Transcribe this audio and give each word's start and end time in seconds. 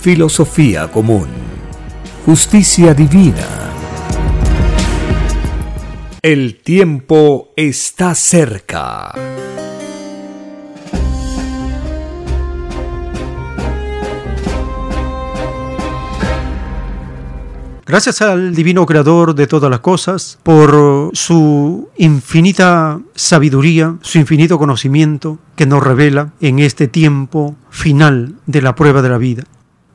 filosofía 0.00 0.90
común, 0.90 1.28
justicia 2.24 2.94
divina. 2.94 3.46
El 6.22 6.62
tiempo 6.62 7.50
está 7.54 8.14
cerca. 8.14 9.12
Gracias 17.84 18.22
al 18.22 18.54
divino 18.54 18.86
creador 18.86 19.34
de 19.34 19.46
todas 19.46 19.70
las 19.70 19.80
cosas 19.80 20.38
por 20.42 21.10
su 21.12 21.90
infinita 21.98 23.00
sabiduría, 23.14 23.96
su 24.00 24.16
infinito 24.16 24.58
conocimiento 24.58 25.38
que 25.56 25.66
nos 25.66 25.82
revela 25.82 26.32
en 26.40 26.58
este 26.58 26.88
tiempo 26.88 27.54
final 27.68 28.36
de 28.46 28.62
la 28.62 28.74
prueba 28.74 29.02
de 29.02 29.08
la 29.10 29.18
vida. 29.18 29.44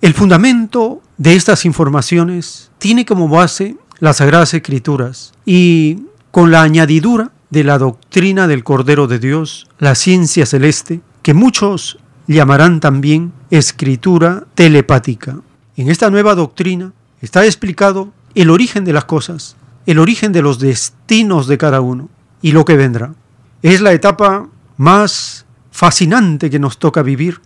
El 0.01 0.13
fundamento 0.13 1.01
de 1.17 1.35
estas 1.35 1.65
informaciones 1.65 2.71
tiene 2.77 3.05
como 3.05 3.27
base 3.27 3.77
las 3.99 4.17
Sagradas 4.17 4.53
Escrituras 4.53 5.33
y 5.45 6.03
con 6.31 6.51
la 6.51 6.61
añadidura 6.61 7.31
de 7.49 7.63
la 7.63 7.77
doctrina 7.77 8.47
del 8.47 8.63
Cordero 8.63 9.07
de 9.07 9.19
Dios, 9.19 9.67
la 9.79 9.95
ciencia 9.95 10.45
celeste, 10.45 11.01
que 11.21 11.33
muchos 11.33 11.99
llamarán 12.27 12.79
también 12.79 13.31
escritura 13.49 14.45
telepática. 14.55 15.39
En 15.77 15.89
esta 15.89 16.09
nueva 16.09 16.35
doctrina 16.35 16.93
Está 17.25 17.43
explicado 17.43 18.13
el 18.35 18.51
origen 18.51 18.85
de 18.85 18.93
las 18.93 19.05
cosas, 19.05 19.55
el 19.87 19.97
origen 19.97 20.31
de 20.31 20.43
los 20.43 20.59
destinos 20.59 21.47
de 21.47 21.57
cada 21.57 21.81
uno 21.81 22.07
y 22.39 22.51
lo 22.51 22.65
que 22.65 22.75
vendrá. 22.75 23.15
Es 23.63 23.81
la 23.81 23.93
etapa 23.93 24.47
más 24.77 25.47
fascinante 25.71 26.51
que 26.51 26.59
nos 26.59 26.77
toca 26.77 27.01
vivir, 27.01 27.41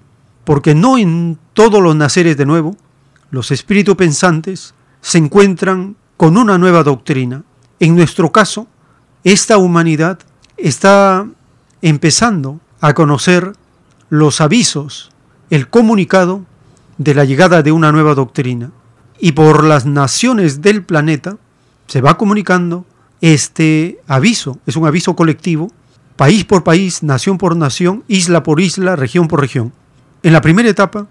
porque 0.50 0.74
no 0.74 0.98
en 0.98 1.38
todos 1.54 1.80
los 1.80 1.96
naceres 1.96 2.36
de 2.36 2.48
nuevo, 2.48 2.76
los 3.30 3.52
espíritus 3.52 3.96
pensantes 3.96 4.74
se 5.00 5.20
encuentran 5.20 5.96
con 6.18 6.38
una 6.38 6.58
nueva 6.58 6.82
doctrina. 6.82 7.44
En 7.80 7.96
nuestro 7.96 8.32
caso, 8.32 8.66
esta 9.24 9.60
humanidad 9.60 10.18
está 10.58 11.28
empezando 11.84 12.60
a 12.82 12.96
conocer 12.96 13.54
los 14.10 14.42
avisos, 14.42 15.12
el 15.52 15.70
comunicado 15.70 16.48
de 16.98 17.14
la 17.14 17.26
llegada 17.26 17.62
de 17.62 17.72
una 17.72 17.92
nueva 17.92 18.16
doctrina 18.16 18.72
y 19.20 19.34
por 19.34 19.64
las 19.64 19.86
naciones 19.86 20.64
del 20.64 20.82
planeta 20.84 21.38
se 21.86 22.02
va 22.02 22.18
comunicando 22.18 22.88
este 23.22 24.02
aviso. 24.08 24.58
Es 24.66 24.76
un 24.78 24.88
aviso 24.88 25.16
colectivo, 25.16 25.72
país 26.16 26.44
por 26.44 26.64
país, 26.64 27.04
nación 27.04 27.38
por 27.38 27.56
nación, 27.56 28.04
isla 28.08 28.42
por 28.42 28.60
isla, 28.60 28.96
región 28.96 29.28
por 29.28 29.42
región. 29.42 29.74
En 30.22 30.34
la 30.34 30.42
primera 30.42 30.68
etapa, 30.68 31.08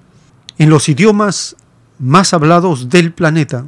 en 0.58 0.68
los 0.68 0.86
idiomas 0.90 1.56
más 1.98 2.34
hablados 2.34 2.90
del 2.90 3.14
planeta. 3.14 3.64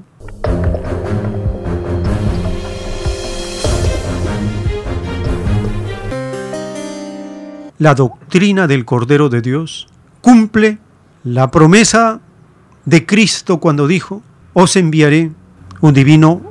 La 7.78 7.94
doctrina 7.94 8.66
del 8.66 8.84
Cordero 8.84 9.30
de 9.30 9.40
Dios 9.40 9.88
cumple 10.20 10.78
la 11.24 11.50
promesa 11.50 12.20
de 12.84 13.06
Cristo 13.06 13.60
cuando 13.60 13.86
dijo, 13.86 14.22
os 14.52 14.76
enviaré 14.76 15.32
un 15.80 15.94
divino 15.94 16.42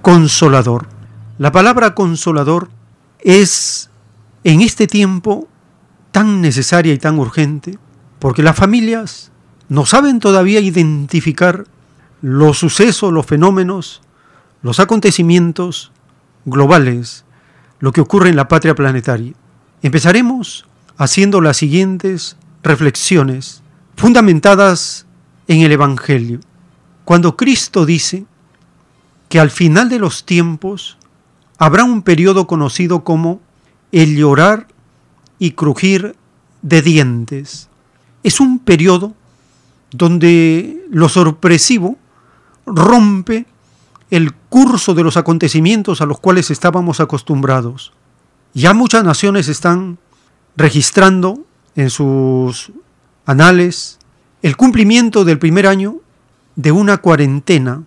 consolador. 0.00 0.88
La 1.36 1.52
palabra 1.52 1.94
consolador 1.94 2.70
es 3.20 3.90
en 4.42 4.62
este 4.62 4.86
tiempo 4.86 5.48
tan 6.12 6.40
necesaria 6.40 6.94
y 6.94 6.98
tan 6.98 7.18
urgente, 7.18 7.78
porque 8.18 8.42
las 8.42 8.56
familias 8.56 9.30
no 9.68 9.86
saben 9.86 10.18
todavía 10.18 10.60
identificar 10.60 11.66
los 12.20 12.58
sucesos, 12.58 13.12
los 13.12 13.26
fenómenos, 13.26 14.00
los 14.62 14.80
acontecimientos 14.80 15.92
globales, 16.44 17.24
lo 17.78 17.92
que 17.92 18.00
ocurre 18.00 18.30
en 18.30 18.36
la 18.36 18.48
patria 18.48 18.74
planetaria. 18.74 19.34
Empezaremos 19.82 20.66
haciendo 20.96 21.40
las 21.40 21.56
siguientes 21.56 22.36
reflexiones 22.62 23.62
fundamentadas 23.96 25.06
en 25.46 25.60
el 25.60 25.72
Evangelio. 25.72 26.40
Cuando 27.04 27.36
Cristo 27.36 27.86
dice 27.86 28.26
que 29.28 29.38
al 29.38 29.50
final 29.50 29.88
de 29.88 29.98
los 29.98 30.24
tiempos 30.24 30.98
habrá 31.58 31.84
un 31.84 32.02
periodo 32.02 32.46
conocido 32.46 33.04
como 33.04 33.40
el 33.92 34.16
llorar 34.16 34.66
y 35.38 35.52
crujir 35.52 36.16
de 36.62 36.82
dientes. 36.82 37.67
Es 38.22 38.40
un 38.40 38.58
periodo 38.58 39.14
donde 39.90 40.84
lo 40.90 41.08
sorpresivo 41.08 41.96
rompe 42.66 43.46
el 44.10 44.32
curso 44.34 44.94
de 44.94 45.04
los 45.04 45.16
acontecimientos 45.16 46.00
a 46.00 46.06
los 46.06 46.20
cuales 46.20 46.50
estábamos 46.50 47.00
acostumbrados. 47.00 47.92
Ya 48.54 48.74
muchas 48.74 49.04
naciones 49.04 49.48
están 49.48 49.98
registrando 50.56 51.44
en 51.76 51.90
sus 51.90 52.72
anales 53.26 53.98
el 54.42 54.56
cumplimiento 54.56 55.24
del 55.24 55.38
primer 55.38 55.66
año 55.66 55.96
de 56.56 56.72
una 56.72 56.98
cuarentena 56.98 57.82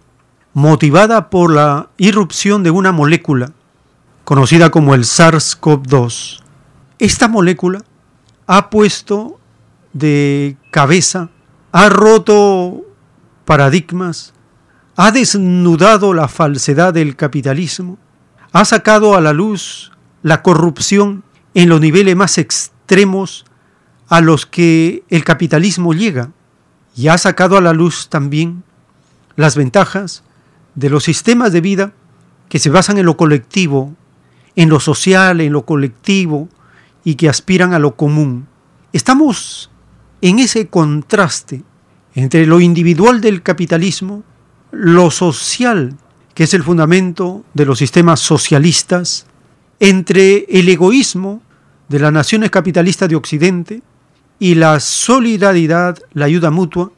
motivada 0.54 1.30
por 1.30 1.52
la 1.52 1.90
irrupción 1.98 2.64
de 2.64 2.72
una 2.72 2.92
molécula 2.92 3.52
conocida 4.24 4.70
como 4.70 4.94
el 4.96 5.04
SARS-CoV-2. 5.04 6.42
Esta 7.00 7.28
molécula 7.28 7.84
ha 8.48 8.70
puesto 8.70 9.41
de 9.94 10.58
cabeza, 10.72 11.30
ha 11.72 11.90
roto 11.90 12.82
paradigmas, 13.46 14.34
ha 14.96 15.12
desnudado 15.12 16.14
la 16.14 16.28
falsedad 16.28 16.94
del 16.94 17.16
capitalismo, 17.16 17.98
ha 18.52 18.66
sacado 18.66 19.16
a 19.16 19.22
la 19.22 19.34
luz 19.34 19.92
la 20.24 20.42
corrupción 20.42 21.24
en 21.54 21.70
los 21.70 21.82
niveles 21.82 22.16
más 22.16 22.38
extremos 22.38 23.46
a 24.08 24.22
los 24.22 24.46
que 24.46 25.04
el 25.10 25.24
capitalismo 25.24 25.94
llega 25.94 26.32
y 26.96 27.08
ha 27.08 27.18
sacado 27.18 27.58
a 27.58 27.62
la 27.62 27.74
luz 27.74 28.10
también 28.10 28.64
las 29.36 29.56
ventajas 29.56 30.24
de 30.76 30.90
los 30.90 31.04
sistemas 31.04 31.54
de 31.54 31.62
vida 31.62 31.94
que 32.50 32.60
se 32.60 32.70
basan 32.70 32.98
en 32.98 33.06
lo 33.06 33.16
colectivo, 33.16 33.96
en 34.56 34.70
lo 34.70 34.80
social, 34.80 35.40
en 35.40 35.54
lo 35.54 35.66
colectivo 35.66 36.50
y 37.04 37.16
que 37.16 37.30
aspiran 37.30 37.74
a 37.74 37.80
lo 37.80 37.96
común. 37.96 38.48
Estamos 38.92 39.71
en 40.22 40.40
ese 40.40 40.68
contraste 40.68 41.64
entre 42.14 42.46
lo 42.46 42.60
individual 42.60 43.22
del 43.22 43.42
capitalismo, 43.42 44.24
lo 44.72 45.12
social, 45.12 45.98
que 46.34 46.44
es 46.44 46.54
el 46.54 46.64
fundamento 46.64 47.44
de 47.54 47.66
los 47.66 47.80
sistemas 47.80 48.20
socialistas, 48.20 49.26
entre 49.80 50.46
el 50.50 50.70
egoísmo 50.70 51.42
de 51.90 52.00
las 52.00 52.14
naciones 52.14 52.52
capitalistas 52.52 53.10
de 53.10 53.16
Occidente 53.16 53.82
y 54.40 54.56
la 54.56 54.80
solidaridad, 54.80 55.98
la 56.14 56.26
ayuda 56.26 56.52
mutua 56.52 56.92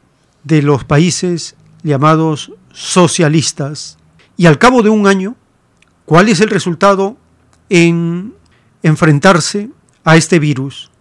de 0.44 0.62
los 0.62 0.84
países 0.84 1.56
llamados 1.84 2.52
socialistas. 2.72 3.98
Y 4.36 4.48
al 4.48 4.60
cabo 4.60 4.82
de 4.82 4.90
un 4.90 5.08
año, 5.08 5.36
¿cuál 6.06 6.30
es 6.30 6.42
el 6.42 6.50
resultado 6.50 7.18
en 7.70 8.34
enfrentarse 8.82 9.70
a 10.04 10.18
este 10.18 10.40
virus? 10.40 10.92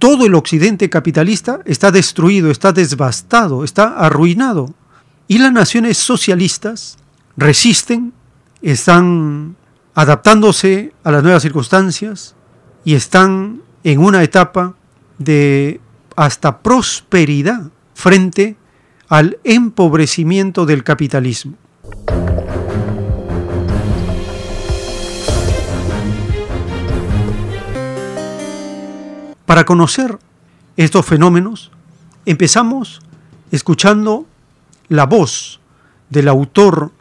Todo 0.00 0.24
el 0.24 0.34
occidente 0.34 0.88
capitalista 0.88 1.60
está 1.66 1.90
destruido, 1.90 2.50
está 2.50 2.72
devastado, 2.72 3.64
está 3.64 3.98
arruinado. 3.98 4.72
Y 5.28 5.36
las 5.36 5.52
naciones 5.52 5.98
socialistas 5.98 6.96
resisten, 7.36 8.14
están 8.62 9.56
adaptándose 9.94 10.94
a 11.04 11.10
las 11.10 11.22
nuevas 11.22 11.42
circunstancias 11.42 12.34
y 12.82 12.94
están 12.94 13.60
en 13.84 14.00
una 14.00 14.22
etapa 14.22 14.74
de 15.18 15.82
hasta 16.16 16.62
prosperidad 16.62 17.70
frente 17.92 18.56
al 19.10 19.38
empobrecimiento 19.44 20.64
del 20.64 20.82
capitalismo. 20.82 21.58
Para 29.50 29.64
conocer 29.64 30.16
estos 30.76 31.04
fenómenos, 31.04 31.72
empezamos 32.24 33.00
escuchando 33.50 34.24
la 34.88 35.06
voz 35.06 35.58
del 36.08 36.28
autor 36.28 36.92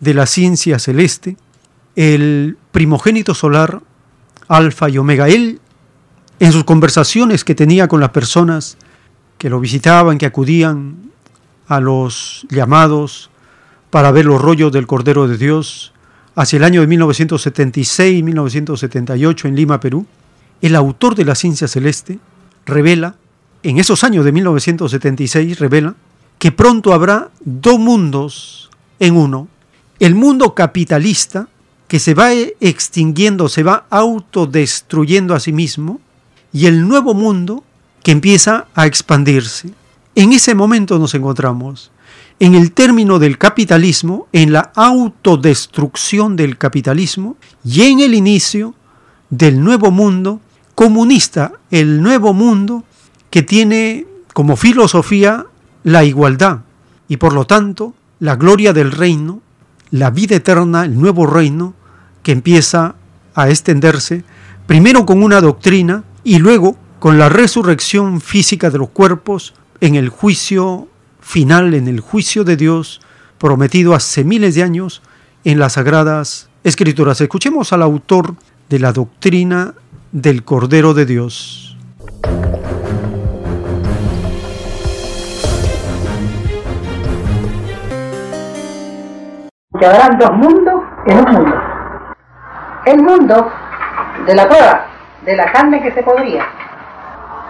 de 0.00 0.12
la 0.12 0.26
ciencia 0.26 0.78
celeste, 0.78 1.38
el 1.94 2.58
primogénito 2.70 3.32
solar, 3.32 3.80
Alfa 4.46 4.90
y 4.90 4.98
Omega. 4.98 5.30
Él, 5.30 5.58
en 6.38 6.52
sus 6.52 6.64
conversaciones 6.64 7.44
que 7.44 7.54
tenía 7.54 7.88
con 7.88 8.00
las 8.00 8.10
personas 8.10 8.76
que 9.38 9.48
lo 9.48 9.58
visitaban, 9.58 10.18
que 10.18 10.26
acudían 10.26 11.12
a 11.66 11.80
los 11.80 12.46
llamados 12.50 13.30
para 13.88 14.10
ver 14.10 14.26
los 14.26 14.42
rollos 14.42 14.70
del 14.70 14.86
Cordero 14.86 15.28
de 15.28 15.38
Dios, 15.38 15.94
hacia 16.34 16.58
el 16.58 16.64
año 16.64 16.82
de 16.82 16.88
1976-1978 16.94 19.46
en 19.46 19.56
Lima, 19.56 19.80
Perú, 19.80 20.06
el 20.62 20.74
autor 20.74 21.14
de 21.14 21.24
la 21.24 21.34
ciencia 21.34 21.68
celeste 21.68 22.18
revela, 22.64 23.16
en 23.62 23.78
esos 23.78 24.04
años 24.04 24.24
de 24.24 24.32
1976, 24.32 25.58
revela 25.58 25.94
que 26.38 26.52
pronto 26.52 26.92
habrá 26.92 27.30
dos 27.44 27.78
mundos 27.78 28.70
en 28.98 29.16
uno. 29.16 29.48
El 29.98 30.14
mundo 30.14 30.54
capitalista, 30.54 31.48
que 31.88 31.98
se 31.98 32.14
va 32.14 32.32
extinguiendo, 32.32 33.48
se 33.48 33.62
va 33.62 33.86
autodestruyendo 33.90 35.34
a 35.34 35.40
sí 35.40 35.52
mismo, 35.52 36.00
y 36.52 36.66
el 36.66 36.86
nuevo 36.86 37.14
mundo 37.14 37.64
que 38.02 38.12
empieza 38.12 38.66
a 38.74 38.86
expandirse. 38.86 39.70
En 40.14 40.32
ese 40.32 40.54
momento 40.54 40.98
nos 40.98 41.14
encontramos, 41.14 41.90
en 42.38 42.54
el 42.54 42.72
término 42.72 43.18
del 43.18 43.38
capitalismo, 43.38 44.28
en 44.32 44.52
la 44.52 44.72
autodestrucción 44.74 46.36
del 46.36 46.58
capitalismo 46.58 47.36
y 47.64 47.82
en 47.82 48.00
el 48.00 48.14
inicio 48.14 48.74
del 49.30 49.62
nuevo 49.62 49.90
mundo 49.90 50.40
comunista, 50.76 51.52
el 51.70 52.02
nuevo 52.02 52.34
mundo 52.34 52.84
que 53.30 53.42
tiene 53.42 54.06
como 54.34 54.56
filosofía 54.56 55.46
la 55.82 56.04
igualdad 56.04 56.60
y 57.08 57.16
por 57.16 57.32
lo 57.32 57.46
tanto 57.46 57.94
la 58.20 58.36
gloria 58.36 58.74
del 58.74 58.92
reino, 58.92 59.40
la 59.90 60.10
vida 60.10 60.36
eterna, 60.36 60.84
el 60.84 61.00
nuevo 61.00 61.26
reino 61.26 61.74
que 62.22 62.32
empieza 62.32 62.94
a 63.34 63.48
extenderse, 63.48 64.22
primero 64.66 65.06
con 65.06 65.22
una 65.22 65.40
doctrina 65.40 66.04
y 66.22 66.38
luego 66.38 66.76
con 66.98 67.18
la 67.18 67.30
resurrección 67.30 68.20
física 68.20 68.68
de 68.68 68.78
los 68.78 68.90
cuerpos 68.90 69.54
en 69.80 69.94
el 69.94 70.10
juicio 70.10 70.88
final, 71.20 71.72
en 71.72 71.88
el 71.88 72.00
juicio 72.00 72.44
de 72.44 72.58
Dios 72.58 73.00
prometido 73.38 73.94
hace 73.94 74.24
miles 74.24 74.54
de 74.54 74.62
años 74.62 75.00
en 75.42 75.58
las 75.58 75.74
sagradas 75.74 76.50
escrituras. 76.64 77.20
Escuchemos 77.22 77.72
al 77.72 77.80
autor 77.80 78.34
de 78.68 78.78
la 78.78 78.92
doctrina 78.92 79.74
del 80.12 80.44
Cordero 80.44 80.94
de 80.94 81.04
Dios. 81.04 81.76
Que 89.78 89.86
habrán 89.86 90.18
dos 90.18 90.32
mundos 90.32 90.82
en 91.06 91.18
un 91.18 91.32
mundo. 91.32 91.62
El 92.86 93.02
mundo 93.02 93.52
de 94.26 94.34
la 94.34 94.48
prueba, 94.48 94.86
de 95.24 95.36
la 95.36 95.52
carne 95.52 95.82
que 95.82 95.92
se 95.92 96.02
podría, 96.02 96.46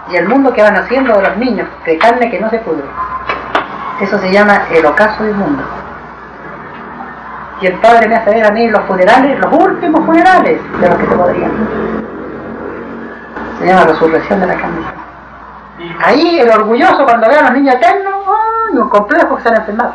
y 0.09 0.15
el 0.15 0.27
mundo 0.27 0.51
que 0.53 0.61
van 0.61 0.75
haciendo 0.75 1.21
los 1.21 1.37
niños, 1.37 1.67
de 1.85 1.97
carne 1.97 2.29
que 2.29 2.39
no 2.39 2.49
se 2.49 2.59
pudre. 2.59 2.83
Eso 4.01 4.19
se 4.19 4.31
llama 4.31 4.63
el 4.71 4.85
ocaso 4.85 5.23
del 5.23 5.35
mundo. 5.35 5.63
Y 7.61 7.67
el 7.67 7.79
Padre 7.79 8.07
me 8.07 8.15
hace 8.15 8.29
ver 8.31 8.45
a 8.45 8.51
mí 8.51 8.67
los 8.67 8.81
funerales, 8.85 9.39
los 9.39 9.53
últimos 9.53 10.05
funerales 10.05 10.59
de 10.79 10.89
los 10.89 10.97
que 10.97 11.07
se 11.07 11.15
podrían 11.15 11.96
se 13.59 13.65
llama 13.65 13.85
resurrección 13.85 14.39
de 14.39 14.47
la 14.47 14.55
carne. 14.55 14.85
Ahí 16.03 16.39
el 16.39 16.49
orgulloso 16.49 17.05
cuando 17.05 17.27
ve 17.27 17.35
a 17.35 17.43
los 17.43 17.53
niños 17.53 17.75
eternos, 17.75 18.13
¡ay! 18.27 18.77
un 18.77 18.89
complejo 18.89 19.35
que 19.35 19.43
se 19.43 19.49
han 19.49 19.55
enfermado. 19.55 19.93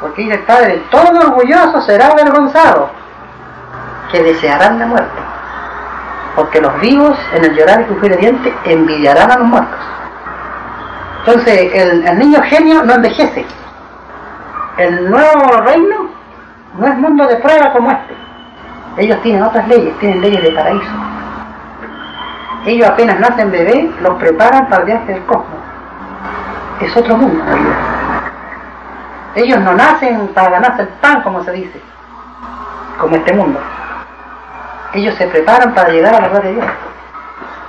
Porque 0.00 0.22
dice 0.22 0.34
el 0.34 0.42
Padre, 0.42 0.82
todo 0.90 1.18
orgulloso 1.18 1.80
será 1.82 2.08
avergonzado, 2.08 2.90
que 4.12 4.22
desearán 4.22 4.78
la 4.78 4.86
muerte. 4.86 5.20
Porque 6.34 6.60
los 6.60 6.78
vivos 6.80 7.18
en 7.32 7.44
el 7.44 7.56
llorar 7.56 7.80
y 7.80 7.84
crujir 7.84 8.10
de 8.10 8.16
dientes 8.18 8.54
envidiarán 8.64 9.30
a 9.30 9.38
los 9.38 9.48
muertos. 9.48 9.78
Entonces 11.20 11.70
el, 11.74 12.06
el 12.06 12.18
niño 12.18 12.42
genio 12.42 12.84
no 12.84 12.94
envejece. 12.94 13.46
El 14.76 15.10
nuevo 15.10 15.56
reino 15.62 16.10
no 16.78 16.86
es 16.86 16.98
mundo 16.98 17.26
de 17.26 17.36
prueba 17.36 17.72
como 17.72 17.90
este. 17.90 18.14
Ellos 18.98 19.20
tienen 19.22 19.42
otras 19.42 19.66
leyes, 19.66 19.98
tienen 19.98 20.20
leyes 20.20 20.42
de 20.42 20.50
paraíso 20.52 21.15
ellos 22.66 22.88
apenas 22.88 23.20
nacen 23.20 23.52
bebés, 23.52 23.86
los 24.00 24.14
preparan 24.14 24.68
para 24.68 24.82
el 24.82 24.86
viaje 24.86 25.12
del 25.12 25.24
cosmos. 25.24 25.60
Es 26.80 26.94
otro 26.94 27.16
mundo 27.16 27.42
Ellos 29.34 29.60
no 29.60 29.72
nacen 29.72 30.28
para 30.34 30.50
ganarse 30.50 30.82
el 30.82 30.88
pan, 30.88 31.22
como 31.22 31.42
se 31.44 31.52
dice, 31.52 31.80
como 32.98 33.16
este 33.16 33.32
mundo. 33.32 33.60
Ellos 34.92 35.14
se 35.14 35.26
preparan 35.28 35.74
para 35.74 35.90
llegar 35.90 36.16
a 36.16 36.20
la 36.22 36.28
gloria 36.28 36.50
de 36.50 36.56
Dios. 36.56 36.66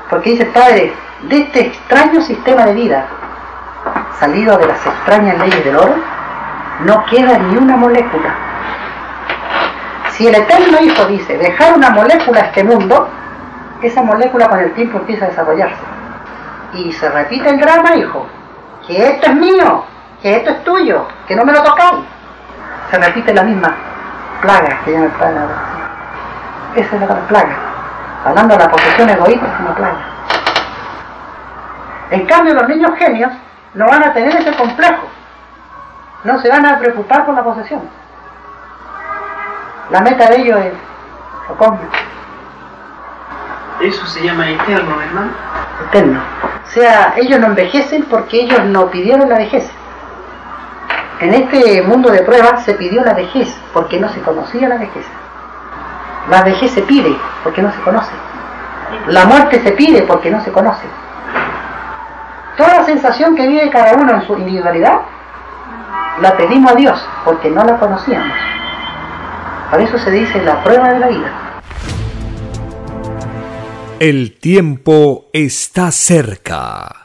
Porque 0.09 0.31
dice 0.31 0.45
Padre, 0.45 0.93
de 1.23 1.37
este 1.37 1.67
extraño 1.67 2.21
sistema 2.21 2.65
de 2.65 2.73
vida, 2.73 3.05
salido 4.19 4.57
de 4.57 4.65
las 4.65 4.83
extrañas 4.83 5.37
leyes 5.37 5.63
del 5.63 5.75
oro, 5.75 5.95
no 6.85 7.05
queda 7.05 7.37
ni 7.37 7.57
una 7.57 7.77
molécula. 7.77 8.33
Si 10.11 10.27
el 10.27 10.35
Eterno 10.35 10.79
Hijo 10.81 11.05
dice, 11.05 11.37
dejar 11.37 11.73
una 11.75 11.91
molécula 11.91 12.39
a 12.39 12.45
este 12.45 12.63
mundo, 12.63 13.09
esa 13.81 14.01
molécula 14.01 14.47
con 14.47 14.59
el 14.59 14.73
tiempo 14.73 14.97
empieza 14.97 15.25
a 15.25 15.29
desarrollarse. 15.29 15.81
Y 16.73 16.91
se 16.91 17.09
repite 17.09 17.49
el 17.49 17.59
drama, 17.59 17.95
hijo, 17.95 18.27
que 18.85 19.09
esto 19.09 19.27
es 19.27 19.35
mío, 19.35 19.83
que 20.21 20.37
esto 20.37 20.51
es 20.51 20.63
tuyo, 20.63 21.05
que 21.27 21.35
no 21.35 21.45
me 21.45 21.51
lo 21.51 21.61
tocáis. 21.63 22.05
Se 22.89 22.97
repite 22.97 23.33
la 23.33 23.43
misma 23.43 23.75
plaga 24.41 24.79
que 24.85 24.91
llama 24.91 25.09
Padre 25.19 25.39
Esa 26.75 26.95
es 26.95 27.01
la 27.01 27.27
plaga. 27.27 27.55
Hablando 28.25 28.55
de 28.55 28.63
la 28.63 28.71
posesión 28.71 29.09
egoísta 29.09 29.45
es 29.45 29.59
una 29.59 29.75
plaga. 29.75 29.99
En 32.09 32.25
cambio, 32.25 32.53
los 32.53 32.67
niños 32.67 32.91
genios 32.97 33.31
no 33.73 33.85
van 33.87 34.03
a 34.03 34.13
tener 34.13 34.35
ese 34.35 34.55
complejo. 34.55 35.07
No 36.23 36.39
se 36.39 36.49
van 36.49 36.65
a 36.65 36.79
preocupar 36.79 37.25
por 37.25 37.35
la 37.35 37.43
posesión. 37.43 37.81
La 39.89 40.01
meta 40.01 40.29
de 40.29 40.41
ellos 40.41 40.59
es 40.59 40.73
lo 41.49 41.55
eso 43.81 44.05
se 44.07 44.23
llama 44.23 44.49
eterno, 44.49 45.01
hermano. 45.01 45.31
Eterno. 45.87 46.19
O 46.65 46.69
sea, 46.69 47.13
ellos 47.17 47.39
no 47.39 47.47
envejecen 47.47 48.05
porque 48.05 48.41
ellos 48.41 48.63
no 48.65 48.89
pidieron 48.89 49.29
la 49.29 49.37
vejez. 49.37 49.69
En 51.19 51.33
este 51.33 51.81
mundo 51.81 52.09
de 52.09 52.21
pruebas 52.21 52.63
se 52.63 52.73
pidió 52.73 53.03
la 53.03 53.13
vejez 53.13 53.55
porque 53.73 53.99
no 53.99 54.09
se 54.09 54.21
conocía 54.21 54.67
la 54.67 54.77
vejez. 54.77 55.05
La 56.29 56.43
vejez 56.43 56.71
se 56.71 56.81
pide 56.81 57.15
porque 57.43 57.61
no 57.61 57.71
se 57.71 57.79
conoce. 57.81 58.11
La 59.07 59.25
muerte 59.25 59.61
se 59.61 59.71
pide 59.71 60.01
porque 60.03 60.29
no 60.29 60.41
se 60.43 60.51
conoce. 60.51 60.85
Toda 62.57 62.83
sensación 62.83 63.35
que 63.35 63.47
vive 63.47 63.69
cada 63.69 63.93
uno 63.93 64.13
en 64.13 64.21
su 64.25 64.35
individualidad, 64.37 65.01
la 66.21 66.35
pedimos 66.35 66.71
a 66.71 66.75
Dios 66.75 67.07
porque 67.23 67.49
no 67.49 67.63
la 67.63 67.77
conocíamos. 67.77 68.35
Por 69.69 69.81
eso 69.81 69.97
se 69.99 70.11
dice 70.11 70.41
la 70.43 70.63
prueba 70.63 70.89
de 70.89 70.99
la 70.99 71.07
vida. 71.07 71.46
El 73.99 74.33
tiempo 74.33 75.25
está 75.33 75.91
cerca. 75.91 77.01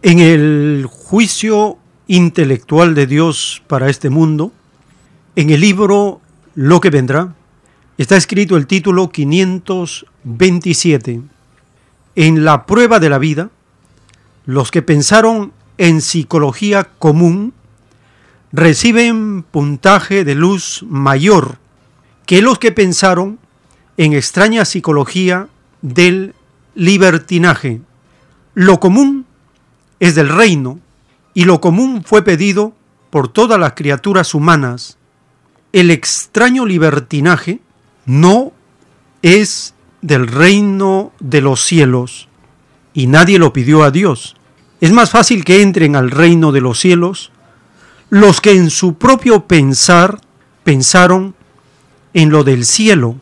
En 0.00 0.18
el 0.18 0.86
juicio 0.88 1.76
intelectual 2.06 2.94
de 2.94 3.06
Dios 3.06 3.62
para 3.66 3.90
este 3.90 4.08
mundo, 4.08 4.50
en 5.36 5.50
el 5.50 5.60
libro 5.60 6.22
Lo 6.54 6.80
que 6.80 6.88
vendrá, 6.88 7.34
está 7.98 8.16
escrito 8.16 8.56
el 8.56 8.66
título 8.66 9.10
527. 9.10 11.20
En 12.14 12.44
la 12.46 12.64
prueba 12.64 12.98
de 12.98 13.10
la 13.10 13.18
vida, 13.18 13.50
los 14.46 14.70
que 14.70 14.80
pensaron 14.80 15.52
en 15.76 16.00
psicología 16.00 16.84
común 16.98 17.52
reciben 18.52 19.42
puntaje 19.42 20.24
de 20.24 20.34
luz 20.34 20.82
mayor 20.88 21.58
que 22.28 22.42
los 22.42 22.58
que 22.58 22.72
pensaron 22.72 23.38
en 23.96 24.12
extraña 24.12 24.66
psicología 24.66 25.48
del 25.80 26.34
libertinaje. 26.74 27.80
Lo 28.52 28.80
común 28.80 29.24
es 29.98 30.14
del 30.14 30.28
reino 30.28 30.78
y 31.32 31.46
lo 31.46 31.62
común 31.62 32.04
fue 32.04 32.22
pedido 32.22 32.74
por 33.08 33.32
todas 33.32 33.58
las 33.58 33.72
criaturas 33.72 34.34
humanas. 34.34 34.98
El 35.72 35.90
extraño 35.90 36.66
libertinaje 36.66 37.60
no 38.04 38.52
es 39.22 39.72
del 40.02 40.26
reino 40.26 41.12
de 41.20 41.40
los 41.40 41.64
cielos 41.64 42.28
y 42.92 43.06
nadie 43.06 43.38
lo 43.38 43.54
pidió 43.54 43.84
a 43.84 43.90
Dios. 43.90 44.36
Es 44.82 44.92
más 44.92 45.08
fácil 45.08 45.46
que 45.46 45.62
entren 45.62 45.96
al 45.96 46.10
reino 46.10 46.52
de 46.52 46.60
los 46.60 46.78
cielos 46.78 47.32
los 48.10 48.42
que 48.42 48.52
en 48.52 48.68
su 48.68 48.98
propio 48.98 49.46
pensar 49.46 50.20
pensaron 50.62 51.37
en 52.14 52.30
lo 52.30 52.44
del 52.44 52.64
cielo, 52.64 53.16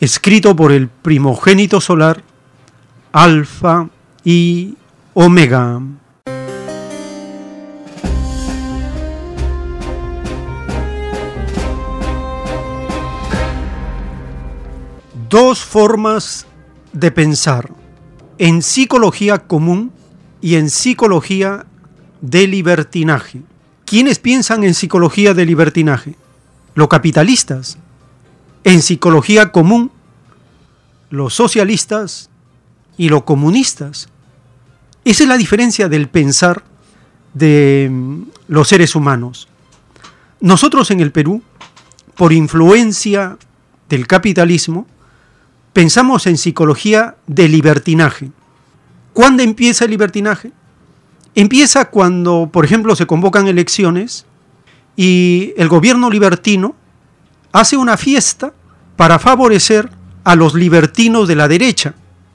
escrito 0.00 0.54
por 0.54 0.72
el 0.72 0.88
primogénito 0.88 1.80
solar, 1.80 2.22
Alfa 3.12 3.88
y 4.24 4.74
Omega. 5.14 5.80
Dos 15.28 15.60
formas 15.60 16.46
de 16.92 17.10
pensar, 17.10 17.70
en 18.38 18.62
psicología 18.62 19.38
común 19.38 19.92
y 20.40 20.54
en 20.54 20.70
psicología 20.70 21.66
de 22.20 22.46
libertinaje. 22.46 23.42
¿Quiénes 23.84 24.18
piensan 24.18 24.64
en 24.64 24.74
psicología 24.74 25.34
de 25.34 25.46
libertinaje? 25.46 26.14
Los 26.74 26.88
capitalistas. 26.88 27.78
En 28.64 28.82
psicología 28.82 29.52
común, 29.52 29.90
los 31.10 31.34
socialistas 31.34 32.30
y 32.96 33.08
los 33.08 33.22
comunistas. 33.22 34.08
Esa 35.04 35.22
es 35.22 35.28
la 35.28 35.36
diferencia 35.36 35.88
del 35.88 36.08
pensar 36.08 36.64
de 37.34 37.88
mm, 37.90 38.22
los 38.48 38.68
seres 38.68 38.94
humanos. 38.94 39.48
Nosotros 40.40 40.90
en 40.90 41.00
el 41.00 41.12
Perú, 41.12 41.42
por 42.14 42.32
influencia 42.32 43.38
del 43.88 44.06
capitalismo, 44.06 44.86
pensamos 45.72 46.26
en 46.26 46.36
psicología 46.36 47.16
de 47.26 47.48
libertinaje. 47.48 48.30
¿Cuándo 49.12 49.42
empieza 49.42 49.84
el 49.84 49.92
libertinaje? 49.92 50.52
Empieza 51.34 51.86
cuando, 51.86 52.50
por 52.52 52.64
ejemplo, 52.64 52.96
se 52.96 53.06
convocan 53.06 53.46
elecciones 53.46 54.26
y 54.96 55.54
el 55.56 55.68
gobierno 55.68 56.10
libertino 56.10 56.74
hace 57.52 57.76
una 57.76 57.96
fiesta 57.96 58.52
para 58.96 59.18
favorecer 59.18 59.90
a 60.24 60.36
los 60.36 60.54
libertinos 60.54 61.28
de 61.28 61.36
la 61.36 61.48
derecha, 61.48 61.94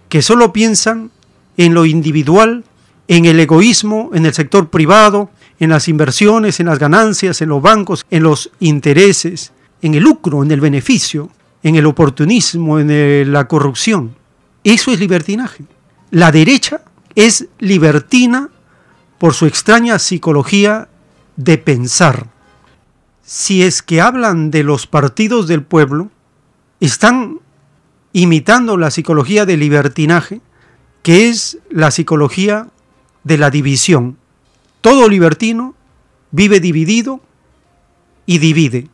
que 0.09 0.21
solo 0.21 0.53
piensan 0.53 1.11
en 1.57 1.73
lo 1.73 1.85
individual, 1.85 2.63
en 3.07 3.25
el 3.25 3.39
egoísmo, 3.39 4.11
en 4.13 4.25
el 4.25 4.33
sector 4.33 4.69
privado, 4.69 5.29
en 5.59 5.69
las 5.69 5.87
inversiones, 5.87 6.59
en 6.59 6.67
las 6.67 6.79
ganancias, 6.79 7.41
en 7.41 7.49
los 7.49 7.61
bancos, 7.61 8.05
en 8.09 8.23
los 8.23 8.51
intereses, 8.59 9.53
en 9.81 9.93
el 9.93 10.03
lucro, 10.03 10.43
en 10.43 10.51
el 10.51 10.61
beneficio, 10.61 11.29
en 11.61 11.75
el 11.75 11.85
oportunismo, 11.85 12.79
en 12.79 13.31
la 13.31 13.47
corrupción. 13.47 14.15
Eso 14.63 14.91
es 14.91 14.99
libertinaje. 14.99 15.65
La 16.11 16.31
derecha 16.31 16.81
es 17.15 17.47
libertina 17.59 18.49
por 19.17 19.33
su 19.33 19.45
extraña 19.45 19.99
psicología 19.99 20.87
de 21.35 21.57
pensar. 21.57 22.32
Si 23.23 23.63
es 23.63 23.81
que 23.81 24.01
hablan 24.01 24.51
de 24.51 24.63
los 24.63 24.85
partidos 24.85 25.47
del 25.47 25.63
pueblo, 25.63 26.11
están 26.81 27.39
imitando 28.11 28.77
la 28.77 28.91
psicología 28.91 29.45
de 29.45 29.55
libertinaje, 29.55 30.41
que 31.01 31.29
es 31.29 31.57
la 31.69 31.89
psicología 31.91 32.67
de 33.23 33.37
la 33.37 33.49
división. 33.49 34.17
Todo 34.81 35.07
libertino 35.07 35.73
vive 36.31 36.59
dividido 36.59 37.21
y 38.25 38.39
divide. 38.39 38.89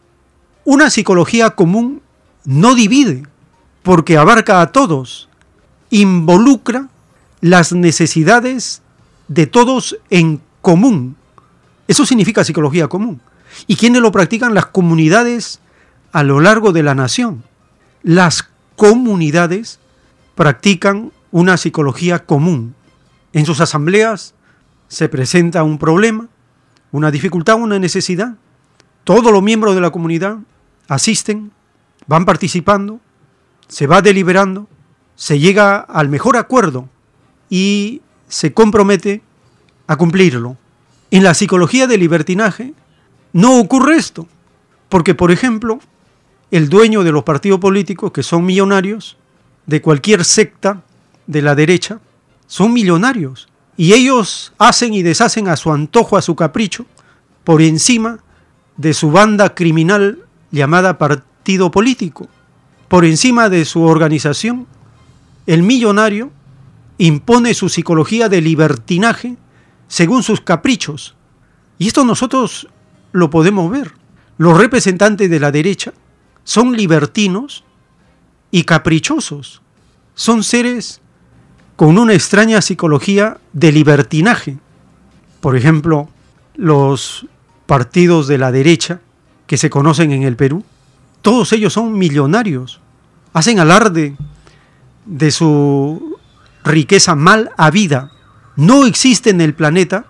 Una 0.64 0.92
psicología 0.92 1.52
común 1.52 2.02
no 2.46 2.76
divide, 2.76 3.24
porque 3.82 4.18
abarca 4.18 4.62
a 4.62 4.72
todos, 4.72 5.28
involucra 5.90 6.90
las 7.42 7.74
necesidades 7.74 8.84
de 9.28 9.48
todos 9.48 9.98
en 10.12 10.40
común. 10.62 11.16
Eso 11.88 12.06
significa 12.06 12.44
psicología 12.44 12.88
común. 12.88 13.22
¿Y 13.68 13.76
quiénes 13.76 14.02
lo 14.02 14.12
practican? 14.12 14.54
Las 14.54 14.68
comunidades 14.68 15.60
a 16.12 16.24
lo 16.24 16.40
largo 16.40 16.72
de 16.72 16.84
la 16.84 16.96
nación. 16.96 17.44
Las 18.04 18.50
comunidades 18.76 19.80
practican 20.36 21.12
una 21.32 21.58
psicología 21.58 22.26
común. 22.26 22.76
En 23.34 23.46
sus 23.46 23.62
asambleas 23.62 24.34
se 24.88 25.10
presenta 25.10 25.64
un 25.64 25.78
problema, 25.78 26.28
una 26.92 27.12
dificultad, 27.12 27.56
una 27.56 27.80
necesidad. 27.80 28.36
Todos 29.04 29.32
los 29.32 29.44
miembros 29.44 29.76
de 29.76 29.82
la 29.82 29.92
comunidad 29.92 30.38
asisten, 30.88 31.52
van 32.08 32.26
participando, 32.26 33.00
se 33.68 33.86
va 33.86 34.02
deliberando, 34.02 34.68
se 35.16 35.40
llega 35.40 35.78
al 35.78 36.10
mejor 36.10 36.38
acuerdo 36.38 36.90
y 37.50 38.02
se 38.28 38.54
compromete 38.54 39.22
a 39.88 39.96
cumplirlo. 39.98 40.58
En 41.12 41.24
la 41.24 41.34
psicología 41.34 41.88
del 41.88 42.00
libertinaje 42.00 42.74
no 43.34 43.60
ocurre 43.60 43.98
esto, 43.98 44.28
porque 44.90 45.16
por 45.16 45.32
ejemplo, 45.32 45.80
el 46.52 46.70
dueño 46.70 47.04
de 47.04 47.12
los 47.12 47.24
partidos 47.24 47.60
políticos, 47.60 48.12
que 48.12 48.24
son 48.24 48.46
millonarios, 48.46 49.18
de 49.66 49.82
cualquier 49.82 50.26
secta 50.26 50.82
de 51.28 51.42
la 51.42 51.56
derecha, 51.56 52.00
son 52.48 52.74
millonarios, 52.74 53.48
y 53.78 53.94
ellos 53.94 54.54
hacen 54.58 54.94
y 54.94 55.04
deshacen 55.04 55.48
a 55.48 55.56
su 55.56 55.72
antojo, 55.72 56.18
a 56.18 56.22
su 56.22 56.36
capricho, 56.36 56.86
por 57.44 57.62
encima 57.62 58.20
de 58.78 58.94
su 58.94 59.12
banda 59.12 59.54
criminal 59.56 60.26
llamada 60.52 60.98
partido 60.98 61.72
político, 61.72 62.28
por 62.88 63.06
encima 63.06 63.50
de 63.50 63.66
su 63.66 63.84
organización. 63.84 64.68
El 65.46 65.64
millonario 65.64 66.32
impone 66.98 67.54
su 67.54 67.70
psicología 67.70 68.30
de 68.30 68.42
libertinaje 68.42 69.38
según 69.88 70.24
sus 70.24 70.42
caprichos. 70.42 71.16
Y 71.78 71.88
esto 71.88 72.04
nosotros 72.04 72.68
lo 73.12 73.30
podemos 73.30 73.70
ver. 73.72 73.94
Los 74.38 74.58
representantes 74.58 75.30
de 75.30 75.40
la 75.40 75.52
derecha 75.52 75.94
son 76.44 76.76
libertinos 76.76 77.64
y 78.52 78.64
caprichosos. 78.64 79.62
Son 80.16 80.44
seres 80.44 81.02
con 81.76 81.98
una 81.98 82.14
extraña 82.14 82.62
psicología 82.62 83.38
de 83.54 83.72
libertinaje. 83.72 84.58
Por 85.42 85.56
ejemplo, 85.56 86.10
los 86.56 87.28
partidos 87.66 88.28
de 88.28 88.38
la 88.38 88.52
derecha 88.52 89.00
que 89.48 89.58
se 89.58 89.70
conocen 89.70 90.12
en 90.12 90.24
el 90.24 90.36
Perú, 90.36 90.64
todos 91.22 91.54
ellos 91.54 91.74
son 91.74 91.98
millonarios, 91.98 92.82
hacen 93.34 93.60
alarde 93.60 94.16
de 95.06 95.32
su 95.32 96.18
riqueza 96.64 97.16
mal 97.16 97.52
habida. 97.58 98.12
No 98.56 98.86
existe 98.86 99.30
en 99.30 99.42
el 99.42 99.54
planeta 99.54 100.06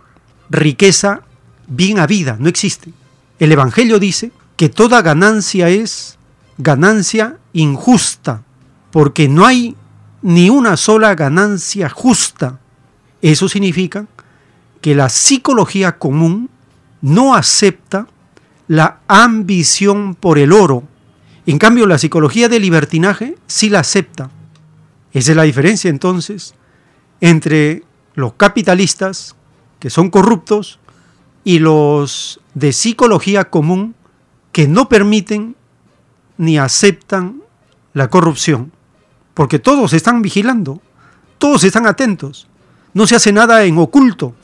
riqueza 0.49 1.21
bien 1.69 1.99
habida, 1.99 2.37
no 2.39 2.49
existe. 2.49 2.91
El 3.39 3.51
Evangelio 3.51 3.99
dice 3.99 4.31
que 4.57 4.69
toda 4.69 5.01
ganancia 5.01 5.69
es 5.69 6.17
ganancia 6.57 7.37
injusta, 7.53 8.43
porque 8.91 9.29
no 9.29 9.45
hay 9.45 9.75
ni 10.21 10.49
una 10.49 10.75
sola 10.75 11.15
ganancia 11.15 11.89
justa. 11.89 12.59
Eso 13.21 13.47
significa 13.47 14.07
que 14.81 14.95
la 14.95 15.09
psicología 15.09 15.97
común 15.97 16.49
no 17.01 17.35
acepta 17.35 18.07
la 18.67 18.99
ambición 19.07 20.15
por 20.15 20.37
el 20.37 20.51
oro. 20.51 20.83
En 21.45 21.57
cambio, 21.57 21.87
la 21.87 21.97
psicología 21.97 22.49
del 22.49 22.61
libertinaje 22.61 23.37
sí 23.47 23.69
la 23.69 23.79
acepta. 23.79 24.29
Esa 25.13 25.31
es 25.31 25.37
la 25.37 25.43
diferencia 25.43 25.89
entonces 25.89 26.53
entre 27.21 27.83
los 28.13 28.33
capitalistas, 28.33 29.35
que 29.79 29.89
son 29.89 30.09
corruptos, 30.09 30.78
y 31.43 31.59
los 31.59 32.41
de 32.53 32.73
psicología 32.73 33.45
común, 33.45 33.95
que 34.51 34.67
no 34.67 34.89
permiten 34.89 35.55
ni 36.37 36.57
aceptan 36.57 37.41
la 37.93 38.09
corrupción, 38.09 38.71
porque 39.33 39.59
todos 39.59 39.93
están 39.93 40.21
vigilando, 40.21 40.81
todos 41.37 41.63
están 41.63 41.87
atentos, 41.87 42.47
no 42.93 43.07
se 43.07 43.15
hace 43.15 43.31
nada 43.31 43.63
en 43.63 43.77
oculto. 43.77 44.35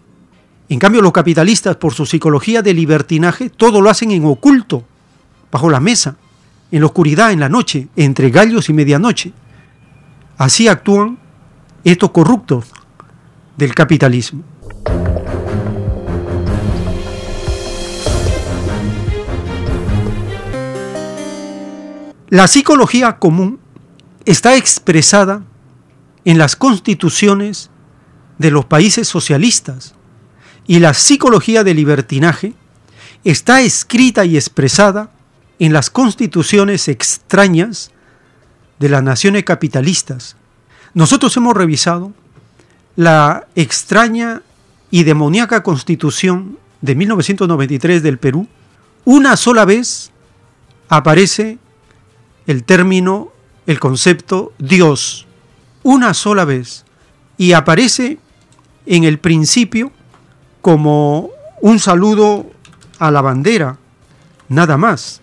En 0.70 0.80
cambio, 0.80 1.02
los 1.02 1.12
capitalistas, 1.12 1.75
por 1.75 1.94
su 1.94 2.06
psicología 2.06 2.62
de 2.62 2.74
libertinaje, 2.74 3.50
todo 3.50 3.82
lo 3.82 3.90
hacen 3.90 4.12
en 4.12 4.25
oculto, 4.25 4.84
bajo 5.52 5.70
la 5.70 5.80
mesa, 5.80 6.18
en 6.72 6.80
la 6.82 6.88
oscuridad, 6.88 7.32
en 7.32 7.40
la 7.40 7.50
noche, 7.50 7.88
entre 7.96 8.30
gallos 8.30 8.70
y 8.70 8.74
medianoche. 8.74 9.32
Así 10.38 10.68
actúan 10.68 11.18
estos 11.84 12.12
corruptos 12.12 12.66
del 13.58 13.74
capitalismo. 13.75 14.44
La 22.36 22.50
psicología 22.50 23.18
común 23.18 23.62
está 24.25 24.58
expresada 24.58 25.44
en 26.25 26.38
las 26.38 26.58
constituciones 26.58 27.70
de 28.39 28.51
los 28.51 28.65
países 28.65 29.08
socialistas. 29.08 29.96
y 30.68 30.80
la 30.80 30.94
psicología 30.94 31.63
del 31.63 31.77
libertinaje 31.77 32.54
está 33.24 33.62
escrita 33.62 34.25
y 34.25 34.36
expresada 34.36 35.12
en 35.60 35.72
las 35.72 35.89
constituciones 35.89 36.89
extrañas 36.89 37.92
de 38.80 38.89
las 38.89 39.01
naciones 39.01 39.46
capitalistas. 39.46 40.36
Nosotros 40.94 41.38
hemos 41.38 41.56
revisado 41.56 42.12
la 42.98 43.48
extraña 43.56 44.42
y 44.92 45.04
demoníaca 45.04 45.63
constitución 45.63 46.58
de 46.82 46.96
1993 46.96 48.04
del 48.04 48.18
Perú. 48.18 48.46
Una 49.06 49.38
sola 49.38 49.63
vez 49.63 50.12
aparece 50.89 51.60
el 52.48 52.64
término, 52.64 53.32
el 53.66 53.80
concepto 53.80 54.54
Dios. 54.60 55.25
Una 55.84 56.14
sola 56.14 56.46
vez. 56.46 56.86
Y 57.38 57.52
aparece 57.54 58.20
en 58.86 59.04
el 59.04 59.20
principio 59.20 59.92
como 60.62 61.30
un 61.62 61.80
saludo 61.80 62.46
a 63.00 63.12
la 63.12 63.22
bandera, 63.22 63.78
nada 64.50 64.78
más. 64.78 65.22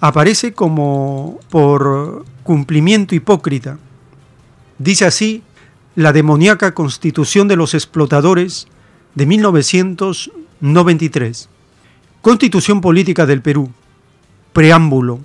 Aparece 0.00 0.52
como 0.52 1.38
por 1.48 2.24
cumplimiento 2.42 3.14
hipócrita. 3.14 3.78
Dice 4.78 5.04
así 5.04 5.42
la 5.94 6.12
demoníaca 6.12 6.74
constitución 6.74 7.46
de 7.48 7.56
los 7.56 7.74
explotadores 7.74 8.66
de 9.14 9.26
1993. 9.26 11.48
Constitución 12.20 12.80
Política 12.80 13.26
del 13.26 13.42
Perú. 13.42 13.70
Preámbulo. 14.52 15.20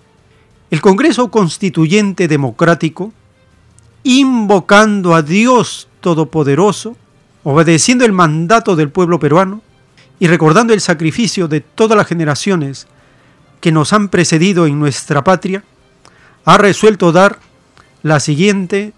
El 0.70 0.82
Congreso 0.82 1.32
Constituyente 1.32 2.28
Democrático, 2.28 3.14
invocando 4.04 5.16
a 5.16 5.22
Dios 5.22 5.88
Todopoderoso, 6.02 6.98
obedeciendo 7.44 8.04
el 8.04 8.12
mandato 8.12 8.76
del 8.76 8.90
pueblo 8.90 9.18
peruano 9.18 9.62
y 10.20 10.28
recordando 10.28 10.74
el 10.74 10.82
sacrificio 10.82 11.48
de 11.48 11.62
todas 11.62 11.98
las 11.98 12.08
generaciones 12.08 12.88
que 13.62 13.72
nos 13.72 13.94
han 13.94 14.10
precedido 14.10 14.68
en 14.68 14.78
nuestra 14.78 15.24
patria, 15.24 15.64
ha 16.44 16.58
resuelto 16.58 17.14
dar 17.14 17.40
la 18.04 18.20
siguiente 18.20 18.94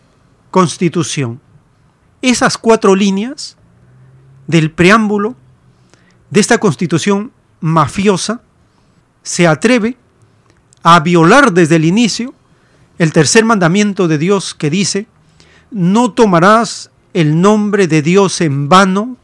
constitución. 0.49 1.39
Esas 2.23 2.57
cuatro 2.57 2.95
líneas 2.95 3.57
del 4.47 4.71
preámbulo 4.71 5.35
de 6.31 6.39
esta 6.39 6.57
constitución 6.57 7.31
mafiosa 7.59 8.41
se 9.21 9.45
atreve 9.45 9.97
violar 11.03 11.53
desde 11.53 11.75
el 11.75 11.85
inicio 11.85 12.33
el 12.97 13.13
tercer 13.13 13.45
mandamiento 13.45 14.07
de 14.07 14.17
Dios 14.17 14.53
que 14.53 14.69
dice, 14.69 15.07
no 15.71 16.11
tomarás 16.11 16.91
el 17.13 17.41
nombre 17.41 17.87
de 17.87 18.01
Dios 18.01 18.41
en 18.41 18.69
vano, 18.69 19.17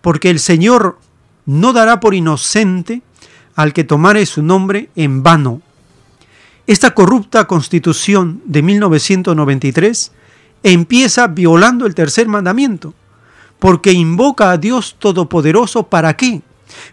porque 0.00 0.28
el 0.28 0.40
Señor 0.40 0.98
no 1.46 1.72
dará 1.72 2.00
por 2.00 2.14
inocente 2.14 3.02
al 3.54 3.72
que 3.72 3.84
tomare 3.84 4.26
su 4.26 4.42
nombre 4.42 4.90
en 4.96 5.22
vano. 5.22 5.62
Esta 6.66 6.94
corrupta 6.94 7.46
constitución 7.46 8.42
de 8.44 8.62
1993 8.62 10.12
empieza 10.62 11.26
violando 11.28 11.86
el 11.86 11.94
tercer 11.94 12.28
mandamiento, 12.28 12.94
porque 13.58 13.92
invoca 13.92 14.50
a 14.50 14.58
Dios 14.58 14.96
Todopoderoso 14.98 15.84
para 15.84 16.16
qué? 16.16 16.42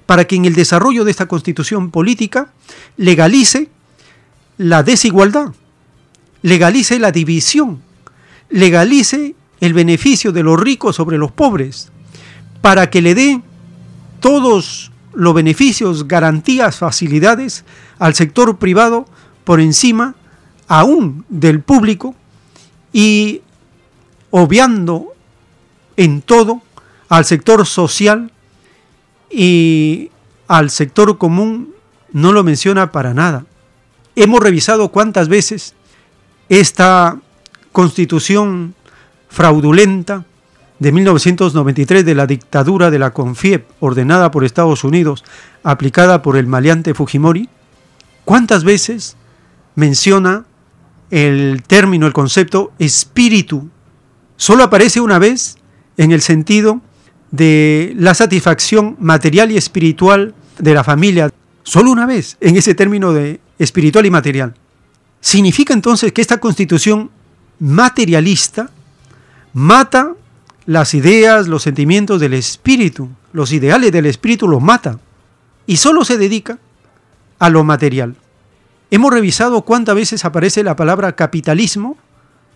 Para 0.05 0.25
que 0.25 0.35
en 0.35 0.45
el 0.45 0.53
desarrollo 0.53 1.05
de 1.05 1.11
esta 1.11 1.27
constitución 1.27 1.89
política 1.89 2.51
legalice 2.97 3.69
la 4.59 4.83
desigualdad, 4.83 5.53
legalice 6.41 6.99
la 6.99 7.13
división, 7.13 7.81
legalice 8.49 9.33
el 9.61 9.73
beneficio 9.73 10.33
de 10.33 10.43
los 10.43 10.59
ricos 10.59 10.97
sobre 10.97 11.17
los 11.17 11.31
pobres, 11.31 11.93
para 12.59 12.89
que 12.89 13.01
le 13.01 13.15
dé 13.15 13.41
todos 14.19 14.91
los 15.13 15.33
beneficios, 15.33 16.09
garantías, 16.09 16.77
facilidades 16.77 17.63
al 17.99 18.15
sector 18.15 18.57
privado 18.57 19.05
por 19.45 19.61
encima 19.61 20.15
aún 20.67 21.23
del 21.29 21.61
público 21.61 22.13
y 22.91 23.41
obviando 24.29 25.13
en 25.95 26.21
todo 26.21 26.61
al 27.07 27.23
sector 27.23 27.65
social 27.65 28.33
y 29.31 30.11
al 30.49 30.69
sector 30.69 31.17
común 31.17 31.73
no 32.11 32.33
lo 32.33 32.43
menciona 32.43 32.91
para 32.91 33.13
nada. 33.13 33.45
Hemos 34.21 34.41
revisado 34.41 34.89
cuántas 34.89 35.29
veces 35.29 35.75
esta 36.49 37.17
constitución 37.71 38.75
fraudulenta 39.29 40.25
de 40.77 40.91
1993 40.91 42.03
de 42.03 42.15
la 42.15 42.27
dictadura 42.27 42.91
de 42.91 42.99
la 42.99 43.13
CONFIEP 43.13 43.65
ordenada 43.79 44.29
por 44.29 44.43
Estados 44.43 44.83
Unidos, 44.83 45.23
aplicada 45.63 46.21
por 46.21 46.35
el 46.35 46.47
maleante 46.47 46.93
Fujimori, 46.93 47.47
¿cuántas 48.25 48.65
veces 48.65 49.15
menciona 49.75 50.43
el 51.11 51.63
término, 51.65 52.05
el 52.05 52.11
concepto 52.11 52.73
espíritu? 52.77 53.69
Solo 54.35 54.65
aparece 54.65 54.99
una 54.99 55.17
vez 55.17 55.59
en 55.95 56.11
el 56.11 56.19
sentido 56.19 56.81
de 57.31 57.93
la 57.95 58.13
satisfacción 58.13 58.97
material 58.99 59.49
y 59.49 59.55
espiritual 59.55 60.35
de 60.57 60.73
la 60.73 60.83
familia, 60.83 61.31
solo 61.63 61.91
una 61.91 62.05
vez 62.05 62.37
en 62.41 62.55
ese 62.55 62.75
término 62.75 63.13
de 63.13 63.39
espiritual 63.57 64.05
y 64.05 64.11
material. 64.11 64.55
Significa 65.21 65.73
entonces 65.73 66.13
que 66.13 66.21
esta 66.21 66.39
constitución 66.39 67.11
materialista 67.59 68.69
mata 69.53 70.13
las 70.65 70.93
ideas, 70.93 71.47
los 71.47 71.63
sentimientos 71.63 72.19
del 72.19 72.33
espíritu, 72.33 73.09
los 73.33 73.51
ideales 73.51 73.91
del 73.91 74.05
espíritu 74.05 74.47
los 74.47 74.61
mata. 74.61 74.99
Y 75.65 75.77
solo 75.77 76.05
se 76.05 76.17
dedica 76.17 76.59
a 77.39 77.49
lo 77.49 77.63
material. 77.63 78.15
Hemos 78.91 79.13
revisado 79.13 79.61
cuántas 79.61 79.95
veces 79.95 80.25
aparece 80.25 80.63
la 80.63 80.75
palabra 80.75 81.15
capitalismo, 81.15 81.97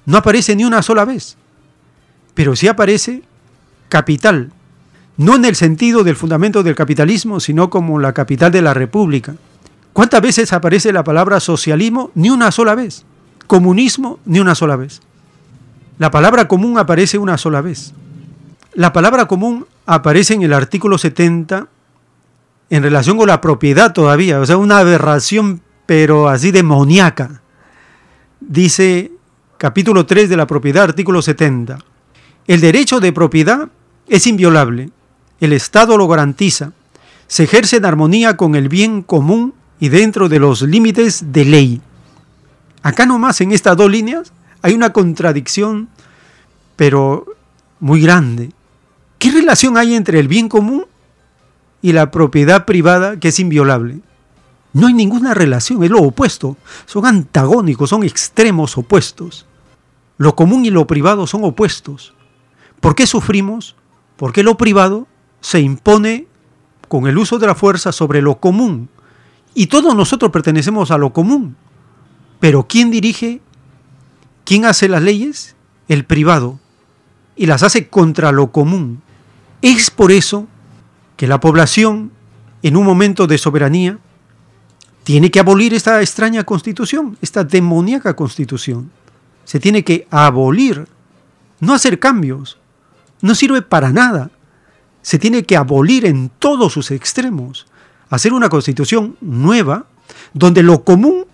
no 0.06 0.18
aparece 0.18 0.56
ni 0.56 0.66
una 0.66 0.82
sola 0.82 1.06
vez, 1.06 1.38
pero 2.34 2.56
sí 2.56 2.68
aparece 2.68 3.24
capital, 3.90 4.52
no 5.18 5.36
en 5.36 5.46
el 5.46 5.56
sentido 5.56 6.04
del 6.04 6.16
fundamento 6.16 6.64
del 6.64 6.76
capitalismo, 6.76 7.40
sino 7.40 7.70
como 7.70 8.00
la 8.00 8.14
capital 8.14 8.52
de 8.52 8.62
la 8.62 8.74
república. 8.74 9.36
¿Cuántas 9.94 10.22
veces 10.22 10.54
aparece 10.54 10.92
la 10.92 11.04
palabra 11.04 11.40
socialismo? 11.40 12.12
Ni 12.16 12.30
una 12.30 12.52
sola 12.52 12.74
vez. 12.74 13.06
Comunismo, 13.46 14.20
ni 14.26 14.40
una 14.40 14.56
sola 14.56 14.76
vez. 14.76 15.02
La 16.00 16.10
palabra 16.10 16.48
común 16.48 16.80
aparece 16.80 17.20
una 17.20 17.38
sola 17.38 17.62
vez. 17.62 17.94
La 18.74 18.92
palabra 18.92 19.28
común 19.28 19.68
aparece 19.86 20.34
en 20.34 20.42
el 20.42 20.54
artículo 20.54 20.98
70 20.98 21.68
en 22.70 22.82
relación 22.82 23.18
con 23.18 23.28
la 23.28 23.40
propiedad 23.40 23.94
todavía, 23.94 24.40
o 24.40 24.46
sea, 24.46 24.58
una 24.58 24.80
aberración 24.80 25.62
pero 25.86 26.28
así 26.28 26.52
demoníaca. 26.52 27.42
Dice 28.40 29.12
capítulo 29.58 30.06
3 30.08 30.30
de 30.30 30.38
la 30.38 30.48
propiedad, 30.48 30.84
artículo 30.84 31.22
70. 31.22 31.78
El 32.48 32.62
derecho 32.62 33.00
de 33.00 33.14
propiedad 33.14 33.70
es 34.08 34.26
inviolable. 34.26 34.90
El 35.44 35.52
Estado 35.52 35.98
lo 35.98 36.08
garantiza. 36.08 36.72
Se 37.28 37.44
ejerce 37.44 37.76
en 37.76 37.84
armonía 37.84 38.38
con 38.38 38.56
el 38.56 38.70
bien 38.70 39.02
común 39.02 39.54
y 39.78 39.90
dentro 39.90 40.30
de 40.30 40.40
los 40.40 40.62
límites 40.62 41.34
de 41.34 41.44
ley. 41.44 41.82
Acá 42.82 43.06
nomás 43.06 43.42
en 43.42 43.52
estas 43.52 43.76
dos 43.76 43.92
líneas 43.92 44.32
hay 44.62 44.74
una 44.74 44.94
contradicción, 44.94 45.90
pero 46.78 47.26
muy 47.82 48.00
grande. 48.00 48.54
¿Qué 49.20 49.32
relación 49.32 49.78
hay 49.78 49.96
entre 49.96 50.18
el 50.22 50.30
bien 50.30 50.48
común 50.48 50.86
y 51.82 51.92
la 51.92 52.10
propiedad 52.10 52.64
privada 52.64 53.20
que 53.20 53.28
es 53.28 53.38
inviolable? 53.38 54.00
No 54.72 54.88
hay 54.88 54.94
ninguna 54.94 55.34
relación, 55.34 55.84
es 55.84 55.90
lo 55.90 56.04
opuesto. 56.04 56.56
Son 56.86 57.06
antagónicos, 57.06 57.90
son 57.90 58.06
extremos 58.06 58.78
opuestos. 58.78 59.46
Lo 60.18 60.38
común 60.38 60.64
y 60.64 60.70
lo 60.70 60.88
privado 60.88 61.28
son 61.28 61.44
opuestos. 61.44 62.14
¿Por 62.80 62.96
qué 62.96 63.06
sufrimos? 63.06 63.76
Porque 64.16 64.42
lo 64.42 64.56
privado 64.56 65.06
se 65.44 65.60
impone 65.60 66.26
con 66.88 67.06
el 67.06 67.20
uso 67.20 67.38
de 67.38 67.46
la 67.46 67.54
fuerza 67.54 67.92
sobre 67.92 68.24
lo 68.24 68.40
común. 68.40 68.90
Y 69.54 69.68
todos 69.68 69.94
nosotros 69.96 70.32
pertenecemos 70.32 70.90
a 70.90 70.98
lo 70.98 71.14
común. 71.14 71.56
Pero 72.40 72.68
¿quién 72.68 72.90
dirige 72.90 73.42
¿Quién 74.46 74.66
hace 74.66 74.90
las 74.90 75.02
leyes? 75.02 75.56
El 75.88 76.06
privado. 76.06 76.60
Y 77.36 77.46
las 77.46 77.64
hace 77.64 77.88
contra 77.88 78.32
lo 78.32 78.52
común. 78.52 79.02
Es 79.62 79.90
por 79.90 80.12
eso 80.12 80.48
que 81.16 81.28
la 81.28 81.40
población, 81.40 82.12
en 82.62 82.76
un 82.76 82.86
momento 82.86 83.28
de 83.28 83.38
soberanía, 83.38 84.00
tiene 85.04 85.32
que 85.32 85.40
abolir 85.40 85.74
esta 85.74 86.02
extraña 86.02 86.44
constitución, 86.44 87.18
esta 87.22 87.44
demoníaca 87.44 88.16
constitución. 88.16 88.92
Se 89.46 89.60
tiene 89.60 89.84
que 89.84 90.08
abolir, 90.10 90.88
no 91.60 91.74
hacer 91.74 92.00
cambios. 92.00 92.58
No 93.22 93.36
sirve 93.36 93.62
para 93.62 93.92
nada. 93.92 94.32
Se 95.04 95.20
tiene 95.20 95.44
que 95.44 95.56
abolir 95.56 96.06
en 96.06 96.32
todos 96.40 96.74
sus 96.74 96.90
extremos. 96.90 97.68
Hacer 98.10 98.34
una 98.34 98.50
constitución 98.50 99.16
nueva 99.22 99.86
donde 100.34 100.64
lo 100.64 100.84
común 100.84 101.26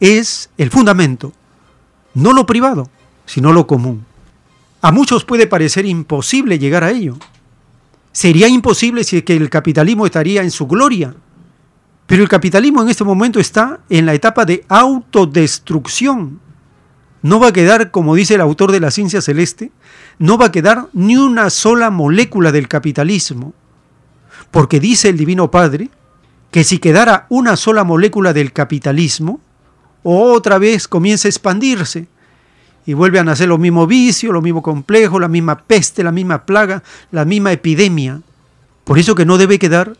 es 0.00 0.48
el 0.56 0.70
fundamento 0.70 1.34
no 2.14 2.32
lo 2.32 2.46
privado, 2.46 2.90
sino 3.26 3.52
lo 3.52 3.66
común. 3.66 4.04
A 4.82 4.92
muchos 4.92 5.24
puede 5.24 5.46
parecer 5.46 5.86
imposible 5.86 6.58
llegar 6.58 6.84
a 6.84 6.90
ello. 6.90 7.16
Sería 8.12 8.48
imposible 8.48 9.04
si 9.04 9.22
el 9.26 9.50
capitalismo 9.50 10.06
estaría 10.06 10.42
en 10.42 10.50
su 10.50 10.66
gloria. 10.66 11.14
Pero 12.06 12.22
el 12.22 12.28
capitalismo 12.28 12.82
en 12.82 12.88
este 12.88 13.04
momento 13.04 13.38
está 13.38 13.80
en 13.88 14.06
la 14.06 14.14
etapa 14.14 14.44
de 14.44 14.64
autodestrucción. 14.68 16.40
No 17.22 17.38
va 17.38 17.48
a 17.48 17.52
quedar, 17.52 17.90
como 17.90 18.14
dice 18.14 18.34
el 18.34 18.40
autor 18.40 18.72
de 18.72 18.80
la 18.80 18.90
ciencia 18.90 19.20
celeste, 19.20 19.72
no 20.18 20.38
va 20.38 20.46
a 20.46 20.52
quedar 20.52 20.88
ni 20.92 21.16
una 21.16 21.50
sola 21.50 21.90
molécula 21.90 22.52
del 22.52 22.68
capitalismo. 22.68 23.52
Porque 24.50 24.80
dice 24.80 25.08
el 25.08 25.16
Divino 25.16 25.50
Padre 25.50 25.90
que 26.50 26.64
si 26.64 26.78
quedara 26.78 27.26
una 27.28 27.56
sola 27.56 27.84
molécula 27.84 28.32
del 28.32 28.52
capitalismo, 28.52 29.40
otra 30.02 30.58
vez 30.58 30.88
comienza 30.88 31.28
a 31.28 31.30
expandirse 31.30 32.08
y 32.86 32.94
vuelve 32.94 33.18
a 33.18 33.24
nacer 33.24 33.48
los 33.48 33.58
mismos 33.58 33.86
vicios, 33.86 34.32
los 34.32 34.42
mismos 34.42 34.62
complejos, 34.62 35.20
la 35.20 35.28
misma 35.28 35.58
peste, 35.58 36.02
la 36.02 36.10
misma 36.10 36.44
plaga, 36.44 36.82
la 37.12 37.24
misma 37.24 37.52
epidemia. 37.52 38.20
Por 38.84 38.98
eso 38.98 39.14
que 39.14 39.26
no 39.26 39.38
debe 39.38 39.58
quedar 39.58 39.96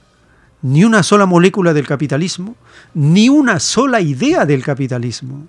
ni 0.63 0.85
una 0.85 1.03
sola 1.03 1.27
molécula 1.27 1.73
del 1.73 1.87
capitalismo, 1.87 2.57
ni 2.95 3.29
una 3.29 3.61
sola 3.61 4.01
idea 4.01 4.45
del 4.45 4.65
capitalismo. 4.65 5.47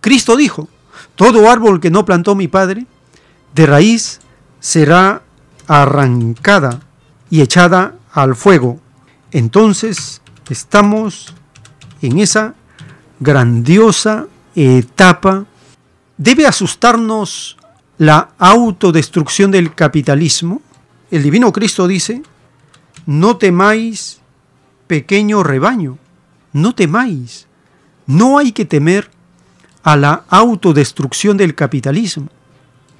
Cristo 0.00 0.36
dijo, 0.36 0.68
todo 1.14 1.50
árbol 1.50 1.80
que 1.80 1.90
no 1.90 2.04
plantó 2.04 2.34
mi 2.34 2.48
Padre, 2.48 2.86
de 3.54 3.66
raíz 3.66 4.20
será 4.60 5.22
arrancada 5.66 6.80
y 7.30 7.40
echada 7.40 7.94
al 8.12 8.36
fuego. 8.36 8.80
Entonces 9.30 10.22
estamos 10.48 11.34
en 12.02 12.18
esa 12.18 12.54
grandiosa 13.20 14.26
etapa 14.54 15.46
¿Debe 16.18 16.46
asustarnos 16.46 17.58
la 17.98 18.30
autodestrucción 18.38 19.50
del 19.50 19.74
capitalismo? 19.74 20.62
El 21.10 21.22
Divino 21.22 21.52
Cristo 21.52 21.86
dice, 21.86 22.22
no 23.04 23.36
temáis, 23.36 24.20
pequeño 24.86 25.42
rebaño, 25.42 25.98
no 26.54 26.74
temáis. 26.74 27.46
No 28.06 28.38
hay 28.38 28.52
que 28.52 28.64
temer 28.64 29.10
a 29.86 29.96
la 29.96 30.24
autodestrucción 30.30 31.36
del 31.36 31.54
capitalismo. 31.54 32.26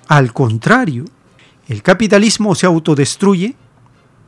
Al 0.06 0.32
contrario, 0.32 1.04
el 1.66 1.82
capitalismo 1.82 2.54
se 2.54 2.66
autodestruye 2.66 3.56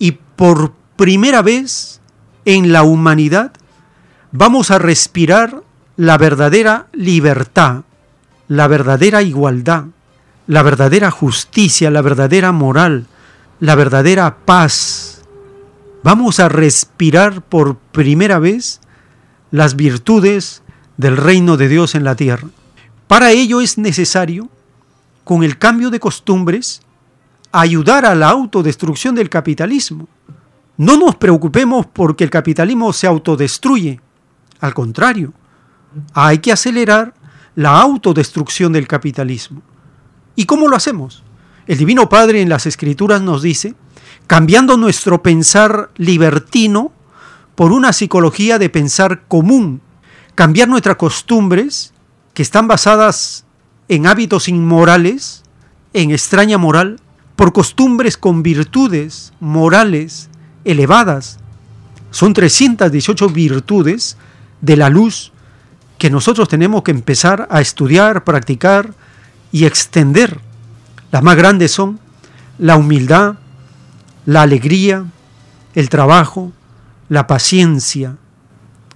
y 0.00 0.12
por 0.34 0.72
primera 0.96 1.40
vez 1.40 2.00
en 2.44 2.72
la 2.72 2.82
humanidad 2.82 3.52
vamos 4.32 4.72
a 4.72 4.80
respirar 4.80 5.62
la 5.96 6.18
verdadera 6.18 6.88
libertad, 6.92 7.84
la 8.48 8.66
verdadera 8.66 9.22
igualdad, 9.22 9.84
la 10.48 10.64
verdadera 10.64 11.12
justicia, 11.12 11.92
la 11.92 12.02
verdadera 12.02 12.50
moral, 12.50 13.06
la 13.60 13.76
verdadera 13.76 14.38
paz. 14.44 15.22
Vamos 16.02 16.40
a 16.40 16.48
respirar 16.48 17.40
por 17.40 17.76
primera 17.76 18.40
vez 18.40 18.80
las 19.52 19.76
virtudes 19.76 20.64
del 20.98 21.16
reino 21.16 21.56
de 21.56 21.68
Dios 21.68 21.94
en 21.94 22.04
la 22.04 22.14
tierra. 22.14 22.48
Para 23.06 23.30
ello 23.30 23.62
es 23.62 23.78
necesario, 23.78 24.50
con 25.24 25.42
el 25.42 25.56
cambio 25.56 25.88
de 25.88 26.00
costumbres, 26.00 26.82
ayudar 27.52 28.04
a 28.04 28.14
la 28.14 28.28
autodestrucción 28.28 29.14
del 29.14 29.30
capitalismo. 29.30 30.06
No 30.76 30.98
nos 30.98 31.16
preocupemos 31.16 31.86
porque 31.86 32.24
el 32.24 32.30
capitalismo 32.30 32.92
se 32.92 33.06
autodestruye. 33.06 34.00
Al 34.60 34.74
contrario, 34.74 35.32
hay 36.12 36.38
que 36.38 36.52
acelerar 36.52 37.14
la 37.54 37.80
autodestrucción 37.80 38.72
del 38.72 38.86
capitalismo. 38.86 39.62
¿Y 40.36 40.44
cómo 40.44 40.68
lo 40.68 40.76
hacemos? 40.76 41.22
El 41.66 41.78
Divino 41.78 42.08
Padre 42.08 42.40
en 42.40 42.48
las 42.48 42.66
Escrituras 42.66 43.22
nos 43.22 43.42
dice, 43.42 43.74
cambiando 44.26 44.76
nuestro 44.76 45.22
pensar 45.22 45.90
libertino 45.96 46.92
por 47.54 47.72
una 47.72 47.92
psicología 47.92 48.58
de 48.58 48.68
pensar 48.68 49.26
común, 49.26 49.80
cambiar 50.38 50.68
nuestras 50.68 50.94
costumbres 50.94 51.92
que 52.32 52.42
están 52.42 52.68
basadas 52.68 53.44
en 53.88 54.06
hábitos 54.06 54.48
inmorales, 54.48 55.42
en 55.92 56.12
extraña 56.12 56.58
moral, 56.58 57.00
por 57.34 57.52
costumbres 57.52 58.16
con 58.16 58.44
virtudes 58.44 59.32
morales 59.40 60.30
elevadas. 60.64 61.40
Son 62.12 62.34
318 62.34 63.28
virtudes 63.30 64.16
de 64.60 64.76
la 64.76 64.88
luz 64.90 65.32
que 65.98 66.08
nosotros 66.08 66.46
tenemos 66.46 66.84
que 66.84 66.92
empezar 66.92 67.48
a 67.50 67.60
estudiar, 67.60 68.22
practicar 68.22 68.94
y 69.50 69.64
extender. 69.64 70.38
Las 71.10 71.24
más 71.24 71.34
grandes 71.34 71.72
son 71.72 71.98
la 72.58 72.76
humildad, 72.76 73.38
la 74.24 74.42
alegría, 74.42 75.04
el 75.74 75.88
trabajo, 75.88 76.52
la 77.08 77.26
paciencia, 77.26 78.14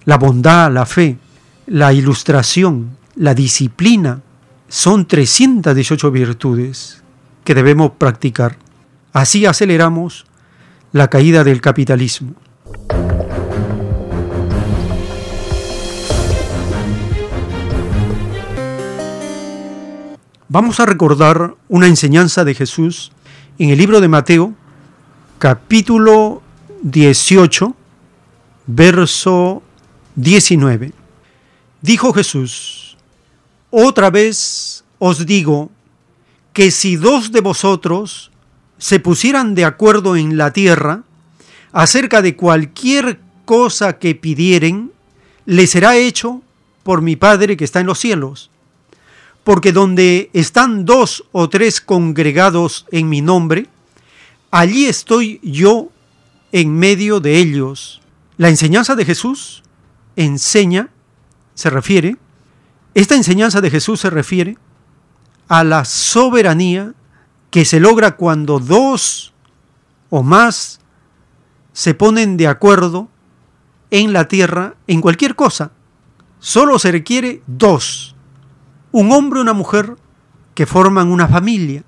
la 0.05 0.17
bondad, 0.17 0.71
la 0.71 0.85
fe, 0.85 1.17
la 1.65 1.93
ilustración, 1.93 2.97
la 3.15 3.33
disciplina. 3.33 4.21
Son 4.67 5.07
318 5.07 6.11
virtudes 6.11 7.03
que 7.43 7.55
debemos 7.55 7.91
practicar. 7.97 8.57
Así 9.11 9.45
aceleramos 9.45 10.25
la 10.91 11.09
caída 11.09 11.43
del 11.43 11.61
capitalismo. 11.61 12.33
Vamos 20.49 20.79
a 20.79 20.85
recordar 20.85 21.55
una 21.67 21.87
enseñanza 21.87 22.45
de 22.45 22.53
Jesús 22.53 23.11
en 23.57 23.69
el 23.69 23.77
libro 23.79 24.01
de 24.01 24.07
Mateo, 24.07 24.53
capítulo 25.39 26.43
18, 26.83 27.75
verso 28.67 29.63
19. 30.15 31.02
Dijo 31.83 32.13
Jesús, 32.13 32.97
otra 33.69 34.09
vez 34.09 34.83
os 34.97 35.27
digo 35.27 35.69
que 36.51 36.71
si 36.71 36.95
dos 36.95 37.31
de 37.31 37.41
vosotros 37.41 38.31
se 38.79 38.99
pusieran 38.99 39.53
de 39.53 39.65
acuerdo 39.65 40.15
en 40.15 40.35
la 40.35 40.51
tierra 40.51 41.03
acerca 41.71 42.23
de 42.23 42.35
cualquier 42.35 43.19
cosa 43.45 43.99
que 43.99 44.15
pidieren, 44.15 44.91
le 45.45 45.67
será 45.67 45.95
hecho 45.95 46.41
por 46.81 47.03
mi 47.03 47.15
Padre 47.15 47.55
que 47.55 47.65
está 47.65 47.79
en 47.81 47.85
los 47.85 47.99
cielos 47.99 48.49
porque 49.43 49.71
donde 49.71 50.29
están 50.33 50.85
dos 50.85 51.25
o 51.31 51.49
tres 51.49 51.81
congregados 51.81 52.85
en 52.91 53.09
mi 53.09 53.21
nombre, 53.21 53.67
allí 54.51 54.85
estoy 54.85 55.39
yo 55.43 55.89
en 56.51 56.77
medio 56.77 57.19
de 57.19 57.39
ellos. 57.39 58.01
La 58.37 58.49
enseñanza 58.49 58.95
de 58.95 59.05
Jesús 59.05 59.63
enseña, 60.15 60.89
se 61.53 61.69
refiere, 61.69 62.17
esta 62.93 63.15
enseñanza 63.15 63.61
de 63.61 63.69
Jesús 63.69 63.99
se 63.99 64.09
refiere 64.09 64.57
a 65.47 65.63
la 65.63 65.85
soberanía 65.85 66.93
que 67.49 67.65
se 67.65 67.79
logra 67.79 68.15
cuando 68.15 68.59
dos 68.59 69.33
o 70.09 70.23
más 70.23 70.79
se 71.73 71.93
ponen 71.93 72.37
de 72.37 72.47
acuerdo 72.47 73.09
en 73.91 74.13
la 74.13 74.27
tierra 74.27 74.75
en 74.87 75.01
cualquier 75.01 75.35
cosa. 75.35 75.71
Solo 76.39 76.77
se 76.79 76.91
requiere 76.91 77.41
dos 77.47 78.13
un 78.93 79.11
hombre 79.11 79.39
y 79.39 79.41
una 79.41 79.53
mujer 79.53 79.97
que 80.53 80.65
forman 80.65 81.11
una 81.11 81.27
familia, 81.27 81.83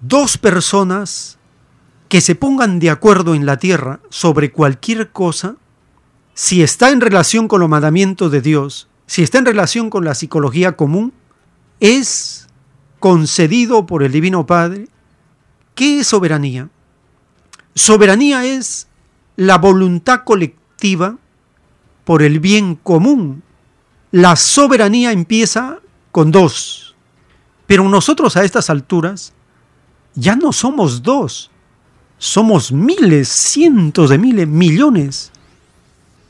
dos 0.00 0.38
personas 0.38 1.38
que 2.08 2.22
se 2.22 2.34
pongan 2.34 2.78
de 2.78 2.90
acuerdo 2.90 3.34
en 3.34 3.44
la 3.44 3.58
tierra 3.58 4.00
sobre 4.08 4.50
cualquier 4.50 5.12
cosa, 5.12 5.56
si 6.38 6.62
está 6.62 6.90
en 6.90 7.00
relación 7.00 7.48
con 7.48 7.58
los 7.58 7.68
mandamientos 7.68 8.30
de 8.30 8.40
Dios, 8.40 8.86
si 9.06 9.24
está 9.24 9.38
en 9.38 9.44
relación 9.44 9.90
con 9.90 10.04
la 10.04 10.14
psicología 10.14 10.76
común, 10.76 11.12
es 11.80 12.46
concedido 13.00 13.86
por 13.86 14.04
el 14.04 14.12
Divino 14.12 14.46
Padre. 14.46 14.86
¿Qué 15.74 15.98
es 15.98 16.06
soberanía? 16.06 16.68
Soberanía 17.74 18.44
es 18.44 18.86
la 19.34 19.58
voluntad 19.58 20.22
colectiva 20.22 21.18
por 22.04 22.22
el 22.22 22.38
bien 22.38 22.76
común. 22.76 23.42
La 24.12 24.36
soberanía 24.36 25.10
empieza 25.10 25.80
con 26.12 26.30
dos. 26.30 26.94
Pero 27.66 27.88
nosotros 27.88 28.36
a 28.36 28.44
estas 28.44 28.70
alturas 28.70 29.32
ya 30.14 30.36
no 30.36 30.52
somos 30.52 31.02
dos, 31.02 31.50
somos 32.16 32.70
miles, 32.70 33.28
cientos 33.28 34.10
de 34.10 34.18
miles, 34.18 34.46
millones, 34.46 35.32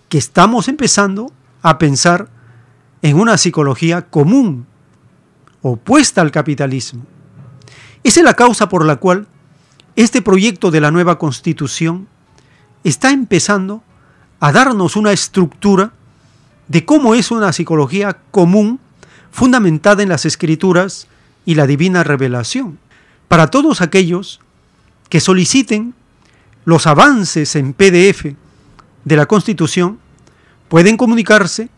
que 0.08 0.18
estamos 0.18 0.68
empezando 0.68 1.32
a 1.62 1.78
pensar 1.78 2.28
en 3.02 3.18
una 3.18 3.38
psicología 3.38 4.02
común, 4.02 4.66
opuesta 5.62 6.20
al 6.20 6.30
capitalismo. 6.30 7.04
Esa 8.02 8.20
es 8.20 8.24
la 8.24 8.34
causa 8.34 8.68
por 8.68 8.84
la 8.84 8.96
cual 8.96 9.26
este 9.96 10.22
proyecto 10.22 10.70
de 10.70 10.80
la 10.80 10.90
nueva 10.90 11.18
constitución 11.18 12.08
está 12.84 13.10
empezando 13.10 13.82
a 14.40 14.52
darnos 14.52 14.96
una 14.96 15.12
estructura 15.12 15.92
de 16.68 16.84
cómo 16.84 17.14
es 17.14 17.30
una 17.30 17.52
psicología 17.52 18.18
común 18.30 18.78
fundamentada 19.30 20.02
en 20.02 20.08
las 20.08 20.24
escrituras 20.24 21.08
y 21.44 21.54
la 21.54 21.66
divina 21.66 22.04
revelación, 22.04 22.78
para 23.26 23.48
todos 23.48 23.80
aquellos 23.80 24.40
que 25.08 25.20
soliciten 25.20 25.94
los 26.64 26.86
avances 26.86 27.56
en 27.56 27.72
PDF 27.72 28.36
de 29.04 29.16
la 29.16 29.26
Constitución, 29.26 29.98
pueden 30.68 30.96
comunicarse 30.96 31.68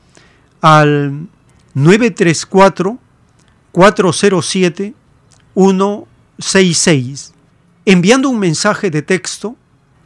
al 0.61 1.27
934 1.75 2.99
407 3.73 4.95
166 5.55 7.35
enviando 7.85 8.29
un 8.29 8.39
mensaje 8.39 8.91
de 8.91 9.03
texto 9.03 9.57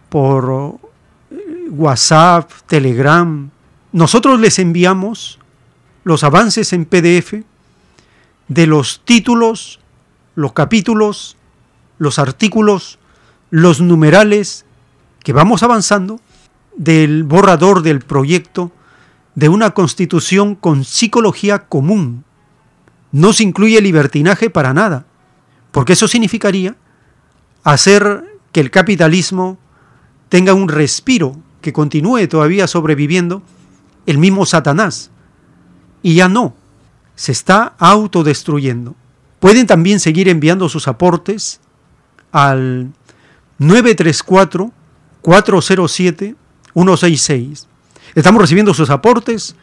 por 0.08 0.78
eh, 1.30 1.36
WhatsApp, 1.70 2.50
Telegram. 2.66 3.50
Nosotros 3.92 4.40
les 4.40 4.58
enviamos 4.58 5.38
los 6.04 6.24
avances 6.24 6.72
en 6.72 6.84
PDF 6.84 7.44
de 8.48 8.66
los 8.66 9.02
títulos, 9.04 9.80
los 10.34 10.52
capítulos, 10.52 11.36
los 11.98 12.18
artículos, 12.18 12.98
los 13.50 13.80
numerales 13.80 14.64
que 15.22 15.32
vamos 15.32 15.62
avanzando 15.62 16.20
del 16.76 17.24
borrador 17.24 17.82
del 17.82 18.00
proyecto 18.00 18.72
de 19.34 19.48
una 19.48 19.70
constitución 19.70 20.54
con 20.54 20.84
psicología 20.84 21.66
común. 21.66 22.24
No 23.12 23.32
se 23.32 23.44
incluye 23.44 23.80
libertinaje 23.80 24.50
para 24.50 24.74
nada, 24.74 25.06
porque 25.72 25.94
eso 25.94 26.08
significaría 26.08 26.76
hacer 27.62 28.24
que 28.52 28.60
el 28.60 28.70
capitalismo 28.70 29.58
tenga 30.28 30.54
un 30.54 30.68
respiro, 30.68 31.36
que 31.60 31.72
continúe 31.72 32.26
todavía 32.28 32.66
sobreviviendo 32.66 33.42
el 34.06 34.18
mismo 34.18 34.46
Satanás. 34.46 35.10
Y 36.02 36.14
ya 36.16 36.28
no, 36.28 36.54
se 37.14 37.32
está 37.32 37.74
autodestruyendo. 37.78 38.94
Pueden 39.40 39.66
también 39.66 40.00
seguir 40.00 40.28
enviando 40.28 40.68
sus 40.68 40.88
aportes 40.88 41.60
al 42.32 42.92
934-407-166. 46.74 47.66
Estamos 48.14 48.40
recibiendo 48.40 48.74
sus 48.74 48.90
aportes 48.90 49.56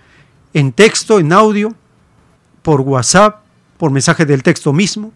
en 0.54 0.72
texto, 0.72 1.20
en 1.20 1.32
audio, 1.32 1.74
por 2.62 2.82
WhatsApp, 2.82 3.44
por 3.78 3.92
mensaje 3.92 4.26
del 4.26 4.44
texto 4.44 4.74
mismo. 4.74 5.14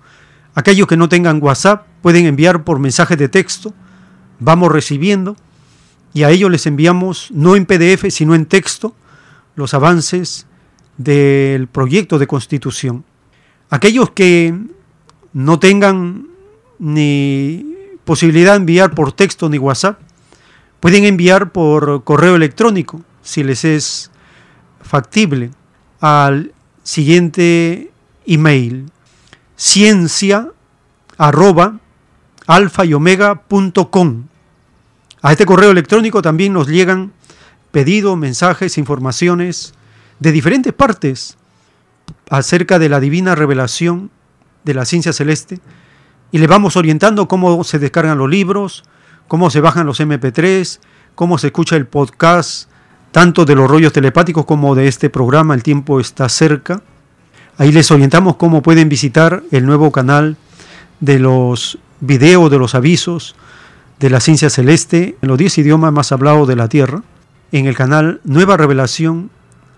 Aquellos 0.53 0.87
que 0.87 0.97
no 0.97 1.09
tengan 1.09 1.41
WhatsApp 1.41 1.85
pueden 2.01 2.25
enviar 2.25 2.63
por 2.63 2.79
mensaje 2.79 3.15
de 3.15 3.27
texto. 3.27 3.73
Vamos 4.39 4.71
recibiendo 4.71 5.35
y 6.13 6.23
a 6.23 6.29
ellos 6.29 6.49
les 6.49 6.65
enviamos 6.65 7.29
no 7.31 7.57
en 7.57 7.65
PDF, 7.65 8.09
sino 8.09 8.35
en 8.35 8.45
texto, 8.45 8.95
los 9.55 9.73
avances 9.73 10.47
del 10.97 11.67
proyecto 11.67 12.19
de 12.19 12.27
constitución. 12.27 13.03
Aquellos 13.69 14.11
que 14.11 14.57
no 15.33 15.59
tengan 15.59 16.27
ni 16.79 17.75
posibilidad 18.05 18.53
de 18.53 18.59
enviar 18.59 18.95
por 18.95 19.11
texto 19.11 19.49
ni 19.49 19.57
WhatsApp, 19.57 19.99
pueden 20.85 21.05
enviar 21.05 21.51
por 21.51 22.03
correo 22.03 22.35
electrónico, 22.35 23.01
si 23.23 23.43
les 23.43 23.65
es 23.65 24.11
factible, 24.83 25.49
al 25.99 26.53
siguiente 26.83 27.91
email, 28.27 28.91
ciencia 29.55 30.51
arroba 31.17 31.79
y 32.83 32.93
omega.com. 32.93 34.27
A 35.23 35.31
este 35.31 35.47
correo 35.47 35.71
electrónico 35.71 36.21
también 36.21 36.53
nos 36.53 36.67
llegan 36.67 37.13
pedidos, 37.71 38.15
mensajes, 38.15 38.77
informaciones 38.77 39.73
de 40.19 40.31
diferentes 40.31 40.71
partes 40.71 41.35
acerca 42.29 42.77
de 42.77 42.89
la 42.89 42.99
divina 42.99 43.33
revelación 43.33 44.11
de 44.63 44.75
la 44.75 44.85
ciencia 44.85 45.13
celeste 45.13 45.59
y 46.31 46.37
le 46.37 46.45
vamos 46.45 46.77
orientando 46.77 47.27
cómo 47.27 47.63
se 47.63 47.79
descargan 47.79 48.19
los 48.19 48.29
libros, 48.29 48.83
cómo 49.27 49.49
se 49.49 49.61
bajan 49.61 49.85
los 49.85 49.99
MP3, 49.99 50.79
cómo 51.15 51.37
se 51.37 51.47
escucha 51.47 51.75
el 51.75 51.87
podcast, 51.87 52.69
tanto 53.11 53.45
de 53.45 53.55
los 53.55 53.69
rollos 53.69 53.93
telepáticos 53.93 54.45
como 54.45 54.75
de 54.75 54.87
este 54.87 55.09
programa, 55.09 55.53
el 55.53 55.63
tiempo 55.63 55.99
está 55.99 56.27
cerca. 56.29 56.81
Ahí 57.57 57.71
les 57.71 57.89
orientamos 57.91 58.35
cómo 58.35 58.61
pueden 58.61 58.89
visitar 58.89 59.43
el 59.51 59.65
nuevo 59.65 59.91
canal 59.91 60.35
de 60.99 61.19
los 61.19 61.79
videos, 62.01 62.51
de 62.51 62.57
los 62.57 62.75
avisos 62.75 63.35
de 63.99 64.09
la 64.09 64.19
ciencia 64.19 64.49
celeste 64.49 65.17
en 65.21 65.29
los 65.29 65.37
10 65.37 65.59
idiomas 65.59 65.93
más 65.93 66.11
hablados 66.11 66.47
de 66.47 66.55
la 66.55 66.67
Tierra, 66.67 67.03
en 67.51 67.65
el 67.65 67.75
canal 67.75 68.19
Nueva 68.23 68.57
Revelación 68.57 69.31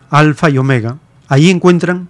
Alfa 0.10 0.50
y 0.50 0.58
Omega. 0.58 0.98
Ahí 1.28 1.50
encuentran 1.50 2.08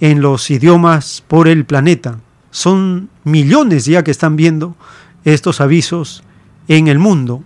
en 0.00 0.22
los 0.22 0.50
idiomas 0.50 1.22
por 1.26 1.48
el 1.48 1.64
planeta. 1.64 2.18
Son 2.50 3.10
millones 3.24 3.84
ya 3.84 4.02
que 4.02 4.10
están 4.10 4.36
viendo 4.36 4.76
estos 5.24 5.60
avisos 5.60 6.22
en 6.70 6.88
el 6.88 6.98
mundo. 6.98 7.44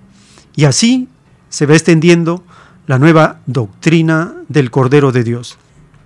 Y 0.55 0.67
así 0.67 1.09
se 1.49 1.67
va 1.67 1.75
extendiendo 1.75 2.45
la 2.87 2.99
nueva 2.99 3.41
doctrina 3.47 4.35
del 4.49 4.71
Cordero 4.71 5.11
de 5.13 5.25
Dios. 5.25 5.57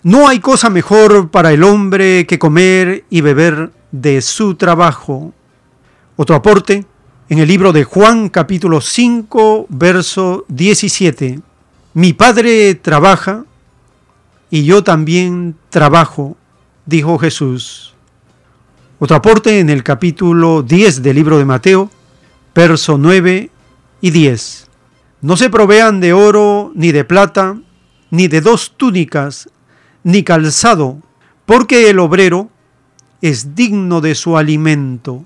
No 0.04 0.28
hay 0.28 0.42
cosa 0.42 0.70
mejor 0.70 1.32
para 1.32 1.54
el 1.54 1.64
hombre 1.64 2.28
que 2.28 2.38
comer 2.38 3.06
y 3.10 3.22
beber 3.22 3.72
de 3.94 4.22
su 4.22 4.56
trabajo. 4.56 5.34
Otro 6.18 6.36
aporte 6.36 6.86
en 7.30 7.40
el 7.40 7.48
libro 7.48 7.72
de 7.72 7.86
Juan 7.86 8.28
capítulo 8.28 8.82
5 8.82 9.68
verso 9.70 10.44
17. 10.50 11.40
Mi 11.94 12.12
padre 12.12 12.76
trabaja 12.76 13.46
y 14.50 14.66
yo 14.66 14.84
también 14.84 15.56
trabajo, 15.70 16.36
dijo 16.86 17.18
Jesús. 17.18 17.94
Otro 19.00 19.16
aporte 19.16 19.62
en 19.62 19.70
el 19.70 19.84
capítulo 19.84 20.64
10 20.64 21.02
del 21.02 21.16
libro 21.16 21.38
de 21.38 21.46
Mateo, 21.46 21.90
verso 22.54 22.98
9 22.98 23.50
y 24.02 24.12
10. 24.12 24.67
No 25.22 25.36
se 25.36 25.50
provean 25.50 26.00
de 26.00 26.14
oro 26.14 26.72
ni 26.76 26.92
de 26.92 27.04
plata, 27.04 27.58
ni 28.12 28.28
de 28.28 28.42
dos 28.42 28.74
túnicas, 28.78 29.50
ni 30.04 30.24
calzado, 30.24 31.02
porque 31.46 31.90
el 31.90 32.00
obrero 32.00 32.50
es 33.22 33.56
digno 33.56 34.00
de 34.02 34.16
su 34.16 34.38
alimento. 34.38 35.26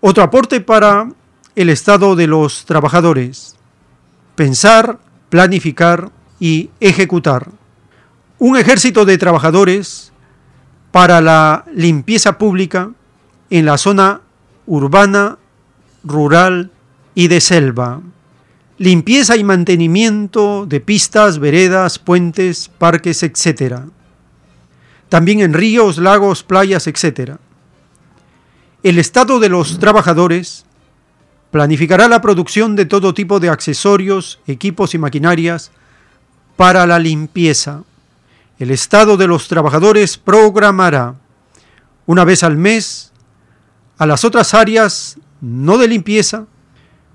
Otro 0.00 0.22
aporte 0.22 0.60
para 0.60 1.10
el 1.56 1.70
estado 1.70 2.14
de 2.14 2.28
los 2.28 2.64
trabajadores. 2.66 3.56
Pensar, 4.36 5.00
planificar 5.28 6.12
y 6.38 6.70
ejecutar. 6.78 7.50
Un 8.38 8.56
ejército 8.56 9.04
de 9.04 9.18
trabajadores 9.18 10.12
para 10.92 11.20
la 11.20 11.64
limpieza 11.74 12.38
pública 12.38 12.92
en 13.50 13.66
la 13.66 13.76
zona 13.76 14.20
urbana, 14.66 15.38
rural 16.04 16.70
y 17.14 17.26
de 17.26 17.40
selva. 17.40 18.00
Limpieza 18.78 19.36
y 19.36 19.44
mantenimiento 19.44 20.64
de 20.66 20.80
pistas, 20.80 21.38
veredas, 21.38 21.98
puentes, 21.98 22.70
parques, 22.78 23.22
etc. 23.22 23.80
También 25.08 25.40
en 25.40 25.52
ríos, 25.52 25.98
lagos, 25.98 26.42
playas, 26.42 26.86
etc 26.86 27.38
el 28.82 28.98
Estado 28.98 29.40
de 29.40 29.48
los 29.48 29.78
trabajadores 29.78 30.64
planificará 31.50 32.08
la 32.08 32.20
producción 32.20 32.76
de 32.76 32.86
todo 32.86 33.12
tipo 33.12 33.40
de 33.40 33.48
accesorios, 33.48 34.38
equipos 34.46 34.94
y 34.94 34.98
maquinarias 34.98 35.72
para 36.56 36.86
la 36.86 36.98
limpieza. 36.98 37.82
El 38.58 38.70
Estado 38.70 39.16
de 39.16 39.26
los 39.26 39.48
trabajadores 39.48 40.16
programará 40.16 41.16
una 42.06 42.24
vez 42.24 42.42
al 42.42 42.56
mes 42.56 43.12
a 43.98 44.06
las 44.06 44.24
otras 44.24 44.54
áreas 44.54 45.18
no 45.40 45.76
de 45.76 45.88
limpieza 45.88 46.46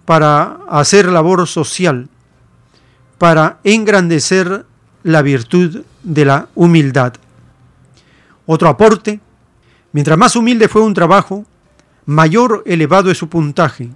para 0.05 0.59
hacer 0.69 1.07
labor 1.07 1.47
social, 1.47 2.09
para 3.17 3.59
engrandecer 3.63 4.65
la 5.03 5.21
virtud 5.21 5.83
de 6.03 6.25
la 6.25 6.47
humildad. 6.55 7.13
Otro 8.45 8.67
aporte, 8.67 9.19
mientras 9.91 10.17
más 10.17 10.35
humilde 10.35 10.67
fue 10.67 10.81
un 10.81 10.93
trabajo, 10.93 11.45
mayor 12.05 12.63
elevado 12.65 13.11
es 13.11 13.17
su 13.17 13.29
puntaje. 13.29 13.89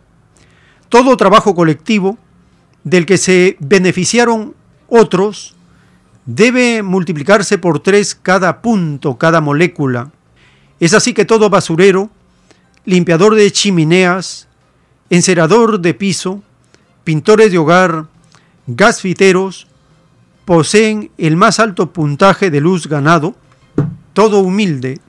Todo 0.89 1.17
trabajo 1.17 1.54
colectivo 1.54 2.17
del 2.84 3.06
que 3.06 3.17
se 3.17 3.58
beneficiaron 3.60 4.56
otros 4.88 5.56
debe 6.26 6.84
multiplicarse 6.84 7.58
por 7.58 7.80
tres 7.80 8.15
cada 8.15 8.62
punto, 8.62 9.17
cada 9.17 9.41
molécula. 9.41 10.12
Es 10.80 10.93
así 10.93 11.13
que 11.13 11.26
todo 11.26 11.50
basurero, 11.50 12.10
limpiador 12.86 13.36
de 13.36 13.52
chimeneas, 13.52 14.47
encerador 15.10 15.80
de 15.80 15.93
piso, 15.93 16.41
pintores 17.04 17.52
de 17.52 17.58
hogar, 17.58 18.08
gasfiteros, 18.67 19.67
poseen 20.46 21.12
el 21.17 21.36
más 21.36 21.60
alto 21.60 21.91
puntaje 21.91 22.50
de 22.50 22.62
luz 22.62 22.88
ganado, 22.88 23.36
todo 24.13 24.39
humilde 24.39 25.00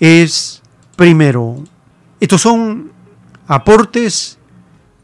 es 0.00 0.62
primero. 0.96 1.56
Estos 2.20 2.42
son 2.42 2.90
aportes 3.46 4.38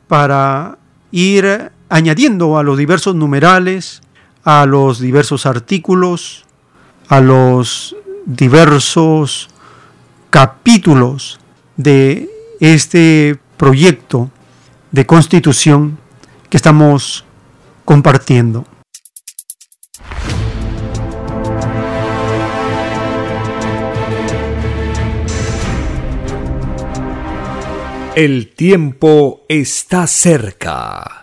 para 0.09 0.79
ir 1.11 1.73
añadiendo 1.89 2.59
a 2.59 2.63
los 2.63 2.79
diversos 2.79 3.15
numerales, 3.15 4.03
a 4.45 4.67
los 4.67 4.99
diversos 4.99 5.47
artículos, 5.47 6.45
a 7.09 7.21
los 7.21 7.95
diversos 8.25 9.49
capítulos 10.31 11.39
de 11.77 12.31
este 12.61 13.39
proyecto 13.57 14.31
de 14.93 15.07
constitución 15.07 15.99
que 16.49 16.57
estamos 16.59 17.25
compartiendo. 17.85 18.67
El 28.15 28.53
tiempo 28.55 29.41
está 29.49 30.07
cerca. 30.07 31.23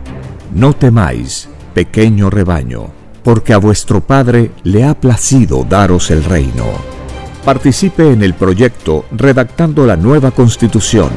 No 0.51 0.73
temáis, 0.73 1.47
pequeño 1.73 2.29
rebaño, 2.29 2.87
porque 3.23 3.53
a 3.53 3.57
vuestro 3.57 4.01
Padre 4.01 4.51
le 4.63 4.83
ha 4.83 4.93
placido 4.93 5.65
daros 5.67 6.11
el 6.11 6.23
reino. 6.23 6.65
Participe 7.45 8.11
en 8.11 8.21
el 8.21 8.33
proyecto 8.33 9.05
redactando 9.11 9.85
la 9.85 9.95
nueva 9.95 10.31
constitución 10.31 11.09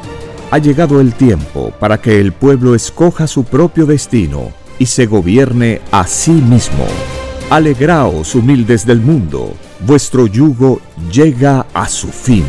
Ha 0.50 0.58
llegado 0.58 1.00
el 1.00 1.14
tiempo 1.14 1.72
para 1.80 2.00
que 2.00 2.20
el 2.20 2.32
pueblo 2.32 2.74
escoja 2.74 3.26
su 3.26 3.44
propio 3.44 3.86
destino 3.86 4.50
y 4.78 4.86
se 4.86 5.06
gobierne 5.06 5.80
a 5.90 6.06
sí 6.06 6.32
mismo. 6.32 6.86
Alegraos, 7.50 8.34
humildes 8.34 8.86
del 8.86 9.00
mundo, 9.00 9.54
vuestro 9.86 10.26
yugo 10.26 10.80
llega 11.10 11.66
a 11.72 11.88
su 11.88 12.08
fin. 12.08 12.44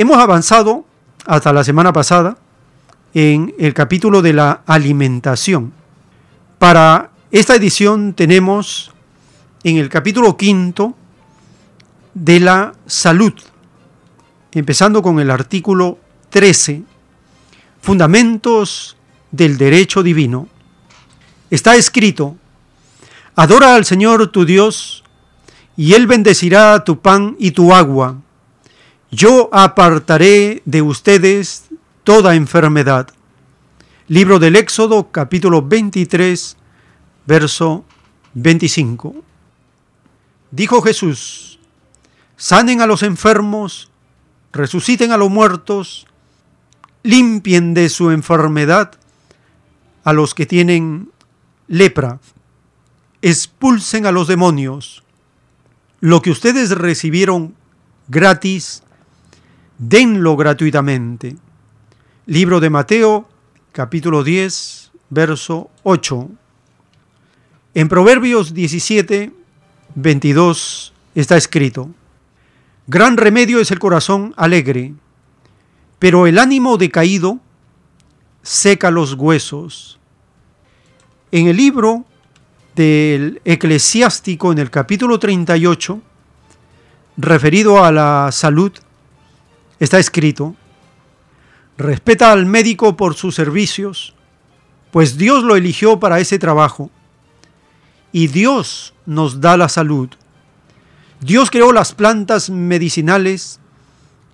Hemos 0.00 0.18
avanzado 0.18 0.84
hasta 1.26 1.52
la 1.52 1.64
semana 1.64 1.92
pasada 1.92 2.38
en 3.14 3.52
el 3.58 3.74
capítulo 3.74 4.22
de 4.22 4.32
la 4.32 4.62
alimentación. 4.64 5.72
Para 6.60 7.10
esta 7.32 7.56
edición 7.56 8.12
tenemos 8.12 8.92
en 9.64 9.76
el 9.76 9.88
capítulo 9.88 10.36
quinto 10.36 10.94
de 12.14 12.38
la 12.38 12.74
salud, 12.86 13.32
empezando 14.52 15.02
con 15.02 15.18
el 15.18 15.32
artículo 15.32 15.98
13, 16.30 16.84
Fundamentos 17.80 18.96
del 19.32 19.58
Derecho 19.58 20.04
Divino. 20.04 20.46
Está 21.50 21.74
escrito, 21.74 22.36
Adora 23.34 23.74
al 23.74 23.84
Señor 23.84 24.28
tu 24.28 24.44
Dios, 24.44 25.02
y 25.76 25.94
Él 25.94 26.06
bendecirá 26.06 26.84
tu 26.84 27.00
pan 27.00 27.34
y 27.40 27.50
tu 27.50 27.74
agua 27.74 28.18
yo 29.10 29.48
apartaré 29.52 30.62
de 30.64 30.82
ustedes 30.82 31.64
toda 32.04 32.34
enfermedad. 32.34 33.08
Libro 34.06 34.38
del 34.38 34.56
Éxodo 34.56 35.10
capítulo 35.10 35.62
23, 35.62 36.56
verso 37.26 37.84
25. 38.34 39.16
Dijo 40.50 40.82
Jesús, 40.82 41.58
sanen 42.36 42.80
a 42.80 42.86
los 42.86 43.02
enfermos, 43.02 43.90
resuciten 44.52 45.12
a 45.12 45.16
los 45.16 45.30
muertos, 45.30 46.06
limpien 47.02 47.74
de 47.74 47.88
su 47.88 48.10
enfermedad 48.10 48.92
a 50.04 50.12
los 50.12 50.34
que 50.34 50.46
tienen 50.46 51.10
lepra, 51.66 52.18
expulsen 53.20 54.06
a 54.06 54.12
los 54.12 54.28
demonios. 54.28 55.02
Lo 56.00 56.22
que 56.22 56.30
ustedes 56.30 56.70
recibieron 56.70 57.54
gratis, 58.08 58.82
denlo 59.78 60.36
gratuitamente. 60.36 61.36
Libro 62.26 62.60
de 62.60 62.68
Mateo, 62.68 63.28
capítulo 63.72 64.24
10, 64.24 64.90
verso 65.10 65.70
8. 65.84 66.28
En 67.74 67.88
Proverbios 67.88 68.52
17, 68.52 69.32
22 69.94 70.92
está 71.14 71.36
escrito, 71.36 71.90
Gran 72.86 73.16
remedio 73.16 73.60
es 73.60 73.70
el 73.70 73.78
corazón 73.78 74.32
alegre, 74.36 74.94
pero 75.98 76.26
el 76.26 76.38
ánimo 76.38 76.78
decaído 76.78 77.38
seca 78.42 78.90
los 78.90 79.14
huesos. 79.14 79.98
En 81.30 81.48
el 81.48 81.56
libro 81.56 82.06
del 82.74 83.42
eclesiástico, 83.44 84.52
en 84.52 84.58
el 84.58 84.70
capítulo 84.70 85.18
38, 85.18 86.00
referido 87.18 87.84
a 87.84 87.92
la 87.92 88.30
salud, 88.32 88.72
Está 89.80 89.98
escrito, 89.98 90.56
respeta 91.76 92.32
al 92.32 92.46
médico 92.46 92.96
por 92.96 93.14
sus 93.14 93.34
servicios, 93.34 94.14
pues 94.90 95.16
Dios 95.16 95.44
lo 95.44 95.56
eligió 95.56 96.00
para 96.00 96.18
ese 96.18 96.38
trabajo. 96.38 96.90
Y 98.10 98.28
Dios 98.28 98.94
nos 99.06 99.40
da 99.40 99.56
la 99.56 99.68
salud. 99.68 100.08
Dios 101.20 101.50
creó 101.50 101.72
las 101.72 101.94
plantas 101.94 102.48
medicinales 102.48 103.60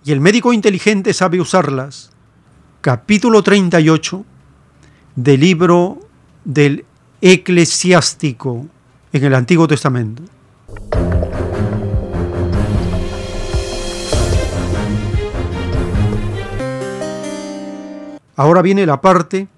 y 0.05 0.13
el 0.13 0.21
médico 0.21 0.53
inteligente 0.53 1.13
sabe 1.13 1.41
usarlas. 1.41 2.11
Capítulo 2.81 3.43
38 3.43 4.25
del 5.17 5.41
libro 5.41 6.01
del 6.45 6.85
eclesiástico 7.21 8.67
en 9.13 9.25
el 9.25 9.35
Antiguo 9.35 9.67
Testamento. 9.67 10.23
Ahora 18.37 18.63
viene 18.63 18.87
la 18.87 19.01
parte 19.01 19.49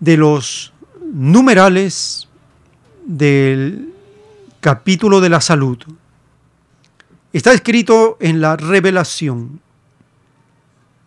de 0.00 0.16
los 0.16 0.72
numerales 1.12 2.28
del 3.04 3.92
capítulo 4.60 5.20
de 5.20 5.28
la 5.28 5.40
salud. 5.40 5.78
Está 7.32 7.52
escrito 7.52 8.16
en 8.20 8.40
la 8.40 8.56
revelación. 8.56 9.60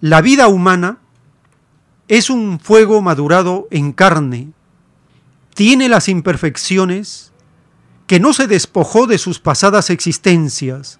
La 0.02 0.22
vida 0.22 0.48
humana 0.48 0.98
es 2.08 2.30
un 2.30 2.60
fuego 2.60 3.02
madurado 3.02 3.68
en 3.72 3.94
carne. 3.94 4.50
Tiene 5.54 5.88
las 5.88 6.10
imperfecciones 6.10 7.32
que 8.08 8.20
no 8.20 8.34
se 8.34 8.48
despojó 8.48 9.08
de 9.08 9.18
sus 9.18 9.40
pasadas 9.40 9.90
existencias 9.90 11.00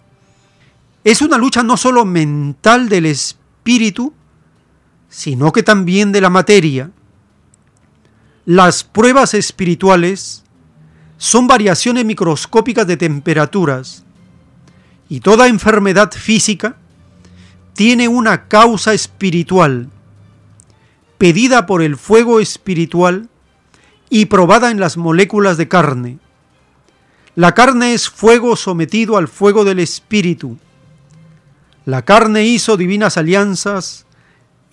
Es 1.04 1.22
una 1.22 1.38
lucha 1.38 1.62
no 1.62 1.78
solo 1.78 2.04
mental 2.04 2.90
del 2.90 3.06
espíritu, 3.06 4.12
sino 5.16 5.54
que 5.54 5.64
también 5.64 6.12
de 6.12 6.20
la 6.20 6.30
materia. 6.30 6.92
Las 8.44 8.84
pruebas 8.84 9.34
espirituales 9.34 10.44
son 11.18 11.48
variaciones 11.48 12.04
microscópicas 12.04 12.86
de 12.86 12.98
temperaturas 12.98 14.04
y 15.08 15.22
toda 15.22 15.48
enfermedad 15.48 16.12
física 16.12 16.76
tiene 17.72 18.10
una 18.10 18.50
causa 18.50 18.94
espiritual, 18.94 19.90
pedida 21.18 21.66
por 21.66 21.82
el 21.82 21.96
fuego 21.96 22.42
espiritual 22.42 23.30
y 24.10 24.26
probada 24.26 24.70
en 24.70 24.82
las 24.82 24.98
moléculas 24.98 25.56
de 25.56 25.70
carne. 25.70 26.20
La 27.36 27.54
carne 27.54 27.94
es 27.94 28.10
fuego 28.10 28.58
sometido 28.58 29.16
al 29.16 29.30
fuego 29.30 29.64
del 29.64 29.80
espíritu. 29.80 30.58
La 31.86 32.02
carne 32.02 32.44
hizo 32.44 32.76
divinas 32.76 33.16
alianzas 33.16 34.05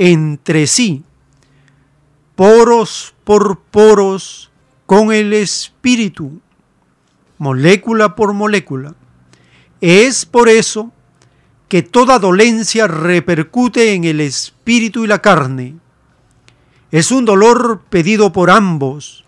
entre 0.05 0.67
sí, 0.67 1.05
poros 2.35 3.15
por 3.23 3.61
poros, 3.61 4.51
con 4.85 5.13
el 5.13 5.33
espíritu, 5.33 6.41
molécula 7.39 8.17
por 8.17 8.33
molécula. 8.33 8.97
Es 9.81 10.27
por 10.27 10.49
eso 10.49 10.91
que 11.69 11.83
toda 11.83 12.19
dolencia 12.19 12.89
repercute 12.89 13.95
en 13.95 14.03
el 14.03 14.21
espíritu 14.21 15.05
y 15.05 15.07
la 15.07 15.23
carne. 15.23 15.77
Es 16.91 17.13
un 17.13 17.25
dolor 17.25 17.83
pedido 17.89 18.33
por 18.33 18.51
ambos 18.51 19.25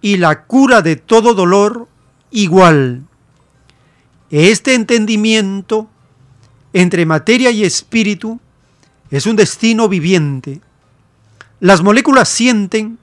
y 0.00 0.18
la 0.18 0.44
cura 0.44 0.82
de 0.82 0.94
todo 0.94 1.34
dolor 1.34 1.88
igual. 2.30 3.02
Este 4.30 4.74
entendimiento 4.74 5.90
entre 6.72 7.06
materia 7.06 7.50
y 7.50 7.64
espíritu 7.64 8.40
es 9.10 9.26
un 9.26 9.36
destino 9.36 9.88
viviente. 9.88 10.60
Las 11.60 11.82
moléculas 11.82 12.28
sienten 12.28 12.98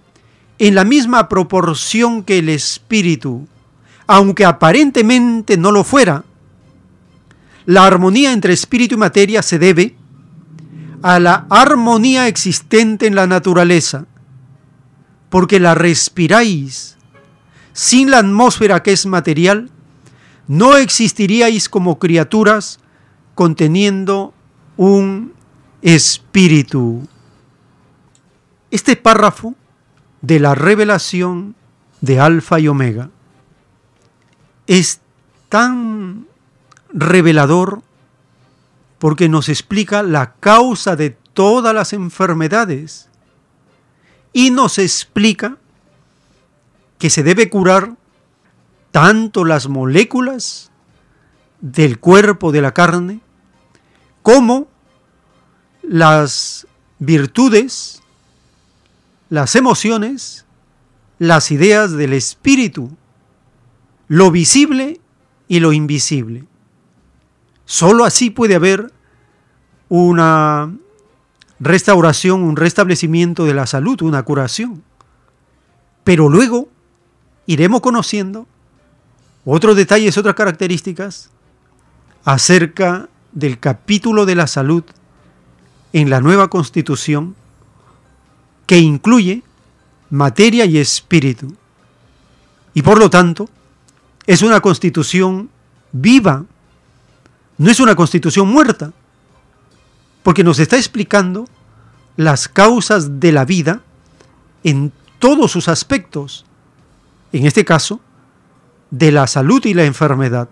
en 0.60 0.76
la 0.76 0.84
misma 0.84 1.28
proporción 1.30 2.24
que 2.24 2.40
el 2.40 2.50
espíritu, 2.50 3.48
aunque 4.08 4.46
aparentemente 4.46 5.58
no 5.58 5.72
lo 5.72 5.84
fuera. 5.84 6.24
La 7.66 7.86
armonía 7.86 8.32
entre 8.34 8.54
espíritu 8.54 8.96
y 8.96 8.98
materia 8.98 9.42
se 9.42 9.58
debe 9.58 9.96
a 11.02 11.20
la 11.20 11.48
armonía 11.50 12.28
existente 12.28 13.08
en 13.08 13.16
la 13.16 13.26
naturaleza, 13.26 14.06
porque 15.30 15.60
la 15.60 15.74
respiráis. 15.74 16.98
Sin 17.74 18.12
la 18.12 18.20
atmósfera 18.20 18.84
que 18.84 18.92
es 18.92 19.06
material, 19.06 19.72
no 20.48 20.76
existiríais 20.76 21.70
como 21.70 21.98
criaturas 21.98 22.80
conteniendo 23.34 24.34
un 24.78 25.34
espíritu. 25.82 27.08
Este 28.70 28.96
párrafo 28.96 29.56
de 30.22 30.40
la 30.40 30.56
revelación 30.56 31.56
de 32.02 32.20
Alfa 32.20 32.60
y 32.60 32.68
Omega 32.68 33.10
es 34.68 35.02
tan 35.50 36.28
revelador 36.94 37.82
porque 39.00 39.30
nos 39.30 39.50
explica 39.50 40.04
la 40.04 40.34
causa 40.36 40.96
de 40.96 41.10
todas 41.10 41.74
las 41.74 41.94
enfermedades 41.94 43.10
y 44.34 44.52
nos 44.52 44.78
explica 44.78 45.58
que 46.98 47.10
se 47.10 47.24
debe 47.24 47.50
curar 47.50 47.96
tanto 48.92 49.44
las 49.44 49.68
moléculas 49.68 50.72
del 51.62 52.00
cuerpo 52.00 52.52
de 52.52 52.62
la 52.62 52.74
carne 52.74 53.22
como 54.22 54.71
las 55.82 56.68
virtudes, 57.00 58.02
las 59.30 59.56
emociones, 59.56 60.46
las 61.20 61.52
ideas 61.52 61.92
del 61.92 62.14
espíritu, 62.14 62.92
lo 64.08 64.32
visible 64.32 65.00
y 65.48 65.60
lo 65.60 65.74
invisible. 65.74 66.46
Solo 67.66 68.06
así 68.06 68.30
puede 68.30 68.56
haber 68.56 68.92
una 69.88 70.74
restauración, 71.60 72.44
un 72.44 72.56
restablecimiento 72.56 73.46
de 73.46 73.54
la 73.54 73.68
salud, 73.68 74.02
una 74.02 74.24
curación. 74.24 74.84
Pero 76.04 76.28
luego 76.28 76.70
iremos 77.46 77.82
conociendo 77.82 78.48
otros 79.46 79.76
detalles, 79.76 80.18
otras 80.18 80.36
características 80.36 81.30
acerca 82.24 83.10
del 83.32 83.60
capítulo 83.60 84.26
de 84.26 84.36
la 84.36 84.48
salud 84.48 84.84
en 85.94 86.10
la 86.10 86.22
nueva 86.22 86.50
constitución 86.50 87.36
que 88.66 88.80
incluye 88.80 89.44
materia 90.10 90.66
y 90.66 90.78
espíritu. 90.78 91.56
Y 92.74 92.82
por 92.82 93.00
lo 93.00 93.10
tanto, 93.10 93.50
es 94.26 94.42
una 94.42 94.62
constitución 94.62 95.50
viva, 95.92 96.46
no 97.58 97.70
es 97.70 97.80
una 97.80 97.96
constitución 97.96 98.48
muerta, 98.48 98.94
porque 100.24 100.44
nos 100.44 100.60
está 100.60 100.78
explicando 100.78 101.48
las 102.16 102.48
causas 102.48 103.20
de 103.20 103.32
la 103.32 103.46
vida 103.46 103.82
en 104.64 104.92
todos 105.20 105.52
sus 105.52 105.68
aspectos, 105.68 106.46
en 107.34 107.46
este 107.46 107.66
caso, 107.66 108.00
de 108.90 109.12
la 109.12 109.28
salud 109.28 109.66
y 109.66 109.74
la 109.74 109.86
enfermedad. 109.86 110.50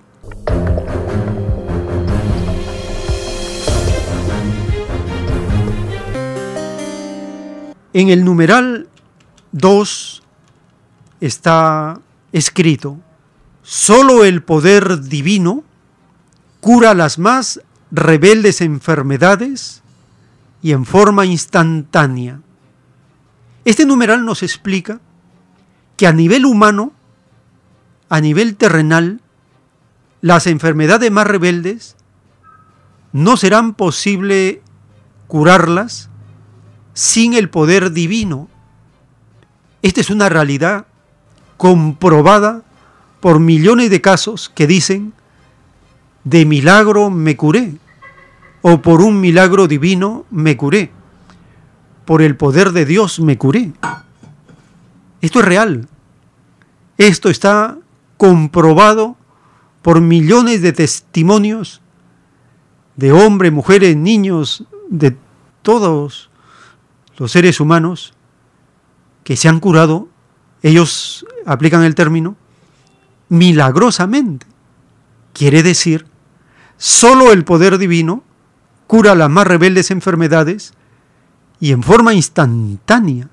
En 7.91 8.09
el 8.09 8.23
numeral 8.23 8.87
2 9.51 10.21
está 11.21 11.99
escrito, 12.31 12.99
solo 13.63 14.23
el 14.23 14.43
poder 14.43 15.01
divino 15.01 15.63
cura 16.59 16.93
las 16.93 17.17
más 17.17 17.61
rebeldes 17.89 18.61
enfermedades 18.61 19.81
y 20.61 20.73
en 20.73 20.85
forma 20.85 21.25
instantánea. 21.25 22.41
Este 23.65 23.87
numeral 23.87 24.23
nos 24.23 24.43
explica 24.43 24.99
que 25.97 26.05
a 26.05 26.13
nivel 26.13 26.45
humano, 26.45 26.93
a 28.07 28.21
nivel 28.21 28.55
terrenal, 28.55 29.19
las 30.21 30.45
enfermedades 30.45 31.09
más 31.09 31.25
rebeldes 31.25 31.95
no 33.13 33.35
serán 33.35 33.73
posible 33.73 34.61
curarlas 35.27 36.08
sin 36.99 37.33
el 37.33 37.49
poder 37.49 37.93
divino. 37.93 38.49
Esta 39.81 40.01
es 40.01 40.09
una 40.09 40.27
realidad 40.27 40.85
comprobada 41.55 42.63
por 43.21 43.39
millones 43.39 43.89
de 43.89 44.01
casos 44.01 44.49
que 44.49 44.67
dicen, 44.67 45.13
de 46.25 46.43
milagro 46.43 47.09
me 47.09 47.37
curé, 47.37 47.75
o 48.61 48.81
por 48.81 48.99
un 48.99 49.21
milagro 49.21 49.69
divino 49.69 50.25
me 50.29 50.57
curé, 50.57 50.91
por 52.03 52.21
el 52.21 52.35
poder 52.35 52.73
de 52.73 52.83
Dios 52.83 53.21
me 53.21 53.37
curé. 53.37 53.71
Esto 55.21 55.39
es 55.39 55.45
real. 55.45 55.87
Esto 56.97 57.29
está 57.29 57.77
comprobado 58.17 59.15
por 59.83 60.01
millones 60.01 60.61
de 60.61 60.73
testimonios 60.73 61.79
de 62.97 63.13
hombres, 63.13 63.53
mujeres, 63.53 63.95
niños, 63.95 64.65
de 64.89 65.15
todos 65.61 66.28
los 67.19 67.33
seres 67.33 67.59
humanos 67.59 68.13
que 69.23 69.35
se 69.35 69.49
han 69.49 69.59
curado, 69.59 70.07
ellos 70.63 71.25
aplican 71.45 71.83
el 71.83 71.93
término, 71.93 72.35
milagrosamente. 73.27 74.47
Quiere 75.33 75.61
decir, 75.61 76.07
solo 76.77 77.31
el 77.31 77.43
poder 77.43 77.77
divino 77.77 78.23
cura 78.87 79.15
las 79.15 79.29
más 79.29 79.45
rebeldes 79.45 79.91
enfermedades 79.91 80.73
y 81.59 81.71
en 81.73 81.83
forma 81.83 82.13
instantánea. 82.13 83.29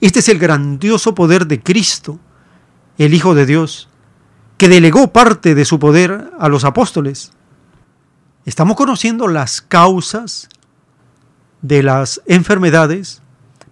Este 0.00 0.20
es 0.20 0.28
el 0.28 0.38
grandioso 0.38 1.14
poder 1.14 1.46
de 1.46 1.60
Cristo, 1.60 2.18
el 2.96 3.12
Hijo 3.12 3.34
de 3.34 3.46
Dios, 3.46 3.88
que 4.56 4.68
delegó 4.68 5.12
parte 5.12 5.54
de 5.56 5.64
su 5.64 5.78
poder 5.78 6.30
a 6.38 6.48
los 6.48 6.64
apóstoles. 6.64 7.32
Estamos 8.44 8.76
conociendo 8.76 9.26
las 9.26 9.60
causas 9.60 10.48
de 11.62 11.82
las 11.82 12.22
enfermedades 12.26 13.22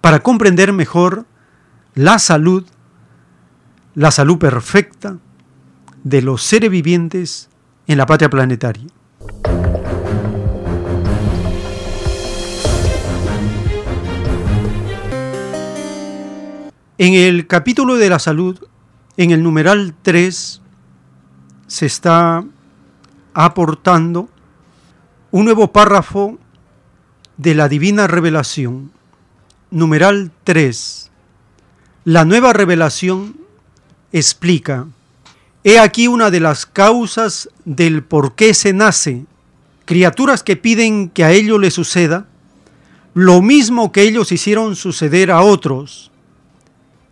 para 0.01 0.20
comprender 0.20 0.72
mejor 0.72 1.26
la 1.95 2.18
salud, 2.18 2.66
la 3.95 4.11
salud 4.11 4.39
perfecta 4.39 5.18
de 6.05 6.22
los 6.22 6.43
seres 6.43 6.70
vivientes 6.70 7.49
en 7.86 7.99
la 7.99 8.07
patria 8.07 8.30
planetaria. 8.30 8.86
En 17.01 17.14
el 17.14 17.47
capítulo 17.47 17.95
de 17.95 18.09
la 18.11 18.18
salud, 18.18 18.59
en 19.16 19.30
el 19.30 19.43
numeral 19.43 19.95
3, 20.03 20.62
se 21.68 21.86
está 21.86 22.45
aportando 23.34 24.28
un 25.30 25.45
nuevo 25.45 25.72
párrafo 25.72 26.39
de 27.39 27.55
la 27.55 27.68
divina 27.68 28.07
revelación. 28.07 28.93
Numeral 29.70 30.30
3. 30.45 31.11
La 32.05 32.24
nueva 32.26 32.53
revelación 32.53 33.36
explica, 34.12 34.86
he 35.64 35.78
aquí 35.78 36.07
una 36.09 36.30
de 36.30 36.41
las 36.41 36.66
causas 36.66 37.49
del 37.64 38.03
por 38.03 38.34
qué 38.34 38.53
se 38.53 38.72
nace, 38.74 39.24
criaturas 39.86 40.43
que 40.43 40.57
piden 40.57 41.09
que 41.09 41.24
a 41.24 41.32
ellos 41.32 41.59
les 41.59 41.72
suceda 41.72 42.26
lo 43.14 43.43
mismo 43.43 43.91
que 43.91 44.03
ellos 44.03 44.30
hicieron 44.30 44.76
suceder 44.76 45.30
a 45.30 45.41
otros. 45.41 46.11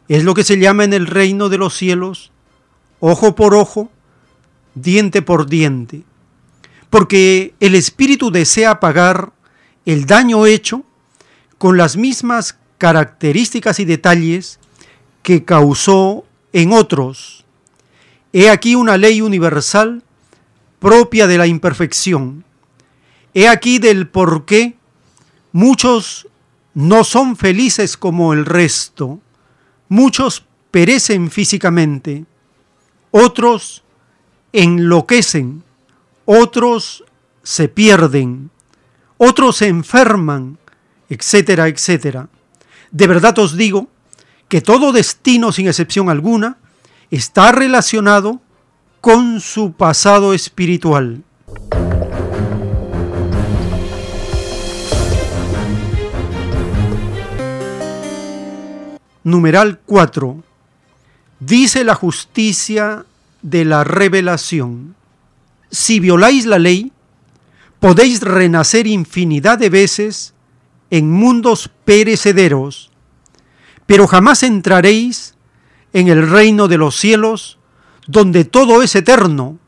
Es 0.08 0.22
lo 0.22 0.34
que 0.34 0.44
se 0.44 0.58
llama 0.58 0.84
en 0.84 0.92
el 0.92 1.06
reino 1.06 1.48
de 1.48 1.58
los 1.58 1.74
cielos 1.74 2.30
ojo 3.00 3.34
por 3.34 3.54
ojo, 3.54 3.90
diente 4.74 5.22
por 5.22 5.46
diente, 5.46 6.04
porque 6.90 7.54
el 7.60 7.74
Espíritu 7.74 8.30
desea 8.30 8.80
pagar 8.80 9.32
el 9.87 10.05
daño 10.05 10.45
hecho 10.45 10.84
con 11.57 11.78
las 11.78 11.97
mismas 11.97 12.59
características 12.76 13.80
y 13.80 13.84
detalles 13.87 14.61
que 15.22 15.45
causó 15.45 16.24
en 16.53 16.72
otros. 16.72 17.45
He 18.32 18.51
aquí 18.51 18.74
una 18.74 18.99
ley 18.99 19.22
universal 19.22 20.03
propia 20.78 21.26
de 21.26 21.39
la 21.39 21.47
imperfección. 21.47 22.45
He 23.32 23.49
aquí 23.49 23.78
del 23.78 24.09
por 24.09 24.45
qué 24.45 24.76
muchos 25.53 26.28
no 26.74 27.05
son 27.05 27.37
felices 27.37 27.97
como 27.97 28.34
el 28.34 28.45
resto, 28.45 29.20
muchos 29.89 30.45
perecen 30.70 31.30
físicamente, 31.30 32.26
otros 33.11 33.82
enloquecen, 34.53 35.62
otros 36.26 37.05
se 37.43 37.68
pierden, 37.68 38.51
otros 39.18 39.56
se 39.56 39.68
enferman, 39.68 40.58
etcétera, 41.08 41.68
etcétera. 41.68 42.28
De 42.90 43.06
verdad 43.06 43.38
os 43.38 43.56
digo 43.56 43.88
que 44.48 44.60
todo 44.60 44.92
destino, 44.92 45.52
sin 45.52 45.68
excepción 45.68 46.08
alguna, 46.08 46.58
está 47.10 47.52
relacionado 47.52 48.40
con 49.00 49.40
su 49.40 49.72
pasado 49.72 50.34
espiritual. 50.34 51.22
Numeral 59.24 59.80
4 59.86 60.44
Dice 61.40 61.84
la 61.84 61.94
justicia 61.94 63.04
de 63.42 63.66
la 63.66 63.84
revelación, 63.84 64.94
si 65.70 66.00
violáis 66.00 66.46
la 66.46 66.58
ley, 66.58 66.92
podéis 67.87 68.20
renacer 68.20 68.89
infinidad 68.89 69.59
de 69.59 69.70
veces 69.70 70.34
en 70.91 71.09
mundos 71.09 71.70
perecederos, 71.84 72.91
pero 73.87 74.09
jamás 74.09 74.43
entraréis 74.43 75.37
en 75.93 76.09
el 76.09 76.28
reino 76.28 76.66
de 76.66 76.78
los 76.78 76.97
cielos, 76.97 77.61
donde 78.09 78.45
todo 78.45 78.82
es 78.82 78.97
eterno, 78.97 79.61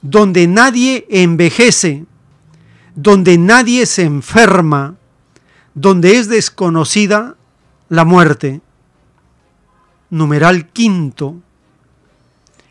donde 0.00 0.46
nadie 0.46 1.06
envejece, 1.10 2.06
donde 2.94 3.36
nadie 3.36 3.84
se 3.84 4.04
enferma, 4.04 4.96
donde 5.74 6.16
es 6.16 6.30
desconocida 6.30 7.36
la 7.90 8.06
muerte. 8.06 8.62
Numeral 10.08 10.70
quinto, 10.70 11.36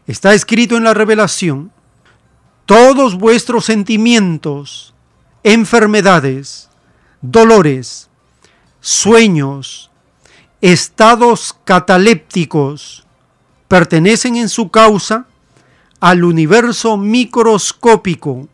está 0.07 0.33
escrito 0.33 0.75
en 0.75 0.85
la 0.85 0.95
revelación, 0.95 1.71
todos 2.71 3.17
vuestros 3.17 3.65
sentimientos, 3.65 4.93
enfermedades, 5.43 6.69
dolores, 7.21 8.09
sueños, 8.79 9.91
estados 10.61 11.53
catalépticos, 11.65 13.05
pertenecen 13.67 14.37
en 14.37 14.47
su 14.47 14.69
causa 14.69 15.25
al 15.99 16.23
universo 16.23 16.95
microscópico, 16.95 18.47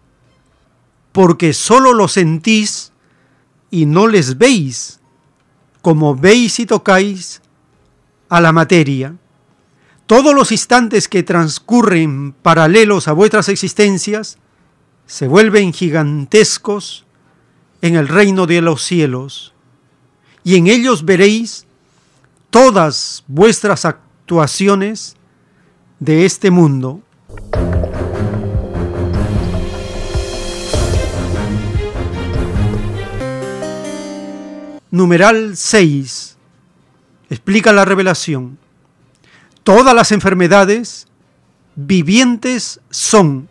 porque 1.12 1.54
sólo 1.54 1.94
lo 1.94 2.08
sentís 2.08 2.94
y 3.70 3.86
no 3.86 4.08
les 4.08 4.40
veis, 4.40 5.00
como 5.84 6.16
veis 6.16 6.60
y 6.60 6.66
tocáis 6.66 7.40
a 8.30 8.42
la 8.42 8.52
materia, 8.52 9.14
todos 10.08 10.34
los 10.34 10.54
instantes 10.54 11.10
que 11.10 11.22
transcurren 11.22 12.32
paralelos 12.32 13.10
a 13.10 13.12
vuestras 13.12 13.50
existencias 13.50 14.38
se 15.06 15.28
vuelven 15.28 15.74
gigantescos 15.74 17.06
en 17.82 17.96
el 17.96 18.08
reino 18.08 18.48
de 18.48 18.62
los 18.62 18.84
cielos, 18.84 19.54
y 20.46 20.56
en 20.56 20.68
ellos 20.68 21.04
veréis 21.04 21.68
todas 22.50 23.26
vuestras 23.28 23.84
actuaciones 23.84 25.18
de 26.00 26.26
este 26.26 26.52
mundo. 26.52 27.02
Numeral 34.90 35.58
6 35.58 36.38
explica 37.30 37.74
la 37.74 37.84
revelación, 37.84 38.58
todas 39.68 39.94
las 39.94 40.14
enfermedades 40.14 41.08
vivientes 41.76 42.80
son. 42.90 43.50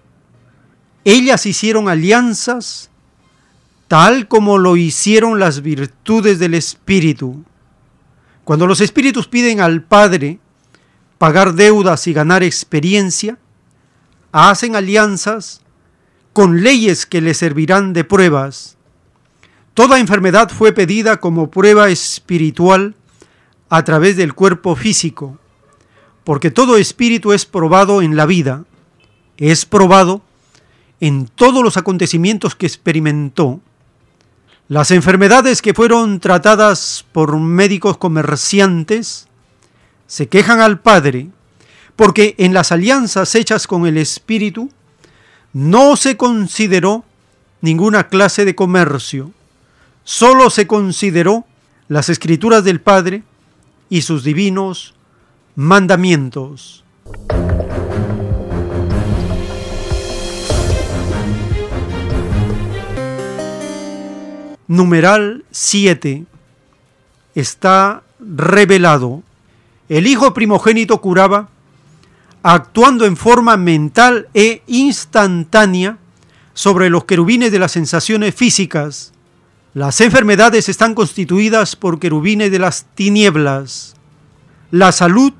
Ellas 1.04 1.44
hicieron 1.44 1.90
alianzas 1.90 2.88
tal 3.86 4.26
como 4.26 4.56
lo 4.56 4.78
hicieron 4.78 5.38
las 5.38 5.60
virtudes 5.60 6.38
del 6.38 6.54
Espíritu. 6.54 7.44
Cuando 8.44 8.66
los 8.66 8.80
espíritus 8.80 9.28
piden 9.28 9.60
al 9.60 9.82
Padre 9.82 10.38
pagar 11.18 11.52
deudas 11.52 12.06
y 12.06 12.14
ganar 12.14 12.42
experiencia, 12.42 13.36
hacen 14.32 14.74
alianzas 14.74 15.60
con 16.32 16.62
leyes 16.62 17.04
que 17.04 17.20
les 17.20 17.36
servirán 17.36 17.92
de 17.92 18.04
pruebas. 18.04 18.78
Toda 19.74 19.98
enfermedad 19.98 20.48
fue 20.48 20.72
pedida 20.72 21.20
como 21.20 21.50
prueba 21.50 21.90
espiritual 21.90 22.94
a 23.68 23.84
través 23.84 24.16
del 24.16 24.32
cuerpo 24.32 24.76
físico, 24.76 25.38
porque 26.26 26.50
todo 26.50 26.76
espíritu 26.76 27.32
es 27.32 27.46
probado 27.46 28.02
en 28.02 28.16
la 28.16 28.26
vida, 28.26 28.64
es 29.36 29.64
probado 29.64 30.22
en 30.98 31.28
todos 31.28 31.62
los 31.62 31.76
acontecimientos 31.76 32.56
que 32.56 32.66
experimentó. 32.66 33.60
Las 34.66 34.90
enfermedades 34.90 35.62
que 35.62 35.72
fueron 35.72 36.18
tratadas 36.18 37.06
por 37.12 37.38
médicos 37.38 37.96
comerciantes 37.96 39.28
se 40.08 40.26
quejan 40.26 40.58
al 40.58 40.80
Padre, 40.80 41.28
porque 41.94 42.34
en 42.38 42.52
las 42.54 42.72
alianzas 42.72 43.36
hechas 43.36 43.68
con 43.68 43.86
el 43.86 43.96
Espíritu 43.96 44.68
no 45.52 45.94
se 45.94 46.16
consideró 46.16 47.04
ninguna 47.60 48.08
clase 48.08 48.44
de 48.44 48.56
comercio, 48.56 49.30
solo 50.02 50.50
se 50.50 50.66
consideró 50.66 51.44
las 51.86 52.08
escrituras 52.08 52.64
del 52.64 52.80
Padre 52.80 53.22
y 53.88 54.02
sus 54.02 54.24
divinos 54.24 54.95
mandamientos. 55.56 56.84
Numeral 64.68 65.44
7 65.50 66.26
está 67.34 68.02
revelado. 68.20 69.22
El 69.88 70.06
Hijo 70.06 70.34
primogénito 70.34 71.00
curaba, 71.00 71.48
actuando 72.42 73.06
en 73.06 73.16
forma 73.16 73.56
mental 73.56 74.28
e 74.34 74.62
instantánea 74.66 75.96
sobre 76.52 76.90
los 76.90 77.04
querubines 77.04 77.50
de 77.50 77.58
las 77.58 77.72
sensaciones 77.72 78.34
físicas, 78.34 79.12
las 79.72 80.02
enfermedades 80.02 80.68
están 80.68 80.94
constituidas 80.94 81.76
por 81.76 81.98
querubines 81.98 82.50
de 82.50 82.58
las 82.58 82.86
tinieblas. 82.94 83.94
La 84.70 84.90
salud 84.92 85.32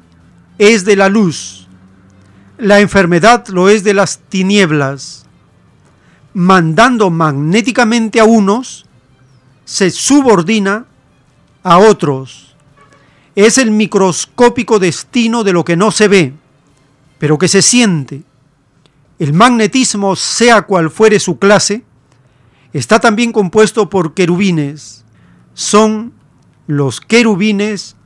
es 0.58 0.84
de 0.84 0.96
la 0.96 1.08
luz. 1.08 1.68
La 2.58 2.80
enfermedad 2.80 3.46
lo 3.48 3.68
es 3.68 3.84
de 3.84 3.94
las 3.94 4.18
tinieblas. 4.18 5.26
Mandando 6.32 7.10
magnéticamente 7.10 8.20
a 8.20 8.24
unos, 8.24 8.86
se 9.64 9.90
subordina 9.90 10.86
a 11.62 11.78
otros. 11.78 12.54
Es 13.34 13.58
el 13.58 13.70
microscópico 13.70 14.78
destino 14.78 15.44
de 15.44 15.52
lo 15.52 15.64
que 15.64 15.76
no 15.76 15.90
se 15.90 16.08
ve, 16.08 16.32
pero 17.18 17.36
que 17.36 17.48
se 17.48 17.60
siente. 17.60 18.22
El 19.18 19.32
magnetismo, 19.32 20.16
sea 20.16 20.62
cual 20.62 20.90
fuere 20.90 21.18
su 21.20 21.38
clase, 21.38 21.84
está 22.72 23.00
también 23.00 23.32
compuesto 23.32 23.90
por 23.90 24.14
querubines. 24.14 25.04
Son 25.54 26.12
los 26.66 27.00
querubines 27.00 27.96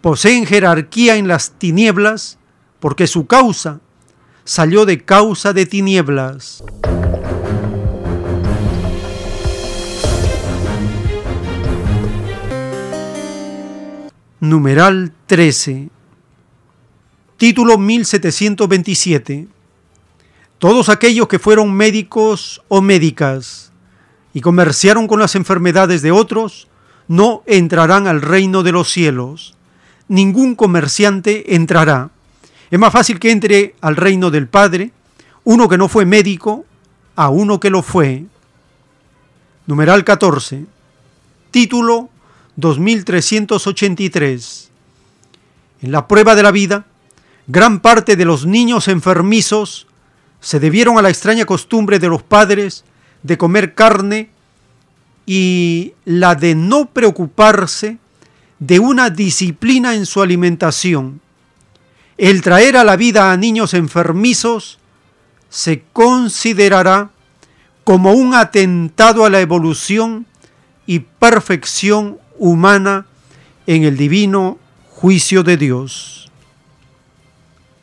poseen 0.03 0.47
jerarquía 0.47 1.17
en 1.17 1.27
las 1.27 1.53
tinieblas 1.53 2.39
porque 2.81 3.07
su 3.07 3.27
causa 3.27 3.81
salió 4.45 4.85
de 4.85 5.05
causa 5.05 5.55
de 5.55 5.65
tinieblas. 5.65 6.63
Numeral 14.39 15.15
13. 15.27 15.89
Título 17.39 17.79
1727. 17.79 19.49
Todos 20.59 20.89
aquellos 20.91 21.27
que 21.27 21.39
fueron 21.39 21.73
médicos 21.73 22.63
o 22.69 22.83
médicas 22.83 23.72
y 24.35 24.41
comerciaron 24.41 25.07
con 25.07 25.21
las 25.21 25.35
enfermedades 25.35 26.03
de 26.03 26.13
otros, 26.13 26.69
no 27.09 27.43
entrarán 27.47 28.07
al 28.07 28.23
reino 28.23 28.63
de 28.63 28.73
los 28.73 28.91
cielos. 28.91 29.55
Ningún 30.09 30.55
comerciante 30.55 31.55
entrará. 31.55 32.11
Es 32.71 32.79
más 32.79 32.93
fácil 32.93 33.19
que 33.19 33.31
entre 33.31 33.75
al 33.81 33.97
reino 33.97 34.31
del 34.31 34.49
Padre 34.49 34.93
uno 35.45 35.69
que 35.69 35.77
no 35.77 35.89
fue 35.89 36.07
médico 36.07 36.65
a 37.17 37.29
uno 37.29 37.59
que 37.61 37.71
lo 37.71 37.83
fue. 37.83 38.25
Numeral 39.67 40.05
14. 40.05 40.65
Título 41.51 42.09
2383. 42.57 44.71
En 45.83 45.93
la 45.93 46.07
prueba 46.07 46.35
de 46.35 46.43
la 46.43 46.53
vida, 46.53 46.87
gran 47.47 47.81
parte 47.81 48.17
de 48.17 48.25
los 48.25 48.47
niños 48.47 48.89
enfermizos 48.89 49.87
se 50.41 50.61
debieron 50.61 50.99
a 50.99 51.03
la 51.03 51.11
extraña 51.11 51.45
costumbre 51.45 51.99
de 51.99 52.09
los 52.09 52.23
padres 52.23 52.85
de 53.23 53.39
comer 53.39 53.75
carne 53.75 54.31
y 55.27 55.95
la 56.05 56.35
de 56.35 56.55
no 56.55 56.87
preocuparse 56.87 57.99
de 58.59 58.79
una 58.79 59.11
disciplina 59.11 59.95
en 59.95 60.07
su 60.07 60.23
alimentación. 60.23 61.21
El 62.19 62.43
traer 62.43 62.77
a 62.77 62.85
la 62.85 62.97
vida 62.97 63.33
a 63.33 63.37
niños 63.37 63.75
enfermizos 63.75 64.79
se 65.49 65.85
considerará 65.93 67.11
como 67.85 68.13
un 68.13 68.35
atentado 68.35 69.25
a 69.25 69.31
la 69.31 69.41
evolución 69.41 70.27
y 70.87 71.01
perfección 71.01 72.19
humana 72.39 73.07
en 73.67 73.85
el 73.85 73.97
divino 73.97 74.59
juicio 74.91 75.43
de 75.43 75.57
Dios. 75.57 76.31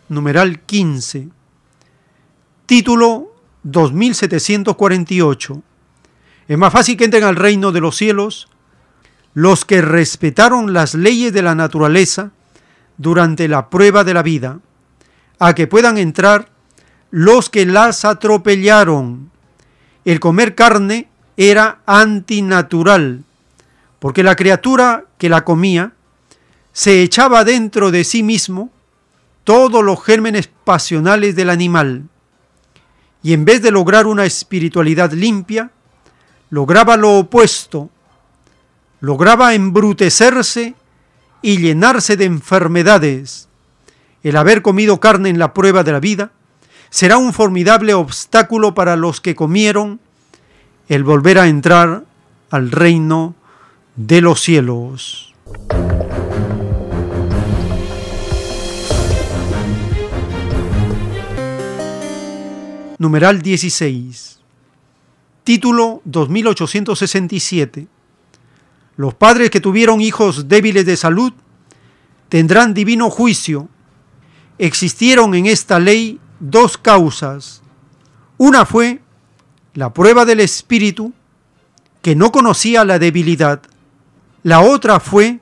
Numeral 0.07 0.61
15. 0.61 1.29
Título 2.65 3.28
2748. 3.71 5.61
Es 6.47 6.57
más 6.57 6.73
fácil 6.73 6.97
que 6.97 7.05
entren 7.05 7.23
al 7.23 7.35
reino 7.35 7.71
de 7.71 7.81
los 7.81 7.95
cielos 7.95 8.47
los 9.33 9.65
que 9.65 9.81
respetaron 9.81 10.73
las 10.73 10.95
leyes 10.95 11.31
de 11.31 11.41
la 11.41 11.55
naturaleza 11.55 12.31
durante 12.97 13.47
la 13.47 13.69
prueba 13.69 14.03
de 14.03 14.13
la 14.13 14.23
vida, 14.23 14.59
a 15.39 15.53
que 15.53 15.67
puedan 15.67 15.97
entrar 15.97 16.49
los 17.11 17.49
que 17.49 17.65
las 17.65 18.05
atropellaron. 18.05 19.31
El 20.03 20.19
comer 20.19 20.55
carne 20.55 21.09
era 21.37 21.81
antinatural, 21.85 23.23
porque 23.99 24.23
la 24.23 24.35
criatura 24.35 25.05
que 25.17 25.29
la 25.29 25.45
comía 25.45 25.93
se 26.73 27.01
echaba 27.01 27.43
dentro 27.43 27.91
de 27.91 28.03
sí 28.03 28.23
mismo 28.23 28.71
todos 29.43 29.83
los 29.83 30.03
gérmenes 30.03 30.49
pasionales 30.63 31.35
del 31.35 31.49
animal, 31.49 32.03
y 33.21 33.33
en 33.33 33.45
vez 33.45 33.61
de 33.61 33.71
lograr 33.71 34.07
una 34.07 34.25
espiritualidad 34.25 35.11
limpia, 35.11 35.71
lograba 36.49 36.97
lo 36.97 37.19
opuesto, 37.19 37.89
lograba 39.01 39.53
embrutecerse 39.53 40.75
y 41.41 41.57
llenarse 41.57 42.17
de 42.17 42.25
enfermedades. 42.25 43.47
El 44.23 44.35
haber 44.35 44.61
comido 44.61 44.99
carne 44.99 45.29
en 45.29 45.39
la 45.39 45.53
prueba 45.53 45.83
de 45.83 45.91
la 45.91 45.99
vida 45.99 46.31
será 46.89 47.17
un 47.17 47.33
formidable 47.33 47.93
obstáculo 47.93 48.73
para 48.73 48.95
los 48.95 49.21
que 49.21 49.35
comieron 49.35 49.99
el 50.87 51.03
volver 51.03 51.37
a 51.37 51.47
entrar 51.47 52.03
al 52.49 52.71
reino 52.71 53.35
de 53.95 54.21
los 54.21 54.41
cielos. 54.41 55.33
Numeral 62.99 63.41
16. 63.41 64.39
Título 65.45 66.01
2867. 66.03 67.87
Los 68.97 69.13
padres 69.13 69.49
que 69.49 69.61
tuvieron 69.61 70.01
hijos 70.01 70.49
débiles 70.49 70.85
de 70.85 70.97
salud 70.97 71.31
tendrán 72.27 72.73
divino 72.73 73.09
juicio. 73.09 73.69
Existieron 74.57 75.33
en 75.33 75.45
esta 75.45 75.79
ley 75.79 76.19
dos 76.41 76.77
causas. 76.77 77.61
Una 78.37 78.65
fue 78.65 78.99
la 79.73 79.93
prueba 79.93 80.25
del 80.25 80.41
espíritu, 80.41 81.13
que 82.01 82.17
no 82.17 82.33
conocía 82.33 82.83
la 82.83 82.99
debilidad, 82.99 83.61
la 84.43 84.59
otra 84.59 84.99
fue 84.99 85.39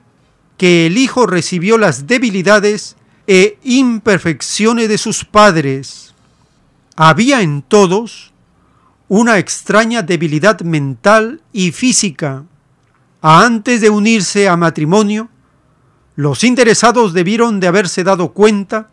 que 0.56 0.86
el 0.86 0.96
Hijo 0.96 1.26
recibió 1.26 1.76
las 1.76 2.06
debilidades 2.06 2.96
e 3.26 3.58
imperfecciones 3.64 4.88
de 4.88 4.98
sus 4.98 5.24
padres. 5.24 6.07
Había 7.00 7.42
en 7.42 7.62
todos 7.62 8.32
una 9.06 9.38
extraña 9.38 10.02
debilidad 10.02 10.62
mental 10.62 11.40
y 11.52 11.70
física. 11.70 12.44
Antes 13.22 13.80
de 13.80 13.88
unirse 13.88 14.48
a 14.48 14.56
matrimonio, 14.56 15.28
los 16.16 16.42
interesados 16.42 17.12
debieron 17.12 17.60
de 17.60 17.68
haberse 17.68 18.02
dado 18.02 18.32
cuenta 18.32 18.90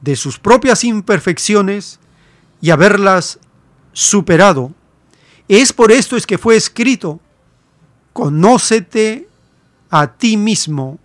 de 0.00 0.16
sus 0.16 0.40
propias 0.40 0.82
imperfecciones 0.82 2.00
y 2.60 2.70
haberlas 2.70 3.38
superado. 3.92 4.72
Es 5.46 5.72
por 5.72 5.92
esto 5.92 6.16
es 6.16 6.26
que 6.26 6.36
fue 6.36 6.56
escrito 6.56 7.20
conócete 8.12 9.28
a 9.88 10.08
ti 10.08 10.36
mismo. 10.36 10.98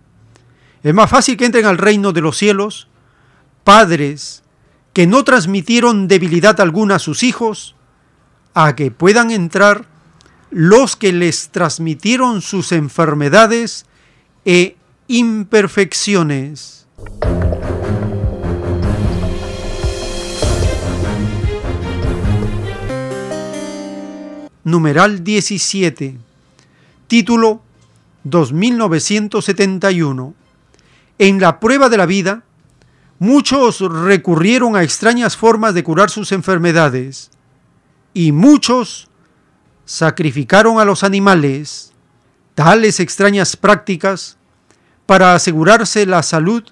Es 0.82 0.92
más 0.92 1.08
fácil 1.08 1.36
que 1.36 1.44
entren 1.44 1.66
al 1.66 1.78
reino 1.78 2.12
de 2.12 2.20
los 2.20 2.36
cielos 2.36 2.88
padres 3.62 4.42
que 4.96 5.06
no 5.06 5.24
transmitieron 5.24 6.08
debilidad 6.08 6.58
alguna 6.58 6.94
a 6.94 6.98
sus 6.98 7.22
hijos, 7.22 7.76
a 8.54 8.74
que 8.74 8.90
puedan 8.90 9.30
entrar 9.30 9.84
los 10.50 10.96
que 10.96 11.12
les 11.12 11.50
transmitieron 11.50 12.40
sus 12.40 12.72
enfermedades 12.72 13.84
e 14.46 14.78
imperfecciones. 15.06 16.86
Numeral 24.64 25.22
17. 25.22 26.16
Título 27.06 27.60
2971. 28.24 30.34
En 31.18 31.38
la 31.38 31.60
prueba 31.60 31.90
de 31.90 31.98
la 31.98 32.06
vida, 32.06 32.45
muchos 33.18 33.80
recurrieron 33.80 34.76
a 34.76 34.82
extrañas 34.82 35.36
formas 35.36 35.74
de 35.74 35.84
curar 35.84 36.10
sus 36.10 36.32
enfermedades 36.32 37.30
y 38.12 38.32
muchos 38.32 39.08
sacrificaron 39.84 40.78
a 40.78 40.84
los 40.84 41.04
animales. 41.04 41.92
Tales 42.54 43.00
extrañas 43.00 43.56
prácticas 43.56 44.36
para 45.04 45.34
asegurarse 45.34 46.06
la 46.06 46.22
salud 46.22 46.64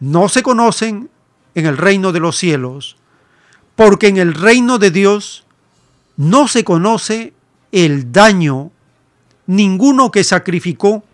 no 0.00 0.28
se 0.28 0.42
conocen 0.42 1.10
en 1.54 1.66
el 1.66 1.76
reino 1.76 2.12
de 2.12 2.20
los 2.20 2.36
cielos, 2.36 2.96
porque 3.76 4.08
en 4.08 4.16
el 4.16 4.34
reino 4.34 4.78
de 4.78 4.90
Dios 4.90 5.44
no 6.16 6.48
se 6.48 6.64
conoce 6.64 7.32
el 7.70 8.10
daño 8.12 8.70
ninguno 9.46 10.10
que 10.10 10.24
sacrificó 10.24 11.04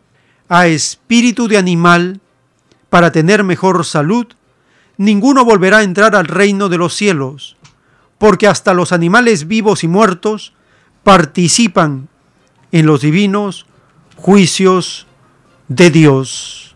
a 0.49 0.67
espíritu 0.67 1.49
de 1.49 1.59
animal 1.59 2.21
para 2.89 3.13
tener 3.13 3.45
mejor 3.45 3.85
salud, 3.85 4.27
ninguno 4.99 5.47
volverá 5.47 5.79
a 5.79 5.85
entrar 5.85 6.15
al 6.15 6.27
reino 6.27 6.69
de 6.69 6.77
los 6.77 6.95
cielos, 6.95 7.57
porque 8.19 8.47
hasta 8.47 8.75
los 8.75 8.93
animales 8.93 9.49
vivos 9.49 9.85
y 9.85 9.89
muertos 9.89 10.53
participan 11.03 12.11
en 12.73 12.85
los 12.85 13.01
divinos 13.01 13.65
juicios 14.17 15.07
de 15.69 15.91
Dios. 15.91 16.75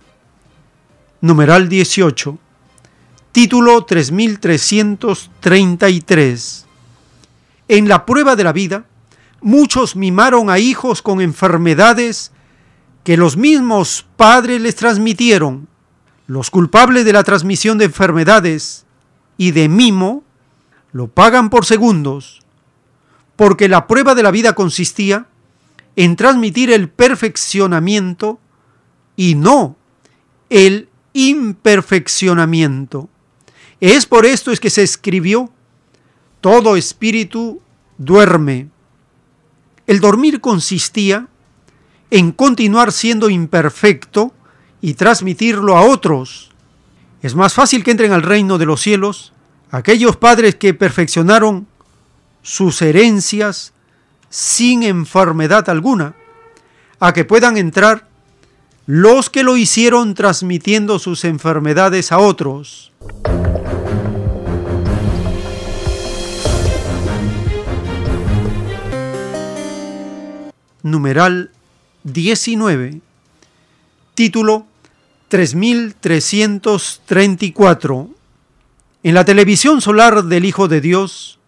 Numeral 1.21 1.69
18. 1.69 2.39
Título 3.33 3.85
3333. 3.85 6.67
En 7.69 7.87
la 7.89 8.07
prueba 8.07 8.35
de 8.37 8.45
la 8.45 8.53
vida, 8.53 8.85
muchos 9.41 9.97
mimaron 9.97 10.51
a 10.51 10.59
hijos 10.59 11.01
con 11.03 11.21
enfermedades 11.21 12.31
que 13.05 13.17
los 13.17 13.37
mismos 13.37 14.07
padres 14.17 14.61
les 14.61 14.77
transmitieron. 14.77 15.67
Los 16.27 16.51
culpables 16.51 17.05
de 17.05 17.13
la 17.13 17.25
transmisión 17.25 17.79
de 17.79 17.87
enfermedades 17.87 18.85
y 19.37 19.51
de 19.51 19.69
mimo 19.69 20.25
lo 20.93 21.09
pagan 21.09 21.51
por 21.51 21.65
segundos, 21.65 22.43
porque 23.37 23.69
la 23.69 23.87
prueba 23.87 24.15
de 24.15 24.23
la 24.23 24.31
vida 24.31 24.55
consistía 24.55 25.27
en 25.97 26.17
transmitir 26.17 26.71
el 26.71 26.89
perfeccionamiento 26.89 28.39
y 29.17 29.35
no 29.35 29.77
el 30.49 30.89
imperfeccionamiento. 31.13 33.09
Es 33.81 34.07
por 34.07 34.27
esto 34.27 34.53
es 34.53 34.61
que 34.61 34.71
se 34.71 34.83
escribió, 34.83 35.51
todo 36.41 36.77
espíritu 36.77 37.61
duerme. 37.99 38.69
El 39.87 40.01
dormir 40.01 40.41
consistía 40.41 41.29
en 42.11 42.33
continuar 42.33 42.93
siendo 42.93 43.31
imperfecto 43.31 44.33
y 44.83 44.95
transmitirlo 44.95 45.77
a 45.79 45.87
otros. 45.87 46.51
Es 47.23 47.35
más 47.35 47.55
fácil 47.55 47.85
que 47.85 47.93
entren 47.93 48.13
al 48.13 48.23
reino 48.23 48.59
de 48.59 48.67
los 48.67 48.83
cielos 48.83 49.33
aquellos 49.71 50.17
padres 50.17 50.57
que 50.57 50.75
perfeccionaron 50.75 51.67
sus 52.43 52.83
herencias 52.83 53.73
sin 54.29 54.83
enfermedad 54.83 55.71
alguna, 55.71 56.15
a 56.99 57.13
que 57.13 57.25
puedan 57.25 57.57
entrar 57.57 58.09
los 58.87 59.31
que 59.31 59.45
lo 59.45 59.57
hicieron 59.57 60.15
transmitiendo 60.15 60.99
sus 60.99 61.25
enfermedades 61.25 62.11
a 62.11 62.19
otros. 62.19 62.93
Numeral 70.83 71.51
19. 72.03 73.01
Título 74.15 74.67
3334. 75.33 78.11
En 79.03 79.15
la 79.15 79.25
televisión 79.25 79.81
solar 79.81 80.25
del 80.25 80.45
Hijo 80.45 80.69
de 80.69 80.83
Dios, 80.83 81.39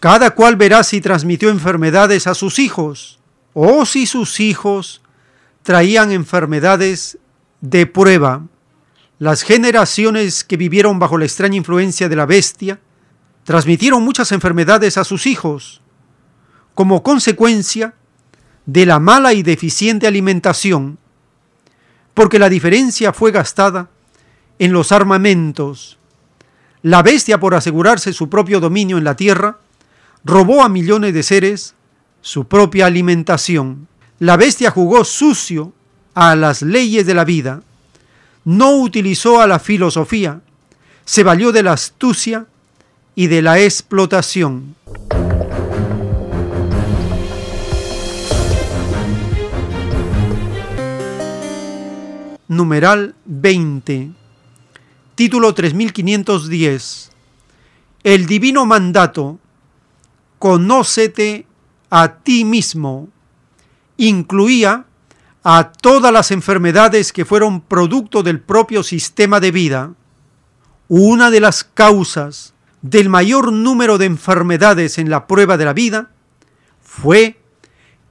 cada 0.00 0.30
cual 0.30 0.56
verá 0.56 0.82
si 0.82 1.02
transmitió 1.02 1.50
enfermedades 1.50 2.26
a 2.26 2.34
sus 2.34 2.58
hijos 2.58 3.18
o 3.52 3.84
si 3.84 4.06
sus 4.06 4.40
hijos 4.40 5.02
traían 5.62 6.10
enfermedades 6.10 7.18
de 7.60 7.84
prueba. 7.84 8.46
Las 9.18 9.42
generaciones 9.42 10.42
que 10.42 10.56
vivieron 10.56 10.98
bajo 10.98 11.18
la 11.18 11.26
extraña 11.26 11.56
influencia 11.56 12.08
de 12.08 12.16
la 12.16 12.24
bestia 12.24 12.80
transmitieron 13.44 14.02
muchas 14.02 14.32
enfermedades 14.32 14.96
a 14.96 15.04
sus 15.04 15.26
hijos 15.26 15.82
como 16.74 17.02
consecuencia 17.02 17.92
de 18.64 18.86
la 18.86 19.00
mala 19.00 19.34
y 19.34 19.42
deficiente 19.42 20.06
alimentación, 20.06 20.98
porque 22.16 22.38
la 22.38 22.48
diferencia 22.48 23.12
fue 23.12 23.30
gastada 23.30 23.90
en 24.58 24.72
los 24.72 24.90
armamentos. 24.90 25.98
La 26.80 27.02
bestia, 27.02 27.38
por 27.38 27.54
asegurarse 27.54 28.14
su 28.14 28.30
propio 28.30 28.58
dominio 28.58 28.96
en 28.96 29.04
la 29.04 29.16
tierra, 29.16 29.58
robó 30.24 30.64
a 30.64 30.70
millones 30.70 31.12
de 31.12 31.22
seres 31.22 31.74
su 32.22 32.46
propia 32.46 32.86
alimentación. 32.86 33.86
La 34.18 34.38
bestia 34.38 34.70
jugó 34.70 35.04
sucio 35.04 35.74
a 36.14 36.34
las 36.36 36.62
leyes 36.62 37.04
de 37.04 37.12
la 37.12 37.26
vida, 37.26 37.60
no 38.46 38.76
utilizó 38.78 39.42
a 39.42 39.46
la 39.46 39.58
filosofía, 39.58 40.40
se 41.04 41.22
valió 41.22 41.52
de 41.52 41.64
la 41.64 41.72
astucia 41.72 42.46
y 43.14 43.26
de 43.26 43.42
la 43.42 43.60
explotación. 43.60 44.74
Numeral 52.48 53.16
20. 53.24 54.12
Título 55.16 55.52
3510. 55.52 57.10
El 58.04 58.26
divino 58.26 58.66
mandato 58.66 59.40
conócete 60.38 61.46
a 61.90 62.18
ti 62.18 62.44
mismo, 62.44 63.08
incluía 63.96 64.84
a 65.42 65.72
todas 65.72 66.12
las 66.12 66.30
enfermedades 66.30 67.12
que 67.12 67.24
fueron 67.24 67.60
producto 67.60 68.22
del 68.22 68.40
propio 68.40 68.84
sistema 68.84 69.40
de 69.40 69.50
vida. 69.50 69.94
Una 70.86 71.30
de 71.32 71.40
las 71.40 71.64
causas 71.64 72.54
del 72.80 73.08
mayor 73.08 73.52
número 73.52 73.98
de 73.98 74.06
enfermedades 74.06 74.98
en 74.98 75.10
la 75.10 75.26
prueba 75.26 75.56
de 75.56 75.64
la 75.64 75.72
vida 75.72 76.10
fue 76.80 77.40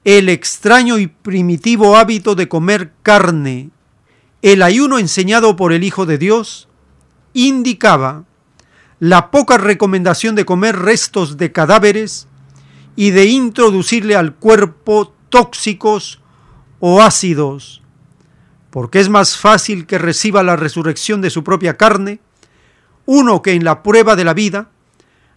el 0.04 0.28
extraño 0.28 0.98
y 0.98 1.08
primitivo 1.08 1.96
hábito 1.96 2.36
de 2.36 2.50
comer 2.50 2.92
carne. 3.02 3.70
El 4.46 4.62
ayuno 4.62 5.00
enseñado 5.00 5.56
por 5.56 5.74
el 5.74 5.84
Hijo 5.84 6.06
de 6.06 6.20
Dios 6.20 6.70
indicaba 7.34 8.26
la 9.00 9.32
poca 9.32 9.58
recomendación 9.58 10.36
de 10.36 10.46
comer 10.46 10.78
restos 10.78 11.38
de 11.38 11.52
cadáveres 11.52 12.28
y 12.96 13.10
de 13.10 13.26
introducirle 13.26 14.16
al 14.16 14.36
cuerpo 14.36 15.16
tóxicos 15.30 16.22
o 16.80 17.02
ácidos, 17.02 17.82
porque 18.70 19.00
es 19.00 19.10
más 19.10 19.36
fácil 19.36 19.88
que 19.88 19.98
reciba 19.98 20.43
la 20.43 20.56
resurrección 20.56 21.22
de 21.22 21.32
su 21.32 21.43
propia 21.43 21.76
carne 21.76 22.20
uno 23.08 23.41
que 23.41 23.54
en 23.54 23.64
la 23.64 23.82
prueba 23.82 24.16
de 24.16 24.26
la 24.26 24.36
vida 24.36 24.70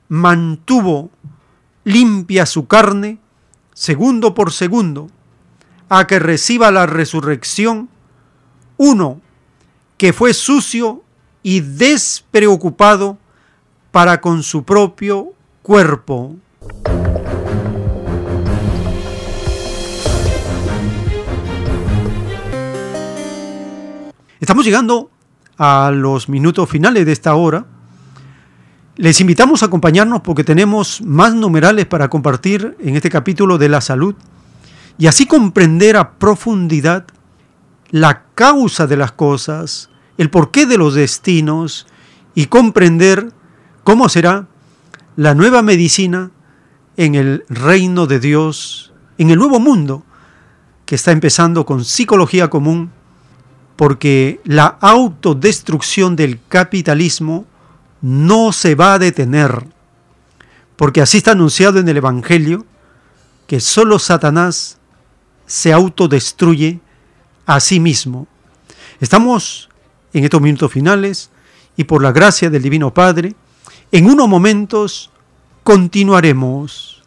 mantuvo 0.08 1.10
limpia 1.84 2.44
su 2.44 2.66
carne 2.66 3.20
segundo 3.72 4.34
por 4.34 4.52
segundo, 4.52 5.10
a 5.88 6.06
que 6.06 6.18
reciba 6.18 6.70
la 6.70 6.84
resurrección 6.84 7.88
uno 8.78 9.20
que 9.98 10.12
fue 10.12 10.32
sucio 10.32 11.02
y 11.42 11.60
despreocupado 11.60 13.18
para 13.90 14.20
con 14.20 14.42
su 14.42 14.64
propio 14.64 15.34
cuerpo. 15.62 16.36
Estamos 24.40 24.64
llegando 24.64 25.10
a 25.58 25.90
los 25.92 26.28
minutos 26.28 26.68
finales 26.70 27.04
de 27.04 27.12
esta 27.12 27.34
hora. 27.34 27.66
Les 28.96 29.20
invitamos 29.20 29.62
a 29.62 29.66
acompañarnos 29.66 30.22
porque 30.22 30.44
tenemos 30.44 31.02
más 31.02 31.34
numerales 31.34 31.86
para 31.86 32.08
compartir 32.08 32.76
en 32.80 32.94
este 32.96 33.10
capítulo 33.10 33.58
de 33.58 33.68
la 33.68 33.80
salud 33.80 34.14
y 34.96 35.06
así 35.06 35.26
comprender 35.26 35.96
a 35.96 36.12
profundidad 36.18 37.04
la 37.90 38.24
causa 38.34 38.86
de 38.86 38.96
las 38.96 39.12
cosas, 39.12 39.90
el 40.16 40.30
porqué 40.30 40.66
de 40.66 40.78
los 40.78 40.94
destinos 40.94 41.86
y 42.34 42.46
comprender 42.46 43.32
¿Cómo 43.88 44.10
será 44.10 44.46
la 45.16 45.32
nueva 45.32 45.62
medicina 45.62 46.30
en 46.98 47.14
el 47.14 47.42
reino 47.48 48.06
de 48.06 48.20
Dios, 48.20 48.92
en 49.16 49.30
el 49.30 49.38
nuevo 49.38 49.60
mundo 49.60 50.04
que 50.84 50.94
está 50.94 51.10
empezando 51.10 51.64
con 51.64 51.86
psicología 51.86 52.50
común 52.50 52.92
porque 53.76 54.42
la 54.44 54.66
autodestrucción 54.66 56.16
del 56.16 56.38
capitalismo 56.48 57.46
no 58.02 58.52
se 58.52 58.74
va 58.74 58.92
a 58.92 58.98
detener, 58.98 59.66
porque 60.76 61.00
así 61.00 61.16
está 61.16 61.30
anunciado 61.30 61.78
en 61.78 61.88
el 61.88 61.96
Evangelio 61.96 62.66
que 63.46 63.58
solo 63.58 63.98
Satanás 63.98 64.76
se 65.46 65.72
autodestruye 65.72 66.80
a 67.48 67.60
sí 67.60 67.80
mismo. 67.80 68.28
Estamos 69.00 69.70
en 70.12 70.22
estos 70.22 70.40
minutos 70.40 70.70
finales 70.70 71.30
y 71.76 71.84
por 71.84 72.02
la 72.02 72.12
gracia 72.12 72.50
del 72.50 72.62
Divino 72.62 72.92
Padre, 72.92 73.34
en 73.90 74.06
unos 74.06 74.28
momentos 74.28 75.10
continuaremos. 75.64 77.02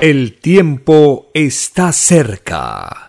El 0.00 0.38
tiempo 0.38 1.30
está 1.34 1.90
cerca. 1.92 3.08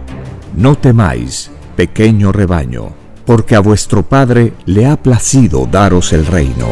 No 0.55 0.75
temáis, 0.75 1.49
pequeño 1.75 2.31
rebaño, 2.31 2.89
porque 3.25 3.55
a 3.55 3.59
vuestro 3.59 4.03
Padre 4.03 4.53
le 4.65 4.85
ha 4.85 4.97
placido 4.97 5.67
daros 5.71 6.13
el 6.13 6.25
reino. 6.25 6.67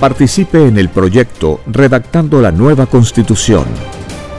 Participe 0.00 0.66
en 0.66 0.78
el 0.78 0.88
proyecto 0.88 1.60
redactando 1.66 2.40
la 2.40 2.50
nueva 2.50 2.86
constitución 2.86 3.64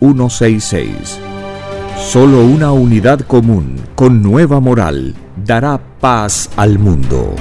934-407-166. 0.00 1.18
Solo 1.98 2.44
una 2.44 2.72
unidad 2.72 3.20
común 3.20 3.76
con 3.94 4.22
nueva 4.22 4.60
moral 4.60 5.14
dará 5.44 5.80
paz 6.00 6.50
al 6.56 6.78
mundo. 6.78 7.34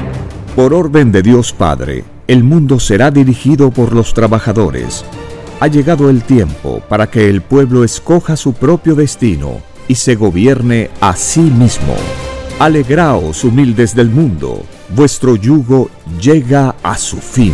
Por 0.56 0.74
orden 0.74 1.12
de 1.12 1.22
Dios 1.22 1.52
Padre, 1.54 2.06
el 2.28 2.44
mundo 2.44 2.80
será 2.80 3.12
dirigido 3.12 3.70
por 3.72 3.94
los 3.94 4.14
trabajadores. 4.14 5.06
Ha 5.60 5.68
llegado 5.68 6.10
el 6.10 6.24
tiempo 6.24 6.82
para 6.90 7.10
que 7.10 7.30
el 7.30 7.42
pueblo 7.42 7.84
escoja 7.84 8.36
su 8.36 8.54
propio 8.54 8.96
destino 8.96 9.60
y 9.88 9.96
se 9.96 10.16
gobierne 10.16 10.90
a 11.02 11.16
sí 11.16 11.42
mismo. 11.42 11.96
Alegraos, 12.60 13.44
humildes 13.44 13.94
del 13.94 14.10
mundo, 14.10 14.64
vuestro 14.96 15.36
yugo 15.36 15.90
llega 16.20 16.76
a 16.82 16.98
su 16.98 17.18
fin. 17.18 17.54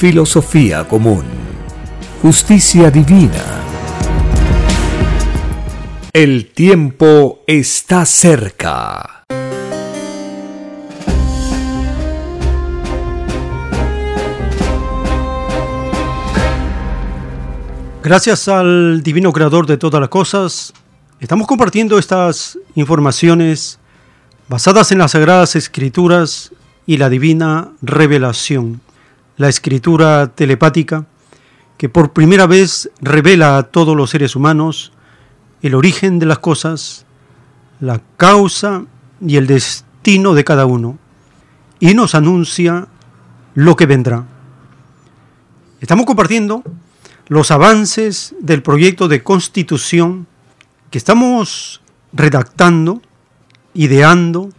filosofía 0.00 0.88
común, 0.88 1.24
justicia 2.22 2.90
divina. 2.90 3.44
El 6.10 6.52
tiempo 6.52 7.44
está 7.46 8.06
cerca. 8.06 9.26
Gracias 18.02 18.48
al 18.48 19.02
Divino 19.02 19.34
Creador 19.34 19.66
de 19.66 19.76
todas 19.76 20.00
las 20.00 20.08
cosas, 20.08 20.72
estamos 21.20 21.46
compartiendo 21.46 21.98
estas 21.98 22.58
informaciones 22.74 23.78
basadas 24.48 24.92
en 24.92 24.96
las 24.96 25.10
Sagradas 25.10 25.56
Escrituras 25.56 26.52
y 26.86 26.96
la 26.96 27.10
Divina 27.10 27.72
Revelación, 27.82 28.80
la 29.40 29.48
escritura 29.48 30.26
telepática 30.34 31.06
que 31.78 31.88
por 31.88 32.12
primera 32.12 32.46
vez 32.46 32.90
revela 33.00 33.56
a 33.56 33.62
todos 33.62 33.96
los 33.96 34.10
seres 34.10 34.36
humanos 34.36 34.92
el 35.62 35.74
origen 35.74 36.18
de 36.18 36.26
las 36.26 36.40
cosas, 36.40 37.06
la 37.80 38.02
causa 38.18 38.84
y 39.18 39.38
el 39.38 39.46
destino 39.46 40.34
de 40.34 40.44
cada 40.44 40.66
uno, 40.66 40.98
y 41.78 41.94
nos 41.94 42.14
anuncia 42.14 42.88
lo 43.54 43.76
que 43.76 43.86
vendrá. 43.86 44.26
Estamos 45.80 46.04
compartiendo 46.04 46.62
los 47.28 47.50
avances 47.50 48.34
del 48.40 48.62
proyecto 48.62 49.08
de 49.08 49.22
constitución 49.22 50.26
que 50.90 50.98
estamos 50.98 51.80
redactando, 52.12 53.00
ideando 53.72 54.50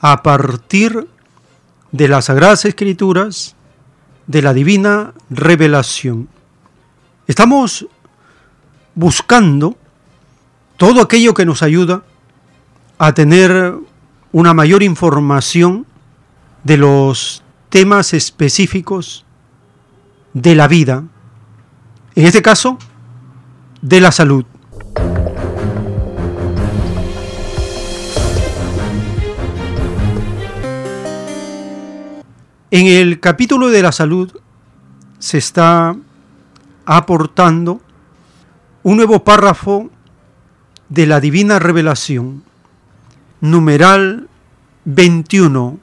a 0.00 0.22
partir 0.22 1.08
de 1.92 2.08
las 2.08 2.24
Sagradas 2.24 2.64
Escrituras, 2.64 3.54
de 4.26 4.42
la 4.42 4.52
divina 4.54 5.12
revelación. 5.30 6.28
Estamos 7.26 7.86
buscando 8.94 9.76
todo 10.76 11.00
aquello 11.00 11.34
que 11.34 11.46
nos 11.46 11.62
ayuda 11.62 12.02
a 12.98 13.12
tener 13.12 13.74
una 14.32 14.54
mayor 14.54 14.82
información 14.82 15.86
de 16.62 16.76
los 16.76 17.42
temas 17.68 18.14
específicos 18.14 19.24
de 20.32 20.54
la 20.54 20.68
vida 20.68 21.04
en 22.14 22.26
este 22.26 22.42
caso, 22.42 22.78
de 23.82 24.00
la 24.00 24.12
salud. 24.12 24.44
En 32.70 32.86
el 32.86 33.20
capítulo 33.20 33.68
de 33.68 33.82
la 33.82 33.92
salud 33.92 34.32
se 35.18 35.38
está 35.38 35.94
aportando 36.86 37.80
un 38.82 38.96
nuevo 38.96 39.22
párrafo 39.22 39.90
de 40.88 41.06
la 41.06 41.20
divina 41.20 41.58
revelación, 41.58 42.42
numeral 43.40 44.28
21, 44.84 45.78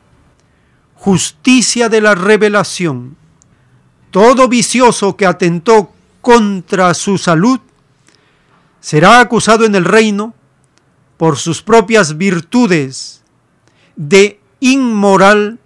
justicia 0.95 1.89
de 1.89 2.01
la 2.01 2.15
revelación. 2.15 3.15
Todo 4.09 4.47
vicioso 4.47 5.15
que 5.15 5.25
atentó 5.25 5.91
contra 6.21 6.93
su 6.93 7.17
salud, 7.17 7.59
será 8.79 9.19
acusado 9.19 9.65
en 9.65 9.75
el 9.75 9.85
reino 9.85 10.33
por 11.17 11.37
sus 11.37 11.61
propias 11.61 12.17
virtudes 12.17 13.23
de 13.95 14.39
inmoral 14.59 15.59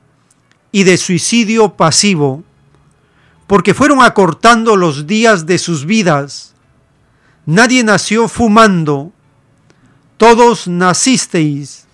y 0.76 0.84
de 0.84 0.98
suicidio 0.98 1.78
pasivo, 1.78 2.44
porque 3.48 3.74
fueron 3.74 4.02
acortando 4.02 4.76
los 4.76 5.08
días 5.08 5.46
de 5.46 5.58
sus 5.58 5.86
vidas. 5.86 6.54
Nadie 7.46 7.82
nació 7.82 8.28
fumando, 8.28 9.14
todos 10.18 10.68
nacisteis 10.68 11.86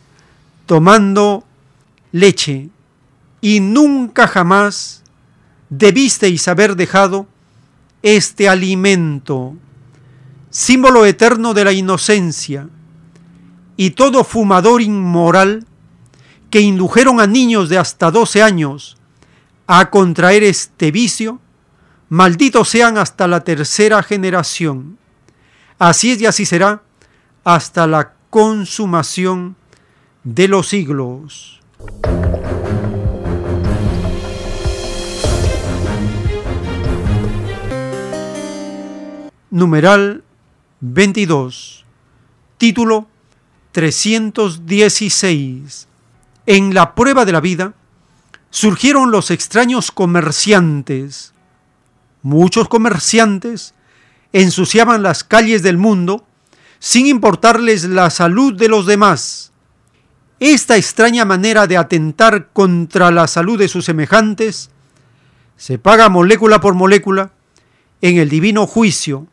tomando 0.66 1.44
leche, 2.12 2.72
y 3.40 3.60
nunca 3.60 4.28
jamás 4.28 5.04
debisteis 5.70 6.48
haber 6.48 6.76
dejado 6.76 7.28
este 8.02 8.50
alimento, 8.50 9.54
símbolo 10.50 11.06
eterno 11.06 11.54
de 11.54 11.66
la 11.66 11.72
inocencia, 11.72 12.68
y 13.78 13.92
todo 13.92 14.24
fumador 14.24 14.82
inmoral 14.82 15.68
que 16.52 16.62
indujeron 16.62 17.20
a 17.20 17.26
niños 17.26 17.70
de 17.70 17.80
hasta 17.80 18.12
12 18.12 18.44
años 18.44 18.98
a 19.66 19.90
contraer 19.90 20.44
este 20.44 20.92
vicio, 20.92 21.40
malditos 22.10 22.70
sean 22.70 22.98
hasta 22.98 23.28
la 23.28 23.44
tercera 23.44 24.04
generación. 24.04 25.00
Así 25.80 26.12
es 26.12 26.22
y 26.22 26.28
así 26.28 26.46
será 26.46 26.84
hasta 27.44 27.88
la 27.88 28.14
consumación 28.30 29.56
de 30.24 30.48
los 30.48 30.68
siglos. 30.68 31.60
numeral 39.52 40.24
22, 40.80 41.86
título 42.58 43.08
316. 43.74 45.91
En 46.54 46.74
la 46.74 46.96
prueba 46.96 47.24
de 47.24 47.32
la 47.32 47.40
vida 47.40 47.76
surgieron 48.50 49.10
los 49.10 49.32
extraños 49.32 49.90
comerciantes. 49.90 51.34
Muchos 52.24 52.68
comerciantes 52.68 53.74
ensuciaban 54.34 55.02
las 55.02 55.24
calles 55.24 55.64
del 55.64 55.78
mundo 55.78 56.26
sin 56.78 57.08
importarles 57.08 57.86
la 57.86 58.10
salud 58.10 58.54
de 58.54 58.68
los 58.68 58.86
demás. 58.86 59.54
Esta 60.42 60.76
extraña 60.76 61.24
manera 61.24 61.68
de 61.68 61.78
atentar 61.78 62.50
contra 62.52 63.12
la 63.12 63.30
salud 63.30 63.58
de 63.58 63.70
sus 63.70 63.86
semejantes 63.86 64.72
se 65.56 65.80
paga 65.80 66.10
molécula 66.10 66.60
por 66.60 66.74
molécula 66.74 67.32
en 68.02 68.18
el 68.18 68.28
divino 68.28 68.68
juicio 68.68 69.26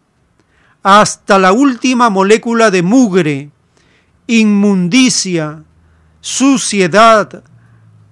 hasta 0.84 1.40
la 1.40 1.50
última 1.50 2.10
molécula 2.10 2.70
de 2.70 2.84
mugre, 2.84 3.50
inmundicia, 4.28 5.64
suciedad, 6.20 7.44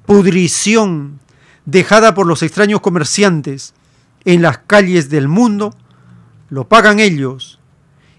pudrición 0.05 1.21
dejada 1.65 2.15
por 2.15 2.27
los 2.27 2.43
extraños 2.43 2.81
comerciantes 2.81 3.75
en 4.25 4.43
las 4.43 4.59
calles 4.59 5.11
del 5.11 5.29
mundo, 5.29 5.75
lo 6.49 6.69
pagan 6.69 7.01
ellos. 7.01 7.59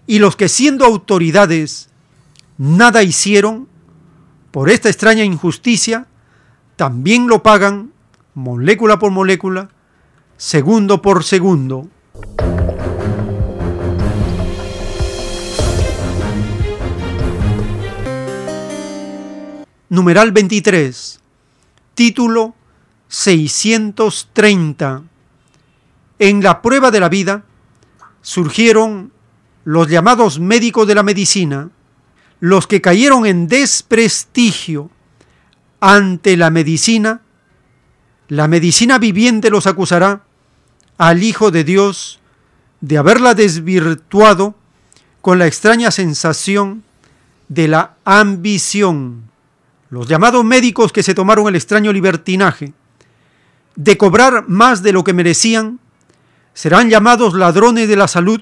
Y 0.05 0.19
los 0.19 0.35
que 0.35 0.49
siendo 0.49 0.85
autoridades 0.85 1.89
nada 2.57 3.03
hicieron 3.03 3.67
por 4.51 4.69
esta 4.69 4.89
extraña 4.89 5.23
injusticia, 5.23 6.07
también 6.75 7.27
lo 7.27 7.43
pagan 7.43 7.91
molécula 8.33 8.99
por 8.99 9.11
molécula, 9.11 9.69
segundo 10.37 11.01
por 11.01 11.23
segundo. 11.23 11.89
Numeral 19.89 20.31
23, 20.31 21.19
título 21.93 22.55
630. 23.07 25.03
En 26.19 26.43
la 26.43 26.61
prueba 26.61 26.91
de 26.91 26.99
la 26.99 27.09
vida 27.09 27.43
surgieron 28.21 29.11
los 29.63 29.87
llamados 29.87 30.39
médicos 30.39 30.87
de 30.87 30.95
la 30.95 31.03
medicina, 31.03 31.69
los 32.39 32.67
que 32.67 32.81
cayeron 32.81 33.25
en 33.25 33.47
desprestigio 33.47 34.89
ante 35.79 36.37
la 36.37 36.49
medicina, 36.49 37.21
la 38.27 38.47
medicina 38.47 38.97
viviente 38.97 39.49
los 39.49 39.67
acusará 39.67 40.23
al 40.97 41.23
Hijo 41.23 41.51
de 41.51 41.63
Dios 41.63 42.19
de 42.81 42.97
haberla 42.97 43.33
desvirtuado 43.33 44.55
con 45.21 45.39
la 45.39 45.47
extraña 45.47 45.91
sensación 45.91 46.83
de 47.47 47.67
la 47.67 47.95
ambición. 48.03 49.26
Los 49.89 50.07
llamados 50.07 50.43
médicos 50.43 50.91
que 50.91 51.03
se 51.03 51.13
tomaron 51.13 51.47
el 51.47 51.55
extraño 51.55 51.93
libertinaje 51.93 52.73
de 53.75 53.97
cobrar 53.97 54.45
más 54.47 54.83
de 54.83 54.91
lo 54.91 55.03
que 55.03 55.13
merecían 55.13 55.79
serán 56.53 56.89
llamados 56.89 57.33
ladrones 57.33 57.87
de 57.87 57.95
la 57.95 58.07
salud 58.07 58.41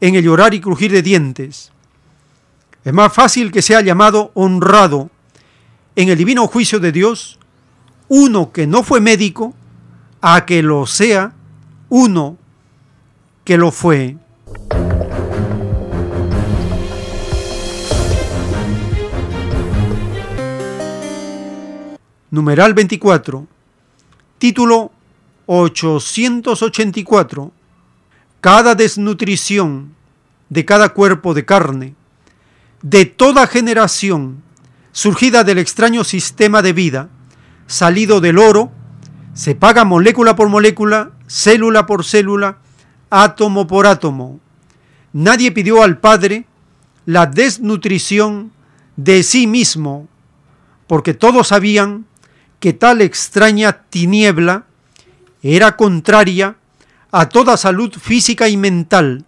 en 0.00 0.16
el 0.16 0.24
llorar 0.24 0.52
y 0.52 0.60
crujir 0.60 0.92
de 0.92 1.02
dientes. 1.02 1.72
Es 2.84 2.92
más 2.92 3.12
fácil 3.12 3.50
que 3.50 3.62
sea 3.62 3.80
llamado 3.80 4.30
honrado 4.34 5.10
en 5.96 6.08
el 6.08 6.18
divino 6.18 6.46
juicio 6.46 6.80
de 6.80 6.92
Dios 6.92 7.38
uno 8.08 8.52
que 8.52 8.66
no 8.66 8.82
fue 8.82 9.00
médico 9.00 9.54
a 10.20 10.44
que 10.44 10.62
lo 10.62 10.86
sea 10.86 11.32
uno 11.88 12.36
que 13.44 13.56
lo 13.56 13.70
fue. 13.70 14.16
Numeral 22.34 22.74
24. 22.74 23.46
Título 24.38 24.90
884. 25.46 27.52
Cada 28.40 28.74
desnutrición 28.74 29.94
de 30.48 30.64
cada 30.64 30.88
cuerpo 30.88 31.32
de 31.32 31.44
carne, 31.44 31.94
de 32.82 33.06
toda 33.06 33.46
generación, 33.46 34.42
surgida 34.90 35.44
del 35.44 35.58
extraño 35.58 36.02
sistema 36.02 36.60
de 36.60 36.72
vida, 36.72 37.08
salido 37.68 38.20
del 38.20 38.38
oro, 38.38 38.72
se 39.32 39.54
paga 39.54 39.84
molécula 39.84 40.34
por 40.34 40.48
molécula, 40.48 41.12
célula 41.28 41.86
por 41.86 42.04
célula, 42.04 42.58
átomo 43.10 43.68
por 43.68 43.86
átomo. 43.86 44.40
Nadie 45.12 45.52
pidió 45.52 45.84
al 45.84 45.98
Padre 45.98 46.46
la 47.06 47.26
desnutrición 47.26 48.50
de 48.96 49.22
sí 49.22 49.46
mismo, 49.46 50.08
porque 50.88 51.14
todos 51.14 51.46
sabían 51.46 52.06
que 52.64 52.72
tal 52.72 53.02
extraña 53.02 53.82
tiniebla 53.90 54.64
era 55.42 55.76
contraria 55.76 56.56
a 57.12 57.28
toda 57.28 57.58
salud 57.58 57.92
física 57.92 58.48
y 58.48 58.56
mental, 58.56 59.26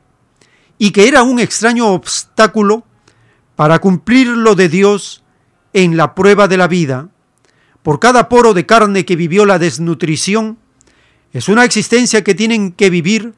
y 0.78 0.91
que 0.91 1.07
era 1.07 1.22
un 1.22 1.39
extraño 1.39 1.89
obstáculo 1.89 2.84
para 3.55 3.78
cumplir 3.78 4.28
lo 4.28 4.55
de 4.55 4.70
Dios 4.70 5.22
en 5.74 5.99
la 5.99 6.14
prueba 6.14 6.49
de 6.49 6.57
la 6.57 6.66
vida. 6.66 7.11
Por 7.82 8.01
cada 8.01 8.30
poro 8.30 8.55
de 8.55 8.64
carne 8.64 9.05
que 9.05 9.16
vivió 9.16 9.45
la 9.45 9.59
desnutrición, 9.59 10.57
es 11.34 11.51
una 11.51 11.66
existencia 11.66 12.24
que 12.24 12.34
tienen 12.34 12.72
que 12.72 12.89
vivir 12.89 13.34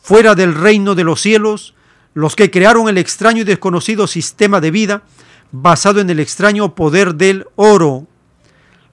fuera 0.00 0.36
del 0.36 0.54
reino 0.54 0.94
de 0.94 1.02
los 1.02 1.20
cielos 1.20 1.74
los 2.14 2.36
que 2.36 2.52
crearon 2.52 2.88
el 2.88 2.96
extraño 2.96 3.40
y 3.40 3.44
desconocido 3.44 4.06
sistema 4.06 4.60
de 4.60 4.70
vida 4.70 5.02
basado 5.50 5.98
en 5.98 6.10
el 6.10 6.20
extraño 6.20 6.76
poder 6.76 7.16
del 7.16 7.48
oro. 7.56 8.06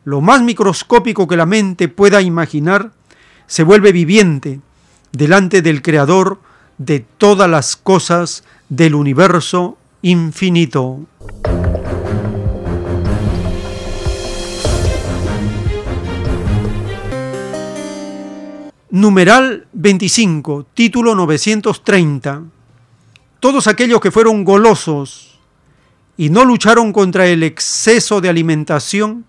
Lo 0.09 0.21
más 0.21 0.41
microscópico 0.41 1.27
que 1.27 1.37
la 1.37 1.45
mente 1.45 1.87
pueda 1.87 2.19
imaginar 2.23 2.93
se 3.45 3.61
vuelve 3.61 3.91
viviente 3.91 4.59
delante 5.11 5.61
del 5.61 5.83
Creador 5.83 6.39
de 6.79 7.01
todas 7.01 7.47
las 7.47 7.75
cosas 7.75 8.43
del 8.69 8.95
universo 8.95 9.77
infinito. 10.01 11.01
Numeral 18.89 19.67
25, 19.73 20.65
título 20.73 21.13
930. 21.13 22.45
Todos 23.39 23.67
aquellos 23.67 24.01
que 24.01 24.09
fueron 24.09 24.43
golosos 24.43 25.37
y 26.17 26.31
no 26.31 26.45
lucharon 26.45 26.91
contra 26.93 27.27
el 27.27 27.43
exceso 27.43 28.21
de 28.21 28.29
alimentación, 28.29 29.28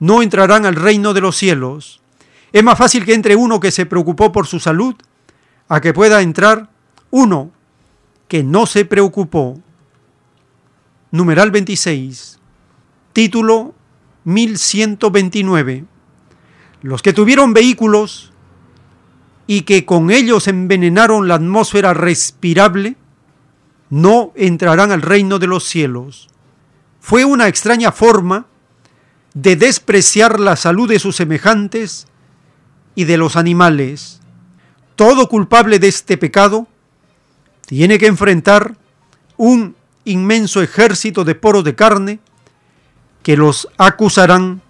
no 0.00 0.22
entrarán 0.22 0.66
al 0.66 0.74
reino 0.74 1.14
de 1.14 1.20
los 1.20 1.36
cielos. 1.36 2.00
Es 2.52 2.64
más 2.64 2.76
fácil 2.76 3.04
que 3.04 3.14
entre 3.14 3.36
uno 3.36 3.60
que 3.60 3.70
se 3.70 3.86
preocupó 3.86 4.32
por 4.32 4.46
su 4.46 4.58
salud 4.58 4.96
a 5.68 5.80
que 5.80 5.94
pueda 5.94 6.20
entrar 6.20 6.70
uno 7.10 7.52
que 8.26 8.42
no 8.42 8.66
se 8.66 8.84
preocupó. 8.84 9.60
Numeral 11.12 11.50
26, 11.50 12.40
título 13.12 13.74
1129. 14.24 15.84
Los 16.82 17.02
que 17.02 17.12
tuvieron 17.12 17.52
vehículos 17.52 18.32
y 19.46 19.62
que 19.62 19.84
con 19.84 20.10
ellos 20.10 20.48
envenenaron 20.48 21.28
la 21.28 21.34
atmósfera 21.34 21.92
respirable, 21.92 22.96
no 23.90 24.32
entrarán 24.36 24.92
al 24.92 25.02
reino 25.02 25.40
de 25.40 25.48
los 25.48 25.64
cielos. 25.64 26.28
Fue 27.00 27.24
una 27.24 27.48
extraña 27.48 27.90
forma 27.90 28.46
de 29.34 29.56
despreciar 29.56 30.40
la 30.40 30.56
salud 30.56 30.88
de 30.88 30.98
sus 30.98 31.16
semejantes 31.16 32.06
y 32.94 33.04
de 33.04 33.16
los 33.16 33.36
animales. 33.36 34.20
Todo 34.96 35.28
culpable 35.28 35.78
de 35.78 35.88
este 35.88 36.18
pecado 36.18 36.66
tiene 37.66 37.98
que 37.98 38.06
enfrentar 38.06 38.76
un 39.36 39.76
inmenso 40.04 40.62
ejército 40.62 41.24
de 41.24 41.34
poros 41.34 41.64
de 41.64 41.74
carne 41.74 42.18
que 43.22 43.36
los 43.36 43.68
acusarán 43.78 44.62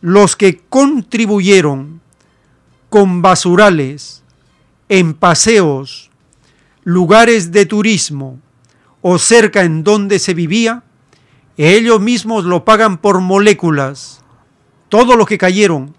los 0.00 0.36
que 0.36 0.58
contribuyeron 0.68 2.00
con 2.88 3.20
basurales 3.20 4.22
en 4.88 5.14
paseos, 5.14 6.10
lugares 6.84 7.52
de 7.52 7.66
turismo 7.66 8.40
o 9.02 9.18
cerca 9.18 9.62
en 9.62 9.84
donde 9.84 10.18
se 10.18 10.34
vivía, 10.34 10.82
ellos 11.56 12.00
mismos 12.00 12.44
lo 12.44 12.64
pagan 12.64 12.98
por 12.98 13.20
moléculas. 13.20 14.22
Todos 14.88 15.16
los 15.16 15.26
que 15.26 15.38
cayeron 15.38 15.96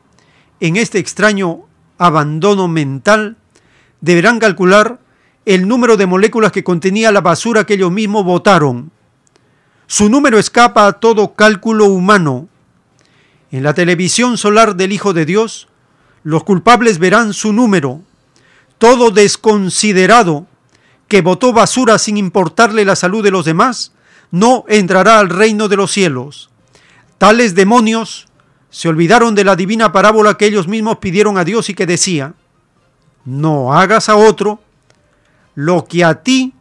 en 0.59 0.77
este 0.77 0.99
extraño 0.99 1.66
abandono 1.97 2.67
mental, 2.67 3.37
deberán 4.01 4.39
calcular 4.39 4.99
el 5.45 5.67
número 5.67 5.97
de 5.97 6.05
moléculas 6.05 6.51
que 6.51 6.63
contenía 6.63 7.11
la 7.11 7.21
basura 7.21 7.65
que 7.65 7.75
ellos 7.75 7.91
mismos 7.91 8.25
botaron. 8.25 8.91
Su 9.87 10.09
número 10.09 10.37
escapa 10.37 10.85
a 10.85 10.93
todo 10.93 11.33
cálculo 11.33 11.85
humano. 11.85 12.49
En 13.51 13.63
la 13.63 13.73
televisión 13.73 14.37
solar 14.37 14.75
del 14.75 14.91
Hijo 14.91 15.13
de 15.13 15.25
Dios, 15.25 15.69
los 16.23 16.43
culpables 16.43 16.99
verán 16.99 17.33
su 17.33 17.53
número. 17.53 18.01
Todo 18.77 19.11
desconsiderado 19.11 20.45
que 21.07 21.21
botó 21.21 21.53
basura 21.53 21.97
sin 21.97 22.17
importarle 22.17 22.83
la 22.83 22.97
salud 22.97 23.23
de 23.23 23.31
los 23.31 23.45
demás, 23.45 23.93
no 24.29 24.65
entrará 24.67 25.19
al 25.19 25.29
reino 25.29 25.69
de 25.69 25.77
los 25.77 25.91
cielos. 25.91 26.49
Tales 27.17 27.55
demonios 27.55 28.26
se 28.69 28.89
olvidaron 28.89 29.35
de 29.35 29.43
la 29.43 29.55
divina 29.55 29.91
parábola 29.91 30.35
que 30.35 30.45
ellos 30.45 30.67
mismos 30.67 30.97
pidieron 30.97 31.37
a 31.37 31.43
Dios 31.43 31.69
y 31.69 31.73
que 31.73 31.85
decía, 31.85 32.33
no 33.25 33.73
hagas 33.73 34.09
a 34.09 34.15
otro 34.15 34.59
lo 35.55 35.85
que 35.85 36.03
a 36.03 36.21
ti 36.21 36.53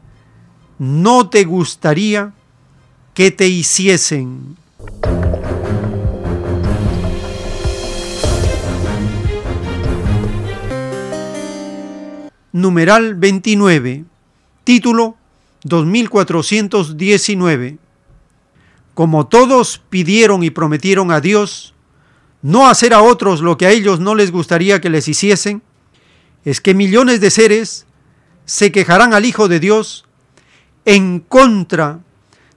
no 0.79 1.29
te 1.29 1.45
gustaría 1.45 2.33
que 3.15 3.31
te 3.31 3.49
hiciesen. 3.49 4.57
Numeral 12.53 13.15
29. 13.15 14.05
Título 14.65 15.17
2419. 15.65 17.79
Como 18.95 19.27
todos 19.27 19.83
pidieron 19.91 20.43
y 20.43 20.51
prometieron 20.51 21.13
a 21.13 21.21
Dios 21.21 21.75
no 22.43 22.69
hacer 22.69 22.95
a 22.95 23.03
otros 23.03 23.41
lo 23.41 23.59
que 23.59 23.67
a 23.67 23.71
ellos 23.71 24.01
no 24.01 24.15
les 24.15 24.31
gustaría 24.31 24.81
que 24.81 24.91
les 24.91 25.09
hiciesen, 25.09 25.63
es 26.45 26.61
que 26.61 26.75
millones 26.75 27.21
de 27.21 27.31
seres 27.31 27.87
se 28.45 28.71
quejarán 28.73 29.15
al 29.15 29.25
Hijo 29.25 29.49
de 29.49 29.61
Dios 29.61 30.05
en 30.85 31.21
contra 31.21 32.01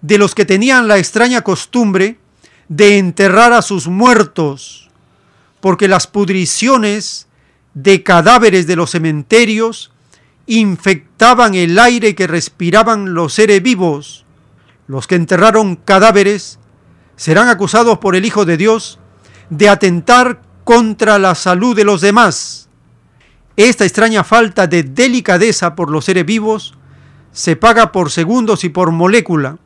de 0.01 0.17
los 0.17 0.35
que 0.35 0.45
tenían 0.45 0.87
la 0.87 0.97
extraña 0.97 1.41
costumbre 1.41 2.19
de 2.67 2.99
enterrar 2.99 3.51
a 3.51 3.61
sus 3.61 3.87
muertos, 3.87 4.89
porque 5.59 5.87
las 5.87 6.07
pudriciones 6.07 7.27
de 7.73 8.03
cadáveres 8.03 8.67
de 8.67 8.75
los 8.75 8.91
cementerios 8.91 9.91
infectaban 10.45 11.55
el 11.55 11.77
aire 11.79 12.15
que 12.15 12.27
respiraban 12.27 13.13
los 13.13 13.33
seres 13.33 13.61
vivos. 13.61 14.25
Los 14.87 15.07
que 15.07 15.15
enterraron 15.15 15.75
cadáveres 15.75 16.59
serán 17.15 17.49
acusados 17.49 17.97
por 17.99 18.15
el 18.15 18.25
Hijo 18.25 18.45
de 18.45 18.57
Dios 18.57 18.99
de 19.49 19.69
atentar 19.69 20.41
contra 20.63 21.17
la 21.17 21.35
salud 21.35 21.75
de 21.75 21.83
los 21.83 22.01
demás. 22.01 22.69
Esta 23.55 23.83
extraña 23.83 24.23
falta 24.23 24.67
de 24.67 24.83
delicadeza 24.83 25.75
por 25.75 25.89
los 25.89 26.05
seres 26.05 26.25
vivos 26.25 26.75
se 27.31 27.55
paga 27.55 27.91
por 27.91 28.11
segundos 28.11 28.63
y 28.63 28.69
por 28.69 28.91
molécula. 28.91 29.57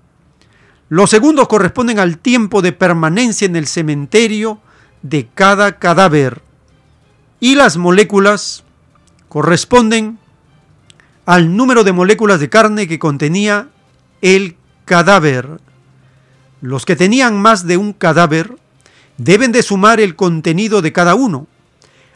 Los 0.89 1.09
segundos 1.09 1.47
corresponden 1.47 1.99
al 1.99 2.17
tiempo 2.17 2.61
de 2.61 2.71
permanencia 2.71 3.45
en 3.45 3.55
el 3.55 3.67
cementerio 3.67 4.59
de 5.01 5.27
cada 5.33 5.77
cadáver 5.79 6.41
y 7.39 7.55
las 7.55 7.77
moléculas 7.77 8.63
corresponden 9.27 10.17
al 11.25 11.55
número 11.55 11.83
de 11.83 11.91
moléculas 11.91 12.39
de 12.39 12.49
carne 12.49 12.87
que 12.87 12.99
contenía 12.99 13.67
el 14.21 14.55
cadáver. 14.85 15.59
Los 16.61 16.85
que 16.85 16.95
tenían 16.95 17.41
más 17.41 17.67
de 17.67 17.77
un 17.77 17.93
cadáver 17.93 18.57
deben 19.17 19.51
de 19.51 19.63
sumar 19.63 19.99
el 19.99 20.15
contenido 20.15 20.81
de 20.81 20.93
cada 20.93 21.15
uno. 21.15 21.47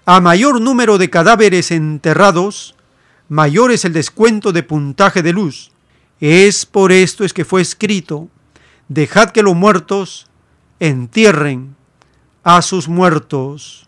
A 0.05 0.19
mayor 0.21 0.61
número 0.61 0.97
de 0.97 1.09
cadáveres 1.09 1.71
enterrados, 1.71 2.75
mayor 3.29 3.71
es 3.71 3.85
el 3.85 3.93
descuento 3.93 4.51
de 4.51 4.63
puntaje 4.63 5.21
de 5.21 5.33
luz. 5.33 5.71
Es 6.19 6.65
por 6.65 6.91
esto 6.91 7.23
es 7.23 7.33
que 7.33 7.45
fue 7.45 7.61
escrito, 7.61 8.29
dejad 8.87 9.29
que 9.31 9.43
los 9.43 9.55
muertos 9.55 10.27
entierren 10.79 11.75
a 12.43 12.61
sus 12.61 12.87
muertos. 12.87 13.87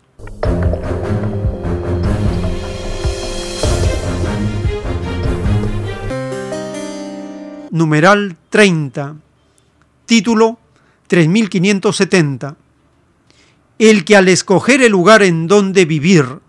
Numeral 7.70 8.36
30. 8.50 9.16
Título 10.04 10.58
3570. 11.06 12.56
El 13.80 14.04
que 14.04 14.14
al 14.14 14.28
escoger 14.28 14.82
el 14.82 14.92
lugar 14.92 15.22
en 15.22 15.46
donde 15.46 15.86
vivir, 15.86 16.40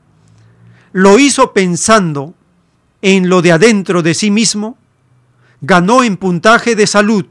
lo 0.91 1.18
hizo 1.18 1.53
pensando 1.53 2.36
en 3.02 3.30
lo 3.30 3.41
de 3.41 3.53
adentro 3.53 4.03
de 4.03 4.14
sí 4.14 4.30
mismo, 4.30 4.78
ganó 5.62 6.03
en 6.03 6.18
puntaje 6.18 6.76
de 6.76 6.86
salud. 6.86 7.26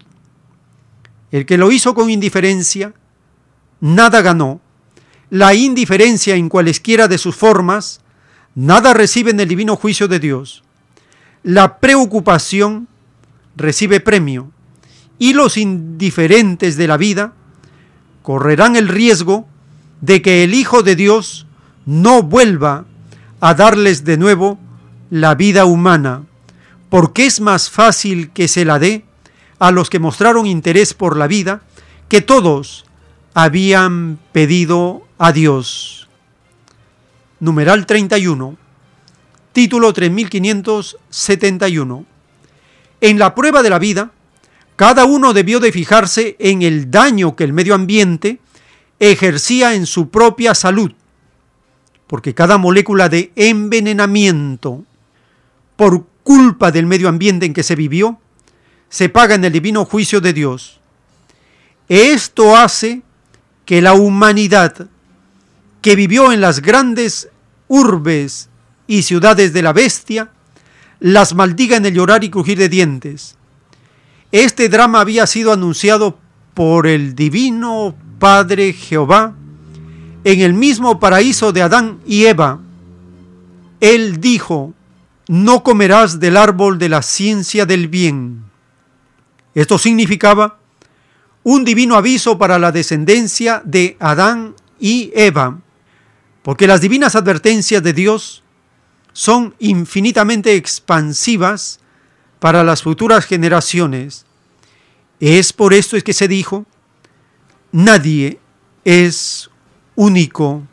El 1.31 1.45
que 1.45 1.59
lo 1.59 1.71
hizo 1.71 1.93
con 1.93 2.09
indiferencia, 2.09 2.95
nada 3.81 4.23
ganó. 4.23 4.63
La 5.29 5.53
indiferencia 5.53 6.35
en 6.35 6.49
cualesquiera 6.49 7.07
de 7.07 7.19
sus 7.19 7.37
formas, 7.37 8.01
nada 8.55 8.95
recibe 8.95 9.33
en 9.33 9.41
el 9.41 9.49
divino 9.49 9.77
juicio 9.77 10.09
de 10.09 10.19
Dios. 10.19 10.65
La 11.43 11.79
preocupación 11.79 12.89
recibe 13.55 14.01
premio 14.01 14.51
y 15.19 15.35
los 15.35 15.59
indiferentes 15.59 16.79
de 16.79 16.89
la 16.89 16.97
vida 16.97 17.35
correrán 18.23 18.77
el 18.77 18.89
riesgo 18.89 19.47
de 20.01 20.23
que 20.23 20.45
el 20.45 20.55
Hijo 20.55 20.83
de 20.83 20.97
Dios 20.97 21.47
no 21.87 22.23
vuelva 22.23 22.85
a 23.41 23.55
darles 23.55 24.05
de 24.05 24.17
nuevo 24.17 24.59
la 25.11 25.35
vida 25.35 25.65
humana, 25.65 26.23
porque 26.89 27.27
es 27.27 27.41
más 27.41 27.71
fácil 27.71 28.31
que 28.31 28.49
se 28.49 28.65
la 28.65 28.79
dé 28.79 29.05
a 29.59 29.71
los 29.71 29.91
que 29.91 29.99
mostraron 29.99 30.47
interés 30.47 30.95
por 30.95 31.17
la 31.17 31.27
vida 31.27 31.63
que 32.09 32.23
todos 32.23 32.87
habían 33.35 34.19
pedido 34.33 35.07
a 35.19 35.33
Dios. 35.33 36.09
Numeral 37.39 37.87
31, 37.87 38.57
título 39.53 39.93
3571. 39.93 42.07
En 43.01 43.19
la 43.19 43.35
prueba 43.35 43.63
de 43.63 43.71
la 43.71 43.79
vida, 43.79 44.11
cada 44.77 45.05
uno 45.05 45.33
debió 45.33 45.61
de 45.61 45.73
fijarse 45.73 46.37
en 46.39 46.63
el 46.63 46.91
daño 46.91 47.37
que 47.37 47.45
el 47.45 47.53
medio 47.53 47.75
ambiente 47.75 48.41
ejercía 49.01 49.75
en 49.75 49.87
su 49.87 50.11
propia 50.11 50.55
salud, 50.55 50.93
porque 52.07 52.35
cada 52.35 52.59
molécula 52.59 53.09
de 53.09 53.33
envenenamiento 53.35 54.85
por 55.77 56.07
culpa 56.23 56.71
del 56.71 56.87
medio 56.87 57.09
ambiente 57.09 57.47
en 57.47 57.55
que 57.55 57.63
se 57.63 57.75
vivió, 57.75 58.21
se 58.89 59.09
paga 59.09 59.35
en 59.35 59.45
el 59.45 59.53
divino 59.53 59.85
juicio 59.85 60.21
de 60.21 60.33
Dios. 60.33 60.81
Esto 61.89 62.57
hace 62.57 63.03
que 63.65 63.81
la 63.81 63.95
humanidad 63.95 64.89
que 65.81 65.97
vivió 65.97 66.33
en 66.33 66.41
las 66.41 66.61
grandes 66.61 67.31
urbes 67.69 68.51
y 68.87 69.03
ciudades 69.03 69.53
de 69.53 69.63
la 69.63 69.73
bestia, 69.73 70.31
las 70.99 71.35
maldiga 71.35 71.77
en 71.77 71.87
el 71.87 71.95
llorar 71.95 72.23
y 72.25 72.31
crujir 72.31 72.59
de 72.59 72.69
dientes. 72.69 73.37
Este 74.33 74.69
drama 74.69 75.01
había 75.01 75.27
sido 75.27 75.53
anunciado 75.53 76.19
por 76.53 76.87
el 76.87 77.15
divino 77.15 77.95
Padre 78.21 78.73
Jehová 78.75 79.35
en 80.23 80.41
el 80.41 80.55
mismo 80.55 81.01
paraíso 81.01 81.53
de 81.53 81.63
Adán 81.63 82.01
y 82.07 82.27
Eva. 82.27 82.61
Él 83.81 84.21
dijo, 84.21 84.75
no 85.27 85.65
comerás 85.65 86.21
del 86.21 86.37
árbol 86.37 86.79
de 86.79 86.91
la 86.91 87.03
ciencia 87.03 87.67
del 87.67 87.89
bien. 87.89 88.45
Esto 89.55 89.79
significaba 89.79 90.59
un 91.43 91.65
divino 91.65 91.97
aviso 91.97 92.39
para 92.39 92.59
la 92.59 92.71
descendencia 92.71 93.63
de 93.65 93.97
Adán 93.99 94.55
y 94.79 95.11
Eva, 95.15 95.59
porque 96.43 96.67
las 96.67 96.83
divinas 96.83 97.17
advertencias 97.17 97.83
de 97.83 97.95
Dios 97.95 98.43
son 99.15 99.55
infinitamente 99.59 100.55
expansivas 100.57 101.81
para 102.39 102.65
las 102.65 102.83
futuras 102.83 103.25
generaciones. 103.25 104.27
Es 105.21 105.53
por 105.55 105.73
esto 105.73 105.97
es 105.97 106.05
que 106.05 106.13
se 106.13 106.29
dijo, 106.29 106.67
nadie 107.73 108.39
es 108.85 109.51
único. 109.95 110.67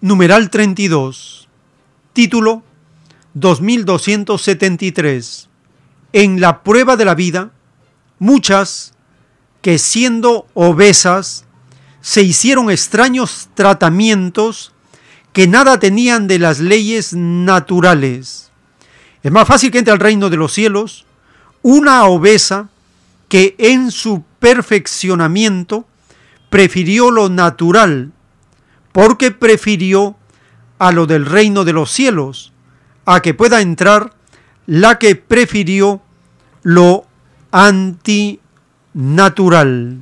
Numeral 0.00 0.48
32. 0.48 1.48
Título 2.12 2.62
2273. 3.34 5.48
En 6.12 6.40
la 6.40 6.62
prueba 6.62 6.96
de 6.96 7.04
la 7.04 7.14
vida, 7.14 7.50
muchas 8.18 8.94
que 9.60 9.78
siendo 9.78 10.46
obesas 10.54 11.44
se 12.00 12.22
hicieron 12.22 12.70
extraños 12.70 13.50
tratamientos 13.54 14.72
que 15.32 15.46
nada 15.46 15.78
tenían 15.78 16.26
de 16.26 16.38
las 16.38 16.60
leyes 16.60 17.12
naturales. 17.12 18.47
Es 19.22 19.32
más 19.32 19.48
fácil 19.48 19.70
que 19.70 19.78
entre 19.78 19.92
al 19.92 20.00
reino 20.00 20.30
de 20.30 20.36
los 20.36 20.52
cielos 20.52 21.06
una 21.62 22.04
obesa 22.04 22.68
que 23.28 23.54
en 23.58 23.90
su 23.90 24.22
perfeccionamiento 24.38 25.86
prefirió 26.50 27.10
lo 27.10 27.28
natural 27.28 28.12
porque 28.92 29.30
prefirió 29.30 30.16
a 30.78 30.92
lo 30.92 31.06
del 31.06 31.24
reino 31.26 31.64
de 31.64 31.72
los 31.72 31.90
cielos, 31.90 32.52
a 33.04 33.20
que 33.20 33.34
pueda 33.34 33.60
entrar 33.60 34.14
la 34.66 34.98
que 34.98 35.16
prefirió 35.16 36.00
lo 36.62 37.04
antinatural. 37.50 39.98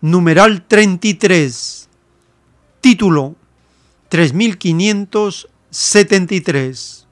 Numeral 0.00 0.64
33. 0.66 1.88
Título 2.80 3.36
3573. 4.08 7.05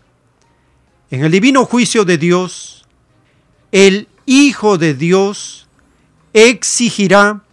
En 1.15 1.25
el 1.25 1.31
divino 1.31 1.65
juicio 1.65 2.05
de 2.05 2.19
Dios, 2.19 2.85
el 3.71 4.09
Hijo 4.27 4.79
de 4.79 4.95
Dios 4.95 5.69
exigirá 6.33 7.45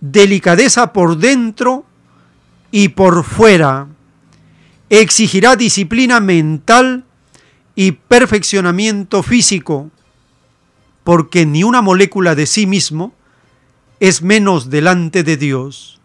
delicadeza 0.00 0.94
por 0.94 1.18
dentro 1.18 1.84
y 2.70 2.88
por 2.88 3.22
fuera. 3.22 3.88
Exigirá 4.88 5.54
disciplina 5.54 6.18
mental 6.20 7.04
y 7.74 7.92
perfeccionamiento 7.92 9.22
físico, 9.22 9.90
porque 11.02 11.44
ni 11.44 11.62
una 11.62 11.82
molécula 11.82 12.34
de 12.34 12.46
sí 12.46 12.66
mismo 12.66 13.12
es 14.00 14.22
menos 14.22 14.70
delante 14.70 15.22
de 15.22 15.36
Dios. 15.36 16.00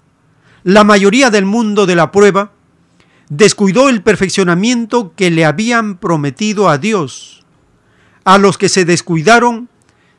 la 0.64 0.84
mayoría 0.84 1.30
del 1.30 1.46
mundo 1.46 1.86
de 1.86 1.96
la 1.96 2.12
prueba 2.12 2.52
descuidó 3.30 3.90
el 3.90 4.02
perfeccionamiento 4.02 5.14
que 5.16 5.30
le 5.30 5.46
habían 5.46 5.98
prometido 5.98 6.68
a 6.70 6.78
Dios. 6.78 7.46
A 8.26 8.38
los 8.38 8.58
que 8.58 8.70
se 8.70 8.86
descuidaron 8.86 9.70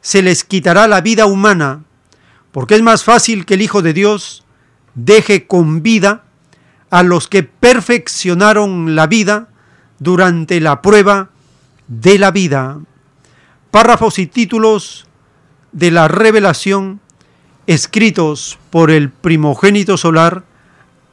se 0.00 0.22
les 0.22 0.44
quitará 0.44 0.88
la 0.88 1.00
vida 1.00 1.26
humana, 1.26 1.84
porque 2.52 2.76
es 2.76 2.82
más 2.82 3.04
fácil 3.04 3.44
que 3.44 3.54
el 3.54 3.62
Hijo 3.62 3.82
de 3.82 3.92
Dios 3.92 4.44
deje 4.94 5.46
con 5.46 5.82
vida 5.82 6.24
a 6.90 7.02
los 7.02 7.28
que 7.28 7.42
perfeccionaron 7.42 8.96
la 8.96 9.06
vida 9.06 9.48
durante 9.98 10.60
la 10.60 10.82
prueba 10.82 11.30
de 11.86 12.18
la 12.18 12.30
vida. 12.30 12.80
Párrafos 13.70 14.18
y 14.18 14.26
títulos 14.26 15.06
de 15.72 15.90
la 15.90 16.08
revelación 16.08 17.00
escritos 17.66 18.58
por 18.70 18.90
el 18.90 19.10
primogénito 19.10 19.96
solar, 19.96 20.44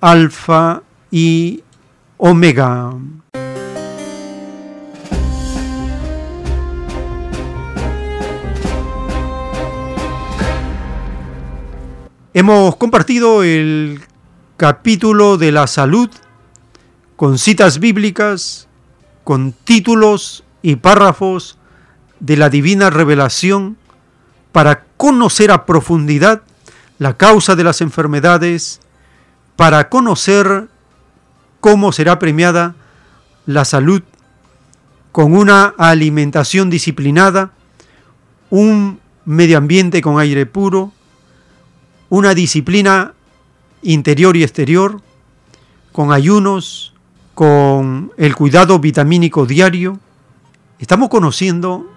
Alfa 0.01 0.81
y 1.11 1.63
Omega. 2.17 2.93
Hemos 12.33 12.75
compartido 12.75 13.43
el 13.43 14.01
capítulo 14.57 15.37
de 15.37 15.51
la 15.51 15.67
salud 15.67 16.09
con 17.15 17.37
citas 17.37 17.79
bíblicas, 17.79 18.67
con 19.23 19.51
títulos 19.51 20.43
y 20.63 20.77
párrafos 20.77 21.57
de 22.19 22.37
la 22.37 22.49
divina 22.49 22.89
revelación 22.89 23.77
para 24.51 24.85
conocer 24.97 25.51
a 25.51 25.67
profundidad 25.67 26.41
la 26.97 27.15
causa 27.15 27.55
de 27.55 27.63
las 27.63 27.81
enfermedades, 27.81 28.79
para 29.55 29.89
conocer 29.89 30.67
cómo 31.59 31.91
será 31.91 32.19
premiada 32.19 32.75
la 33.45 33.65
salud 33.65 34.01
con 35.11 35.35
una 35.35 35.73
alimentación 35.77 36.69
disciplinada, 36.69 37.51
un 38.49 38.99
medio 39.25 39.57
ambiente 39.57 40.01
con 40.01 40.19
aire 40.19 40.45
puro, 40.45 40.91
una 42.09 42.33
disciplina 42.33 43.13
interior 43.81 44.37
y 44.37 44.43
exterior, 44.43 45.01
con 45.91 46.11
ayunos, 46.11 46.93
con 47.33 48.11
el 48.17 48.35
cuidado 48.35 48.79
vitamínico 48.79 49.45
diario. 49.45 49.99
Estamos 50.79 51.09
conociendo 51.09 51.91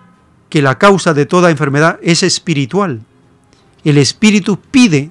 que 0.49 0.63
la 0.63 0.79
causa 0.79 1.15
de 1.15 1.27
toda 1.27 1.51
enfermedad 1.51 1.99
es 2.03 2.23
espiritual. 2.23 3.03
El 3.85 3.99
espíritu 3.99 4.59
pide 4.59 5.11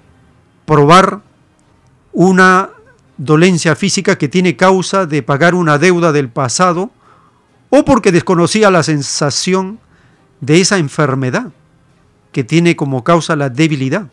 probar 0.66 1.22
una 2.12 2.70
dolencia 3.20 3.76
física 3.76 4.18
que 4.18 4.30
tiene 4.30 4.56
causa 4.56 5.06
de 5.06 5.22
pagar 5.22 5.54
una 5.54 5.78
deuda 5.78 6.12
del 6.12 6.30
pasado 6.30 6.90
o 7.70 7.86
porque 7.86 8.12
desconocía 8.12 8.72
la 8.72 8.82
sensación 8.82 9.80
de 10.40 10.62
esa 10.62 10.78
enfermedad 10.78 11.52
que 12.32 12.44
tiene 12.44 12.76
como 12.76 13.04
causa 13.04 13.36
la 13.36 13.50
debilidad. 13.50 14.08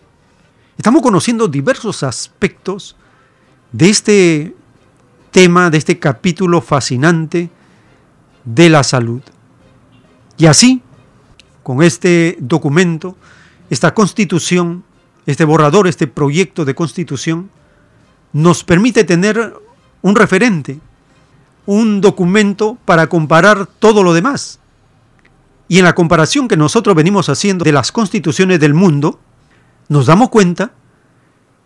Estamos 0.77 1.03
conociendo 1.03 1.47
diversos 1.47 2.03
aspectos 2.03 2.97
de 3.71 3.89
este 3.89 4.57
tema, 5.31 5.71
de 5.71 5.79
este 5.79 5.99
capítulo 5.99 6.61
fascinante 6.61 7.49
de 8.45 8.69
la 8.69 8.83
salud. 8.83 9.23
Y 10.37 10.47
así, 10.47 10.83
con 11.63 11.83
este 11.83 12.37
documento, 12.41 13.17
esta 13.71 13.95
constitución, 13.95 14.83
este 15.27 15.45
borrador, 15.45 15.87
este 15.87 16.09
proyecto 16.09 16.65
de 16.65 16.75
constitución, 16.75 17.51
nos 18.37 18.65
permite 18.65 19.05
tener 19.05 19.55
un 20.03 20.15
referente, 20.15 20.79
un 21.65 22.03
documento 22.03 22.77
para 22.85 23.07
comparar 23.07 23.67
todo 23.67 24.03
lo 24.03 24.13
demás. 24.13 24.59
Y 25.69 25.79
en 25.79 25.85
la 25.85 25.95
comparación 25.95 26.47
que 26.47 26.59
nosotros 26.59 26.95
venimos 26.95 27.31
haciendo 27.31 27.65
de 27.65 27.73
las 27.73 27.93
constituciones 27.93 28.61
del 28.61 28.75
mundo, 28.75 29.19
nos 29.89 30.05
damos 30.05 30.29
cuenta 30.29 30.73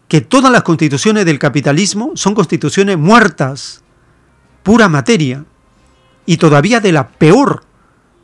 que 0.07 0.21
todas 0.21 0.53
las 0.53 0.63
constituciones 0.63 1.25
del 1.25 1.41
capitalismo 1.41 2.13
son 2.15 2.37
constituciones 2.37 2.97
muertas, 2.97 3.83
pura 4.63 4.89
materia, 4.89 5.45
y 6.25 6.37
todavía 6.37 6.79
de 6.79 6.93
la 6.93 7.09
peor, 7.09 7.65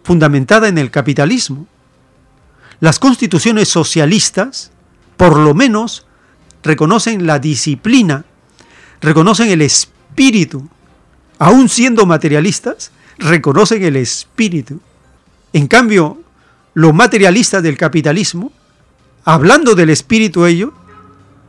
fundamentada 0.05 0.69
en 0.69 0.79
el 0.79 0.93
capitalismo. 0.93 1.67
Las 2.79 3.01
constituciones 3.01 3.69
socialistas, 3.69 4.71
por 5.17 5.37
lo 5.37 5.53
menos, 5.53 6.07
reconocen 6.63 7.27
la 7.27 7.41
disciplina, 7.41 8.25
reconocen 9.01 9.51
el 9.51 9.63
espíritu, 9.63 10.69
aún 11.39 11.69
siendo 11.69 12.07
materialistas, 12.07 12.93
reconocen 13.19 13.83
el 13.85 13.97
espíritu. 13.97 14.81
En 15.53 15.67
cambio, 15.67 16.21
los 16.75 16.95
materialistas 16.95 17.63
del 17.63 17.77
capitalismo 17.77 18.53
hablando 19.27 19.75
del 19.75 19.91
Espíritu 19.91 20.47
ellos, 20.47 20.71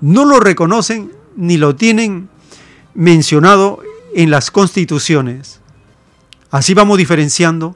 no 0.02 0.26
lo 0.26 0.40
reconocen 0.40 1.12
ni 1.38 1.58
lo 1.58 1.76
tienen 1.76 2.28
mencionado 2.96 3.82
en 4.16 4.32
las 4.32 4.50
constituciones. 4.50 5.62
Así 6.50 6.74
vamos 6.74 6.98
diferenciando 6.98 7.76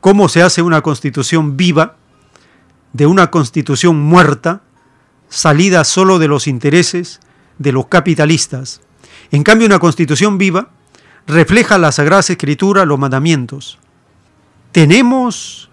cómo 0.00 0.30
se 0.30 0.42
hace 0.42 0.62
una 0.62 0.80
constitución 0.80 1.58
viva 1.58 1.96
de 2.94 3.06
una 3.06 3.30
constitución 3.30 4.00
muerta, 4.00 4.62
salida 5.28 5.84
solo 5.84 6.18
de 6.18 6.28
los 6.28 6.46
intereses 6.46 7.20
de 7.58 7.72
los 7.72 7.86
capitalistas. 7.86 8.80
En 9.30 9.42
cambio, 9.42 9.66
una 9.66 9.78
constitución 9.78 10.38
viva 10.38 10.70
refleja 11.26 11.78
la 11.78 11.92
Sagrada 11.92 12.20
Escritura, 12.20 12.84
los 12.84 12.98
mandamientos. 12.98 13.78
Tenemos 14.72 15.70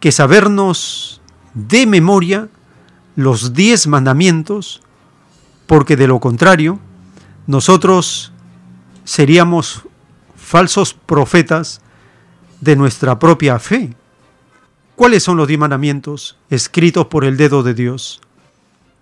que 0.00 0.12
sabernos 0.12 1.20
de 1.54 1.86
memoria 1.86 2.48
los 3.16 3.54
diez 3.54 3.86
mandamientos, 3.86 4.82
porque 5.66 5.96
de 5.96 6.08
lo 6.08 6.20
contrario, 6.20 6.80
nosotros 7.46 8.32
seríamos 9.04 9.82
falsos 10.36 10.94
profetas 10.94 11.80
de 12.60 12.76
nuestra 12.76 13.18
propia 13.18 13.58
fe. 13.58 13.94
¿Cuáles 14.96 15.22
son 15.22 15.36
los 15.36 15.48
diez 15.48 15.60
mandamientos 15.60 16.38
escritos 16.50 17.06
por 17.06 17.24
el 17.24 17.36
dedo 17.36 17.62
de 17.62 17.74
Dios? 17.74 18.20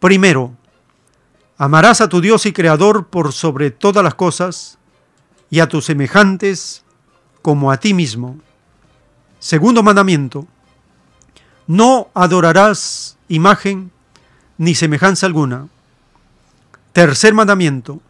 Primero, 0.00 0.54
amarás 1.58 2.00
a 2.00 2.08
tu 2.08 2.20
Dios 2.20 2.46
y 2.46 2.52
Creador 2.52 3.06
por 3.06 3.32
sobre 3.32 3.70
todas 3.70 4.02
las 4.02 4.14
cosas 4.14 4.78
y 5.50 5.60
a 5.60 5.68
tus 5.68 5.84
semejantes 5.84 6.84
como 7.42 7.70
a 7.70 7.78
ti 7.78 7.94
mismo. 7.94 8.38
Segundo 9.38 9.82
mandamiento, 9.82 10.46
no 11.66 12.08
adorarás 12.14 13.18
imagen 13.28 13.90
ni 14.58 14.74
semejanza 14.74 15.26
alguna. 15.26 15.68
Tercer 16.92 17.34
mandamiento. 17.34 18.00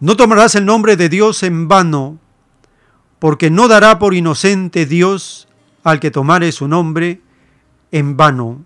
No 0.00 0.16
tomarás 0.16 0.54
el 0.54 0.64
nombre 0.64 0.96
de 0.96 1.08
Dios 1.08 1.42
en 1.42 1.68
vano, 1.68 2.18
porque 3.18 3.50
no 3.50 3.68
dará 3.68 3.98
por 3.98 4.14
inocente 4.14 4.86
Dios 4.86 5.48
al 5.84 6.00
que 6.00 6.10
tomare 6.10 6.52
su 6.52 6.68
nombre 6.68 7.20
en 7.90 8.16
vano. 8.16 8.64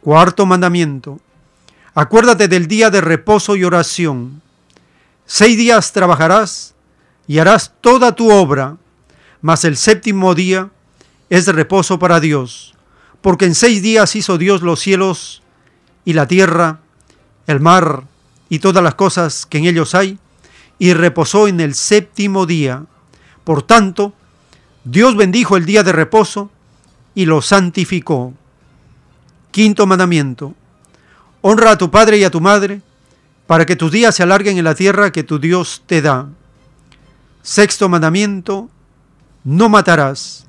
Cuarto 0.00 0.46
mandamiento. 0.46 1.20
Acuérdate 1.96 2.46
del 2.46 2.68
día 2.68 2.90
de 2.90 3.00
reposo 3.00 3.56
y 3.56 3.64
oración. 3.64 4.40
Seis 5.24 5.56
días 5.56 5.90
trabajarás 5.90 6.76
y 7.26 7.40
harás 7.40 7.72
toda 7.80 8.14
tu 8.14 8.30
obra, 8.30 8.76
mas 9.40 9.64
el 9.64 9.76
séptimo 9.76 10.36
día 10.36 10.70
es 11.30 11.44
de 11.46 11.50
reposo 11.50 11.98
para 11.98 12.20
Dios 12.20 12.76
porque 13.26 13.44
en 13.44 13.56
seis 13.56 13.82
días 13.82 14.14
hizo 14.14 14.38
Dios 14.38 14.62
los 14.62 14.78
cielos 14.78 15.42
y 16.04 16.12
la 16.12 16.28
tierra, 16.28 16.78
el 17.48 17.58
mar 17.58 18.04
y 18.48 18.60
todas 18.60 18.84
las 18.84 18.94
cosas 18.94 19.46
que 19.46 19.58
en 19.58 19.64
ellos 19.64 19.96
hay, 19.96 20.20
y 20.78 20.92
reposó 20.92 21.48
en 21.48 21.58
el 21.58 21.74
séptimo 21.74 22.46
día. 22.46 22.84
Por 23.42 23.64
tanto, 23.64 24.12
Dios 24.84 25.16
bendijo 25.16 25.56
el 25.56 25.66
día 25.66 25.82
de 25.82 25.90
reposo 25.90 26.52
y 27.16 27.26
lo 27.26 27.42
santificó. 27.42 28.32
Quinto 29.50 29.88
mandamiento. 29.88 30.54
Honra 31.48 31.70
a 31.70 31.78
tu 31.78 31.92
padre 31.92 32.18
y 32.18 32.24
a 32.24 32.30
tu 32.32 32.40
madre, 32.40 32.82
para 33.46 33.66
que 33.66 33.76
tus 33.76 33.92
días 33.92 34.16
se 34.16 34.24
alarguen 34.24 34.58
en 34.58 34.64
la 34.64 34.74
tierra 34.74 35.12
que 35.12 35.22
tu 35.22 35.38
Dios 35.38 35.84
te 35.86 36.02
da. 36.02 36.28
Sexto 37.40 37.88
mandamiento. 37.88 38.68
No 39.44 39.68
matarás. 39.68 40.44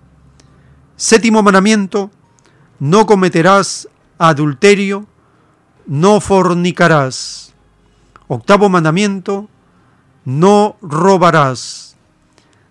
Séptimo 0.95 1.43
mandamiento 1.43 2.09
no 2.79 3.05
cometerás 3.05 3.87
adulterio, 4.17 5.05
no 5.85 6.19
fornicarás. 6.19 7.53
Octavo 8.27 8.67
mandamiento, 8.67 9.49
no 10.25 10.77
robarás. 10.81 11.95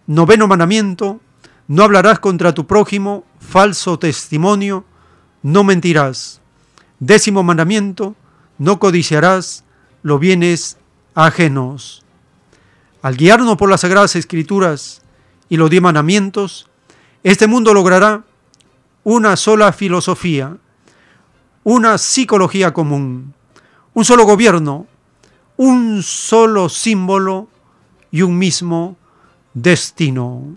Noveno 0.09 0.49
mandamiento, 0.49 1.21
no 1.69 1.85
hablarás 1.85 2.19
contra 2.19 2.53
tu 2.53 2.67
prójimo 2.67 3.23
falso 3.39 4.01
testimonio, 4.01 4.85
no 5.45 5.63
mentirás. 5.63 6.41
Décimo 6.99 7.43
mandamiento, 7.43 8.15
no 8.59 8.79
codiciarás 8.79 9.65
los 10.03 10.19
bienes 10.19 10.79
ajenos. 11.15 12.05
Al 13.03 13.17
guiarnos 13.17 13.57
por 13.57 13.69
las 13.69 13.83
sagradas 13.83 14.17
escrituras 14.17 15.03
y 15.49 15.57
los 15.57 15.69
diez 15.69 15.83
mandamientos, 15.83 16.69
este 17.23 17.47
mundo 17.47 17.75
logrará 17.75 18.25
una 19.05 19.37
sola 19.37 19.73
filosofía, 19.73 20.57
una 21.65 21.99
psicología 21.99 22.73
común, 22.73 23.35
un 23.93 24.05
solo 24.05 24.25
gobierno, 24.25 24.87
un 25.57 26.03
solo 26.03 26.69
símbolo 26.69 27.49
y 28.11 28.23
un 28.23 28.39
mismo 28.39 28.97
destino. 29.55 30.57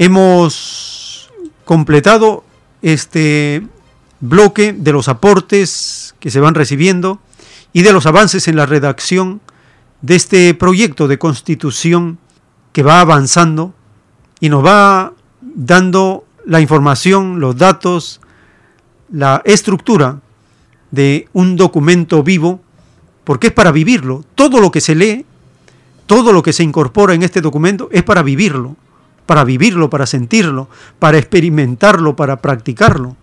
Hemos 0.00 1.30
completado 1.66 2.42
este 2.80 3.62
bloque 4.20 4.72
de 4.72 4.92
los 4.92 5.08
aportes 5.08 6.14
que 6.20 6.30
se 6.30 6.40
van 6.40 6.54
recibiendo 6.54 7.20
y 7.74 7.82
de 7.82 7.92
los 7.92 8.06
avances 8.06 8.48
en 8.48 8.56
la 8.56 8.64
redacción 8.64 9.42
de 10.00 10.16
este 10.16 10.54
proyecto 10.54 11.06
de 11.06 11.18
constitución 11.18 12.16
que 12.72 12.82
va 12.82 13.02
avanzando 13.02 13.74
y 14.40 14.48
nos 14.48 14.64
va 14.64 15.12
dando 15.42 16.24
la 16.46 16.62
información, 16.62 17.38
los 17.38 17.58
datos, 17.58 18.22
la 19.12 19.42
estructura 19.44 20.22
de 20.92 21.28
un 21.34 21.56
documento 21.56 22.22
vivo, 22.22 22.62
porque 23.24 23.48
es 23.48 23.52
para 23.52 23.70
vivirlo. 23.70 24.24
Todo 24.34 24.60
lo 24.60 24.70
que 24.70 24.80
se 24.80 24.94
lee, 24.94 25.26
todo 26.06 26.32
lo 26.32 26.42
que 26.42 26.54
se 26.54 26.62
incorpora 26.62 27.12
en 27.12 27.22
este 27.22 27.42
documento 27.42 27.90
es 27.92 28.02
para 28.02 28.22
vivirlo 28.22 28.76
para 29.30 29.44
vivirlo, 29.44 29.88
para 29.88 30.06
sentirlo, 30.06 30.68
para 30.98 31.16
experimentarlo, 31.16 32.16
para 32.16 32.42
practicarlo. 32.42 33.16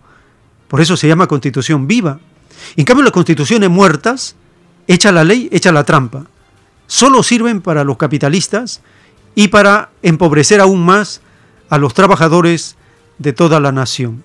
Por 0.66 0.80
eso 0.80 0.96
se 0.96 1.06
llama 1.06 1.26
constitución 1.26 1.86
viva. 1.86 2.18
En 2.76 2.86
cambio, 2.86 3.04
las 3.04 3.12
constituciones 3.12 3.68
muertas, 3.68 4.34
echa 4.86 5.12
la 5.12 5.22
ley, 5.22 5.50
echa 5.52 5.70
la 5.70 5.84
trampa. 5.84 6.24
Solo 6.86 7.22
sirven 7.22 7.60
para 7.60 7.84
los 7.84 7.98
capitalistas 7.98 8.80
y 9.34 9.48
para 9.48 9.90
empobrecer 10.00 10.62
aún 10.62 10.82
más 10.82 11.20
a 11.68 11.76
los 11.76 11.92
trabajadores 11.92 12.76
de 13.18 13.34
toda 13.34 13.60
la 13.60 13.70
nación. 13.70 14.24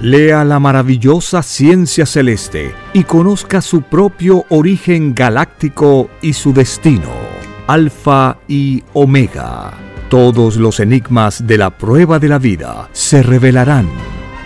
Lea 0.00 0.44
la 0.44 0.58
maravillosa 0.60 1.42
ciencia 1.42 2.06
celeste 2.06 2.74
y 2.94 3.04
conozca 3.04 3.60
su 3.60 3.82
propio 3.82 4.46
origen 4.48 5.14
galáctico 5.14 6.08
y 6.22 6.32
su 6.32 6.54
destino. 6.54 7.35
Alfa 7.66 8.38
y 8.46 8.84
Omega. 8.92 9.72
Todos 10.08 10.56
los 10.56 10.78
enigmas 10.78 11.46
de 11.46 11.58
la 11.58 11.70
prueba 11.70 12.20
de 12.20 12.28
la 12.28 12.38
vida 12.38 12.88
se 12.92 13.22
revelarán. 13.22 13.88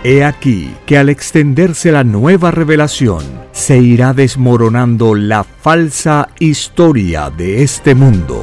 He 0.03 0.25
aquí 0.25 0.75
que 0.87 0.97
al 0.97 1.11
extenderse 1.11 1.93
la 1.93 2.03
nueva 2.03 2.51
revelación, 2.51 3.23
se 3.53 3.79
irá 3.79 4.15
desmoronando 4.15 5.15
la 5.15 5.45
falsa 5.45 6.31
historia 6.39 7.29
de 7.29 7.63
este 7.63 7.95
mundo. 7.95 8.43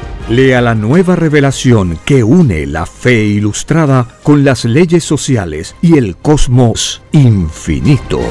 Lea 0.29 0.61
la 0.61 0.75
nueva 0.75 1.15
revelación 1.15 1.99
que 2.05 2.23
une 2.23 2.65
la 2.65 2.85
fe 2.85 3.25
ilustrada 3.25 4.07
con 4.23 4.43
las 4.43 4.63
leyes 4.63 5.03
sociales 5.03 5.75
y 5.81 5.97
el 5.97 6.15
cosmos 6.15 7.01
infinito. 7.11 8.21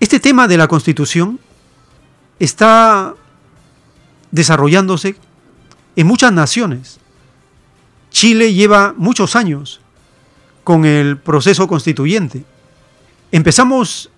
Este 0.00 0.18
tema 0.20 0.48
de 0.48 0.56
la 0.56 0.68
Constitución 0.68 1.40
está 2.38 3.14
desarrollándose 4.30 5.16
en 5.96 6.06
muchas 6.06 6.32
naciones. 6.32 6.98
Chile 8.10 8.52
lleva 8.54 8.94
muchos 8.96 9.36
años 9.36 9.80
con 10.64 10.84
el 10.84 11.18
proceso 11.18 11.66
constituyente. 11.68 12.44
Empezamos 13.32 14.10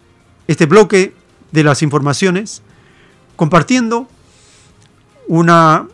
este 0.48 0.66
bloque 0.66 1.14
de 1.52 1.62
las 1.62 1.82
informaciones 1.82 2.62
compartiendo 3.36 4.08
una 5.28 5.86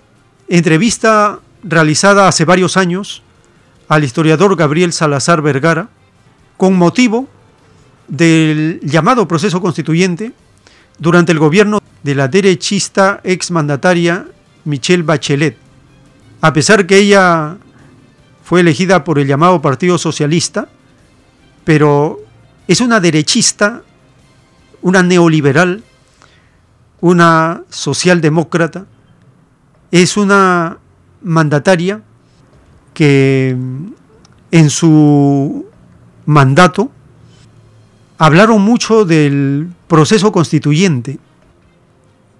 entrevista 0.48 1.38
realizada 1.62 2.28
hace 2.28 2.46
varios 2.46 2.78
años 2.78 3.22
al 3.88 4.04
historiador 4.04 4.56
Gabriel 4.56 4.94
Salazar 4.94 5.42
Vergara 5.42 5.90
con 6.56 6.74
motivo 6.76 7.28
del 8.08 8.80
llamado 8.82 9.28
proceso 9.28 9.60
constituyente 9.60 10.32
durante 10.98 11.32
el 11.32 11.38
gobierno 11.38 11.80
de 12.02 12.14
la 12.14 12.26
derechista 12.26 13.20
exmandataria 13.22 14.28
Michelle 14.64 15.02
Bachelet. 15.02 15.58
A 16.40 16.54
pesar 16.54 16.86
que 16.86 16.96
ella 16.96 17.58
fue 18.42 18.60
elegida 18.60 19.04
por 19.04 19.18
el 19.18 19.26
llamado 19.26 19.60
Partido 19.60 19.98
Socialista, 19.98 20.68
pero 21.64 22.29
es 22.70 22.80
una 22.80 23.00
derechista, 23.00 23.82
una 24.80 25.02
neoliberal, 25.02 25.82
una 27.00 27.64
socialdemócrata, 27.68 28.86
es 29.90 30.16
una 30.16 30.78
mandataria 31.20 32.00
que 32.94 33.56
en 34.52 34.70
su 34.70 35.66
mandato 36.26 36.92
hablaron 38.18 38.62
mucho 38.62 39.04
del 39.04 39.68
proceso 39.88 40.30
constituyente 40.30 41.18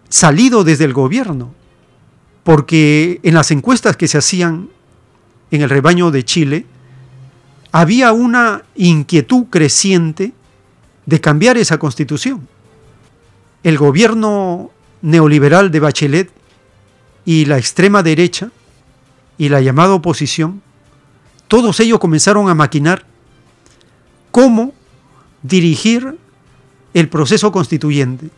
salido 0.09 0.62
desde 0.62 0.85
el 0.85 0.93
gobierno, 0.93 1.52
porque 2.44 3.19
en 3.24 3.35
las 3.35 3.51
encuestas 3.51 3.97
que 3.97 4.07
se 4.07 4.19
hacían 4.19 4.69
en 5.51 5.62
el 5.62 5.70
rebaño 5.70 6.12
de 6.12 6.24
Chile, 6.24 6.66
había 7.72 8.12
una 8.12 8.62
inquietud 8.74 9.44
creciente 9.51 10.32
de 11.06 11.20
cambiar 11.20 11.56
esa 11.56 11.78
constitución. 11.78 12.48
El 13.62 13.78
gobierno 13.78 14.70
neoliberal 15.02 15.70
de 15.70 15.80
Bachelet 15.80 16.30
y 17.24 17.44
la 17.44 17.59
extrema 17.59 18.02
derecha 18.02 18.51
y 19.38 19.48
la 19.48 19.60
llamada 19.60 19.94
oposición, 19.94 20.62
todos 21.48 21.80
ellos 21.80 21.98
comenzaron 21.98 22.48
a 22.48 22.55
maquinar 22.55 23.05
cómo 24.30 24.72
dirigir 25.42 26.18
el 26.94 27.09
proceso 27.09 27.51
constituyente. 27.52 28.30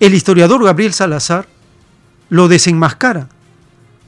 El 0.00 0.14
historiador 0.14 0.62
Gabriel 0.64 0.92
Salazar 0.92 1.46
lo 2.28 2.48
desenmascara, 2.48 3.28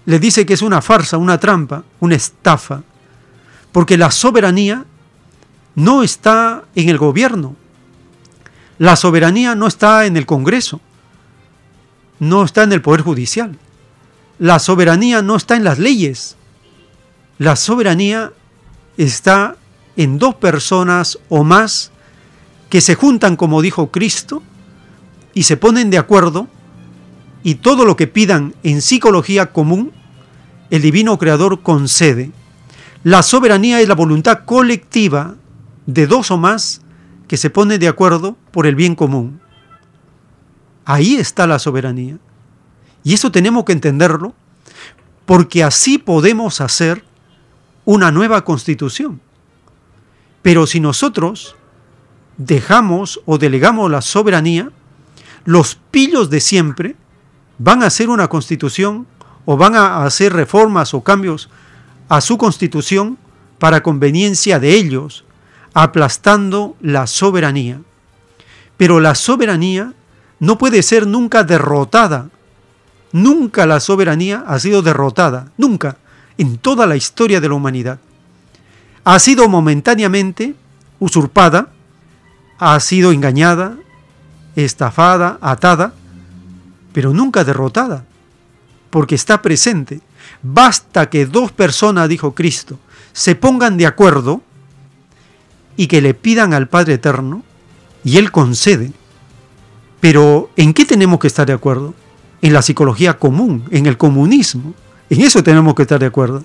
le 0.05 0.19
dice 0.19 0.47
que 0.47 0.55
es 0.55 0.63
una 0.63 0.83
farsa, 0.83 1.17
una 1.17 1.39
trampa, 1.39 1.85
una 2.01 2.15
estafa, 2.15 2.83
porque 3.77 3.99
la 3.99 4.11
soberanía 4.11 4.87
no 5.75 6.03
está 6.03 6.65
en 6.75 6.89
el 6.89 6.97
gobierno, 6.97 7.57
la 8.79 8.97
soberanía 8.97 9.55
no 9.55 9.67
está 9.67 10.07
en 10.07 10.17
el 10.17 10.25
Congreso, 10.25 10.81
no 12.19 12.43
está 12.43 12.63
en 12.63 12.73
el 12.73 12.81
Poder 12.81 13.03
Judicial, 13.03 13.59
la 14.39 14.61
soberanía 14.61 15.21
no 15.21 15.37
está 15.37 15.57
en 15.57 15.65
las 15.65 15.79
leyes, 15.79 16.37
la 17.37 17.55
soberanía 17.55 18.33
está 18.97 19.57
en 19.99 20.19
dos 20.19 20.37
personas 20.37 21.19
o 21.29 21.45
más 21.45 21.93
que 22.71 22.81
se 22.81 22.95
juntan, 22.95 23.37
como 23.37 23.61
dijo 23.61 23.91
Cristo, 23.91 24.43
y 25.35 25.43
se 25.43 25.59
ponen 25.59 25.91
de 25.91 25.99
acuerdo, 25.99 26.49
y 27.43 27.57
todo 27.57 27.85
lo 27.85 27.95
que 27.95 28.07
pidan 28.07 28.55
en 28.63 28.81
psicología 28.81 29.53
común, 29.53 29.93
el 30.71 30.81
divino 30.81 31.19
creador 31.19 31.61
concede. 31.61 32.33
La 33.03 33.23
soberanía 33.23 33.81
es 33.81 33.89
la 33.89 33.95
voluntad 33.95 34.45
colectiva 34.45 35.37
de 35.87 36.07
dos 36.07 36.31
o 36.31 36.37
más 36.37 36.83
que 37.29 37.37
se 37.37 37.51
ponen 37.51 37.81
de 37.81 37.89
acuerdo 37.89 38.37
por 38.51 38.67
el 38.67 38.75
bien 38.75 38.95
común. 38.95 39.41
Ahí 40.85 41.17
está 41.17 41.47
la 41.47 41.59
soberanía. 41.59 42.19
Y 43.03 43.15
eso 43.15 43.31
tenemos 43.31 43.65
que 43.65 43.73
entenderlo 43.73 44.35
porque 45.25 45.63
así 45.65 45.99
podemos 45.99 46.61
hacer 46.61 47.05
una 47.85 48.11
nueva 48.11 48.45
constitución. 48.45 49.21
Pero 50.43 50.67
si 50.67 50.81
nosotros 50.81 51.57
dejamos 52.37 53.21
o 53.27 53.39
delegamos 53.39 53.91
la 53.91 54.03
soberanía, 54.03 54.71
los 55.45 55.77
pillos 55.91 56.31
de 56.31 56.41
siempre 56.41 56.97
van 57.59 57.83
a 57.83 57.87
hacer 57.87 58.09
una 58.09 58.29
constitución 58.29 59.07
o 59.45 59.57
van 59.57 59.75
a 59.75 60.05
hacer 60.05 60.33
reformas 60.33 60.95
o 60.95 61.03
cambios 61.03 61.49
a 62.09 62.21
su 62.21 62.39
constitución 62.39 63.19
para 63.59 63.83
conveniencia 63.83 64.59
de 64.59 64.75
ellos, 64.75 65.25
aplastando 65.75 66.77
la 66.81 67.07
soberanía. 67.07 67.81
Pero 68.77 69.01
la 69.01 69.15
soberanía 69.15 69.93
no 70.39 70.59
puede 70.59 70.83
ser 70.83 71.07
nunca 71.07 71.45
derrotada. 71.45 72.29
Nunca 73.13 73.67
la 73.67 73.81
soberanía 73.81 74.45
ha 74.47 74.59
sido 74.59 74.83
derrotada, 74.83 75.53
nunca, 75.57 75.97
en 76.37 76.59
toda 76.59 76.87
la 76.87 76.97
historia 76.97 77.41
de 77.41 77.49
la 77.49 77.55
humanidad 77.55 77.99
ha 79.07 79.21
sido 79.21 79.49
momentáneamente 79.49 80.57
usurpada, 80.99 81.69
ha 82.59 82.79
sido 82.81 83.13
engañada, 83.13 83.77
estafada, 84.57 85.39
atada, 85.41 85.95
pero 86.93 87.13
nunca 87.13 87.45
derrotada, 87.45 88.05
porque 88.91 89.15
está 89.15 89.43
presente. 89.43 90.01
Basta 90.43 91.09
que 91.11 91.27
dos 91.27 91.53
personas, 91.53 92.09
dijo 92.09 92.35
Cristo, 92.35 92.79
se 93.13 93.35
pongan 93.35 93.77
de 93.77 93.87
acuerdo 93.87 94.43
y 95.77 95.87
que 95.87 96.01
le 96.01 96.15
pidan 96.15 96.55
al 96.55 96.69
Padre 96.69 96.95
Eterno, 96.95 97.43
y 98.05 98.19
Él 98.19 98.31
concede. 98.31 98.93
Pero 100.01 100.51
¿en 100.57 100.73
qué 100.73 100.85
tenemos 100.85 101.19
que 101.19 101.27
estar 101.27 101.47
de 101.47 101.53
acuerdo? 101.53 101.95
En 102.43 102.53
la 102.53 102.63
psicología 102.63 103.19
común, 103.19 103.65
en 103.71 103.87
el 103.87 103.97
comunismo. 103.97 104.75
En 105.11 105.21
eso 105.21 105.43
tenemos 105.43 105.75
que 105.75 105.83
estar 105.83 105.99
de 105.99 106.07
acuerdo. 106.07 106.45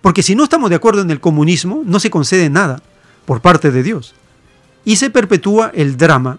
Porque 0.00 0.22
si 0.22 0.34
no 0.34 0.44
estamos 0.44 0.70
de 0.70 0.76
acuerdo 0.76 1.02
en 1.02 1.10
el 1.10 1.20
comunismo, 1.20 1.82
no 1.84 2.00
se 2.00 2.10
concede 2.10 2.50
nada 2.50 2.82
por 3.26 3.40
parte 3.40 3.70
de 3.70 3.82
Dios. 3.82 4.14
Y 4.84 4.96
se 4.96 5.10
perpetúa 5.10 5.70
el 5.74 5.96
drama. 5.96 6.38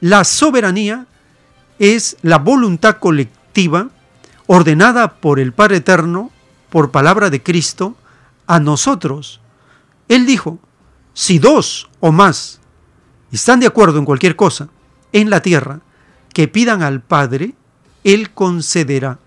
La 0.00 0.24
soberanía 0.24 1.06
es 1.78 2.16
la 2.22 2.38
voluntad 2.38 2.98
colectiva 2.98 3.90
ordenada 4.48 5.20
por 5.20 5.38
el 5.38 5.52
Padre 5.52 5.76
Eterno, 5.76 6.32
por 6.70 6.90
palabra 6.90 7.30
de 7.30 7.42
Cristo, 7.42 7.96
a 8.46 8.58
nosotros. 8.58 9.40
Él 10.08 10.26
dijo, 10.26 10.58
si 11.12 11.38
dos 11.38 11.88
o 12.00 12.10
más 12.10 12.58
están 13.30 13.60
de 13.60 13.66
acuerdo 13.66 13.98
en 13.98 14.04
cualquier 14.04 14.34
cosa 14.34 14.68
en 15.12 15.30
la 15.30 15.42
tierra, 15.42 15.80
que 16.32 16.48
pidan 16.48 16.82
al 16.82 17.00
Padre, 17.02 17.54
Él 18.04 18.30
concederá. 18.30 19.18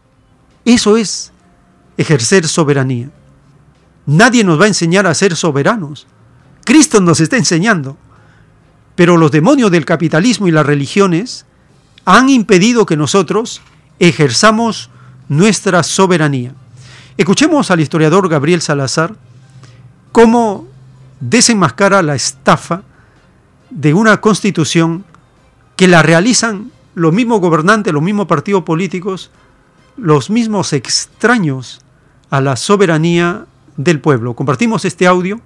Eso 0.65 0.97
es 0.97 1.31
ejercer 1.97 2.47
soberanía. 2.47 3.11
Nadie 4.05 4.43
nos 4.43 4.59
va 4.59 4.65
a 4.65 4.69
enseñar 4.69 5.05
a 5.05 5.13
ser 5.13 5.35
soberanos. 5.35 6.07
Cristo 6.65 6.99
nos 6.99 7.19
está 7.19 7.37
enseñando. 7.37 7.97
Pero 8.95 9.17
los 9.17 9.31
demonios 9.31 9.71
del 9.71 9.85
capitalismo 9.85 10.47
y 10.47 10.51
las 10.51 10.65
religiones 10.65 11.45
han 12.05 12.29
impedido 12.29 12.85
que 12.85 12.97
nosotros 12.97 13.61
ejerzamos 13.99 14.89
nuestra 15.31 15.81
soberanía. 15.81 16.53
Escuchemos 17.15 17.71
al 17.71 17.79
historiador 17.79 18.27
Gabriel 18.27 18.61
Salazar 18.61 19.15
cómo 20.11 20.67
desenmascara 21.21 22.01
la 22.01 22.15
estafa 22.15 22.83
de 23.69 23.93
una 23.93 24.19
constitución 24.19 25.05
que 25.77 25.87
la 25.87 26.03
realizan 26.03 26.69
los 26.95 27.13
mismos 27.13 27.39
gobernantes, 27.39 27.93
los 27.93 28.03
mismos 28.03 28.27
partidos 28.27 28.63
políticos, 28.63 29.31
los 29.95 30.29
mismos 30.29 30.73
extraños 30.73 31.79
a 32.29 32.41
la 32.41 32.57
soberanía 32.57 33.45
del 33.77 34.01
pueblo. 34.01 34.33
Compartimos 34.33 34.83
este 34.83 35.07
audio 35.07 35.39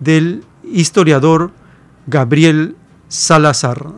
del 0.00 0.42
historiador 0.64 1.50
Gabriel 2.06 2.76
Salazar. 3.08 3.92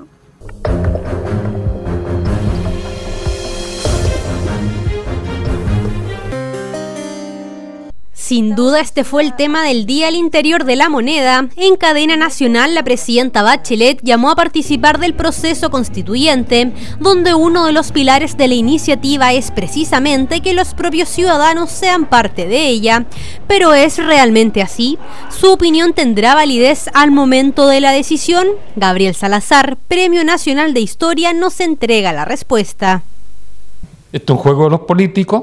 Sin 8.25 8.55
duda 8.55 8.81
este 8.81 9.05
fue 9.05 9.23
el 9.23 9.37
tema 9.37 9.65
del 9.65 9.85
día 9.85 10.09
al 10.09 10.15
interior 10.15 10.65
de 10.65 10.77
la 10.77 10.89
moneda. 10.89 11.47
En 11.57 11.77
cadena 11.77 12.17
nacional 12.17 12.75
la 12.75 12.83
presidenta 12.83 13.43
Bachelet 13.43 14.01
llamó 14.03 14.31
a 14.31 14.35
participar 14.35 14.99
del 14.99 15.13
proceso 15.13 15.71
constituyente, 15.71 16.73
donde 17.01 17.35
uno 17.35 17.67
de 17.67 17.73
los 17.73 17.93
pilares 17.93 18.39
de 18.39 18.49
la 18.49 18.55
iniciativa 18.55 19.35
es 19.35 19.51
precisamente 19.51 20.41
que 20.41 20.55
los 20.55 20.73
propios 20.73 21.11
ciudadanos 21.11 21.71
sean 21.71 22.07
parte 22.07 22.47
de 22.47 22.67
ella. 22.67 23.05
Pero 23.47 23.75
¿es 23.75 23.99
realmente 23.99 24.63
así? 24.63 24.99
¿Su 25.29 25.53
opinión 25.53 25.93
tendrá 25.93 26.35
validez 26.35 26.89
al 26.95 27.11
momento 27.11 27.67
de 27.67 27.83
la 27.83 27.93
decisión? 27.93 28.47
Gabriel 28.75 29.15
Salazar, 29.15 29.77
Premio 29.87 30.25
Nacional 30.25 30.73
de 30.73 30.81
Historia, 30.81 31.35
nos 31.35 31.61
entrega 31.61 32.15
la 32.15 32.25
respuesta. 32.25 33.03
Esto 34.13 34.33
es 34.33 34.39
un 34.39 34.43
juego 34.43 34.65
de 34.65 34.71
los 34.71 34.81
políticos 34.81 35.43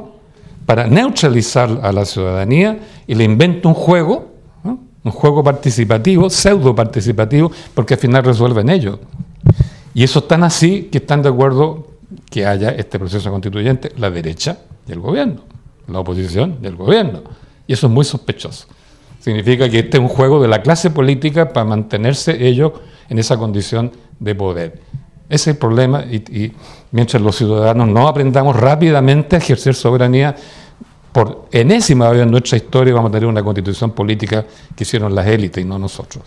para 0.65 0.87
neutralizar 0.87 1.79
a 1.83 1.91
la 1.91 2.05
ciudadanía 2.05 2.79
y 3.07 3.15
le 3.15 3.23
inventa 3.23 3.67
un 3.67 3.73
juego, 3.73 4.31
un 4.63 5.11
juego 5.11 5.43
participativo, 5.43 6.29
pseudo 6.29 6.75
participativo, 6.75 7.51
porque 7.73 7.95
al 7.95 7.99
final 7.99 8.23
resuelven 8.23 8.69
ellos. 8.69 8.99
Y 9.93 10.03
eso 10.03 10.19
es 10.19 10.27
tan 10.27 10.43
así 10.43 10.89
que 10.91 10.99
están 10.99 11.21
de 11.21 11.29
acuerdo 11.29 11.87
que 12.29 12.45
haya 12.45 12.69
este 12.69 12.99
proceso 12.99 13.29
constituyente 13.31 13.91
la 13.97 14.09
derecha 14.09 14.59
y 14.87 14.91
el 14.91 14.99
gobierno, 14.99 15.41
la 15.87 15.99
oposición 15.99 16.57
y 16.61 16.67
el 16.67 16.75
gobierno. 16.75 17.21
Y 17.67 17.73
eso 17.73 17.87
es 17.87 17.93
muy 17.93 18.05
sospechoso. 18.05 18.67
Significa 19.19 19.69
que 19.69 19.79
este 19.79 19.97
es 19.97 20.01
un 20.01 20.09
juego 20.09 20.41
de 20.41 20.47
la 20.47 20.61
clase 20.61 20.89
política 20.89 21.49
para 21.49 21.65
mantenerse 21.65 22.47
ellos 22.47 22.73
en 23.09 23.19
esa 23.19 23.37
condición 23.37 23.91
de 24.19 24.35
poder. 24.35 24.79
Ese 25.31 25.51
es 25.51 25.55
el 25.55 25.57
problema 25.57 26.03
y, 26.03 26.51
mientras 26.91 27.23
los 27.23 27.37
ciudadanos 27.37 27.87
no 27.87 28.05
aprendamos 28.05 28.53
rápidamente 28.53 29.37
a 29.37 29.39
ejercer 29.39 29.73
soberanía, 29.73 30.35
por 31.13 31.47
enésima 31.53 32.09
vez 32.09 32.23
en 32.23 32.31
nuestra 32.31 32.57
historia 32.57 32.93
vamos 32.93 33.11
a 33.11 33.13
tener 33.13 33.29
una 33.29 33.41
constitución 33.41 33.91
política 33.91 34.45
que 34.75 34.83
hicieron 34.83 35.15
las 35.15 35.25
élites 35.25 35.63
y 35.63 35.65
no 35.65 35.79
nosotros. 35.79 36.25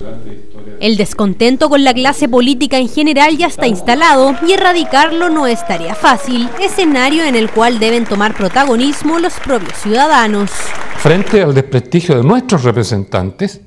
El 0.80 0.96
descontento 0.96 1.68
con 1.68 1.84
la 1.84 1.92
clase 1.92 2.30
política 2.30 2.78
en 2.78 2.88
general 2.88 3.36
ya 3.36 3.48
está 3.48 3.66
instalado 3.66 4.34
y 4.48 4.52
erradicarlo 4.52 5.28
no 5.28 5.46
es 5.46 5.66
tarea 5.66 5.94
fácil, 5.94 6.48
escenario 6.62 7.24
en 7.24 7.36
el 7.36 7.50
cual 7.50 7.78
deben 7.78 8.06
tomar 8.06 8.34
protagonismo 8.34 9.18
los 9.18 9.34
propios 9.34 9.74
ciudadanos. 9.82 10.50
Frente 10.96 11.42
al 11.42 11.52
desprestigio 11.52 12.16
de 12.16 12.24
nuestros 12.24 12.64
representantes, 12.64 13.60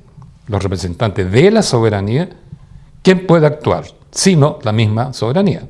los 0.48 0.60
representantes 0.60 1.30
de 1.30 1.52
la 1.52 1.62
soberanía, 1.62 2.28
¿quién 3.02 3.24
puede 3.24 3.46
actuar? 3.46 3.97
Sino 4.10 4.58
la 4.62 4.72
misma 4.72 5.12
soberanía. 5.12 5.62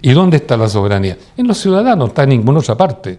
¿Y 0.00 0.12
dónde 0.12 0.36
está 0.36 0.56
la 0.56 0.68
soberanía? 0.68 1.16
En 1.36 1.46
los 1.46 1.58
ciudadanos, 1.58 1.98
no 1.98 2.06
está 2.06 2.22
en 2.22 2.30
ninguna 2.30 2.60
otra 2.60 2.76
parte. 2.76 3.18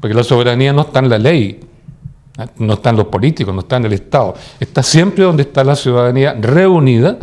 Porque 0.00 0.14
la 0.14 0.24
soberanía 0.24 0.72
no 0.72 0.82
está 0.82 1.00
en 1.00 1.08
la 1.08 1.18
ley, 1.18 1.60
no 2.58 2.74
está 2.74 2.90
en 2.90 2.96
los 2.96 3.06
políticos, 3.06 3.54
no 3.54 3.60
está 3.60 3.76
en 3.76 3.86
el 3.86 3.92
Estado. 3.92 4.34
Está 4.58 4.82
siempre 4.82 5.24
donde 5.24 5.42
está 5.42 5.64
la 5.64 5.76
ciudadanía 5.76 6.34
reunida. 6.34 7.18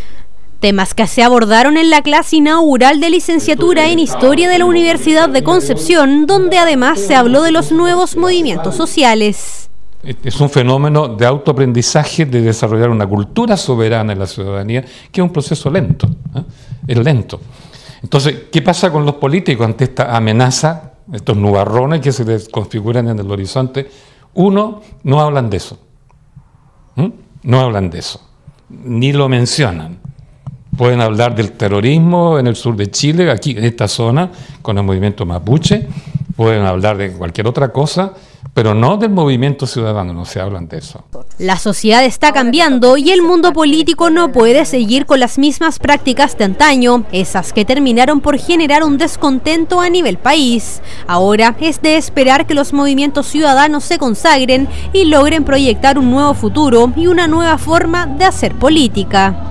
Temas 0.60 0.94
que 0.94 1.08
se 1.08 1.24
abordaron 1.24 1.78
en 1.78 1.90
la 1.90 2.02
clase 2.02 2.38
inaugural 2.38 3.00
de 3.00 3.10
licenciatura 3.10 3.88
en 3.88 4.00
Historia 4.00 4.50
de 4.50 4.60
la 4.60 4.66
Universidad 4.66 5.30
de 5.30 5.44
Concepción, 5.44 6.26
donde 6.26 6.58
además 6.58 7.00
se 7.00 7.16
habló 7.16 7.44
de 7.44 7.52
los 7.52 7.72
nuevos 7.72 8.18
movimientos 8.18 8.76
sociales. 8.76 9.69
Es 10.02 10.40
un 10.40 10.50
fenómeno 10.50 11.10
de 11.10 11.26
autoaprendizaje, 11.26 12.26
de 12.26 12.42
desarrollar 12.42 12.90
una 12.90 13.06
cultura 13.06 13.58
soberana 13.58 14.14
en 14.14 14.20
la 14.20 14.28
ciudadanía, 14.28 14.82
que 15.12 15.22
es 15.22 15.24
un 15.24 15.34
proceso 15.34 15.70
lento, 15.70 16.08
¿eh? 16.36 16.44
es 16.88 16.98
lento. 16.98 17.40
Entonces, 18.02 18.44
¿qué 18.52 18.62
pasa 18.62 18.92
con 18.92 19.06
los 19.06 19.16
políticos 19.16 19.66
ante 19.66 19.84
esta 19.84 20.16
amenaza 20.16 20.90
estos 21.14 21.38
nubarrones 21.38 22.02
que 22.02 22.12
se 22.12 22.26
les 22.26 22.50
configuran 22.50 23.08
en 23.08 23.20
el 23.20 23.30
horizonte, 23.32 23.90
uno, 24.36 24.82
no 25.04 25.22
hablan 25.22 25.50
de 25.50 25.58
eso. 25.58 25.80
¿Mm? 26.96 27.08
No 27.44 27.60
hablan 27.62 27.90
de 27.90 28.00
eso. 28.00 28.22
Ni 28.70 29.12
lo 29.12 29.28
mencionan. 29.28 30.00
Pueden 30.78 31.02
hablar 31.02 31.36
del 31.36 31.54
terrorismo 31.54 32.38
en 32.38 32.48
el 32.48 32.56
sur 32.56 32.76
de 32.76 32.92
Chile, 32.92 33.30
aquí 33.32 33.52
en 33.52 33.66
esta 33.66 33.88
zona, 33.88 34.32
con 34.62 34.78
el 34.78 34.84
movimiento 34.84 35.26
mapuche. 35.26 35.88
Pueden 36.36 36.64
hablar 36.64 36.98
de 36.98 37.12
cualquier 37.12 37.48
otra 37.48 37.74
cosa, 37.74 38.14
pero 38.54 38.74
no 38.74 38.98
del 38.98 39.12
movimiento 39.12 39.66
ciudadano, 39.68 40.14
no 40.14 40.26
se 40.26 40.40
hablan 40.40 40.68
de 40.68 40.80
eso. 40.80 41.06
La 41.38 41.58
sociedad 41.58 42.04
está 42.04 42.34
cambiando 42.34 42.98
y 42.98 43.12
el 43.12 43.22
mundo 43.22 43.54
político 43.54 44.10
no 44.10 44.32
puede 44.32 44.66
seguir 44.66 45.06
con 45.06 45.20
las 45.20 45.38
mismas 45.38 45.80
prácticas 45.80 46.38
de 46.38 46.46
antaño, 46.46 47.06
esas 47.12 47.54
que 47.54 47.66
terminaron 47.66 48.22
por 48.22 48.38
generar 48.38 48.84
un 48.84 48.98
descontento 48.98 49.80
a 49.82 49.90
nivel 49.90 50.18
país. 50.18 50.82
Ahora 51.08 51.56
es 51.60 51.82
de 51.82 51.98
esperar 51.98 52.48
que 52.48 52.54
los 52.54 52.74
movimientos 52.74 53.28
ciudadanos 53.28 53.84
se 53.84 53.98
consagren 53.98 54.68
y 54.94 55.06
logren 55.06 55.44
proyectar 55.44 55.98
un 55.98 56.12
nuevo 56.12 56.34
futuro 56.34 56.92
y 56.96 57.08
una 57.08 57.28
nueva 57.28 57.58
forma 57.58 58.06
de 58.06 58.26
hacer 58.26 58.56
política. 58.56 59.46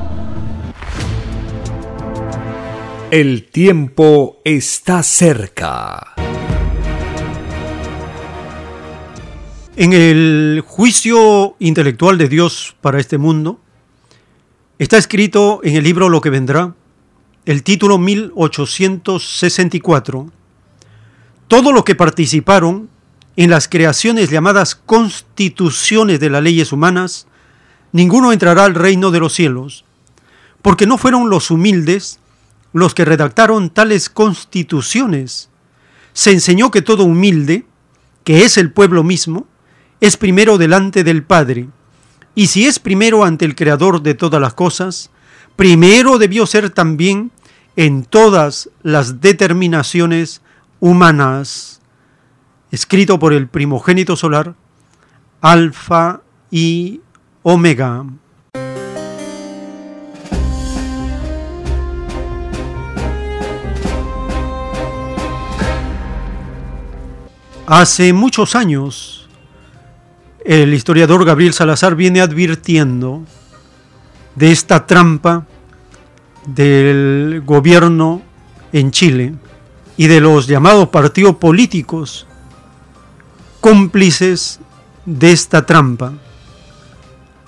El 3.11 3.49
tiempo 3.49 4.43
está 4.45 5.03
cerca. 5.03 6.18
En 9.81 9.93
el 9.93 10.65
juicio 10.67 11.55
intelectual 11.61 12.19
de 12.19 12.29
Dios 12.29 12.75
para 12.81 12.99
este 12.99 13.17
mundo, 13.17 13.61
está 14.81 14.99
escrito 14.99 15.61
en 15.63 15.77
el 15.77 15.85
libro 15.85 16.09
Lo 16.09 16.21
que 16.21 16.31
vendrá, 16.31 16.75
el 17.45 17.63
título 17.63 17.97
1864, 17.97 20.33
todos 21.47 21.73
los 21.73 21.85
que 21.85 21.95
participaron 21.95 22.91
en 23.37 23.51
las 23.51 23.69
creaciones 23.69 24.31
llamadas 24.31 24.75
constituciones 24.75 26.19
de 26.19 26.31
las 26.31 26.43
leyes 26.43 26.73
humanas, 26.73 27.29
ninguno 27.93 28.33
entrará 28.33 28.65
al 28.65 28.75
reino 28.75 29.13
de 29.13 29.21
los 29.21 29.33
cielos, 29.33 29.85
porque 30.61 30.89
no 30.89 30.99
fueron 30.99 31.31
los 31.31 31.53
humildes 31.53 32.19
los 32.73 32.95
que 32.95 33.05
redactaron 33.05 33.71
tales 33.71 34.11
constituciones. 34.11 35.51
Se 36.15 36.33
enseñó 36.33 36.73
que 36.73 36.83
todo 36.83 37.05
humilde, 37.05 37.65
que 38.25 38.45
es 38.45 38.59
el 38.59 38.73
pueblo 38.73 39.05
mismo, 39.05 39.47
es 40.01 40.17
primero 40.17 40.59
delante 40.59 41.05
del 41.05 41.23
Padre, 41.23 41.69
y 42.35 42.47
si 42.47 42.67
es 42.67 42.79
primero 42.79 43.25
ante 43.25 43.45
el 43.45 43.57
Creador 43.57 44.01
de 44.03 44.15
todas 44.15 44.41
las 44.41 44.55
cosas, 44.55 45.11
primero 45.57 46.19
debió 46.19 46.47
ser 46.47 46.71
también 46.71 47.33
en 47.75 48.05
todas 48.05 48.71
las 48.83 49.21
determinaciones 49.21 50.41
humanas. 50.79 51.81
Escrito 52.71 53.19
por 53.19 53.33
el 53.33 53.49
primogénito 53.49 54.15
solar, 54.15 54.55
Alfa 55.41 56.21
y 56.51 57.01
Omega. 57.43 58.05
Hace 67.67 68.13
muchos 68.13 68.55
años, 68.55 69.18
el 70.49 70.73
historiador 70.73 71.27
Gabriel 71.27 71.53
Salazar 71.53 71.95
viene 71.95 72.23
advirtiendo 72.23 73.23
de 74.35 74.51
esta 74.51 74.87
trampa 74.87 75.47
del 76.47 77.43
gobierno 77.45 78.23
en 78.73 78.91
Chile 78.91 79.35
y 79.99 80.07
de 80.07 80.23
los 80.23 80.47
llamados 80.47 80.89
partidos 80.89 81.37
políticos 81.37 82.27
cómplices 83.61 84.59
de 85.05 85.33
esta 85.33 85.67
trampa. 85.67 86.15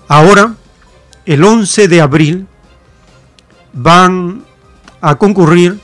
Ahora, 0.07 0.57
el 1.25 1.43
11 1.43 1.89
de 1.89 2.03
abril, 2.03 2.47
van 3.73 4.45
a 5.01 5.15
concurrir 5.15 5.81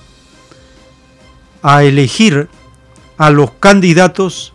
a 1.62 1.82
elegir 1.82 2.50
a 3.16 3.30
los 3.30 3.52
candidatos 3.52 4.52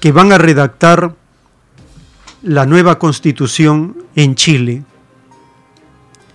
que 0.00 0.12
van 0.12 0.32
a 0.32 0.38
redactar 0.38 1.19
la 2.42 2.64
nueva 2.64 2.98
constitución 2.98 3.96
en 4.16 4.34
Chile. 4.34 4.82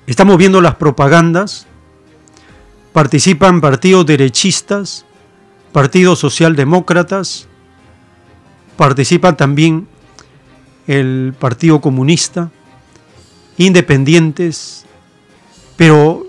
Estamos 0.08 0.38
viendo 0.38 0.62
las 0.62 0.76
propagandas, 0.76 1.66
participan 2.94 3.60
partidos 3.60 4.06
derechistas, 4.06 5.06
partidos 5.72 6.20
socialdemócratas, 6.20 7.48
participa 8.78 9.36
también 9.36 9.88
el 10.86 11.34
Partido 11.40 11.82
Comunista, 11.82 12.52
independientes, 13.58 14.86
pero 15.76 16.24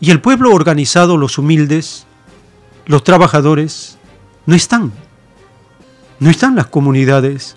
¿y 0.00 0.10
el 0.10 0.20
pueblo 0.20 0.52
organizado, 0.52 1.16
los 1.16 1.38
humildes, 1.38 2.06
los 2.86 3.04
trabajadores? 3.04 3.98
No 4.46 4.56
están. 4.56 4.92
No 6.18 6.28
están 6.28 6.56
las 6.56 6.66
comunidades 6.66 7.56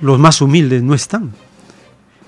los 0.00 0.18
más 0.18 0.40
humildes 0.40 0.82
no 0.82 0.94
están. 0.94 1.32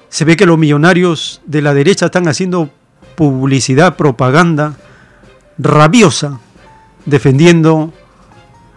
Se 0.08 0.24
ve 0.24 0.36
que 0.36 0.46
los 0.46 0.58
millonarios 0.58 1.42
de 1.46 1.62
la 1.62 1.74
derecha 1.74 2.06
están 2.06 2.28
haciendo 2.28 2.70
publicidad, 3.14 3.96
propaganda 3.96 4.76
rabiosa, 5.58 6.40
defendiendo 7.04 7.92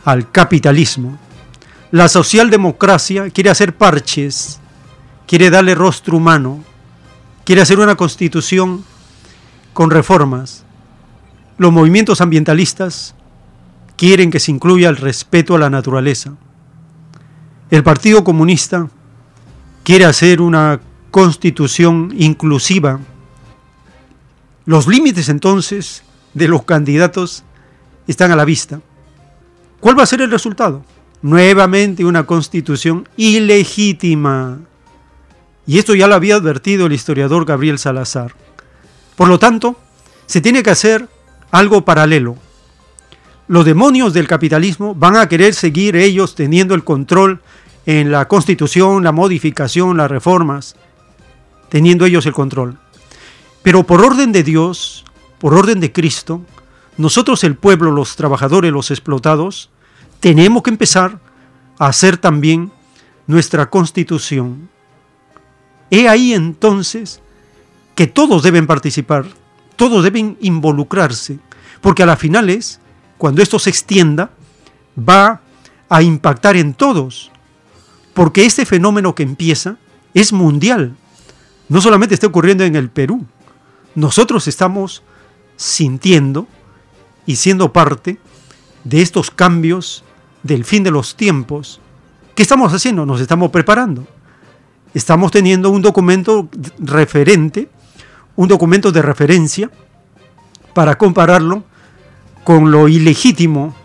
al 0.04 0.32
capitalismo. 0.32 1.18
La 1.92 2.08
socialdemocracia 2.08 3.30
quiere 3.30 3.50
hacer 3.50 3.76
parches, 3.76 4.60
quiere 5.28 5.50
darle 5.50 5.76
rostro 5.76 6.18
humano, 6.18 6.64
quiere 7.46 7.62
hacer 7.62 7.80
una 7.80 7.96
constitución 7.96 8.84
con 9.74 9.92
reformas. 9.92 10.64
Los 11.58 11.72
movimientos 11.72 12.22
ambientalistas 12.22 13.16
quieren 13.96 14.32
que 14.32 14.40
se 14.40 14.52
incluya 14.52 14.90
el 14.90 14.98
respeto 14.98 15.56
a 15.56 15.60
la 15.60 15.70
naturaleza. 15.70 16.34
El 17.72 17.84
Partido 17.84 18.26
Comunista 18.26 18.90
quiere 19.86 20.04
hacer 20.04 20.42
una 20.42 20.82
constitución 21.10 22.14
inclusiva. 22.18 23.00
Los 24.66 24.88
límites 24.88 25.30
entonces 25.30 26.04
de 26.34 26.50
los 26.50 26.64
candidatos 26.64 27.46
están 28.08 28.30
a 28.32 28.36
la 28.36 28.44
vista. 28.44 28.82
¿Cuál 29.80 29.98
va 29.98 30.04
a 30.04 30.06
ser 30.06 30.20
el 30.20 30.30
resultado? 30.30 30.84
Nuevamente 31.22 32.04
una 32.04 32.26
constitución 32.26 33.08
ilegítima. 33.16 34.60
Y 35.66 35.80
esto 35.80 35.96
ya 35.96 36.08
lo 36.08 36.16
había 36.16 36.36
advertido 36.36 36.88
el 36.88 36.92
historiador 36.92 37.46
Gabriel 37.46 37.80
Salazar. 37.80 38.36
Por 39.16 39.30
lo 39.30 39.40
tanto, 39.40 39.78
se 40.26 40.42
tiene 40.42 40.62
que 40.62 40.72
hacer 40.72 41.08
algo 41.52 41.86
paralelo. 41.86 42.36
Los 43.52 43.66
demonios 43.66 44.14
del 44.14 44.30
capitalismo 44.30 44.96
van 44.96 45.18
a 45.18 45.28
querer 45.28 45.54
seguir 45.54 45.98
ellos 45.98 46.36
teniendo 46.36 46.74
el 46.74 46.86
control 46.86 47.42
en 47.86 48.10
la 48.10 48.30
constitución, 48.30 49.04
la 49.04 49.12
modificación, 49.12 49.98
las 49.98 50.10
reformas, 50.10 50.78
teniendo 51.68 52.06
ellos 52.06 52.26
el 52.26 52.32
control. 52.32 52.80
Pero 53.62 53.84
por 53.84 54.00
orden 54.06 54.32
de 54.32 54.44
Dios, 54.44 55.04
por 55.38 55.54
orden 55.54 55.82
de 55.82 55.92
Cristo, 55.92 56.46
nosotros 56.96 57.44
el 57.44 57.56
pueblo, 57.56 57.92
los 57.92 58.16
trabajadores, 58.16 58.72
los 58.72 58.90
explotados, 58.90 59.70
tenemos 60.22 60.64
que 60.64 60.70
empezar 60.70 61.20
a 61.78 61.88
hacer 61.88 62.16
también 62.16 62.72
nuestra 63.28 63.70
constitución. 63.70 64.70
He 65.90 66.08
ahí 66.08 66.34
entonces 66.34 67.22
que 67.96 68.08
todos 68.08 68.44
deben 68.44 68.66
participar, 68.66 69.26
todos 69.76 70.06
deben 70.06 70.38
involucrarse, 70.40 71.40
porque 71.82 72.04
a 72.04 72.06
las 72.06 72.18
finales, 72.18 72.81
cuando 73.22 73.44
esto 73.44 73.60
se 73.60 73.70
extienda, 73.70 74.32
va 74.98 75.42
a 75.90 76.02
impactar 76.02 76.56
en 76.56 76.74
todos, 76.74 77.30
porque 78.16 78.48
este 78.48 78.66
fenómeno 78.66 79.14
que 79.14 79.22
empieza 79.22 79.78
es 80.16 80.34
mundial, 80.34 80.96
no 81.70 81.82
solamente 81.82 82.16
está 82.16 82.26
ocurriendo 82.26 82.64
en 82.64 82.76
el 82.76 82.90
Perú, 82.90 83.24
nosotros 83.94 84.48
estamos 84.48 85.04
sintiendo 85.56 86.48
y 87.28 87.36
siendo 87.36 87.72
parte 87.72 88.18
de 88.86 89.04
estos 89.04 89.30
cambios 89.30 90.04
del 90.42 90.66
fin 90.66 90.82
de 90.84 90.90
los 90.90 91.16
tiempos. 91.16 91.80
¿Qué 92.34 92.42
estamos 92.42 92.74
haciendo? 92.74 93.06
Nos 93.06 93.22
estamos 93.22 93.52
preparando. 93.52 94.08
Estamos 94.96 95.30
teniendo 95.30 95.70
un 95.70 95.84
documento 95.84 96.50
referente, 96.80 97.70
un 98.36 98.48
documento 98.48 98.92
de 98.92 99.04
referencia 99.04 99.70
para 100.74 100.98
compararlo 100.98 101.66
con 102.44 102.72
lo 102.72 102.88
ilegítimo 102.88 103.76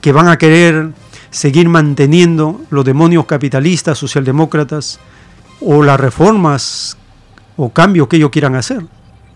que 0.00 0.12
van 0.12 0.28
a 0.28 0.38
querer 0.38 0.92
seguir 1.30 1.68
manteniendo 1.68 2.60
los 2.70 2.84
demonios 2.84 3.26
capitalistas, 3.26 3.98
socialdemócratas 3.98 5.00
o 5.60 5.82
las 5.82 5.98
reformas 5.98 6.96
o 7.56 7.70
cambios 7.70 8.08
que 8.08 8.16
ellos 8.16 8.30
quieran 8.30 8.54
hacer. 8.54 8.84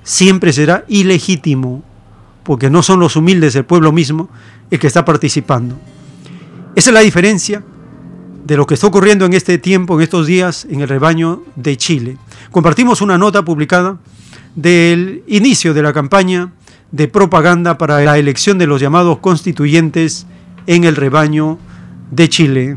Siempre 0.03 0.53
será 0.53 0.85
ilegítimo, 0.89 1.83
porque 2.43 2.71
no 2.71 2.83
son 2.83 3.01
los 3.01 3.17
humildes 3.17 3.55
del 3.55 3.65
pueblo 3.65 3.93
mismo 3.93 4.29
el 4.71 4.79
que 4.79 4.87
está 4.87 5.05
participando. 5.05 5.79
Esa 6.75 6.91
es 6.91 6.95
la 6.95 7.01
diferencia 7.01 7.63
de 8.45 8.57
lo 8.57 8.67
que 8.67 8.75
está 8.75 8.87
ocurriendo 8.87 9.25
en 9.25 9.35
este 9.35 9.59
tiempo, 9.59 9.95
en 9.95 10.03
estos 10.03 10.27
días, 10.27 10.67
en 10.69 10.81
el 10.81 10.89
rebaño 10.89 11.43
de 11.55 11.77
Chile. 11.77 12.17
Compartimos 12.51 13.01
una 13.01 13.19
nota 13.19 13.45
publicada 13.45 13.99
del 14.57 15.23
inicio 15.29 15.75
de 15.75 15.83
la 15.83 15.93
campaña 15.93 16.53
de 16.93 17.09
propaganda 17.09 17.79
para 17.79 18.01
la 18.03 18.19
elección 18.19 18.59
de 18.59 18.67
los 18.67 18.81
llamados 18.81 19.19
constituyentes 19.19 20.27
en 20.67 20.85
el 20.85 20.95
rebaño 20.95 21.59
de 22.11 22.29
Chile. 22.29 22.77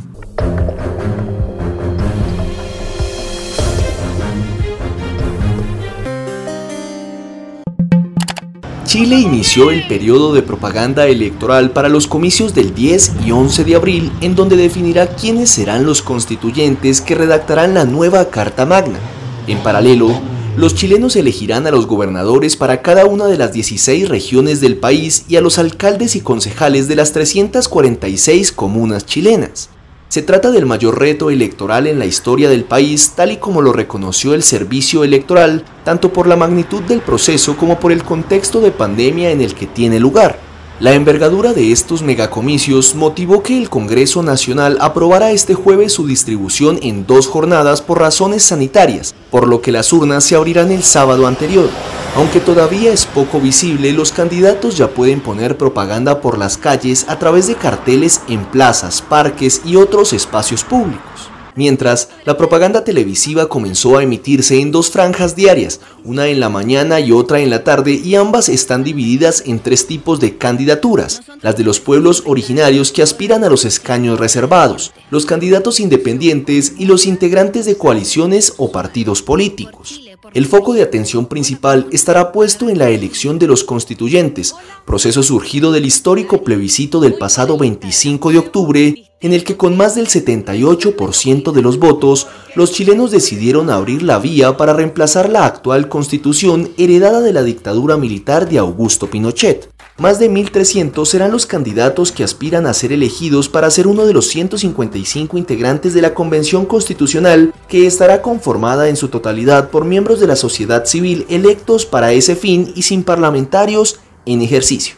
Chile 8.86 9.20
inició 9.20 9.72
el 9.72 9.86
periodo 9.88 10.34
de 10.34 10.42
propaganda 10.42 11.06
electoral 11.08 11.72
para 11.72 11.90
los 11.90 12.08
comicios 12.08 12.56
del 12.56 12.74
10 12.74 13.16
y 13.26 13.32
11 13.32 13.66
de 13.66 13.76
abril, 13.76 14.12
en 14.22 14.36
donde 14.36 14.56
definirá 14.56 15.08
quiénes 15.08 15.50
serán 15.50 15.86
los 15.86 16.02
constituyentes 16.02 17.02
que 17.02 17.16
redactarán 17.16 17.74
la 17.74 17.84
nueva 17.84 18.30
Carta 18.30 18.66
Magna. 18.66 19.00
En 19.48 19.58
paralelo, 19.58 20.18
los 20.58 20.74
chilenos 20.74 21.18
elegirán 21.18 21.68
a 21.68 21.72
los 21.72 21.86
gobernadores 21.86 22.56
para 22.56 22.82
cada 22.82 23.06
una 23.06 23.26
de 23.26 23.38
las 23.38 23.52
16 23.52 24.08
regiones 24.08 24.62
del 24.62 24.78
país 24.78 25.26
y 25.28 25.36
a 25.36 25.42
los 25.42 25.60
alcaldes 25.60 26.16
y 26.16 26.22
concejales 26.22 26.88
de 26.88 26.96
las 26.96 27.12
346 27.12 28.54
comunas 28.54 29.06
chilenas. 29.06 29.70
Se 30.08 30.22
trata 30.22 30.52
del 30.52 30.66
mayor 30.66 30.98
reto 30.98 31.30
electoral 31.30 31.88
en 31.88 32.00
la 32.00 32.06
historia 32.06 32.48
del 32.48 32.64
país, 32.64 33.14
tal 33.18 33.34
y 33.34 33.38
como 33.38 33.62
lo 33.62 33.74
reconoció 33.74 34.34
el 34.34 34.44
Servicio 34.44 35.04
Electoral, 35.04 35.66
tanto 35.84 36.14
por 36.14 36.26
la 36.26 36.38
magnitud 36.38 36.82
del 36.84 37.02
proceso 37.02 37.58
como 37.58 37.78
por 37.78 37.92
el 37.92 38.04
contexto 38.04 38.62
de 38.62 38.72
pandemia 38.72 39.32
en 39.32 39.42
el 39.42 39.56
que 39.56 39.68
tiene 39.68 40.00
lugar. 40.00 40.45
La 40.82 40.94
envergadura 40.94 41.54
de 41.54 41.72
estos 41.72 42.02
megacomicios 42.02 42.96
motivó 42.96 43.42
que 43.42 43.58
el 43.58 43.70
Congreso 43.70 44.22
Nacional 44.24 44.78
aprobara 44.82 45.32
este 45.32 45.54
jueves 45.54 45.94
su 45.94 46.06
distribución 46.06 46.80
en 46.82 47.08
dos 47.08 47.28
jornadas 47.28 47.82
por 47.82 48.00
razones 48.00 48.44
sanitarias, 48.44 49.16
por 49.32 49.48
lo 49.48 49.62
que 49.62 49.72
las 49.72 49.94
urnas 49.94 50.26
se 50.26 50.36
abrirán 50.36 50.72
el 50.72 50.84
sábado 50.84 51.28
anterior. 51.28 51.70
Aunque 52.18 52.42
todavía 52.42 52.92
es 52.92 53.06
poco 53.06 53.40
visible, 53.40 53.94
los 53.94 54.12
candidatos 54.12 54.76
ya 54.76 54.90
pueden 54.90 55.22
poner 55.22 55.58
propaganda 55.58 56.20
por 56.20 56.38
las 56.38 56.58
calles 56.58 57.06
a 57.08 57.20
través 57.20 57.48
de 57.48 57.56
carteles 57.56 58.20
en 58.28 58.44
plazas, 58.44 59.02
parques 59.02 59.62
y 59.64 59.78
otros 59.78 60.12
espacios 60.12 60.66
públicos 60.66 61.15
mientras 61.56 62.10
la 62.26 62.38
propaganda 62.38 62.84
televisiva 62.84 63.50
comenzó 63.50 63.98
a 63.98 64.04
emitirse 64.04 64.60
en 64.60 64.72
dos 64.72 64.92
franjas 64.92 65.36
diarias, 65.36 65.80
una 66.04 66.28
en 66.28 66.40
la 66.40 66.50
mañana 66.50 67.00
y 67.00 67.12
otra 67.12 67.40
en 67.40 67.50
la 67.50 67.64
tarde, 67.64 67.94
y 67.94 68.16
ambas 68.16 68.50
están 68.50 68.84
divididas 68.84 69.44
en 69.46 69.60
tres 69.60 69.88
tipos 69.88 70.20
de 70.20 70.38
candidaturas, 70.38 71.22
las 71.42 71.58
de 71.58 71.64
los 71.64 71.80
pueblos 71.80 72.24
originarios 72.26 72.92
que 72.92 73.02
aspiran 73.02 73.44
a 73.44 73.50
los 73.50 73.66
escaños 73.66 74.20
reservados, 74.20 74.92
los 75.10 75.26
candidatos 75.26 75.80
independientes 75.80 76.74
y 76.78 76.86
los 76.86 77.06
integrantes 77.06 77.66
de 77.66 77.78
coaliciones 77.78 78.54
o 78.58 78.72
partidos 78.72 79.22
políticos. 79.22 80.02
El 80.34 80.46
foco 80.46 80.74
de 80.74 80.82
atención 80.82 81.28
principal 81.28 81.88
estará 81.92 82.32
puesto 82.32 82.70
en 82.70 82.78
la 82.78 82.90
elección 82.90 83.40
de 83.40 83.48
los 83.48 83.64
constituyentes, 83.64 84.56
proceso 84.86 85.24
surgido 85.24 85.72
del 85.72 85.86
histórico 85.86 86.44
plebiscito 86.44 87.00
del 87.00 87.16
pasado 87.16 87.58
25 87.58 88.32
de 88.32 88.38
octubre 88.38 89.06
en 89.22 89.34
el 89.34 89.44
que 89.44 89.58
con 89.58 89.76
más 89.76 89.96
del 89.96 90.08
78% 90.08 91.52
de 91.52 91.62
los 91.62 91.80
votos, 91.80 92.28
los 92.54 92.72
chilenos 92.72 93.12
decidieron 93.12 93.70
abrir 93.70 94.04
la 94.04 94.20
vía 94.20 94.56
para 94.58 94.74
reemplazar 94.74 95.30
la 95.30 95.46
actual 95.46 95.90
constitución 95.90 96.70
heredada 96.78 97.22
de 97.22 97.34
la 97.34 97.44
dictadura 97.44 97.98
militar 97.98 98.48
de 98.48 98.60
Augusto 98.60 99.10
Pinochet. 99.10 99.75
Más 99.98 100.20
de 100.20 100.30
1.300 100.30 101.06
serán 101.06 101.32
los 101.32 101.46
candidatos 101.46 102.12
que 102.12 102.26
aspiran 102.26 102.66
a 102.66 102.74
ser 102.74 102.92
elegidos 102.92 103.48
para 103.48 103.72
ser 103.72 103.88
uno 103.88 104.06
de 104.06 104.12
los 104.12 104.28
155 104.28 105.38
integrantes 105.38 105.94
de 105.94 106.02
la 106.02 106.14
Convención 106.14 106.66
Constitucional, 106.66 107.54
que 107.70 107.88
estará 107.88 108.22
conformada 108.22 108.90
en 108.90 108.98
su 108.98 109.08
totalidad 109.08 109.70
por 109.70 109.86
miembros 109.86 110.20
de 110.20 110.28
la 110.28 110.36
sociedad 110.36 110.84
civil 110.84 111.26
electos 111.30 111.86
para 111.86 112.12
ese 112.12 112.36
fin 112.36 112.74
y 112.76 112.82
sin 112.82 113.04
parlamentarios 113.04 114.02
en 114.26 114.42
ejercicio. 114.42 114.98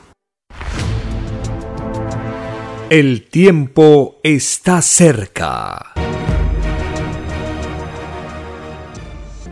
El 2.90 3.28
tiempo 3.30 4.15
está 4.24 4.82
cerca. 4.82 5.94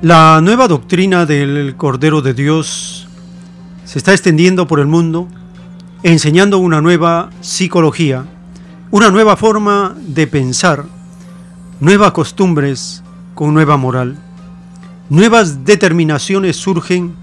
La 0.02 0.42
nueva 0.42 0.68
doctrina 0.68 1.28
del 1.28 1.76
Cordero 1.78 2.24
de 2.24 2.34
Dios 2.34 3.08
se 3.86 4.00
está 4.00 4.12
extendiendo 4.12 4.68
por 4.68 4.80
el 4.80 4.88
mundo, 4.88 5.28
enseñando 6.12 6.60
una 6.60 6.82
nueva 6.82 7.30
psicología, 7.42 8.26
una 8.92 9.10
nueva 9.12 9.36
forma 9.36 9.96
de 10.00 10.28
pensar, 10.28 10.86
nuevas 11.80 12.12
costumbres 12.12 13.04
con 13.34 13.54
nueva 13.54 13.76
moral. 13.78 14.18
Nuevas 15.10 15.66
determinaciones 15.66 16.56
surgen 16.56 17.16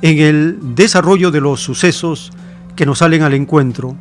en 0.00 0.18
el 0.18 0.74
desarrollo 0.74 1.30
de 1.30 1.40
los 1.40 1.60
sucesos 1.60 2.32
que 2.74 2.86
nos 2.86 2.98
salen 2.98 3.22
al 3.22 3.34
encuentro 3.34 3.96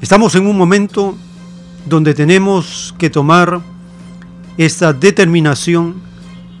Estamos 0.00 0.36
en 0.36 0.46
un 0.46 0.56
momento 0.56 1.18
donde 1.84 2.14
tenemos 2.14 2.94
que 2.98 3.10
tomar 3.10 3.60
esta 4.56 4.92
determinación 4.92 5.96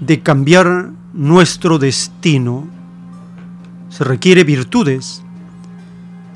de 0.00 0.20
cambiar 0.20 0.90
nuestro 1.12 1.78
destino. 1.78 2.66
Se 3.90 4.02
requiere 4.02 4.42
virtudes, 4.42 5.22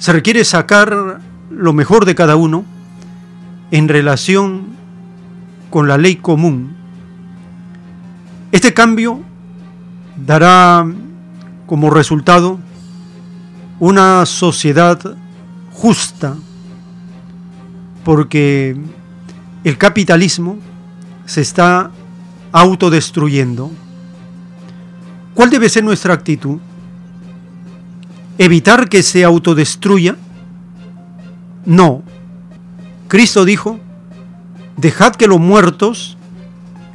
se 0.02 0.12
requiere 0.12 0.44
sacar 0.44 1.20
lo 1.48 1.72
mejor 1.72 2.06
de 2.06 2.16
cada 2.16 2.34
uno 2.34 2.64
en 3.70 3.86
relación 3.86 4.70
con 5.70 5.86
la 5.86 5.96
ley 5.96 6.16
común. 6.16 6.74
Este 8.50 8.74
cambio 8.74 9.20
dará 10.16 10.84
como 11.66 11.88
resultado 11.88 12.58
una 13.78 14.26
sociedad 14.26 14.98
justa, 15.70 16.34
porque 18.04 18.76
el 19.62 19.78
capitalismo 19.78 20.58
se 21.26 21.42
está 21.42 21.92
autodestruyendo. 22.50 23.70
¿Cuál 25.34 25.50
debe 25.50 25.68
ser 25.68 25.84
nuestra 25.84 26.12
actitud? 26.12 26.58
¿Evitar 28.42 28.88
que 28.88 29.04
se 29.04 29.22
autodestruya? 29.22 30.16
No. 31.64 32.02
Cristo 33.06 33.44
dijo, 33.44 33.78
dejad 34.76 35.14
que 35.14 35.28
los 35.28 35.38
muertos 35.38 36.16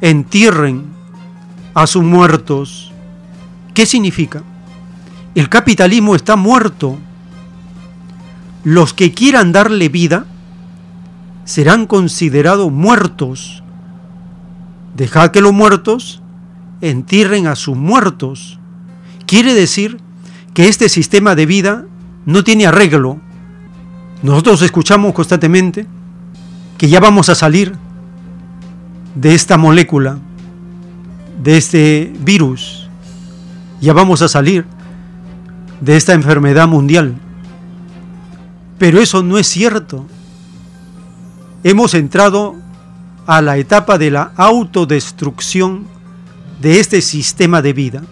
entierren 0.02 0.84
a 1.72 1.86
sus 1.86 2.04
muertos. 2.04 2.92
¿Qué 3.72 3.86
significa? 3.86 4.42
El 5.34 5.48
capitalismo 5.48 6.14
está 6.14 6.36
muerto. 6.36 6.98
Los 8.62 8.92
que 8.92 9.14
quieran 9.14 9.50
darle 9.50 9.88
vida, 9.88 10.26
serán 11.46 11.86
considerados 11.86 12.70
muertos. 12.70 13.62
Dejad 14.94 15.30
que 15.30 15.40
los 15.40 15.54
muertos 15.54 16.20
entierren 16.82 17.46
a 17.46 17.56
sus 17.56 17.74
muertos. 17.74 18.58
Quiere 19.24 19.54
decir 19.54 20.06
que 20.54 20.68
este 20.68 20.88
sistema 20.88 21.34
de 21.34 21.46
vida 21.46 21.86
no 22.26 22.44
tiene 22.44 22.66
arreglo. 22.66 23.18
Nosotros 24.22 24.62
escuchamos 24.62 25.14
constantemente 25.14 25.86
que 26.76 26.88
ya 26.88 27.00
vamos 27.00 27.28
a 27.28 27.34
salir 27.34 27.74
de 29.14 29.34
esta 29.34 29.56
molécula, 29.56 30.18
de 31.42 31.56
este 31.56 32.12
virus. 32.20 32.88
Ya 33.80 33.92
vamos 33.92 34.22
a 34.22 34.28
salir 34.28 34.64
de 35.80 35.96
esta 35.96 36.14
enfermedad 36.14 36.68
mundial. 36.68 37.14
Pero 38.78 39.00
eso 39.00 39.22
no 39.22 39.38
es 39.38 39.46
cierto. 39.46 40.06
Hemos 41.64 41.94
entrado 41.94 42.56
a 43.26 43.42
la 43.42 43.56
etapa 43.58 43.98
de 43.98 44.10
la 44.10 44.32
autodestrucción 44.36 45.86
de 46.60 46.80
este 46.80 47.02
sistema 47.02 47.62
de 47.62 47.72
vida. 47.72 48.02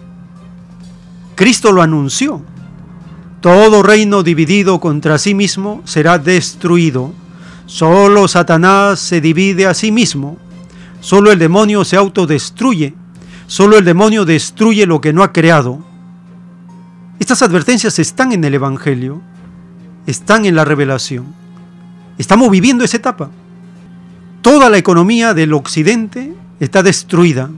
Cristo 1.37 1.71
lo 1.71 1.83
anunció. 1.83 2.41
Todo 3.41 3.83
reino 3.83 4.23
dividido 4.23 4.79
contra 4.79 5.19
sí 5.19 5.35
mismo 5.35 5.83
será 5.85 6.17
destruido. 6.17 7.13
Solo 7.67 8.27
Satanás 8.27 8.99
se 8.99 9.21
divide 9.21 9.67
a 9.67 9.75
sí 9.75 9.91
mismo. 9.91 10.39
Solo 10.99 11.31
el 11.31 11.37
demonio 11.37 11.85
se 11.85 11.95
autodestruye. 11.95 12.95
Solo 13.45 13.77
el 13.77 13.85
demonio 13.85 14.25
destruye 14.25 14.87
lo 14.87 14.99
que 14.99 15.13
no 15.13 15.21
ha 15.21 15.31
creado. 15.31 15.85
Estas 17.19 17.43
advertencias 17.43 17.99
están 17.99 18.31
en 18.31 18.43
el 18.43 18.55
Evangelio, 18.55 19.21
están 20.07 20.45
en 20.45 20.55
la 20.55 20.65
revelación. 20.65 21.35
Estamos 22.17 22.49
viviendo 22.49 22.83
esa 22.83 22.97
etapa. 22.97 23.29
Toda 24.41 24.71
la 24.71 24.79
economía 24.79 25.35
del 25.35 25.53
Occidente 25.53 26.33
está 26.59 26.81
destruida. 26.81 27.51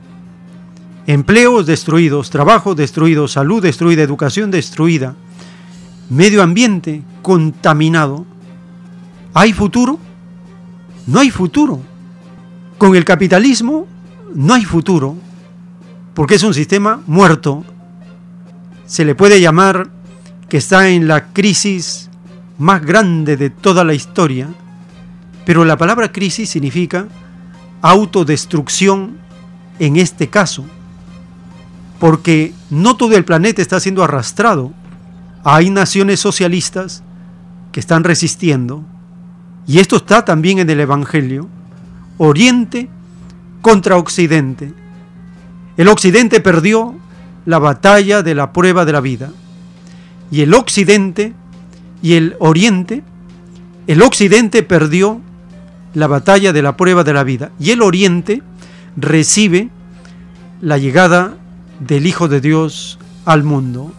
Empleos 1.10 1.66
destruidos, 1.66 2.30
trabajo 2.30 2.76
destruido, 2.76 3.28
salud 3.28 3.64
destruida, 3.64 4.04
educación 4.04 4.52
destruida, 4.52 5.16
medio 6.08 6.44
ambiente 6.44 7.02
contaminado. 7.24 8.28
¿Hay 9.34 9.52
futuro? 9.52 9.98
No 11.08 11.20
hay 11.20 11.32
futuro. 11.32 11.82
Con 12.78 12.96
el 12.96 13.06
capitalismo 13.06 13.88
no 14.36 14.54
hay 14.54 14.66
futuro, 14.66 15.16
porque 16.14 16.36
es 16.36 16.44
un 16.44 16.54
sistema 16.54 17.02
muerto. 17.08 17.66
Se 18.86 19.04
le 19.04 19.16
puede 19.16 19.42
llamar 19.42 19.90
que 20.48 20.58
está 20.58 20.90
en 20.90 21.08
la 21.08 21.34
crisis 21.34 22.12
más 22.60 22.86
grande 22.86 23.36
de 23.36 23.50
toda 23.50 23.84
la 23.84 23.96
historia, 23.96 24.48
pero 25.44 25.66
la 25.66 25.76
palabra 25.76 26.12
crisis 26.12 26.52
significa 26.52 27.08
autodestrucción 27.82 29.18
en 29.80 29.96
este 29.96 30.28
caso, 30.28 30.66
porque 32.00 32.54
no 32.70 32.96
todo 32.96 33.16
el 33.16 33.26
planeta 33.26 33.62
está 33.62 33.80
siendo 33.80 34.04
arrastrado. 34.04 34.74
Hay 35.44 35.70
naciones 35.70 36.20
socialistas 36.20 37.04
que 37.72 37.80
están 37.80 38.04
resistiendo, 38.04 38.84
y 39.68 39.80
esto 39.80 39.98
está 39.98 40.26
también 40.26 40.60
en 40.60 40.70
el 40.70 40.80
Evangelio, 40.80 41.48
Oriente 42.18 42.90
contra 43.62 43.98
Occidente. 43.98 44.74
El 45.78 45.88
Occidente 45.88 46.42
perdió 46.42 46.96
la 47.46 47.60
batalla 47.60 48.22
de 48.22 48.36
la 48.36 48.52
prueba 48.52 48.86
de 48.86 48.92
la 48.92 49.02
vida. 49.02 49.32
Y 50.32 50.42
el 50.42 50.54
Occidente 50.54 51.34
y 52.02 52.14
el 52.14 52.36
Oriente, 52.40 53.04
el 53.88 54.02
Occidente 54.02 54.64
perdió 54.64 55.22
la 55.94 56.08
batalla 56.08 56.54
de 56.54 56.62
la 56.62 56.76
prueba 56.76 57.04
de 57.04 57.14
la 57.14 57.24
vida. 57.24 57.52
Y 57.60 57.72
el 57.72 57.82
Oriente 57.82 58.44
recibe 58.98 59.70
la 60.62 60.78
llegada 60.78 61.38
del 61.80 62.06
Hijo 62.06 62.28
de 62.28 62.42
Dios 62.42 63.00
al 63.26 63.44
mundo. 63.44 63.92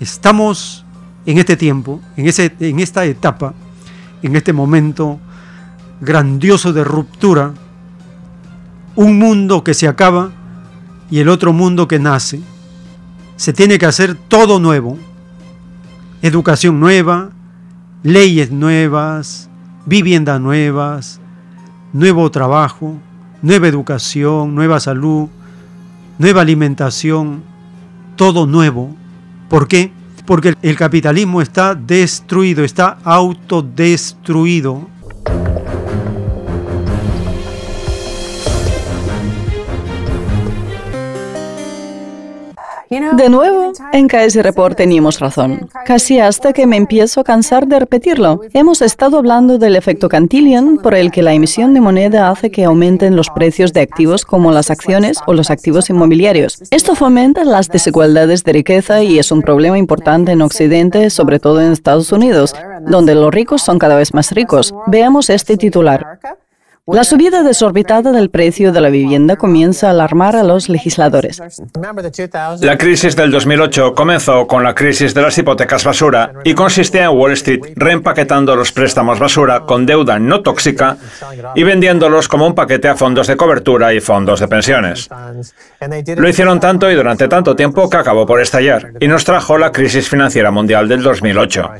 Estamos 0.00 0.84
en 1.26 1.38
este 1.38 1.56
tiempo, 1.56 2.00
en, 2.16 2.26
ese, 2.26 2.54
en 2.60 2.80
esta 2.80 3.04
etapa, 3.04 3.54
en 4.22 4.36
este 4.36 4.52
momento 4.52 5.20
grandioso 6.00 6.72
de 6.72 6.84
ruptura, 6.84 7.54
un 8.96 9.18
mundo 9.18 9.64
que 9.64 9.74
se 9.74 9.88
acaba 9.88 10.30
y 11.10 11.20
el 11.20 11.28
otro 11.28 11.52
mundo 11.52 11.88
que 11.88 11.98
nace. 11.98 12.40
Se 13.36 13.52
tiene 13.52 13.78
que 13.78 13.86
hacer 13.86 14.14
todo 14.14 14.60
nuevo, 14.60 14.98
educación 16.22 16.80
nueva, 16.80 17.30
leyes 18.02 18.50
nuevas, 18.50 19.48
viviendas 19.86 20.40
nuevas, 20.40 21.20
nuevo 21.92 22.30
trabajo, 22.30 22.96
nueva 23.42 23.68
educación, 23.68 24.54
nueva 24.54 24.80
salud, 24.80 25.28
nueva 26.18 26.42
alimentación, 26.42 27.42
todo 28.16 28.46
nuevo. 28.46 28.94
¿Por 29.48 29.68
qué? 29.68 29.92
Porque 30.26 30.54
el 30.62 30.76
capitalismo 30.76 31.42
está 31.42 31.74
destruido, 31.74 32.64
está 32.64 32.98
autodestruido. 33.04 34.88
De 43.16 43.28
nuevo, 43.28 43.72
en 43.92 44.08
KS 44.08 44.36
Report 44.36 44.76
teníamos 44.76 45.18
razón, 45.18 45.68
casi 45.84 46.20
hasta 46.20 46.52
que 46.52 46.66
me 46.66 46.76
empiezo 46.76 47.20
a 47.20 47.24
cansar 47.24 47.66
de 47.66 47.80
repetirlo. 47.80 48.40
Hemos 48.52 48.82
estado 48.82 49.18
hablando 49.18 49.58
del 49.58 49.74
efecto 49.74 50.08
Cantillon, 50.08 50.78
por 50.78 50.94
el 50.94 51.10
que 51.10 51.22
la 51.22 51.34
emisión 51.34 51.74
de 51.74 51.80
moneda 51.80 52.30
hace 52.30 52.50
que 52.50 52.64
aumenten 52.64 53.16
los 53.16 53.30
precios 53.30 53.72
de 53.72 53.80
activos 53.80 54.24
como 54.24 54.52
las 54.52 54.70
acciones 54.70 55.18
o 55.26 55.32
los 55.32 55.50
activos 55.50 55.90
inmobiliarios. 55.90 56.62
Esto 56.70 56.94
fomenta 56.94 57.44
las 57.44 57.68
desigualdades 57.68 58.44
de 58.44 58.52
riqueza 58.52 59.02
y 59.02 59.18
es 59.18 59.32
un 59.32 59.42
problema 59.42 59.76
importante 59.76 60.32
en 60.32 60.42
Occidente, 60.42 61.10
sobre 61.10 61.40
todo 61.40 61.60
en 61.60 61.72
Estados 61.72 62.12
Unidos, 62.12 62.54
donde 62.86 63.14
los 63.14 63.34
ricos 63.34 63.62
son 63.62 63.78
cada 63.78 63.96
vez 63.96 64.14
más 64.14 64.30
ricos. 64.32 64.74
Veamos 64.86 65.30
este 65.30 65.56
titular. 65.56 66.20
La 66.86 67.02
subida 67.02 67.42
desorbitada 67.42 68.12
del 68.12 68.28
precio 68.28 68.70
de 68.70 68.78
la 68.82 68.90
vivienda 68.90 69.36
comienza 69.36 69.86
a 69.86 69.90
alarmar 69.92 70.36
a 70.36 70.42
los 70.42 70.68
legisladores. 70.68 71.40
La 72.60 72.76
crisis 72.76 73.16
del 73.16 73.30
2008 73.30 73.94
comenzó 73.94 74.46
con 74.46 74.62
la 74.62 74.74
crisis 74.74 75.14
de 75.14 75.22
las 75.22 75.38
hipotecas 75.38 75.82
basura 75.82 76.34
y 76.44 76.52
consistía 76.52 77.04
en 77.04 77.16
Wall 77.16 77.32
Street 77.32 77.72
reempaquetando 77.74 78.54
los 78.54 78.70
préstamos 78.70 79.18
basura 79.18 79.60
con 79.60 79.86
deuda 79.86 80.18
no 80.18 80.42
tóxica 80.42 80.98
y 81.54 81.62
vendiéndolos 81.62 82.28
como 82.28 82.46
un 82.46 82.54
paquete 82.54 82.88
a 82.88 82.96
fondos 82.96 83.28
de 83.28 83.36
cobertura 83.38 83.94
y 83.94 84.00
fondos 84.00 84.40
de 84.40 84.48
pensiones. 84.48 85.08
Lo 86.18 86.28
hicieron 86.28 86.60
tanto 86.60 86.90
y 86.90 86.94
durante 86.94 87.28
tanto 87.28 87.56
tiempo 87.56 87.88
que 87.88 87.96
acabó 87.96 88.26
por 88.26 88.42
estallar 88.42 88.92
y 89.00 89.08
nos 89.08 89.24
trajo 89.24 89.56
la 89.56 89.72
crisis 89.72 90.06
financiera 90.06 90.50
mundial 90.50 90.86
del 90.86 91.02
2008. 91.02 91.70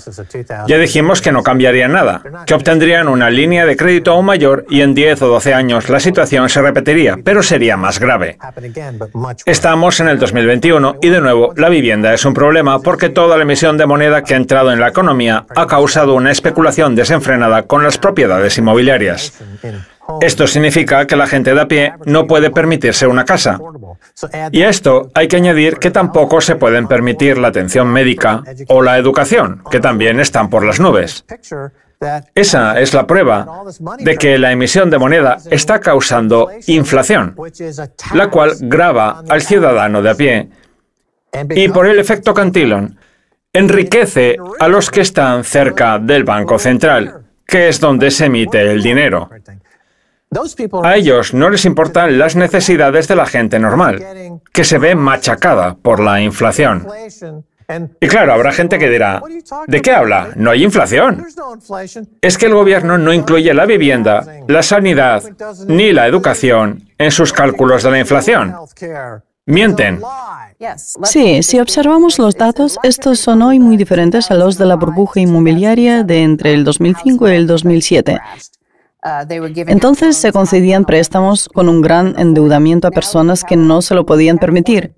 Ya 0.67 0.79
dijimos 0.79 1.21
que 1.21 1.31
no 1.31 1.43
cambiaría 1.43 1.89
nada, 1.89 2.23
que 2.47 2.55
obtendrían 2.55 3.09
una 3.09 3.29
línea 3.29 3.67
de 3.67 3.77
crédito 3.77 4.13
aún 4.13 4.25
mayor 4.25 4.65
y 4.71 4.81
en 4.81 4.94
10 4.95 5.23
o 5.23 5.29
12 5.29 5.55
años 5.55 5.89
la 5.89 6.01
situación 6.01 6.49
se 6.49 6.63
repetiría, 6.63 7.19
pero 7.23 7.43
sería 7.43 7.77
más 7.77 7.99
grave. 7.99 8.39
Estamos 9.47 10.01
en 10.01 10.09
el 10.09 10.19
2021 10.19 10.97
y 11.03 11.09
de 11.09 11.21
nuevo 11.21 11.53
la 11.57 11.69
vivienda 11.69 12.15
es 12.15 12.25
un 12.25 12.35
problema 12.35 12.81
porque 12.81 13.09
toda 13.09 13.37
la 13.37 13.43
emisión 13.43 13.77
de 13.77 13.87
moneda 13.87 14.23
que 14.23 14.35
ha 14.35 14.37
entrado 14.37 14.73
en 14.73 14.81
la 14.81 14.89
economía 14.89 15.47
ha 15.55 15.67
causado 15.67 16.15
una 16.15 16.31
especulación 16.31 16.95
desenfrenada 16.95 17.63
con 17.63 17.83
las 17.83 17.99
propiedades 17.99 18.57
inmobiliarias. 18.59 19.33
Esto 20.21 20.47
significa 20.47 21.07
que 21.07 21.17
la 21.17 21.27
gente 21.27 21.55
de 21.55 21.61
a 21.61 21.69
pie 21.69 21.95
no 22.05 22.27
puede 22.27 22.51
permitirse 22.51 23.07
una 23.07 23.25
casa. 23.25 23.59
Y 24.53 24.63
a 24.63 24.69
esto 24.69 25.11
hay 25.15 25.29
que 25.29 25.37
añadir 25.37 25.79
que 25.79 25.91
tampoco 25.91 26.41
se 26.41 26.57
pueden 26.57 26.87
permitir 26.87 27.39
la 27.39 27.49
atención 27.49 27.89
médica 27.89 28.43
o 28.69 28.83
la 28.83 28.99
educación, 28.99 29.63
que 29.71 29.81
también 29.81 30.21
están 30.21 30.51
por 30.51 30.65
las 30.65 30.79
nubes. 30.79 31.25
Esa 32.35 32.81
es 32.81 32.95
la 32.95 33.07
prueba 33.07 33.63
de 33.99 34.17
que 34.17 34.39
la 34.39 34.53
emisión 34.53 34.91
de 34.91 34.99
moneda 34.99 35.39
está 35.51 35.81
causando 35.81 36.51
inflación, 36.67 37.37
la 38.15 38.31
cual 38.31 38.53
grava 38.61 39.23
al 39.29 39.43
ciudadano 39.43 40.03
de 40.03 40.11
a 40.11 40.15
pie 40.15 40.51
y 41.51 41.69
por 41.69 41.87
el 41.87 41.99
efecto 41.99 42.35
Cantillon 42.35 42.97
enriquece 43.53 44.37
a 44.59 44.69
los 44.69 44.91
que 44.91 45.01
están 45.01 45.45
cerca 45.45 45.99
del 45.99 46.25
Banco 46.25 46.59
Central, 46.59 47.25
que 47.47 47.69
es 47.69 47.81
donde 47.81 48.11
se 48.11 48.27
emite 48.27 48.61
el 48.61 48.83
dinero. 48.83 49.31
A 50.83 50.97
ellos 50.97 51.33
no 51.33 51.49
les 51.51 51.65
importan 51.65 52.19
las 52.19 52.35
necesidades 52.35 53.07
de 53.07 53.17
la 53.17 53.27
gente 53.27 53.59
normal, 53.59 54.41
que 54.53 54.65
se 54.65 54.79
ve 54.79 54.97
machacada 54.97 55.77
por 55.77 56.01
la 56.01 56.21
inflación. 56.21 56.87
Y 58.01 58.09
claro, 58.09 58.33
habrá 58.33 58.53
gente 58.53 58.79
que 58.79 58.91
dirá, 58.91 59.23
¿de 59.67 59.81
qué 59.81 59.93
habla? 59.93 60.31
No 60.37 60.51
hay 60.51 60.65
inflación. 60.65 61.25
Es 62.21 62.39
que 62.39 62.47
el 62.47 62.55
gobierno 62.55 62.99
no 62.99 63.13
incluye 63.13 63.53
la 63.55 63.67
vivienda, 63.67 64.25
la 64.49 64.63
sanidad 64.63 65.23
ni 65.67 65.93
la 65.93 66.07
educación 66.07 66.89
en 66.99 67.11
sus 67.11 67.33
cálculos 67.33 67.83
de 67.83 67.91
la 67.91 67.99
inflación. 67.99 68.55
Mienten. 69.47 70.01
Sí, 71.05 71.43
si 71.43 71.61
observamos 71.61 72.19
los 72.19 72.35
datos, 72.35 72.79
estos 72.83 73.19
son 73.21 73.43
hoy 73.43 73.59
muy 73.59 73.77
diferentes 73.77 74.31
a 74.31 74.35
los 74.35 74.57
de 74.57 74.65
la 74.65 74.77
burbuja 74.77 75.21
inmobiliaria 75.21 76.03
de 76.03 76.23
entre 76.23 76.55
el 76.55 76.65
2005 76.65 77.29
y 77.29 77.33
el 77.33 77.47
2007. 77.47 78.19
Entonces 79.67 80.17
se 80.17 80.33
concedían 80.33 80.85
préstamos 80.85 81.49
con 81.49 81.69
un 81.69 81.83
gran 81.83 82.19
endeudamiento 82.19 82.89
a 82.89 82.91
personas 82.91 83.45
que 83.45 83.57
no 83.57 83.83
se 83.83 83.95
lo 83.95 84.07
podían 84.07 84.39
permitir. 84.39 84.95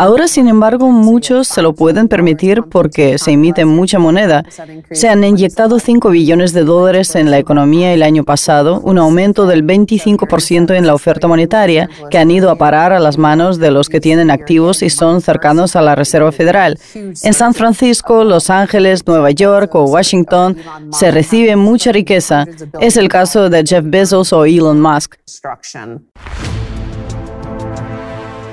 Ahora, 0.00 0.26
sin 0.26 0.48
embargo, 0.48 0.90
muchos 0.90 1.46
se 1.46 1.62
lo 1.62 1.74
pueden 1.74 2.08
permitir 2.08 2.64
porque 2.64 3.18
se 3.18 3.30
emite 3.30 3.64
mucha 3.64 4.00
moneda. 4.00 4.44
Se 4.90 5.08
han 5.08 5.22
inyectado 5.22 5.78
5 5.78 6.10
billones 6.10 6.52
de 6.52 6.64
dólares 6.64 7.14
en 7.14 7.30
la 7.30 7.38
economía 7.38 7.94
el 7.94 8.02
año 8.02 8.24
pasado, 8.24 8.80
un 8.80 8.98
aumento 8.98 9.46
del 9.46 9.64
25% 9.64 10.74
en 10.74 10.88
la 10.88 10.94
oferta 10.94 11.28
monetaria, 11.28 11.88
que 12.10 12.18
han 12.18 12.32
ido 12.32 12.50
a 12.50 12.56
parar 12.56 12.92
a 12.92 12.98
las 12.98 13.16
manos 13.16 13.60
de 13.60 13.70
los 13.70 13.88
que 13.88 14.00
tienen 14.00 14.32
activos 14.32 14.82
y 14.82 14.90
son 14.90 15.20
cercanos 15.20 15.76
a 15.76 15.82
la 15.82 15.94
Reserva 15.94 16.32
Federal. 16.32 16.76
En 17.22 17.32
San 17.32 17.54
Francisco, 17.54 18.24
Los 18.24 18.50
Ángeles, 18.50 19.06
Nueva 19.06 19.30
York 19.30 19.72
o 19.76 19.84
Washington 19.84 20.56
se 20.90 21.12
recibe 21.12 21.54
mucha 21.54 21.92
riqueza. 21.92 22.44
Es 22.80 22.96
el 22.96 23.08
caso 23.08 23.48
de 23.48 23.62
Jeff 23.64 23.84
Bezos 23.86 24.32
o 24.32 24.44
Elon 24.44 24.80
Musk. 24.80 25.14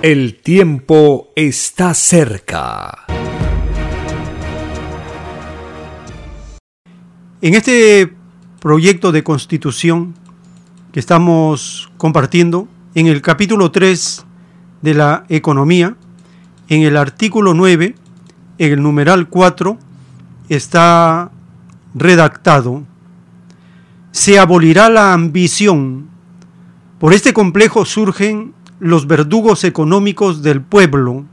El 0.10 0.36
tiempo 0.36 1.34
está 1.36 1.94
cerca. 1.94 3.08
En 7.42 7.54
este 7.54 8.14
proyecto 8.62 9.12
de 9.12 9.26
constitución 9.26 10.16
que 10.94 11.02
estamos 11.02 11.92
compartiendo, 11.98 12.70
en 12.96 13.08
el 13.08 13.22
capítulo 13.22 13.70
3 13.70 14.26
de 14.82 14.94
la 14.94 15.26
economía, 15.28 15.98
en 16.70 16.84
el 16.84 16.96
artículo 16.96 17.54
9, 17.54 17.94
en 18.60 18.72
el 18.72 18.82
numeral 18.82 19.28
4, 19.28 19.78
está 20.48 21.32
redactado, 21.94 22.86
se 24.14 24.40
abolirá 24.40 24.88
la 24.88 25.12
ambición. 25.12 26.08
Por 26.98 27.12
este 27.12 27.34
complejo 27.34 27.84
surgen 27.84 28.54
los 28.80 29.08
verdugos 29.08 29.64
económicos 29.64 30.44
del 30.44 30.62
pueblo, 30.62 31.26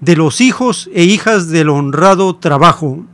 de 0.00 0.16
los 0.16 0.40
hijos 0.40 0.90
e 0.92 1.04
hijas 1.04 1.48
del 1.48 1.70
honrado 1.70 2.36
trabajo. 2.36 3.04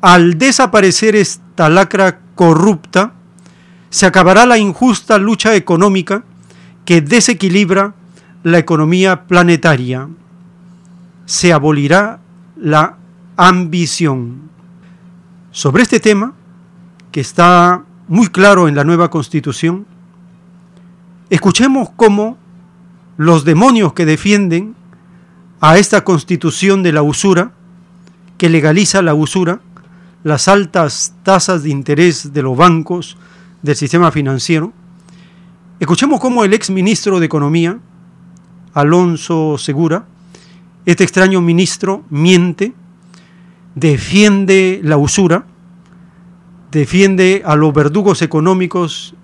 Al 0.00 0.38
desaparecer 0.38 1.16
esta 1.16 1.68
lacra 1.68 2.20
corrupta, 2.34 3.14
se 3.90 4.06
acabará 4.06 4.44
la 4.44 4.58
injusta 4.58 5.18
lucha 5.18 5.54
económica 5.54 6.24
que 6.84 7.00
desequilibra 7.00 7.94
la 8.42 8.58
economía 8.58 9.26
planetaria. 9.26 10.08
Se 11.26 11.52
abolirá 11.52 12.20
la 12.56 12.98
ambición. 13.36 14.50
Sobre 15.52 15.84
este 15.84 16.00
tema, 16.00 16.34
que 17.12 17.20
está 17.20 17.84
muy 18.08 18.26
claro 18.28 18.68
en 18.68 18.74
la 18.74 18.84
nueva 18.84 19.08
constitución, 19.08 19.86
escuchemos 21.30 21.88
cómo 21.96 22.36
los 23.16 23.44
demonios 23.44 23.92
que 23.92 24.06
defienden 24.06 24.74
a 25.60 25.78
esta 25.78 26.04
constitución 26.04 26.82
de 26.82 26.92
la 26.92 27.02
usura, 27.02 27.52
que 28.38 28.48
legaliza 28.48 29.02
la 29.02 29.14
usura, 29.14 29.60
las 30.22 30.48
altas 30.48 31.14
tasas 31.22 31.62
de 31.62 31.70
interés 31.70 32.32
de 32.32 32.42
los 32.42 32.56
bancos, 32.56 33.16
del 33.62 33.76
sistema 33.76 34.10
financiero. 34.10 34.72
Escuchemos 35.80 36.20
cómo 36.20 36.44
el 36.44 36.52
ex 36.52 36.70
ministro 36.70 37.20
de 37.20 37.26
Economía, 37.26 37.78
Alonso 38.74 39.56
Segura, 39.58 40.06
este 40.86 41.04
extraño 41.04 41.40
ministro, 41.40 42.04
miente, 42.10 42.74
defiende 43.74 44.80
la 44.82 44.96
usura, 44.96 45.46
defiende 46.70 47.42
a 47.44 47.56
los 47.56 47.72
verdugos 47.72 48.20
económicos 48.20 49.14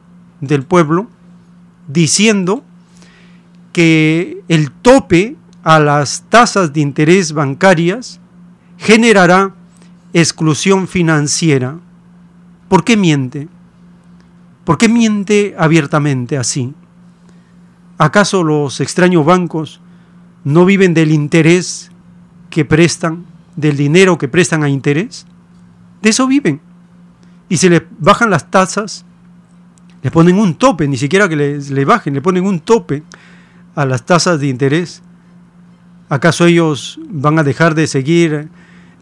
del 0.40 0.62
pueblo, 0.62 1.08
diciendo 1.88 2.64
que 3.72 4.42
el 4.48 4.70
tope 4.70 5.36
a 5.62 5.78
las 5.78 6.22
tasas 6.28 6.72
de 6.72 6.80
interés 6.80 7.32
bancarias 7.32 8.20
generará 8.78 9.54
exclusión 10.12 10.88
financiera. 10.88 11.78
¿Por 12.68 12.84
qué 12.84 12.96
miente? 12.96 13.48
¿Por 14.64 14.78
qué 14.78 14.88
miente 14.88 15.54
abiertamente 15.58 16.36
así? 16.36 16.74
¿Acaso 17.98 18.42
los 18.42 18.80
extraños 18.80 19.24
bancos 19.24 19.80
no 20.44 20.64
viven 20.64 20.94
del 20.94 21.12
interés 21.12 21.90
que 22.48 22.64
prestan, 22.64 23.26
del 23.56 23.76
dinero 23.76 24.16
que 24.16 24.28
prestan 24.28 24.62
a 24.62 24.68
interés? 24.68 25.26
De 26.00 26.10
eso 26.10 26.26
viven. 26.26 26.60
Y 27.48 27.58
se 27.58 27.68
les 27.68 27.82
bajan 27.98 28.30
las 28.30 28.50
tasas, 28.50 29.04
le 30.02 30.10
ponen 30.10 30.38
un 30.38 30.54
tope, 30.54 30.88
ni 30.88 30.96
siquiera 30.96 31.28
que 31.28 31.36
les, 31.36 31.70
le 31.70 31.84
bajen, 31.84 32.14
le 32.14 32.22
ponen 32.22 32.46
un 32.46 32.60
tope 32.60 33.02
a 33.74 33.84
las 33.84 34.04
tasas 34.04 34.40
de 34.40 34.48
interés? 34.48 35.02
¿Acaso 36.08 36.46
ellos 36.46 36.98
van 37.08 37.38
a 37.38 37.44
dejar 37.44 37.74
de 37.74 37.86
seguir 37.86 38.48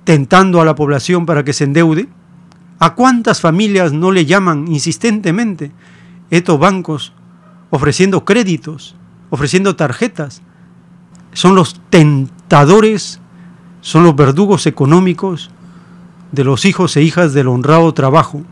tentando 0.05 0.61
a 0.61 0.65
la 0.65 0.75
población 0.75 1.27
para 1.27 1.45
que 1.45 1.53
se 1.53 1.65
endeude? 1.65 2.09
¿A 2.79 2.95
cuántas 2.95 3.41
familias 3.41 3.93
no 3.93 4.13
le 4.13 4.27
llaman 4.27 4.69
insistentemente 4.69 5.73
estos 6.31 6.59
bancos 6.59 7.13
ofreciendo 7.71 8.25
créditos, 8.25 8.95
ofreciendo 9.31 9.75
tarjetas? 9.75 10.43
Son 11.33 11.55
los 11.55 11.81
tentadores, 11.91 13.21
son 13.81 14.05
los 14.05 14.15
verdugos 14.15 14.67
económicos 14.67 15.51
de 16.33 16.45
los 16.45 16.65
hijos 16.67 16.97
e 16.97 17.03
hijas 17.03 17.33
del 17.33 17.49
honrado 17.49 17.93
trabajo, 17.95 18.43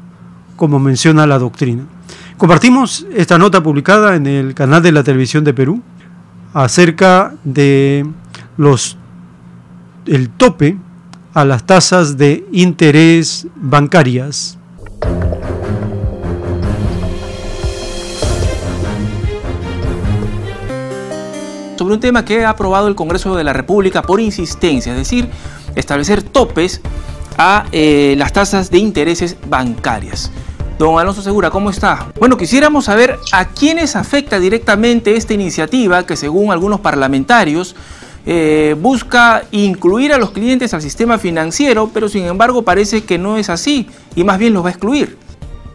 como 0.57 0.79
menciona 0.79 1.27
la 1.27 1.39
doctrina. 1.39 1.85
Compartimos 2.37 3.07
esta 3.15 3.39
nota 3.39 3.63
publicada 3.63 4.17
en 4.17 4.27
el 4.27 4.55
canal 4.55 4.83
de 4.83 4.93
la 4.93 5.05
televisión 5.05 5.45
de 5.45 5.55
Perú 5.55 5.83
acerca 6.57 7.35
de 7.45 8.07
los 8.57 8.97
el 10.07 10.31
tope 10.31 10.79
a 11.35 11.45
las 11.45 11.67
tasas 11.67 12.17
de 12.17 12.47
interés 12.51 13.47
bancarias. 13.57 14.57
Sobre 21.77 21.93
un 21.93 22.01
tema 22.01 22.25
que 22.25 22.47
ha 22.47 22.49
aprobado 22.49 22.89
el 22.89 22.95
Congreso 22.95 23.37
de 23.37 23.45
la 23.45 23.53
República 23.53 24.01
por 24.01 24.19
insistencia, 24.19 24.93
es 24.93 24.99
decir, 24.99 25.29
establecer 25.75 26.23
topes 26.23 26.81
a 27.37 27.67
eh, 27.71 28.15
las 28.17 28.33
tasas 28.33 28.71
de 28.71 28.79
intereses 28.79 29.37
bancarias. 29.47 30.33
Don 30.79 30.99
Alonso 30.99 31.23
Segura, 31.23 31.49
¿cómo 31.49 31.71
está? 31.71 32.13
Bueno, 32.19 32.37
quisiéramos 32.37 32.85
saber 32.85 33.19
a 33.33 33.49
quiénes 33.49 33.97
afecta 33.97 34.39
directamente 34.39 35.17
esta 35.17 35.33
iniciativa 35.33 36.05
que 36.05 36.17
según 36.17 36.53
algunos 36.53 36.81
parlamentarios 36.81 37.75
eh, 38.27 38.77
busca 38.79 39.47
incluir 39.53 40.13
a 40.13 40.19
los 40.19 40.33
clientes 40.33 40.75
al 40.75 40.83
sistema 40.83 41.19
financiero, 41.19 41.91
pero 41.95 42.11
sin 42.11 42.27
embargo 42.27 42.61
parece 42.61 43.05
que 43.05 43.17
no 43.17 43.39
es 43.39 43.49
así 43.49 43.89
y 44.15 44.25
más 44.25 44.39
bien 44.39 44.53
los 44.53 44.65
va 44.65 44.69
a 44.69 44.73
excluir. 44.73 45.17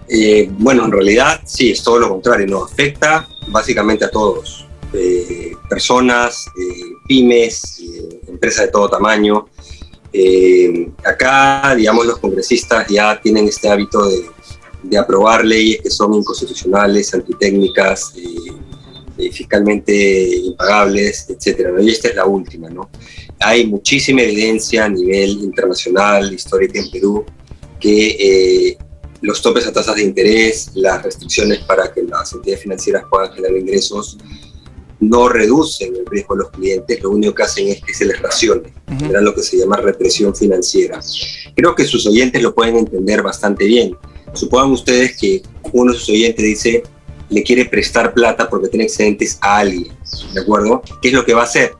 Eh, 0.07 0.51
bueno, 0.59 0.85
en 0.85 0.91
realidad 0.91 1.41
sí, 1.45 1.71
es 1.71 1.81
todo 1.81 1.97
lo 1.97 2.07
contrario, 2.07 2.45
nos 2.45 2.71
afecta 2.71 3.27
básicamente 3.47 4.05
a 4.05 4.11
todos, 4.11 4.67
eh, 4.93 5.53
personas, 5.67 6.45
pymes, 7.07 7.81
empresas 8.27 8.65
de 8.65 8.71
todo 8.71 8.87
tamaño. 8.87 9.47
acá, 11.03 11.73
digamos, 11.75 12.05
los 12.05 12.19
congresistas 12.19 12.87
ya 12.87 13.19
tienen 13.19 13.47
este 13.47 13.67
hábito 13.67 14.07
de 14.07 14.29
de 14.83 14.97
aprobar 14.97 15.45
leyes 15.45 15.81
que 15.81 15.89
son 15.89 16.13
inconstitucionales, 16.13 17.13
antitécnicas, 17.13 18.13
eh, 18.15 18.25
eh, 19.17 19.31
fiscalmente 19.31 20.35
impagables, 20.37 21.27
etcétera. 21.29 21.71
Y 21.81 21.89
esta 21.89 22.09
es 22.09 22.15
la 22.15 22.25
última. 22.25 22.69
¿no? 22.69 22.89
Hay 23.39 23.67
muchísima 23.67 24.21
evidencia 24.21 24.85
a 24.85 24.89
nivel 24.89 25.31
internacional, 25.41 26.33
histórica 26.33 26.79
en 26.79 26.89
Perú, 26.89 27.25
que 27.79 28.07
eh, 28.19 28.77
los 29.21 29.41
topes 29.41 29.67
a 29.67 29.73
tasas 29.73 29.95
de 29.95 30.03
interés, 30.03 30.71
las 30.75 31.03
restricciones 31.03 31.59
para 31.59 31.93
que 31.93 32.03
las 32.03 32.33
entidades 32.33 32.63
financieras 32.63 33.03
puedan 33.09 33.31
generar 33.33 33.57
ingresos, 33.57 34.17
no 34.99 35.29
reducen 35.29 35.95
el 35.95 36.05
riesgo 36.05 36.35
de 36.35 36.43
los 36.43 36.51
clientes, 36.51 37.01
lo 37.01 37.09
único 37.09 37.33
que 37.33 37.43
hacen 37.43 37.67
es 37.67 37.81
que 37.81 37.93
se 37.93 38.05
les 38.05 38.21
racione, 38.21 38.71
generan 38.99 39.25
lo 39.25 39.33
que 39.33 39.41
se 39.41 39.57
llama 39.57 39.77
represión 39.77 40.35
financiera. 40.35 40.99
Creo 41.55 41.73
que 41.75 41.85
sus 41.85 42.05
oyentes 42.05 42.41
lo 42.41 42.53
pueden 42.53 42.77
entender 42.77 43.23
bastante 43.23 43.65
bien. 43.65 43.97
Supongan 44.33 44.71
ustedes 44.71 45.17
que 45.17 45.41
uno 45.73 45.93
de 45.93 45.99
sus 45.99 46.09
oyentes 46.09 46.43
dice, 46.43 46.83
le 47.29 47.43
quiere 47.43 47.65
prestar 47.65 48.13
plata 48.13 48.49
porque 48.49 48.67
tiene 48.67 48.85
excedentes 48.85 49.37
a 49.41 49.59
alguien, 49.59 49.93
¿de 50.33 50.41
acuerdo? 50.41 50.81
¿Qué 51.01 51.09
es 51.09 51.13
lo 51.13 51.25
que 51.25 51.33
va 51.33 51.41
a 51.41 51.45
hacer? 51.45 51.73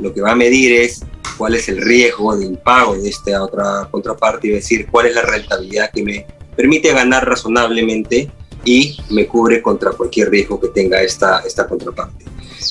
Lo 0.00 0.12
que 0.12 0.20
va 0.20 0.32
a 0.32 0.36
medir 0.36 0.72
es 0.72 1.02
cuál 1.36 1.54
es 1.54 1.68
el 1.68 1.80
riesgo 1.80 2.36
de 2.36 2.44
impago 2.44 2.96
de 2.96 3.08
esta 3.08 3.42
otra 3.42 3.88
contraparte 3.90 4.48
y 4.48 4.50
decir 4.50 4.86
cuál 4.90 5.06
es 5.06 5.14
la 5.14 5.22
rentabilidad 5.22 5.90
que 5.92 6.02
me 6.02 6.26
permite 6.56 6.92
ganar 6.92 7.26
razonablemente 7.26 8.30
y 8.64 8.98
me 9.10 9.26
cubre 9.26 9.62
contra 9.62 9.92
cualquier 9.92 10.30
riesgo 10.30 10.60
que 10.60 10.68
tenga 10.68 11.00
esta, 11.00 11.40
esta 11.40 11.66
contraparte. 11.66 12.24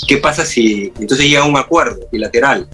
¿Qué 0.08 0.18
pasa 0.18 0.46
si 0.46 0.92
entonces 1.00 1.28
llega 1.28 1.46
un 1.46 1.58
acuerdo 1.58 2.08
bilateral, 2.12 2.70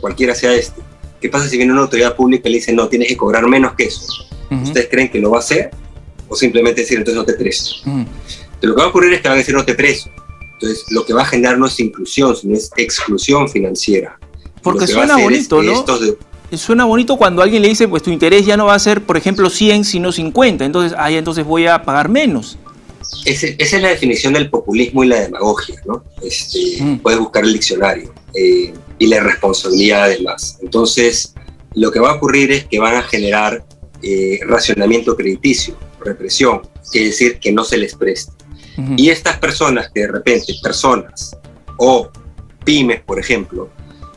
cualquiera 0.00 0.34
sea 0.34 0.52
este? 0.52 0.82
¿Qué 1.20 1.28
pasa 1.28 1.48
si 1.48 1.56
viene 1.56 1.72
una 1.72 1.82
autoridad 1.82 2.14
pública 2.14 2.48
y 2.48 2.52
le 2.52 2.58
dice, 2.58 2.72
no, 2.72 2.88
tienes 2.88 3.08
que 3.08 3.16
cobrar 3.16 3.46
menos 3.46 3.74
que 3.74 3.84
eso? 3.84 4.06
¿Ustedes 4.50 4.88
creen 4.90 5.10
que 5.10 5.18
lo 5.18 5.30
va 5.30 5.38
a 5.38 5.40
hacer? 5.40 5.70
O 6.28 6.36
simplemente 6.36 6.82
decir 6.82 6.98
entonces 6.98 7.18
no 7.18 7.24
te 7.24 7.34
preso. 7.34 7.76
Entonces, 7.84 8.46
lo 8.60 8.74
que 8.74 8.80
va 8.80 8.86
a 8.86 8.90
ocurrir 8.90 9.12
es 9.14 9.20
que 9.20 9.28
van 9.28 9.36
a 9.36 9.38
decir 9.38 9.54
no 9.54 9.64
te 9.64 9.74
preso. 9.74 10.10
Entonces 10.54 10.84
lo 10.90 11.04
que 11.04 11.12
va 11.12 11.22
a 11.22 11.26
generar 11.26 11.58
no 11.58 11.66
es 11.66 11.78
inclusión, 11.80 12.34
sino 12.34 12.54
es 12.54 12.70
exclusión 12.76 13.48
financiera. 13.48 14.18
Porque 14.62 14.86
suena 14.86 15.16
bonito, 15.16 15.62
¿no? 15.62 15.84
Suena 16.52 16.84
bonito 16.84 17.16
cuando 17.16 17.42
alguien 17.42 17.62
le 17.62 17.68
dice, 17.68 17.88
pues 17.88 18.02
tu 18.02 18.10
interés 18.10 18.46
ya 18.46 18.56
no 18.56 18.66
va 18.66 18.74
a 18.74 18.78
ser, 18.78 19.02
por 19.02 19.16
ejemplo, 19.16 19.50
100, 19.50 19.84
sino 19.84 20.12
50. 20.12 20.64
Entonces, 20.64 20.96
ahí 20.98 21.16
entonces 21.16 21.44
voy 21.44 21.66
a 21.66 21.82
pagar 21.82 22.08
menos. 22.08 22.56
esa 23.24 23.46
es 23.58 23.82
la 23.82 23.88
definición 23.88 24.32
del 24.32 24.48
populismo 24.48 25.04
y 25.04 25.08
la 25.08 25.20
demagogia, 25.20 25.80
¿no? 25.86 26.04
Este, 26.22 26.78
mm. 26.80 26.98
Puedes 26.98 27.18
buscar 27.18 27.44
el 27.44 27.52
diccionario. 27.52 28.12
Eh, 28.34 28.72
y 28.98 29.06
la 29.06 29.20
responsabilidad 29.20 30.04
además. 30.04 30.58
Entonces, 30.62 31.34
lo 31.74 31.90
que 31.90 32.00
va 32.00 32.12
a 32.12 32.14
ocurrir 32.14 32.52
es 32.52 32.64
que 32.66 32.78
van 32.78 32.94
a 32.94 33.02
generar 33.02 33.64
eh, 34.02 34.40
racionamiento 34.46 35.16
crediticio, 35.16 35.76
represión, 36.06 36.62
es 36.92 37.04
decir, 37.04 37.38
que 37.38 37.52
no 37.52 37.64
se 37.64 37.76
les 37.76 37.94
preste. 37.94 38.32
Y 38.96 39.08
estas 39.08 39.38
personas 39.38 39.90
que 39.92 40.02
de 40.02 40.08
repente, 40.08 40.54
personas 40.62 41.34
o 41.78 42.10
pymes, 42.64 43.00
por 43.02 43.18
ejemplo, 43.18 43.70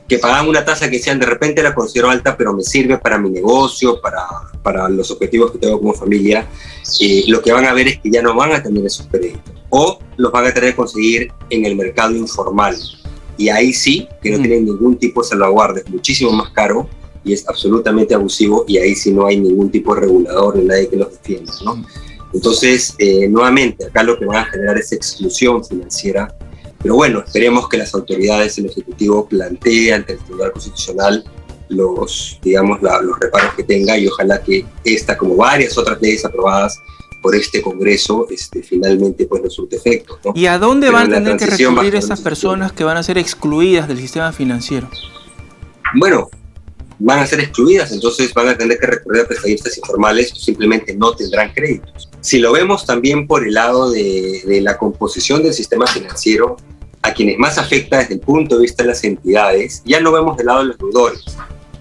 que 0.09 0.17
pagan 0.17 0.49
una 0.49 0.65
tasa 0.65 0.89
que 0.89 0.99
sean 0.99 1.19
de 1.19 1.27
repente 1.27 1.61
la 1.63 1.73
considero 1.73 2.09
alta, 2.09 2.35
pero 2.35 2.53
me 2.53 2.63
sirve 2.63 2.97
para 2.97 3.17
mi 3.17 3.29
negocio, 3.29 4.01
para, 4.01 4.25
para 4.63 4.89
los 4.89 5.11
objetivos 5.11 5.51
que 5.51 5.59
tengo 5.59 5.79
como 5.79 5.93
familia, 5.93 6.47
eh, 6.99 7.23
lo 7.27 7.41
que 7.41 7.53
van 7.53 7.65
a 7.65 7.73
ver 7.73 7.87
es 7.87 7.99
que 7.99 8.09
ya 8.09 8.21
no 8.21 8.33
van 8.33 8.51
a 8.51 8.61
tener 8.61 8.85
esos 8.85 9.07
créditos 9.07 9.53
o 9.69 9.99
los 10.17 10.31
van 10.31 10.47
a 10.47 10.53
tener 10.53 10.71
que 10.71 10.75
conseguir 10.75 11.31
en 11.49 11.63
el 11.63 11.75
mercado 11.75 12.15
informal. 12.15 12.75
Y 13.37 13.49
ahí 13.49 13.71
sí, 13.71 14.09
que 14.21 14.31
no 14.31 14.39
tienen 14.39 14.65
ningún 14.65 14.97
tipo 14.97 15.21
de 15.21 15.29
salvaguarda, 15.29 15.79
es 15.79 15.89
muchísimo 15.89 16.31
más 16.31 16.49
caro 16.49 16.89
y 17.23 17.33
es 17.33 17.47
absolutamente 17.47 18.13
abusivo 18.13 18.65
y 18.67 18.77
ahí 18.77 18.95
sí 18.95 19.11
no 19.11 19.25
hay 19.25 19.39
ningún 19.39 19.69
tipo 19.69 19.93
de 19.93 20.01
regulador 20.01 20.57
ni 20.57 20.65
nadie 20.65 20.89
que 20.89 20.95
los 20.95 21.11
defienda, 21.11 21.53
¿no? 21.63 21.83
Entonces, 22.33 22.95
eh, 22.99 23.27
nuevamente, 23.27 23.85
acá 23.85 24.03
lo 24.03 24.17
que 24.17 24.25
van 24.25 24.37
a 24.37 24.45
generar 24.45 24.77
es 24.77 24.91
exclusión 24.91 25.65
financiera, 25.65 26.33
pero 26.81 26.95
bueno, 26.95 27.23
esperemos 27.25 27.67
que 27.67 27.77
las 27.77 27.93
autoridades, 27.93 28.57
el 28.57 28.67
Ejecutivo 28.67 29.27
plantee 29.27 29.93
ante 29.93 30.13
el 30.13 30.19
Tribunal 30.19 30.51
Constitucional 30.51 31.23
los, 31.69 32.39
digamos, 32.41 32.81
los 32.81 33.19
reparos 33.19 33.53
que 33.53 33.63
tenga 33.63 33.97
y 33.97 34.07
ojalá 34.07 34.41
que 34.41 34.65
esta, 34.83 35.17
como 35.17 35.35
varias 35.35 35.77
otras 35.77 36.01
leyes 36.01 36.25
aprobadas 36.25 36.79
por 37.21 37.35
este 37.35 37.61
Congreso, 37.61 38.27
este, 38.29 38.63
finalmente 38.63 39.25
pues 39.25 39.43
no 39.43 39.49
surte 39.49 39.75
efecto. 39.75 40.17
¿Y 40.33 40.45
a 40.45 40.57
dónde 40.57 40.89
van 40.89 41.13
a 41.13 41.15
tener 41.15 41.37
que 41.37 41.45
recurrir 41.45 41.95
esas 41.95 42.21
personas 42.21 42.71
que 42.71 42.83
van 42.83 42.97
a 42.97 43.03
ser 43.03 43.17
excluidas 43.17 43.87
del 43.87 43.97
sistema 43.97 44.31
financiero? 44.31 44.89
Bueno, 45.95 46.29
van 46.99 47.19
a 47.19 47.27
ser 47.27 47.39
excluidas, 47.39 47.91
entonces 47.91 48.33
van 48.33 48.49
a 48.49 48.57
tener 48.57 48.77
que 48.77 48.85
recurrir 48.85 49.21
a 49.21 49.27
prestamistas 49.27 49.77
informales 49.77 50.31
o 50.33 50.35
simplemente 50.35 50.93
no 50.95 51.15
tendrán 51.15 51.53
créditos. 51.53 52.09
Si 52.19 52.39
lo 52.39 52.51
vemos 52.51 52.85
también 52.85 53.25
por 53.25 53.45
el 53.45 53.53
lado 53.53 53.89
de, 53.89 54.41
de, 54.45 54.61
la 54.61 54.77
composición 54.77 55.41
del 55.41 55.53
sistema 55.53 55.87
financiero, 55.87 56.57
a 57.01 57.13
quienes 57.13 57.37
más 57.37 57.57
afecta 57.57 57.99
desde 57.99 58.15
el 58.15 58.19
punto 58.19 58.55
de 58.55 58.63
vista 58.63 58.83
de 58.83 58.89
las 58.89 59.03
entidades, 59.03 59.81
ya 59.85 60.01
no 60.01 60.11
vemos 60.11 60.35
del 60.37 60.47
lado 60.47 60.59
de 60.59 60.65
los 60.65 60.77
deudores. 60.77 61.23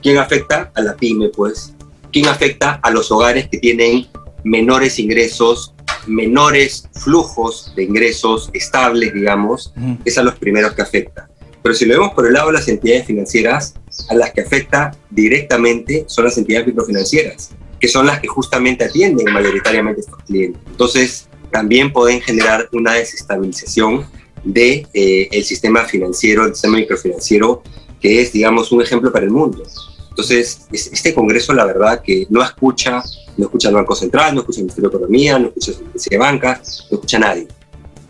¿Quién 0.03 0.19
afecta? 0.19 0.71
A 0.75 0.81
la 0.81 0.97
pyme, 0.97 1.29
pues. 1.31 1.75
¿Quién 2.13 2.29
afecta? 2.29 2.81
A 2.83 2.91
los 2.91 3.11
hogares 3.11 3.49
que 3.49 3.59
tienen 3.59 4.07
menores 4.45 4.99
ingresos, 4.99 5.75
menores 6.07 6.89
flujos 6.93 7.73
de 7.75 7.85
ingresos 7.85 8.51
estables, 8.53 9.13
digamos, 9.13 9.73
es 10.05 10.17
a 10.19 10.23
los 10.23 10.37
primeros 10.37 10.73
que 10.73 10.83
afecta. 10.83 11.29
Pero 11.69 11.77
si 11.77 11.85
lo 11.85 11.99
vemos 11.99 12.15
por 12.15 12.27
el 12.27 12.33
lado 12.33 12.47
de 12.47 12.55
las 12.55 12.67
entidades 12.67 13.07
financieras, 13.07 13.75
a 14.09 14.15
las 14.15 14.33
que 14.33 14.41
afecta 14.41 14.97
directamente 15.11 16.05
son 16.07 16.25
las 16.25 16.39
entidades 16.39 16.67
microfinancieras, 16.67 17.51
que 17.79 17.89
son 17.89 18.07
las 18.07 18.21
que 18.21 18.27
justamente 18.27 18.85
atienden 18.85 19.31
mayoritariamente 19.31 20.01
a 20.01 20.05
estos 20.05 20.23
clientes. 20.25 20.63
Entonces, 20.67 21.29
también 21.51 21.93
pueden 21.93 22.23
generar 22.23 22.71
una 22.73 22.95
desestabilización 22.95 24.07
del 24.45 24.87
de, 24.91 25.29
eh, 25.31 25.43
sistema 25.43 25.85
financiero, 25.85 26.47
el 26.47 26.55
sistema 26.55 26.79
microfinanciero, 26.79 27.63
que 28.01 28.23
es, 28.23 28.33
digamos, 28.33 28.73
un 28.73 28.81
ejemplo 28.81 29.13
para 29.13 29.27
el 29.27 29.31
mundo. 29.31 29.63
Entonces, 30.09 30.63
este 30.73 31.13
Congreso, 31.13 31.53
la 31.53 31.67
verdad, 31.67 32.01
que 32.01 32.27
no 32.31 32.43
escucha, 32.43 33.03
no 33.37 33.45
escucha 33.45 33.69
al 33.69 33.75
Banco 33.75 33.95
Central, 33.95 34.35
no 34.35 34.41
escucha 34.41 34.61
el 34.61 34.65
Ministerio 34.65 34.89
de 34.89 34.97
Economía, 34.97 35.39
no 35.39 35.49
escucha 35.49 35.73
la 35.73 35.77
Secretaría 35.77 36.19
de 36.19 36.19
Banca, 36.19 36.63
no 36.91 36.95
escucha 36.97 37.17
a 37.19 37.21
nadie. 37.21 37.49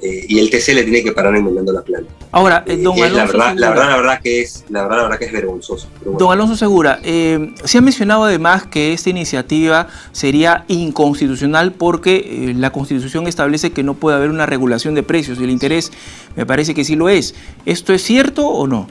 Eh, 0.00 0.26
y 0.28 0.38
el 0.38 0.48
TC 0.48 0.74
le 0.74 0.84
tiene 0.84 1.02
que 1.02 1.10
parar 1.10 1.34
enmendando 1.34 1.72
la 1.72 1.82
plana. 1.82 2.06
Ahora, 2.30 2.62
eh, 2.66 2.76
don 2.76 2.96
Alonso 3.02 3.16
la 3.16 3.24
verdad, 3.24 3.54
la 3.56 3.68
verdad, 3.70 3.88
la 3.88 3.96
verdad 3.96 4.20
que 4.22 4.42
es, 4.42 4.64
la 4.68 4.82
verdad, 4.82 4.96
la 4.98 5.02
verdad 5.04 5.18
que 5.18 5.24
es 5.24 5.32
vergonzoso. 5.32 5.88
Don 6.04 6.30
Alonso 6.30 6.56
Segura, 6.56 7.00
eh, 7.02 7.52
se 7.64 7.78
ha 7.78 7.80
mencionado 7.80 8.24
además 8.24 8.64
que 8.64 8.92
esta 8.92 9.10
iniciativa 9.10 9.88
sería 10.12 10.64
inconstitucional 10.68 11.72
porque 11.72 12.52
la 12.56 12.70
Constitución 12.70 13.26
establece 13.26 13.72
que 13.72 13.82
no 13.82 13.94
puede 13.94 14.16
haber 14.16 14.30
una 14.30 14.46
regulación 14.46 14.94
de 14.94 15.02
precios 15.02 15.40
y 15.40 15.44
el 15.44 15.50
interés 15.50 15.90
me 16.36 16.46
parece 16.46 16.74
que 16.74 16.84
sí 16.84 16.94
lo 16.94 17.08
es. 17.08 17.34
¿Esto 17.66 17.92
es 17.92 18.02
cierto 18.02 18.46
o 18.46 18.68
no? 18.68 18.86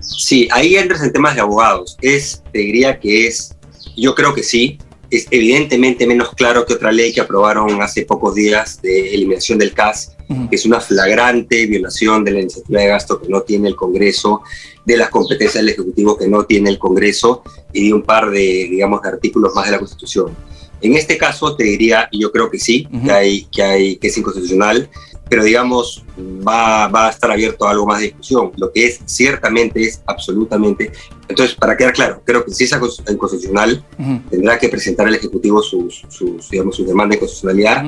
Sí, 0.00 0.46
ahí 0.52 0.76
entras 0.76 1.02
en 1.02 1.12
temas 1.12 1.36
de 1.36 1.40
abogados. 1.40 1.96
Es, 2.02 2.42
te 2.52 2.58
diría 2.58 3.00
que 3.00 3.26
es, 3.26 3.56
yo 3.96 4.14
creo 4.14 4.34
que 4.34 4.42
sí, 4.42 4.78
es 5.10 5.26
evidentemente 5.30 6.06
menos 6.06 6.30
claro 6.34 6.64
que 6.64 6.74
otra 6.74 6.92
ley 6.92 7.12
que 7.12 7.20
aprobaron 7.20 7.82
hace 7.82 8.04
pocos 8.04 8.34
días 8.34 8.80
de 8.80 9.12
eliminación 9.14 9.58
del 9.58 9.72
CAS, 9.72 10.16
que 10.48 10.54
es 10.54 10.64
una 10.64 10.80
flagrante 10.80 11.66
violación 11.66 12.24
de 12.24 12.30
la 12.30 12.40
iniciativa 12.40 12.80
de 12.80 12.86
gasto 12.86 13.20
que 13.20 13.28
no 13.28 13.42
tiene 13.42 13.68
el 13.68 13.74
Congreso, 13.74 14.42
de 14.84 14.96
las 14.96 15.10
competencias 15.10 15.62
del 15.62 15.70
Ejecutivo 15.70 16.16
que 16.16 16.28
no 16.28 16.44
tiene 16.44 16.70
el 16.70 16.78
Congreso 16.78 17.42
y 17.72 17.88
de 17.88 17.94
un 17.94 18.02
par 18.02 18.30
de, 18.30 18.68
digamos, 18.70 19.02
de 19.02 19.08
artículos 19.08 19.54
más 19.54 19.66
de 19.66 19.72
la 19.72 19.78
Constitución. 19.78 20.36
En 20.80 20.94
este 20.94 21.18
caso 21.18 21.56
te 21.56 21.64
diría, 21.64 22.08
y 22.10 22.20
yo 22.20 22.32
creo 22.32 22.50
que 22.50 22.58
sí, 22.58 22.86
que, 23.04 23.10
hay, 23.10 23.42
que, 23.52 23.62
hay, 23.62 23.96
que 23.96 24.08
es 24.08 24.16
inconstitucional, 24.16 24.88
pero 25.30 25.44
digamos, 25.44 26.04
va, 26.18 26.88
va, 26.88 27.06
a 27.06 27.10
estar 27.10 27.30
abierto 27.30 27.64
a 27.64 27.70
algo 27.70 27.86
más 27.86 28.00
de 28.00 28.06
discusión. 28.06 28.50
Lo 28.56 28.72
que 28.72 28.84
es, 28.84 28.98
ciertamente, 29.06 29.80
es 29.80 30.02
absolutamente. 30.04 30.90
Entonces, 31.28 31.54
para 31.54 31.76
quedar 31.76 31.92
claro, 31.92 32.20
creo 32.26 32.44
que 32.44 32.50
si 32.50 32.64
es 32.64 32.72
inconstitucional, 33.08 33.84
tendrá 34.28 34.58
que 34.58 34.68
presentar 34.68 35.06
al 35.06 35.14
Ejecutivo 35.14 35.62
sus, 35.62 36.04
sus, 36.08 36.50
digamos, 36.50 36.74
sus 36.74 36.84
demandas 36.84 37.14
de 37.14 37.20
constitucionalidad, 37.20 37.84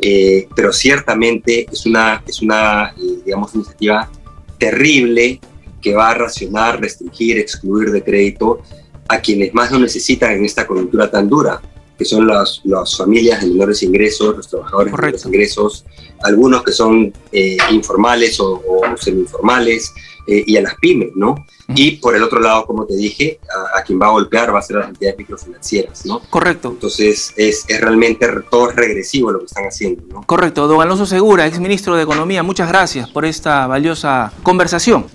eh, 0.00 0.48
pero 0.56 0.72
ciertamente 0.72 1.66
es 1.70 1.84
una, 1.84 2.22
es 2.26 2.40
una 2.40 2.94
eh, 2.98 3.18
digamos, 3.26 3.54
iniciativa 3.54 4.10
terrible 4.58 5.38
que 5.82 5.94
va 5.94 6.12
a 6.12 6.14
racionar, 6.14 6.80
restringir, 6.80 7.36
excluir 7.36 7.90
de 7.90 8.02
crédito 8.02 8.62
a 9.06 9.20
quienes 9.20 9.52
más 9.52 9.70
lo 9.70 9.78
necesitan 9.78 10.32
en 10.32 10.46
esta 10.46 10.66
coyuntura 10.66 11.10
tan 11.10 11.28
dura 11.28 11.60
que 11.96 12.04
son 12.04 12.26
las, 12.26 12.60
las 12.64 12.96
familias 12.96 13.40
de 13.40 13.48
menores 13.48 13.82
ingresos, 13.82 14.36
los 14.36 14.48
trabajadores 14.48 14.92
de 14.92 14.96
menores 14.96 15.26
ingresos, 15.26 15.84
algunos 16.22 16.62
que 16.62 16.72
son 16.72 17.12
eh, 17.32 17.56
informales 17.70 18.38
o, 18.40 18.62
o 18.66 18.96
semi-informales, 18.96 19.92
eh, 20.28 20.42
y 20.44 20.56
a 20.56 20.62
las 20.62 20.74
pymes, 20.74 21.10
¿no? 21.14 21.46
Y 21.68 21.98
por 21.98 22.16
el 22.16 22.22
otro 22.24 22.40
lado, 22.40 22.66
como 22.66 22.84
te 22.84 22.96
dije, 22.96 23.38
a, 23.74 23.82
quien 23.82 24.00
va 24.00 24.06
a 24.06 24.10
golpear 24.10 24.52
va 24.52 24.58
a 24.58 24.62
ser 24.62 24.76
a 24.76 24.80
las 24.80 24.88
entidades 24.88 25.18
microfinancieras, 25.18 26.04
¿no? 26.04 26.20
Correcto. 26.30 26.70
Entonces, 26.70 27.32
es, 27.36 27.64
es 27.68 27.80
realmente 27.80 28.26
todo 28.50 28.72
regresivo 28.72 29.30
lo 29.30 29.38
que 29.38 29.44
están 29.44 29.66
haciendo, 29.66 30.02
¿no? 30.08 30.22
Correcto. 30.24 30.66
Don 30.66 30.80
Alonso 30.80 31.06
Segura, 31.06 31.46
ex 31.46 31.60
ministro 31.60 31.94
de 31.94 32.02
Economía, 32.02 32.42
muchas 32.42 32.68
gracias 32.68 33.08
por 33.08 33.24
esta 33.24 33.68
valiosa 33.68 34.32
conversación. 34.42 35.06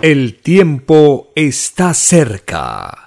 El 0.00 0.40
tiempo 0.40 1.32
está 1.34 1.92
cerca. 1.92 3.04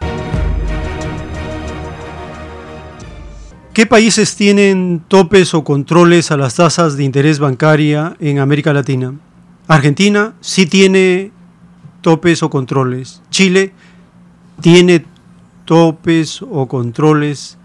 ¿Qué 3.78 3.86
países 3.86 4.36
tienen 4.36 5.04
topes 5.08 5.54
o 5.54 5.64
controles 5.64 6.32
a 6.32 6.38
las 6.38 6.56
tasas 6.56 6.98
de 6.98 7.04
interés 7.04 7.38
bancaria 7.38 8.18
en 8.20 8.40
América 8.40 8.74
Latina? 8.74 9.14
Argentina 9.68 10.34
sí 10.42 10.66
tiene 10.66 11.32
topes 12.02 12.42
o 12.42 12.50
controles. 12.50 13.22
Chile 13.30 13.74
tiene 14.62 15.06
topes 15.66 16.42
o 16.42 16.68
controles. 16.68 17.60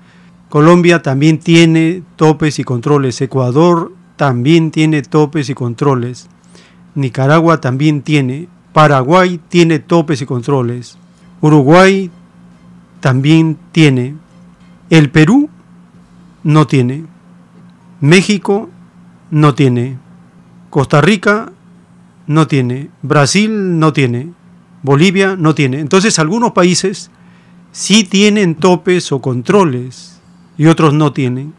Colombia 0.51 1.01
también 1.01 1.39
tiene 1.39 2.03
topes 2.17 2.59
y 2.59 2.65
controles. 2.65 3.19
Ecuador 3.23 3.95
también 4.17 4.71
tiene 4.71 5.01
topes 5.01 5.49
y 5.49 5.55
controles. 5.55 6.29
Nicaragua 6.95 7.63
también 7.63 8.03
tiene. 8.03 8.49
Paraguay 8.75 9.41
tiene 9.49 9.79
topes 9.79 10.21
y 10.21 10.27
controles. 10.27 10.99
Uruguay 11.41 12.11
también 13.01 13.57
tiene. 13.73 14.17
El 14.91 15.09
Perú 15.09 15.49
no 16.45 16.67
tiene. 16.67 17.05
México 18.01 18.71
no 19.31 19.55
tiene. 19.55 19.99
Costa 20.71 21.01
Rica 21.01 21.53
no 22.27 22.47
tiene. 22.47 22.91
Brasil 23.03 23.79
no 23.79 23.93
tiene. 23.93 24.33
Bolivia 24.83 25.37
no 25.37 25.55
tiene. 25.55 25.81
Entonces 25.81 26.19
algunos 26.19 26.53
países 26.53 27.11
sí 27.71 28.05
tienen 28.05 28.55
topes 28.55 29.13
o 29.13 29.21
controles 29.21 30.21
y 30.59 30.67
otros 30.67 30.95
no 30.95 31.13
tienen. 31.13 31.55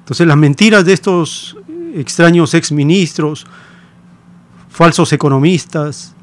Entonces 0.00 0.26
las 0.26 0.36
mentiras 0.36 0.84
de 0.84 0.92
estos 0.92 1.56
extraños 1.94 2.54
exministros, 2.54 3.46
falsos 4.68 5.12
economistas, 5.12 6.14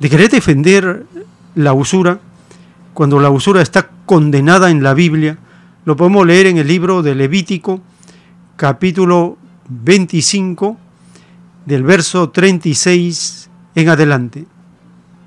de 0.00 0.10
querer 0.10 0.30
defender 0.30 1.06
la 1.54 1.72
usura, 1.72 2.20
cuando 2.92 3.18
la 3.20 3.30
usura 3.30 3.62
está 3.62 3.90
condenada 4.06 4.70
en 4.70 4.82
la 4.82 4.94
Biblia, 4.94 5.38
lo 5.84 5.96
podemos 5.96 6.26
leer 6.26 6.46
en 6.46 6.56
el 6.56 6.66
libro 6.66 7.02
de 7.02 7.14
Levítico, 7.14 7.80
capítulo 8.56 9.36
25, 9.68 10.78
del 11.66 11.82
verso 11.82 12.30
36 12.30 13.50
en 13.74 13.88
adelante. 13.90 14.46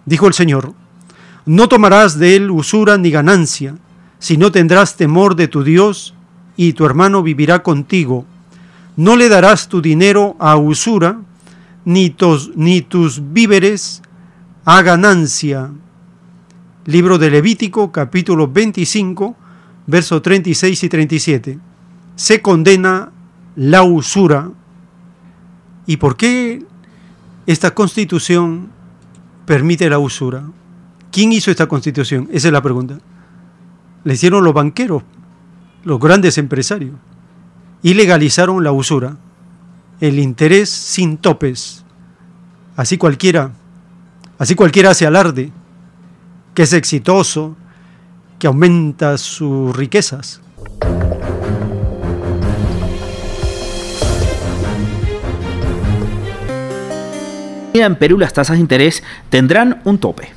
Dijo 0.05 0.27
el 0.27 0.33
Señor, 0.33 0.73
no 1.45 1.69
tomarás 1.69 2.17
de 2.17 2.35
él 2.35 2.49
usura 2.49 2.97
ni 2.97 3.11
ganancia, 3.11 3.77
sino 4.17 4.51
tendrás 4.51 4.97
temor 4.97 5.35
de 5.35 5.47
tu 5.47 5.63
Dios 5.63 6.15
y 6.55 6.73
tu 6.73 6.85
hermano 6.85 7.21
vivirá 7.21 7.61
contigo. 7.61 8.25
No 8.95 9.15
le 9.15 9.29
darás 9.29 9.69
tu 9.69 9.79
dinero 9.79 10.35
a 10.39 10.57
usura, 10.57 11.19
ni 11.85 12.09
tus, 12.09 12.51
ni 12.55 12.81
tus 12.81 13.31
víveres 13.31 14.01
a 14.65 14.81
ganancia. 14.81 15.69
Libro 16.85 17.19
de 17.19 17.29
Levítico, 17.29 17.91
capítulo 17.91 18.47
25, 18.47 19.35
versos 19.87 20.21
36 20.21 20.83
y 20.83 20.89
37. 20.89 21.59
Se 22.15 22.41
condena 22.41 23.11
la 23.55 23.83
usura. 23.83 24.51
¿Y 25.85 25.97
por 25.97 26.17
qué 26.17 26.63
esta 27.45 27.73
constitución 27.73 28.69
permite 29.45 29.89
la 29.89 29.97
usura? 29.97 30.43
¿Quién 31.11 31.31
hizo 31.31 31.49
esta 31.49 31.67
constitución? 31.67 32.27
Esa 32.31 32.49
es 32.49 32.53
la 32.53 32.61
pregunta. 32.61 32.99
Le 34.03 34.13
hicieron 34.13 34.43
los 34.43 34.53
banqueros, 34.53 35.03
los 35.83 35.99
grandes 35.99 36.37
empresarios, 36.37 36.95
y 37.81 37.93
legalizaron 37.93 38.63
la 38.63 38.71
usura, 38.71 39.17
el 40.01 40.19
interés 40.19 40.69
sin 40.69 41.17
topes. 41.17 41.83
Así 42.75 42.97
cualquiera, 42.97 43.51
así 44.37 44.55
cualquiera 44.55 44.91
hace 44.91 45.07
alarde, 45.07 45.51
que 46.53 46.63
es 46.63 46.73
exitoso, 46.73 47.55
que 48.39 48.47
aumenta 48.47 49.17
sus 49.17 49.75
riquezas. 49.75 50.41
En 57.73 57.95
Perú 57.95 58.17
las 58.17 58.33
tasas 58.33 58.55
de 58.55 58.61
interés 58.61 59.03
tendrán 59.29 59.81
un 59.85 59.99
tope. 59.99 60.29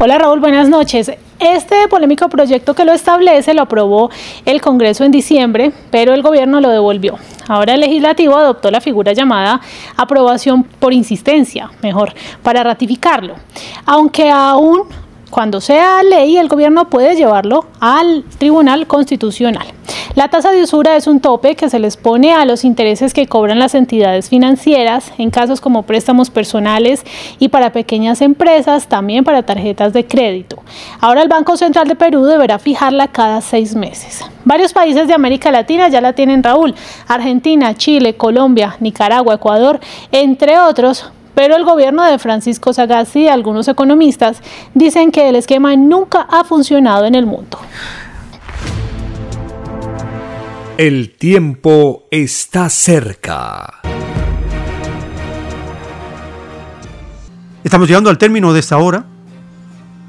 Hola 0.00 0.18
Raúl, 0.18 0.40
buenas 0.40 0.68
noches. 0.68 1.12
Este 1.38 1.86
polémico 1.88 2.28
proyecto 2.28 2.74
que 2.74 2.84
lo 2.84 2.92
establece 2.92 3.54
lo 3.54 3.62
aprobó 3.62 4.10
el 4.44 4.60
Congreso 4.60 5.04
en 5.04 5.12
diciembre, 5.12 5.72
pero 5.90 6.12
el 6.12 6.22
gobierno 6.22 6.60
lo 6.60 6.68
devolvió. 6.70 7.16
Ahora 7.46 7.74
el 7.74 7.80
legislativo 7.80 8.36
adoptó 8.36 8.70
la 8.70 8.80
figura 8.80 9.12
llamada 9.12 9.60
aprobación 9.96 10.64
por 10.64 10.92
insistencia, 10.92 11.70
mejor, 11.82 12.12
para 12.42 12.64
ratificarlo. 12.64 13.34
Aunque 13.86 14.30
aún 14.30 14.88
cuando 15.30 15.60
sea 15.60 16.02
ley, 16.02 16.36
el 16.36 16.48
gobierno 16.48 16.88
puede 16.88 17.14
llevarlo 17.14 17.66
al 17.80 18.24
Tribunal 18.38 18.86
Constitucional. 18.86 19.66
La 20.14 20.28
tasa 20.28 20.50
de 20.50 20.62
usura 20.62 20.96
es 20.96 21.06
un 21.06 21.20
tope 21.20 21.54
que 21.54 21.70
se 21.70 21.78
les 21.78 21.96
pone 21.96 22.32
a 22.32 22.44
los 22.44 22.64
intereses 22.64 23.14
que 23.14 23.26
cobran 23.26 23.58
las 23.58 23.74
entidades 23.74 24.28
financieras 24.28 25.12
en 25.18 25.30
casos 25.30 25.60
como 25.60 25.84
préstamos 25.84 26.30
personales 26.30 27.04
y 27.38 27.48
para 27.48 27.72
pequeñas 27.72 28.20
empresas, 28.20 28.88
también 28.88 29.24
para 29.24 29.44
tarjetas 29.44 29.92
de 29.92 30.06
crédito. 30.06 30.62
Ahora 31.00 31.22
el 31.22 31.28
Banco 31.28 31.56
Central 31.56 31.88
de 31.88 31.94
Perú 31.94 32.24
deberá 32.24 32.58
fijarla 32.58 33.08
cada 33.08 33.40
seis 33.40 33.74
meses. 33.74 34.24
Varios 34.44 34.72
países 34.72 35.06
de 35.06 35.14
América 35.14 35.50
Latina 35.50 35.88
ya 35.88 36.00
la 36.00 36.14
tienen 36.14 36.42
Raúl, 36.42 36.74
Argentina, 37.06 37.74
Chile, 37.74 38.16
Colombia, 38.16 38.76
Nicaragua, 38.80 39.34
Ecuador, 39.34 39.78
entre 40.10 40.58
otros, 40.58 41.12
pero 41.38 41.54
el 41.54 41.64
gobierno 41.64 42.02
de 42.02 42.18
Francisco 42.18 42.72
Sagasti 42.72 43.20
y 43.20 43.28
algunos 43.28 43.68
economistas 43.68 44.42
dicen 44.74 45.12
que 45.12 45.28
el 45.28 45.36
esquema 45.36 45.76
nunca 45.76 46.22
ha 46.28 46.42
funcionado 46.42 47.04
en 47.04 47.14
el 47.14 47.26
mundo. 47.26 47.60
El 50.76 51.14
tiempo 51.14 52.08
está 52.10 52.68
cerca. 52.68 53.72
Estamos 57.62 57.86
llegando 57.86 58.10
al 58.10 58.18
término 58.18 58.52
de 58.52 58.58
esta 58.58 58.78
hora. 58.78 59.04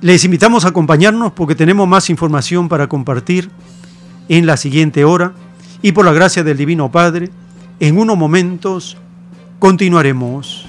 Les 0.01 0.25
invitamos 0.25 0.65
a 0.65 0.69
acompañarnos 0.69 1.33
porque 1.33 1.53
tenemos 1.53 1.87
más 1.87 2.09
información 2.09 2.67
para 2.67 2.89
compartir 2.89 3.51
en 4.29 4.47
la 4.47 4.57
siguiente 4.57 5.05
hora 5.05 5.33
y 5.83 5.91
por 5.91 6.05
la 6.05 6.11
gracia 6.11 6.43
del 6.43 6.57
Divino 6.57 6.91
Padre, 6.91 7.29
en 7.79 7.99
unos 7.99 8.17
momentos 8.17 8.97
continuaremos. 9.59 10.68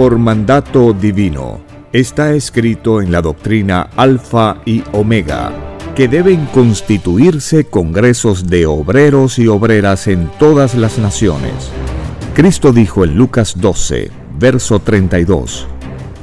por 0.00 0.16
mandato 0.16 0.94
divino. 0.94 1.60
Está 1.92 2.32
escrito 2.32 3.02
en 3.02 3.12
la 3.12 3.20
doctrina 3.20 3.90
Alfa 3.96 4.62
y 4.64 4.82
Omega 4.92 5.52
que 5.94 6.08
deben 6.08 6.46
constituirse 6.46 7.66
congresos 7.66 8.46
de 8.46 8.64
obreros 8.64 9.38
y 9.38 9.46
obreras 9.46 10.06
en 10.06 10.30
todas 10.38 10.74
las 10.74 10.96
naciones. 10.96 11.52
Cristo 12.32 12.72
dijo 12.72 13.04
en 13.04 13.14
Lucas 13.14 13.60
12, 13.60 14.10
verso 14.38 14.78
32, 14.78 15.66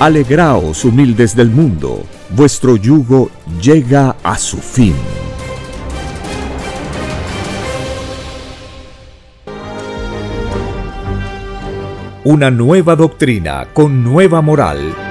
Alegraos, 0.02 0.84
humildes 0.84 1.38
del 1.38 1.52
mundo, 1.52 2.03
vuestro 2.31 2.76
yugo 2.76 3.31
llega 3.61 4.18
a 4.23 4.38
su 4.38 4.57
fin. 4.57 4.93
Una 12.26 12.52
nueva 12.52 12.98
doctrina 12.98 13.69
con 13.73 14.03
nueva 14.03 14.41
moral 14.41 15.11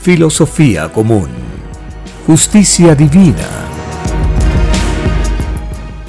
filosofía 0.00 0.90
común, 0.90 1.28
justicia 2.26 2.94
divina. 2.94 3.46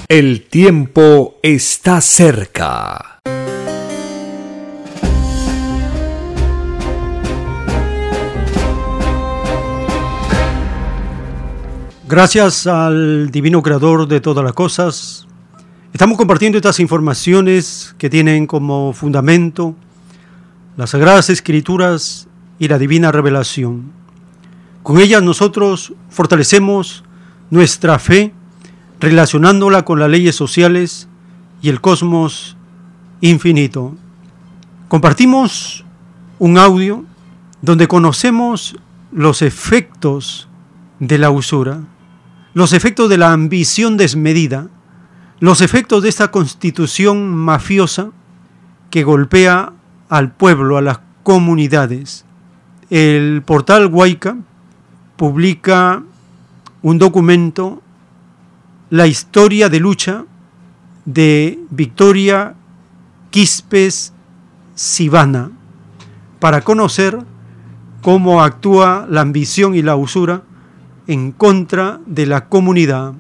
El 0.08 0.44
tiempo 0.48 1.36
está 1.44 2.00
cerca. 2.00 3.20
Gracias 12.08 12.68
al 12.68 13.30
Divino 13.30 13.62
Creador 13.62 14.08
de 14.08 14.22
todas 14.22 14.44
las 14.46 14.54
cosas, 14.54 15.28
estamos 15.92 16.18
compartiendo 16.18 16.58
estas 16.58 16.80
informaciones 16.80 17.94
que 17.98 18.10
tienen 18.10 18.48
como 18.48 18.94
fundamento 18.94 19.76
las 20.78 20.92
Sagradas 20.92 21.30
Escrituras 21.30 22.30
y 22.62 22.68
la 22.68 22.78
Divina 22.78 23.12
Revelación. 23.12 23.92
Con 24.84 25.00
ellas 25.00 25.24
nosotros 25.24 25.94
fortalecemos 26.12 27.04
nuestra 27.50 27.98
fe 27.98 28.36
relacionándola 29.00 29.84
con 29.84 30.00
las 30.00 30.12
leyes 30.12 30.36
sociales 30.36 31.08
y 31.64 31.70
el 31.70 31.82
cosmos 31.82 32.56
infinito. 33.20 33.96
Compartimos 34.90 35.84
un 36.38 36.60
audio 36.60 37.04
donde 37.64 37.88
conocemos 37.88 38.76
los 39.12 39.42
efectos 39.42 40.48
de 41.00 41.18
la 41.18 41.32
usura, 41.32 41.82
los 42.54 42.74
efectos 42.74 43.10
de 43.10 43.18
la 43.18 43.32
ambición 43.32 43.98
desmedida, 43.98 44.68
los 45.40 45.62
efectos 45.62 46.04
de 46.04 46.10
esta 46.10 46.30
constitución 46.30 47.34
mafiosa 47.34 48.12
que 48.92 49.04
golpea 49.04 49.74
al 50.10 50.32
pueblo, 50.36 50.78
a 50.78 50.82
las 50.84 51.00
comunidades. 51.24 52.24
El 52.92 53.42
portal 53.44 53.88
Huayca 53.88 54.36
publica 55.16 56.04
un 56.82 56.98
documento, 56.98 57.82
la 58.90 59.08
historia 59.08 59.70
de 59.70 59.80
lucha 59.80 60.26
de 61.06 61.58
Victoria 61.70 62.54
Quispes 63.30 64.12
Sivana, 64.76 65.52
para 66.42 66.64
conocer 66.66 67.18
cómo 68.02 68.44
actúa 68.44 69.08
la 69.10 69.22
ambición 69.22 69.74
y 69.74 69.82
la 69.82 69.96
usura 69.96 70.42
en 71.08 71.32
contra 71.32 72.02
de 72.06 72.26
la 72.26 72.50
comunidad. 72.50 73.14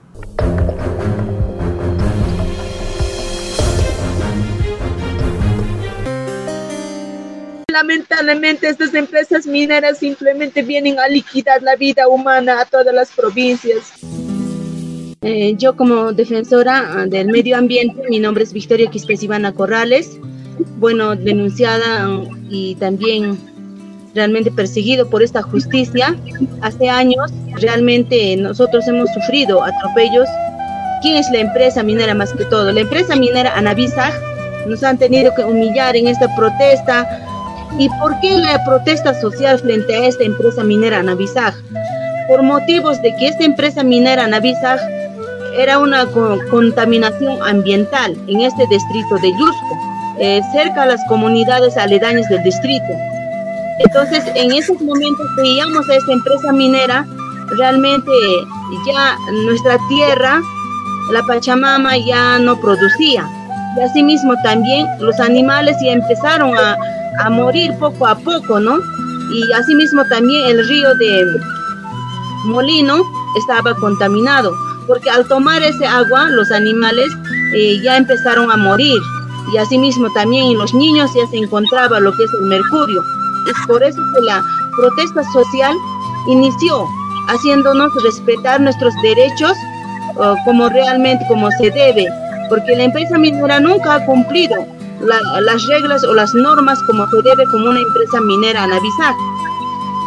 Lamentablemente 7.71 8.67
estas 8.67 8.93
empresas 8.93 9.47
mineras 9.47 9.99
simplemente 9.99 10.61
vienen 10.61 10.99
a 10.99 11.07
liquidar 11.07 11.63
la 11.63 11.75
vida 11.77 12.07
humana 12.07 12.59
a 12.59 12.65
todas 12.65 12.93
las 12.93 13.11
provincias. 13.11 13.93
Eh, 15.21 15.55
yo 15.57 15.77
como 15.77 16.11
defensora 16.11 16.83
ah, 16.93 17.05
del 17.05 17.27
medio 17.27 17.55
ambiente, 17.55 18.01
mi 18.09 18.19
nombre 18.19 18.43
es 18.43 18.51
Victoria 18.51 18.89
Quispes 18.89 19.23
Ivana 19.23 19.53
Corrales, 19.53 20.19
bueno, 20.79 21.15
denunciada 21.15 22.05
ah, 22.05 22.23
y 22.49 22.75
también 22.75 23.37
realmente 24.13 24.51
perseguido 24.51 25.09
por 25.09 25.23
esta 25.23 25.41
justicia. 25.41 26.15
Hace 26.61 26.89
años 26.89 27.31
realmente 27.55 28.35
nosotros 28.35 28.85
hemos 28.87 29.09
sufrido 29.13 29.63
atropellos. 29.63 30.27
¿Quién 31.01 31.15
es 31.15 31.29
la 31.31 31.39
empresa 31.39 31.83
minera 31.83 32.13
más 32.13 32.33
que 32.33 32.43
todo? 32.45 32.71
La 32.71 32.81
empresa 32.81 33.15
minera 33.15 33.55
Anavisa 33.55 34.11
nos 34.67 34.83
han 34.83 34.97
tenido 34.97 35.33
que 35.35 35.43
humillar 35.43 35.95
en 35.95 36.07
esta 36.07 36.35
protesta. 36.35 37.27
¿Y 37.77 37.89
por 37.99 38.19
qué 38.19 38.37
la 38.37 38.63
protesta 38.63 39.13
social 39.19 39.59
frente 39.59 39.95
a 39.95 40.07
esta 40.07 40.23
empresa 40.23 40.63
minera 40.63 40.99
Anavisa? 40.99 41.53
Por 42.27 42.43
motivos 42.43 43.01
de 43.01 43.15
que 43.15 43.27
esta 43.29 43.43
empresa 43.43 43.83
minera 43.83 44.25
Anavisa 44.25 44.77
era 45.57 45.79
una 45.79 46.05
co- 46.05 46.37
contaminación 46.49 47.41
ambiental 47.43 48.15
en 48.27 48.41
este 48.41 48.65
distrito 48.67 49.15
de 49.21 49.31
Yusco, 49.31 49.77
eh, 50.19 50.41
cerca 50.53 50.83
a 50.83 50.85
las 50.85 51.01
comunidades 51.07 51.75
aledañas 51.77 52.27
del 52.29 52.43
distrito. 52.43 52.85
Entonces, 53.79 54.23
en 54.35 54.51
esos 54.51 54.79
momentos 54.81 55.25
veíamos 55.37 55.89
a 55.89 55.95
esta 55.95 56.11
empresa 56.13 56.51
minera, 56.51 57.05
realmente 57.57 58.11
ya 58.85 59.15
nuestra 59.45 59.77
tierra 59.89 60.39
la 61.11 61.23
Pachamama 61.23 61.97
ya 61.97 62.37
no 62.39 62.59
producía. 62.61 63.27
Y 63.77 63.81
asimismo 63.81 64.33
también 64.43 64.87
los 64.99 65.19
animales 65.19 65.75
ya 65.83 65.93
empezaron 65.93 66.55
a, 66.55 66.77
a 67.19 67.29
morir 67.29 67.71
poco 67.79 68.07
a 68.07 68.15
poco, 68.15 68.59
¿no? 68.59 68.79
Y 69.33 69.51
asimismo 69.53 70.05
también 70.05 70.49
el 70.49 70.67
río 70.67 70.95
de 70.95 71.25
Molino 72.45 73.03
estaba 73.37 73.73
contaminado, 73.75 74.51
porque 74.87 75.09
al 75.09 75.27
tomar 75.27 75.61
ese 75.63 75.85
agua 75.85 76.29
los 76.29 76.51
animales 76.51 77.07
eh, 77.55 77.79
ya 77.81 77.97
empezaron 77.97 78.51
a 78.51 78.57
morir. 78.57 78.99
Y 79.53 79.57
asimismo 79.57 80.07
también 80.13 80.51
en 80.51 80.57
los 80.57 80.73
niños 80.73 81.11
ya 81.15 81.25
se 81.27 81.37
encontraba 81.37 81.99
lo 81.99 82.11
que 82.11 82.23
es 82.23 82.33
el 82.33 82.47
mercurio. 82.47 83.01
Es 83.47 83.67
por 83.67 83.83
eso 83.83 83.99
que 84.13 84.21
la 84.21 84.43
protesta 84.77 85.23
social 85.33 85.75
inició, 86.27 86.85
haciéndonos 87.27 87.91
respetar 88.03 88.61
nuestros 88.61 88.93
derechos 89.01 89.53
uh, 90.15 90.35
como 90.45 90.69
realmente 90.69 91.25
como 91.27 91.49
se 91.51 91.71
debe, 91.71 92.07
porque 92.49 92.75
la 92.75 92.83
empresa 92.83 93.17
minera 93.17 93.59
nunca 93.59 93.95
ha 93.95 94.05
cumplido 94.05 94.55
la, 95.05 95.41
las 95.41 95.65
reglas 95.67 96.03
o 96.03 96.13
las 96.13 96.33
normas 96.33 96.81
como 96.83 97.07
se 97.09 97.21
debe 97.21 97.45
como 97.51 97.69
una 97.69 97.79
empresa 97.79 98.21
minera 98.21 98.63
Anavisac. 98.63 99.15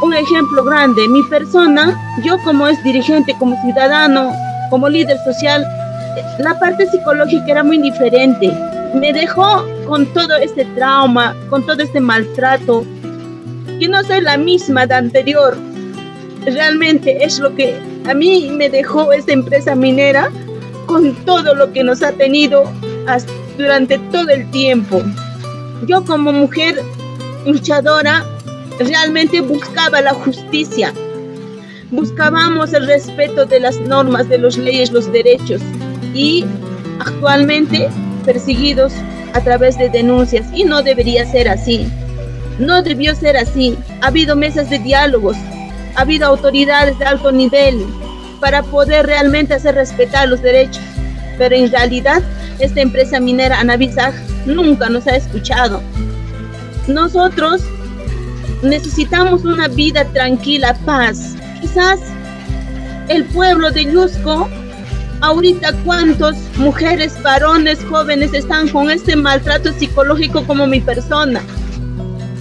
Un 0.02 0.14
ejemplo 0.14 0.64
grande, 0.64 1.08
mi 1.08 1.22
persona, 1.24 1.98
yo 2.22 2.38
como 2.44 2.66
es 2.66 2.82
dirigente, 2.84 3.34
como 3.38 3.60
ciudadano, 3.62 4.32
como 4.70 4.88
líder 4.88 5.18
social, 5.24 5.64
la 6.38 6.58
parte 6.58 6.86
psicológica 6.86 7.52
era 7.52 7.62
muy 7.62 7.78
diferente. 7.78 8.52
Me 8.94 9.12
dejó 9.12 9.64
con 9.86 10.06
todo 10.06 10.36
este 10.36 10.64
trauma, 10.76 11.34
con 11.48 11.64
todo 11.64 11.82
este 11.82 12.00
maltrato, 12.00 12.84
que 13.78 13.88
no 13.88 14.02
soy 14.04 14.20
la 14.20 14.36
misma 14.36 14.86
de 14.86 14.94
anterior. 14.94 15.56
Realmente 16.44 17.24
es 17.24 17.38
lo 17.38 17.54
que 17.54 17.78
a 18.08 18.14
mí 18.14 18.50
me 18.50 18.68
dejó 18.68 19.12
esta 19.12 19.32
empresa 19.32 19.74
minera 19.74 20.30
con 20.86 21.14
todo 21.24 21.54
lo 21.54 21.72
que 21.72 21.82
nos 21.82 22.02
ha 22.02 22.12
tenido 22.12 22.64
hasta 23.06 23.32
durante 23.56 23.98
todo 24.10 24.28
el 24.30 24.50
tiempo. 24.50 25.02
Yo 25.86 26.04
como 26.04 26.32
mujer 26.32 26.80
luchadora 27.46 28.24
realmente 28.78 29.40
buscaba 29.40 30.00
la 30.00 30.14
justicia. 30.14 30.92
Buscábamos 31.90 32.72
el 32.72 32.86
respeto 32.86 33.46
de 33.46 33.60
las 33.60 33.78
normas, 33.80 34.28
de 34.28 34.38
las 34.38 34.56
leyes, 34.56 34.90
los 34.90 35.12
derechos 35.12 35.60
y 36.14 36.44
actualmente 37.00 37.88
perseguidos 38.24 38.92
a 39.34 39.40
través 39.40 39.76
de 39.78 39.88
denuncias 39.90 40.46
y 40.54 40.64
no 40.64 40.82
debería 40.82 41.30
ser 41.30 41.48
así. 41.48 41.86
No 42.58 42.82
debió 42.82 43.14
ser 43.14 43.36
así. 43.36 43.76
Ha 44.00 44.06
habido 44.06 44.36
mesas 44.36 44.70
de 44.70 44.78
diálogos, 44.78 45.36
ha 45.96 46.02
habido 46.02 46.26
autoridades 46.26 46.98
de 46.98 47.04
alto 47.04 47.32
nivel 47.32 47.84
para 48.40 48.62
poder 48.62 49.06
realmente 49.06 49.54
hacer 49.54 49.74
respetar 49.74 50.28
los 50.28 50.42
derechos, 50.42 50.82
pero 51.38 51.54
en 51.54 51.70
realidad 51.70 52.22
esta 52.58 52.80
empresa 52.80 53.20
minera 53.20 53.60
Anavisag 53.60 54.14
nunca 54.46 54.88
nos 54.88 55.06
ha 55.06 55.16
escuchado. 55.16 55.82
Nosotros 56.86 57.62
necesitamos 58.62 59.44
una 59.44 59.68
vida 59.68 60.04
tranquila, 60.12 60.74
paz. 60.84 61.34
Quizás 61.60 62.00
el 63.08 63.24
pueblo 63.26 63.70
de 63.70 63.84
Yusco, 63.84 64.48
ahorita 65.20 65.72
cuántos 65.84 66.36
mujeres, 66.56 67.20
varones, 67.22 67.78
jóvenes 67.88 68.32
están 68.34 68.68
con 68.68 68.90
este 68.90 69.16
maltrato 69.16 69.72
psicológico 69.72 70.44
como 70.46 70.66
mi 70.66 70.80
persona. 70.80 71.42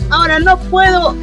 Ahora 0.10 0.40
no 0.40 0.57
puedo 0.60 1.15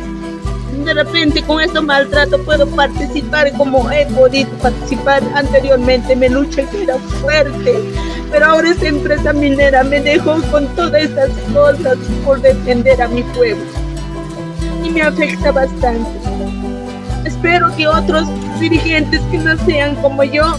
de 0.84 0.94
repente 0.94 1.42
con 1.42 1.60
este 1.60 1.80
maltrato 1.80 2.38
puedo 2.44 2.66
participar 2.68 3.52
como 3.52 3.90
he 3.90 4.06
podido 4.06 4.50
participar 4.58 5.22
anteriormente. 5.34 6.16
Me 6.16 6.28
luché 6.28 6.64
que 6.66 6.82
era 6.84 6.96
fuerte, 7.20 7.74
pero 8.30 8.46
ahora 8.46 8.70
esta 8.70 8.88
empresa 8.88 9.32
minera 9.32 9.82
me 9.82 10.00
dejó 10.00 10.40
con 10.50 10.66
todas 10.76 11.02
estas 11.02 11.30
cosas 11.52 11.96
por 12.24 12.40
defender 12.40 13.00
a 13.02 13.08
mi 13.08 13.22
pueblo. 13.22 13.64
Y 14.84 14.90
me 14.90 15.02
afecta 15.02 15.52
bastante. 15.52 16.10
Espero 17.24 17.74
que 17.76 17.86
otros 17.86 18.26
dirigentes 18.58 19.20
que 19.30 19.38
no 19.38 19.56
sean 19.64 19.94
como 19.96 20.24
yo, 20.24 20.56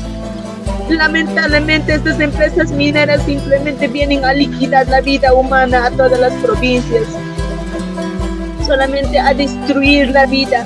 lamentablemente 0.89 1.95
estas 1.95 2.19
empresas 2.19 2.71
mineras 2.71 3.23
simplemente 3.23 3.87
vienen 3.87 4.25
a 4.25 4.33
liquidar 4.33 4.87
la 4.87 5.01
vida 5.01 5.33
humana 5.33 5.85
a 5.85 5.91
todas 5.91 6.19
las 6.19 6.33
provincias 6.35 7.03
solamente 8.71 9.19
a 9.19 9.33
destruir 9.33 10.11
la 10.11 10.25
vida, 10.25 10.65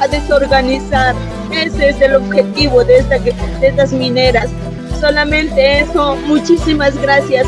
a 0.00 0.08
desorganizar. 0.08 1.14
Ese 1.52 1.90
es 1.90 2.00
el 2.00 2.16
objetivo 2.16 2.82
de, 2.84 2.98
esta, 2.98 3.20
de 3.20 3.68
estas 3.68 3.92
mineras. 3.92 4.48
Solamente 5.00 5.78
eso. 5.78 6.16
Muchísimas 6.26 7.00
gracias. 7.00 7.46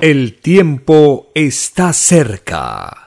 El 0.00 0.34
tiempo 0.34 1.28
está 1.32 1.92
cerca. 1.92 3.04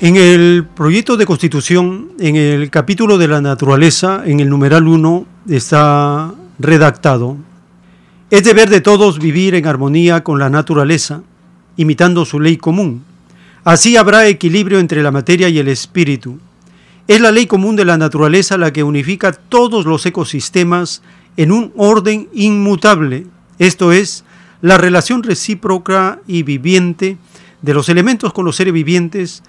En 0.00 0.16
el 0.16 0.66
proyecto 0.74 1.18
de 1.18 1.26
constitución, 1.26 2.12
en 2.18 2.36
el 2.36 2.70
capítulo 2.70 3.18
de 3.18 3.28
la 3.28 3.42
naturaleza, 3.42 4.22
en 4.24 4.40
el 4.40 4.48
numeral 4.48 4.88
1, 4.88 5.26
está 5.50 6.32
redactado 6.58 7.36
es 8.32 8.44
deber 8.44 8.70
de 8.70 8.80
todos 8.80 9.18
vivir 9.18 9.54
en 9.54 9.66
armonía 9.66 10.24
con 10.24 10.38
la 10.38 10.48
naturaleza, 10.48 11.20
imitando 11.76 12.24
su 12.24 12.40
ley 12.40 12.56
común. 12.56 13.04
Así 13.62 13.98
habrá 13.98 14.26
equilibrio 14.26 14.78
entre 14.78 15.02
la 15.02 15.10
materia 15.10 15.50
y 15.50 15.58
el 15.58 15.68
espíritu. 15.68 16.38
Es 17.06 17.20
la 17.20 17.30
ley 17.30 17.44
común 17.44 17.76
de 17.76 17.84
la 17.84 17.98
naturaleza 17.98 18.56
la 18.56 18.72
que 18.72 18.84
unifica 18.84 19.32
todos 19.32 19.84
los 19.84 20.06
ecosistemas 20.06 21.02
en 21.36 21.52
un 21.52 21.74
orden 21.76 22.30
inmutable, 22.32 23.26
esto 23.58 23.92
es, 23.92 24.24
la 24.62 24.78
relación 24.78 25.22
recíproca 25.22 26.18
y 26.26 26.42
viviente 26.42 27.18
de 27.60 27.74
los 27.74 27.90
elementos 27.90 28.32
con 28.32 28.46
los 28.46 28.56
seres 28.56 28.72
vivientes, 28.72 29.42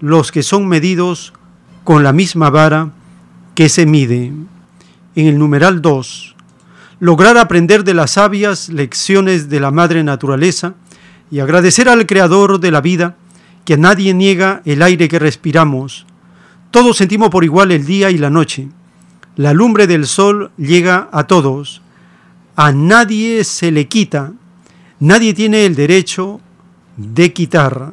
los 0.00 0.32
que 0.32 0.42
son 0.42 0.68
medidos 0.68 1.34
con 1.84 2.02
la 2.02 2.14
misma 2.14 2.48
vara 2.48 2.92
que 3.54 3.68
se 3.68 3.84
mide. 3.84 4.32
En 5.16 5.26
el 5.26 5.38
numeral 5.38 5.82
2, 5.82 6.31
lograr 7.02 7.36
aprender 7.36 7.82
de 7.82 7.94
las 7.94 8.12
sabias 8.12 8.68
lecciones 8.68 9.48
de 9.48 9.58
la 9.58 9.72
madre 9.72 10.04
naturaleza 10.04 10.74
y 11.32 11.40
agradecer 11.40 11.88
al 11.88 12.06
Creador 12.06 12.60
de 12.60 12.70
la 12.70 12.80
vida 12.80 13.16
que 13.64 13.74
a 13.74 13.76
nadie 13.76 14.14
niega 14.14 14.62
el 14.64 14.82
aire 14.82 15.08
que 15.08 15.18
respiramos. 15.18 16.06
Todos 16.70 16.96
sentimos 16.96 17.30
por 17.30 17.42
igual 17.42 17.72
el 17.72 17.86
día 17.86 18.12
y 18.12 18.18
la 18.18 18.30
noche. 18.30 18.68
La 19.34 19.52
lumbre 19.52 19.88
del 19.88 20.06
sol 20.06 20.52
llega 20.56 21.08
a 21.10 21.26
todos. 21.26 21.82
A 22.54 22.70
nadie 22.70 23.42
se 23.42 23.72
le 23.72 23.88
quita. 23.88 24.34
Nadie 25.00 25.34
tiene 25.34 25.66
el 25.66 25.74
derecho 25.74 26.40
de 26.96 27.32
quitar. 27.32 27.90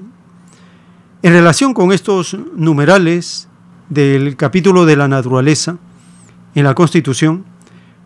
En 1.24 1.34
relación 1.34 1.74
con 1.74 1.92
estos 1.94 2.38
numerales 2.56 3.48
del 3.90 4.36
capítulo 4.36 4.86
de 4.86 4.98
la 4.98 5.08
naturaleza 5.08 5.80
en 6.54 6.64
la 6.64 6.76
Constitución, 6.76 7.46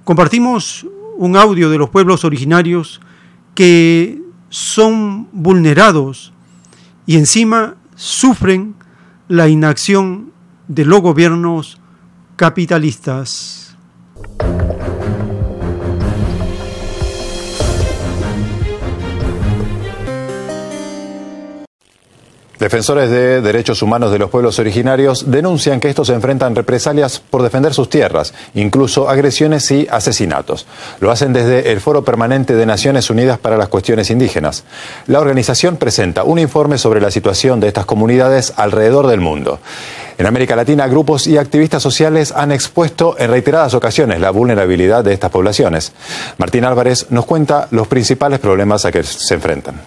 compartimos 0.06 0.88
un 1.18 1.36
audio 1.36 1.70
de 1.70 1.78
los 1.78 1.90
pueblos 1.90 2.26
originarios 2.26 3.02
que 3.56 4.22
son 4.50 5.28
vulnerados 5.32 6.34
y 7.06 7.18
encima 7.18 7.76
sufren 7.96 8.76
la 9.28 9.48
inacción 9.48 10.32
de 10.68 10.86
los 10.86 11.02
gobiernos 11.02 11.80
capitalistas. 12.36 13.76
Defensores 22.64 23.10
de 23.10 23.42
derechos 23.42 23.82
humanos 23.82 24.10
de 24.10 24.20
los 24.20 24.30
pueblos 24.30 24.58
originarios 24.58 25.30
denuncian 25.30 25.82
que 25.82 25.90
estos 25.90 26.08
enfrentan 26.08 26.56
represalias 26.56 27.20
por 27.20 27.44
defender 27.44 27.74
sus 27.74 27.90
tierras, 27.90 28.34
incluso 28.54 29.10
agresiones 29.10 29.70
y 29.70 29.86
asesinatos. 29.92 30.66
Lo 31.02 31.12
hacen 31.12 31.34
desde 31.34 31.74
el 31.74 31.82
Foro 31.82 32.06
Permanente 32.06 32.56
de 32.56 32.66
Naciones 32.66 33.10
Unidas 33.10 33.38
para 33.38 33.58
las 33.58 33.68
Cuestiones 33.68 34.10
Indígenas. 34.12 34.64
La 35.08 35.20
organización 35.20 35.76
presenta 35.76 36.24
un 36.24 36.40
informe 36.40 36.78
sobre 36.78 37.02
la 37.02 37.12
situación 37.12 37.60
de 37.60 37.68
estas 37.68 37.86
comunidades 37.86 38.54
alrededor 38.56 39.08
del 39.08 39.20
mundo. 39.20 39.60
En 40.18 40.26
América 40.26 40.56
Latina, 40.56 40.88
grupos 40.88 41.28
y 41.28 41.38
activistas 41.38 41.84
sociales 41.84 42.32
han 42.32 42.54
expuesto 42.54 43.18
en 43.20 43.30
reiteradas 43.30 43.74
ocasiones 43.74 44.22
la 44.22 44.32
vulnerabilidad 44.32 45.04
de 45.04 45.12
estas 45.12 45.32
poblaciones. 45.32 45.92
Martín 46.38 46.64
Álvarez 46.64 47.08
nos 47.10 47.26
cuenta 47.26 47.68
los 47.72 47.90
principales 47.90 48.40
problemas 48.40 48.86
a 48.86 48.92
que 48.94 49.04
se 49.04 49.34
enfrentan. 49.34 49.82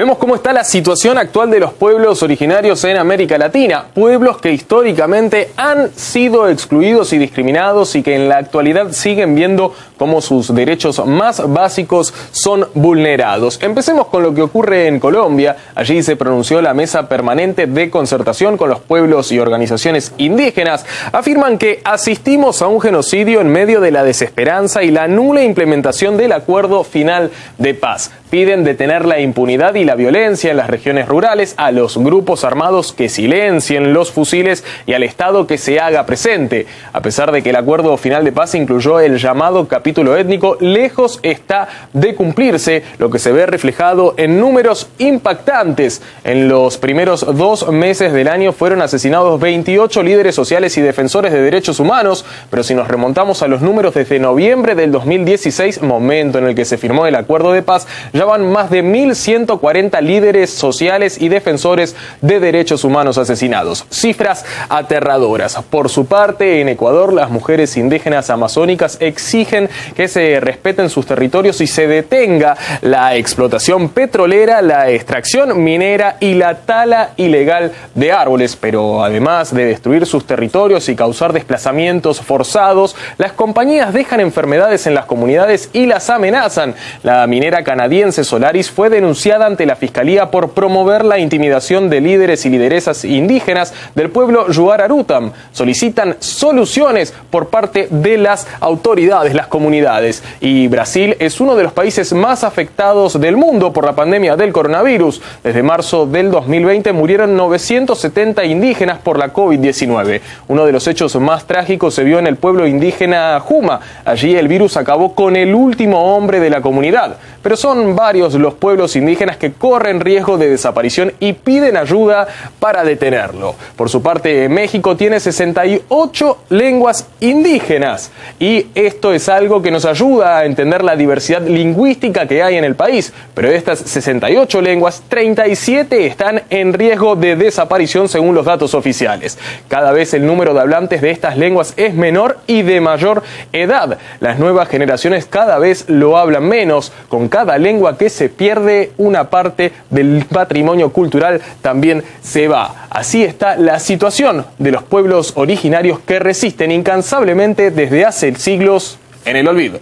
Vemos 0.00 0.16
cómo 0.16 0.34
está 0.34 0.54
la 0.54 0.64
situación 0.64 1.18
actual 1.18 1.50
de 1.50 1.60
los 1.60 1.74
pueblos 1.74 2.22
originarios 2.22 2.82
en 2.84 2.96
América 2.96 3.36
Latina, 3.36 3.84
pueblos 3.92 4.38
que 4.38 4.50
históricamente 4.50 5.50
han 5.58 5.94
sido 5.94 6.48
excluidos 6.48 7.12
y 7.12 7.18
discriminados 7.18 7.94
y 7.94 8.02
que 8.02 8.14
en 8.14 8.30
la 8.30 8.38
actualidad 8.38 8.92
siguen 8.92 9.34
viendo 9.34 9.74
cómo 9.98 10.22
sus 10.22 10.54
derechos 10.54 11.04
más 11.04 11.46
básicos 11.52 12.14
son 12.30 12.66
vulnerados. 12.72 13.62
Empecemos 13.62 14.06
con 14.06 14.22
lo 14.22 14.32
que 14.32 14.40
ocurre 14.40 14.86
en 14.86 15.00
Colombia. 15.00 15.54
Allí 15.74 16.02
se 16.02 16.16
pronunció 16.16 16.62
la 16.62 16.72
Mesa 16.72 17.06
Permanente 17.06 17.66
de 17.66 17.90
Concertación 17.90 18.56
con 18.56 18.70
los 18.70 18.80
pueblos 18.80 19.30
y 19.32 19.38
organizaciones 19.38 20.14
indígenas. 20.16 20.86
Afirman 21.12 21.58
que 21.58 21.82
asistimos 21.84 22.62
a 22.62 22.68
un 22.68 22.80
genocidio 22.80 23.42
en 23.42 23.48
medio 23.48 23.82
de 23.82 23.90
la 23.90 24.02
desesperanza 24.02 24.82
y 24.82 24.92
la 24.92 25.08
nula 25.08 25.42
implementación 25.42 26.16
del 26.16 26.32
acuerdo 26.32 26.84
final 26.84 27.30
de 27.58 27.74
paz. 27.74 28.10
Piden 28.30 28.62
detener 28.62 29.06
la 29.06 29.18
impunidad 29.18 29.74
y 29.74 29.84
la 29.84 29.96
violencia 29.96 30.52
en 30.52 30.56
las 30.56 30.70
regiones 30.70 31.08
rurales, 31.08 31.54
a 31.56 31.72
los 31.72 31.98
grupos 31.98 32.44
armados 32.44 32.92
que 32.92 33.08
silencien 33.08 33.92
los 33.92 34.12
fusiles 34.12 34.64
y 34.86 34.92
al 34.92 35.02
Estado 35.02 35.48
que 35.48 35.58
se 35.58 35.80
haga 35.80 36.06
presente. 36.06 36.66
A 36.92 37.02
pesar 37.02 37.32
de 37.32 37.42
que 37.42 37.50
el 37.50 37.56
acuerdo 37.56 37.96
final 37.96 38.24
de 38.24 38.30
paz 38.30 38.54
incluyó 38.54 39.00
el 39.00 39.18
llamado 39.18 39.66
capítulo 39.66 40.16
étnico, 40.16 40.56
lejos 40.60 41.18
está 41.24 41.68
de 41.92 42.14
cumplirse, 42.14 42.84
lo 42.98 43.10
que 43.10 43.18
se 43.18 43.32
ve 43.32 43.46
reflejado 43.46 44.14
en 44.16 44.38
números 44.38 44.88
impactantes. 44.98 46.00
En 46.22 46.48
los 46.48 46.78
primeros 46.78 47.26
dos 47.36 47.68
meses 47.72 48.12
del 48.12 48.28
año 48.28 48.52
fueron 48.52 48.80
asesinados 48.80 49.40
28 49.40 50.04
líderes 50.04 50.36
sociales 50.36 50.78
y 50.78 50.82
defensores 50.82 51.32
de 51.32 51.42
derechos 51.42 51.80
humanos, 51.80 52.24
pero 52.48 52.62
si 52.62 52.74
nos 52.74 52.86
remontamos 52.86 53.42
a 53.42 53.48
los 53.48 53.60
números 53.60 53.94
desde 53.94 54.20
noviembre 54.20 54.76
del 54.76 54.92
2016, 54.92 55.82
momento 55.82 56.38
en 56.38 56.46
el 56.46 56.54
que 56.54 56.64
se 56.64 56.78
firmó 56.78 57.06
el 57.06 57.16
acuerdo 57.16 57.52
de 57.52 57.62
paz, 57.62 57.88
ya 58.20 58.26
más 58.36 58.68
de 58.68 58.84
1.140 58.84 59.98
líderes 60.02 60.50
sociales 60.50 61.18
y 61.18 61.30
defensores 61.30 61.96
de 62.20 62.38
derechos 62.38 62.84
humanos 62.84 63.16
asesinados. 63.16 63.86
Cifras 63.90 64.44
aterradoras. 64.68 65.56
Por 65.70 65.88
su 65.88 66.04
parte, 66.04 66.60
en 66.60 66.68
Ecuador, 66.68 67.14
las 67.14 67.30
mujeres 67.30 67.78
indígenas 67.78 68.28
amazónicas 68.28 68.98
exigen 69.00 69.70
que 69.96 70.06
se 70.06 70.38
respeten 70.38 70.90
sus 70.90 71.06
territorios 71.06 71.62
y 71.62 71.66
se 71.66 71.86
detenga 71.86 72.58
la 72.82 73.16
explotación 73.16 73.88
petrolera, 73.88 74.60
la 74.60 74.90
extracción 74.90 75.64
minera 75.64 76.18
y 76.20 76.34
la 76.34 76.58
tala 76.58 77.12
ilegal 77.16 77.72
de 77.94 78.12
árboles. 78.12 78.54
Pero 78.54 79.02
además 79.02 79.54
de 79.54 79.64
destruir 79.64 80.04
sus 80.04 80.26
territorios 80.26 80.90
y 80.90 80.94
causar 80.94 81.32
desplazamientos 81.32 82.20
forzados, 82.20 82.94
las 83.16 83.32
compañías 83.32 83.94
dejan 83.94 84.20
enfermedades 84.20 84.86
en 84.86 84.94
las 84.94 85.06
comunidades 85.06 85.70
y 85.72 85.86
las 85.86 86.10
amenazan. 86.10 86.74
La 87.02 87.26
minera 87.26 87.64
canadiense 87.64 88.09
Solaris 88.12 88.70
fue 88.70 88.90
denunciada 88.90 89.46
ante 89.46 89.66
la 89.66 89.76
Fiscalía 89.76 90.30
por 90.30 90.50
promover 90.50 91.04
la 91.04 91.18
intimidación 91.18 91.88
de 91.88 92.00
líderes 92.00 92.44
y 92.44 92.50
lideresas 92.50 93.04
indígenas 93.04 93.72
del 93.94 94.10
pueblo 94.10 94.50
Yuararutam. 94.50 95.32
Solicitan 95.52 96.16
soluciones 96.18 97.14
por 97.30 97.48
parte 97.48 97.88
de 97.90 98.18
las 98.18 98.46
autoridades, 98.60 99.34
las 99.34 99.46
comunidades. 99.46 100.22
Y 100.40 100.68
Brasil 100.68 101.16
es 101.18 101.40
uno 101.40 101.56
de 101.56 101.62
los 101.62 101.72
países 101.72 102.12
más 102.12 102.44
afectados 102.44 103.20
del 103.20 103.36
mundo 103.36 103.72
por 103.72 103.84
la 103.84 103.94
pandemia 103.94 104.36
del 104.36 104.52
coronavirus. 104.52 105.22
Desde 105.42 105.62
marzo 105.62 106.06
del 106.06 106.30
2020 106.30 106.92
murieron 106.92 107.36
970 107.36 108.44
indígenas 108.44 108.98
por 108.98 109.18
la 109.18 109.32
COVID-19. 109.32 110.20
Uno 110.48 110.66
de 110.66 110.72
los 110.72 110.86
hechos 110.86 111.16
más 111.16 111.46
trágicos 111.46 111.94
se 111.94 112.04
vio 112.04 112.18
en 112.18 112.26
el 112.26 112.36
pueblo 112.36 112.66
indígena 112.66 113.38
Juma. 113.40 113.80
Allí 114.04 114.34
el 114.36 114.48
virus 114.48 114.76
acabó 114.76 115.14
con 115.14 115.36
el 115.36 115.54
último 115.54 116.14
hombre 116.14 116.40
de 116.40 116.50
la 116.50 116.60
comunidad. 116.60 117.16
Pero 117.42 117.56
son 117.56 117.96
varios 117.96 118.34
los 118.34 118.54
pueblos 118.54 118.96
indígenas 118.96 119.36
que 119.36 119.52
corren 119.52 120.00
riesgo 120.00 120.36
de 120.36 120.48
desaparición 120.48 121.12
y 121.20 121.32
piden 121.32 121.76
ayuda 121.76 122.28
para 122.58 122.84
detenerlo. 122.84 123.54
Por 123.76 123.88
su 123.88 124.02
parte, 124.02 124.48
México 124.48 124.96
tiene 124.96 125.20
68 125.20 126.38
lenguas 126.50 127.06
indígenas 127.20 128.10
y 128.38 128.66
esto 128.74 129.12
es 129.12 129.28
algo 129.28 129.62
que 129.62 129.70
nos 129.70 129.84
ayuda 129.84 130.38
a 130.38 130.44
entender 130.44 130.84
la 130.84 130.96
diversidad 130.96 131.42
lingüística 131.42 132.26
que 132.26 132.42
hay 132.42 132.56
en 132.56 132.64
el 132.64 132.74
país. 132.74 133.12
Pero 133.34 133.48
de 133.48 133.56
estas 133.56 133.78
68 133.78 134.60
lenguas, 134.60 135.02
37 135.08 136.06
están 136.06 136.42
en 136.50 136.72
riesgo 136.72 137.16
de 137.16 137.36
desaparición 137.36 138.08
según 138.08 138.34
los 138.34 138.44
datos 138.44 138.74
oficiales. 138.74 139.38
Cada 139.68 139.92
vez 139.92 140.14
el 140.14 140.26
número 140.26 140.52
de 140.52 140.60
hablantes 140.60 141.00
de 141.00 141.10
estas 141.10 141.36
lenguas 141.36 141.74
es 141.76 141.94
menor 141.94 142.38
y 142.46 142.62
de 142.62 142.80
mayor 142.80 143.22
edad. 143.52 143.98
Las 144.20 144.38
nuevas 144.38 144.68
generaciones 144.68 145.26
cada 145.26 145.58
vez 145.58 145.88
lo 145.88 146.18
hablan 146.18 146.44
menos. 146.44 146.92
Con 147.08 147.28
cada 147.30 147.56
lengua 147.56 147.96
que 147.96 148.10
se 148.10 148.28
pierde 148.28 148.92
una 148.98 149.30
parte 149.30 149.72
del 149.88 150.26
patrimonio 150.26 150.92
cultural 150.92 151.40
también 151.62 152.04
se 152.22 152.48
va. 152.48 152.88
Así 152.90 153.24
está 153.24 153.56
la 153.56 153.78
situación 153.78 154.44
de 154.58 154.72
los 154.72 154.82
pueblos 154.82 155.32
originarios 155.36 156.00
que 156.00 156.18
resisten 156.18 156.70
incansablemente 156.70 157.70
desde 157.70 158.04
hace 158.04 158.34
siglos 158.34 158.98
en 159.24 159.36
el 159.36 159.48
olvido. 159.48 159.80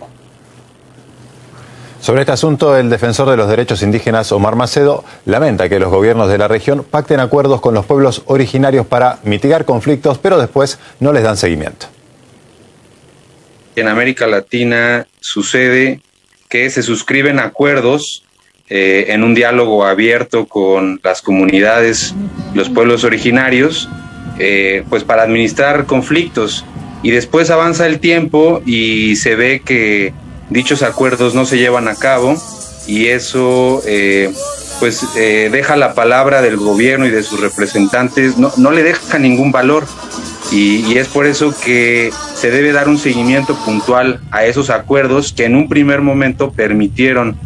Sobre 2.01 2.21
este 2.21 2.33
asunto, 2.33 2.77
el 2.77 2.91
defensor 2.91 3.29
de 3.29 3.37
los 3.37 3.49
derechos 3.49 3.83
indígenas, 3.83 4.31
Omar 4.31 4.55
Macedo, 4.55 5.05
lamenta 5.25 5.69
que 5.69 5.81
los 5.81 5.91
gobiernos 5.91 6.29
de 6.29 6.39
la 6.39 6.47
región 6.47 6.85
pacten 6.89 7.19
acuerdos 7.19 7.61
con 7.61 7.75
los 7.75 7.87
pueblos 7.87 8.23
originarios 8.27 8.87
para 8.87 9.19
mitigar 9.25 9.65
conflictos, 9.65 10.17
pero 10.19 10.39
después 10.39 10.79
no 11.01 11.13
les 11.13 11.25
dan 11.25 11.37
seguimiento. 11.37 11.87
En 13.75 13.89
América 13.89 14.27
Latina 14.27 15.07
sucede 15.21 16.01
que 16.49 16.71
se 16.71 16.83
suscriben 16.83 17.39
acuerdos 17.39 18.25
eh, 18.71 19.07
en 19.09 19.25
un 19.25 19.35
diálogo 19.35 19.87
abierto 19.87 20.47
con 20.47 21.01
las 21.03 21.23
comunidades, 21.23 22.15
los 22.55 22.69
pueblos 22.69 23.05
originarios, 23.05 23.89
eh, 24.39 24.85
pues 24.91 25.05
para 25.05 25.23
administrar 25.23 25.87
conflictos. 25.87 26.65
Y 27.03 27.11
después 27.11 27.51
avanza 27.51 27.87
el 27.87 27.99
tiempo 28.01 28.61
y 28.67 29.17
se 29.17 29.37
ve 29.37 29.63
que 29.65 30.13
dichos 30.51 30.83
acuerdos 30.83 31.35
no 31.35 31.47
se 31.47 31.59
llevan 31.59 31.89
a 31.89 31.95
cabo 31.95 32.37
y 32.87 33.07
eso 33.07 33.83
eh, 33.87 34.33
pues 34.81 35.07
deja 35.15 35.77
la 35.77 35.95
palabra 35.95 36.41
del 36.41 36.57
gobierno 36.57 37.07
y 37.07 37.11
de 37.11 37.23
sus 37.23 37.41
representantes, 37.41 38.39
no, 38.39 38.53
no 38.57 38.71
le 38.71 38.83
deja 38.83 39.19
ningún 39.19 39.51
valor. 39.51 39.87
Y, 40.51 40.97
es 40.97 41.09
por 41.09 41.27
eso 41.27 41.55
que 41.65 42.11
se 42.35 42.51
debe 42.51 42.73
dar 42.73 42.89
un 42.89 42.99
seguimiento 42.99 43.55
puntual 43.65 44.21
a 44.31 44.45
esos 44.45 44.71
acuerdos 44.71 45.33
que 45.33 45.45
en 45.45 45.55
un 45.55 45.69
primer 45.69 46.01
momento 46.01 46.53
permitieron 46.53 47.37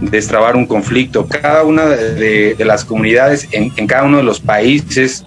destrabar 0.00 0.56
un 0.56 0.66
conflicto. 0.66 1.26
Cada 1.26 1.64
una 1.64 1.86
de, 1.86 2.56
las 2.60 2.84
comunidades 2.84 3.48
en, 3.52 3.70
cada 3.86 4.04
uno 4.04 4.18
de 4.18 4.22
los 4.22 4.40
países 4.40 5.24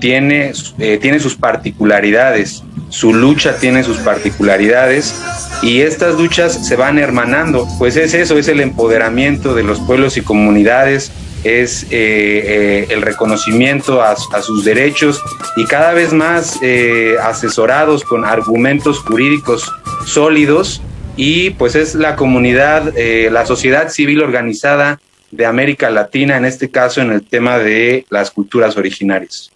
tiene, 0.00 0.52
eh, 0.78 0.98
tiene 1.00 1.20
sus 1.20 1.34
particularidades, 1.34 2.62
su 2.88 3.12
lucha 3.12 3.56
tiene 3.56 3.82
sus 3.84 3.98
particularidades 3.98 5.14
y 5.62 5.80
estas 5.80 6.14
luchas 6.14 6.66
se 6.66 6.76
van 6.76 6.98
hermanando. 6.98 7.68
Pues 7.78 7.96
es 7.96 8.14
eso, 8.14 8.38
es 8.38 8.48
el 8.48 8.60
empoderamiento 8.60 9.54
de 9.54 9.62
los 9.62 9.80
pueblos 9.80 10.16
y 10.16 10.22
comunidades, 10.22 11.12
es 11.44 11.84
eh, 11.84 11.88
eh, 11.90 12.86
el 12.90 13.02
reconocimiento 13.02 14.02
a, 14.02 14.16
sus 14.16 14.64
derechos 14.64 15.22
y 15.56 15.66
cada 15.66 15.92
vez 15.92 16.12
más 16.12 16.58
eh, 16.62 17.16
asesorados 17.22 18.04
con 18.04 18.24
argumentos 18.24 18.98
jurídicos 19.00 19.72
sólidos 20.06 20.82
y 21.16 21.50
pues 21.50 21.74
es 21.74 21.94
la 21.94 22.14
comunidad, 22.14 22.94
la 22.96 23.44
sociedad 23.44 23.88
civil 23.88 24.22
organizada 24.22 25.00
de 25.32 25.46
América 25.46 25.90
Latina, 25.90 26.36
en 26.36 26.44
este 26.44 26.70
caso 26.70 27.00
en 27.00 27.10
el 27.10 27.22
tema 27.26 27.58
de 27.58 28.06
las 28.08 28.30
culturas 28.30 28.76
originarias. 28.76 29.50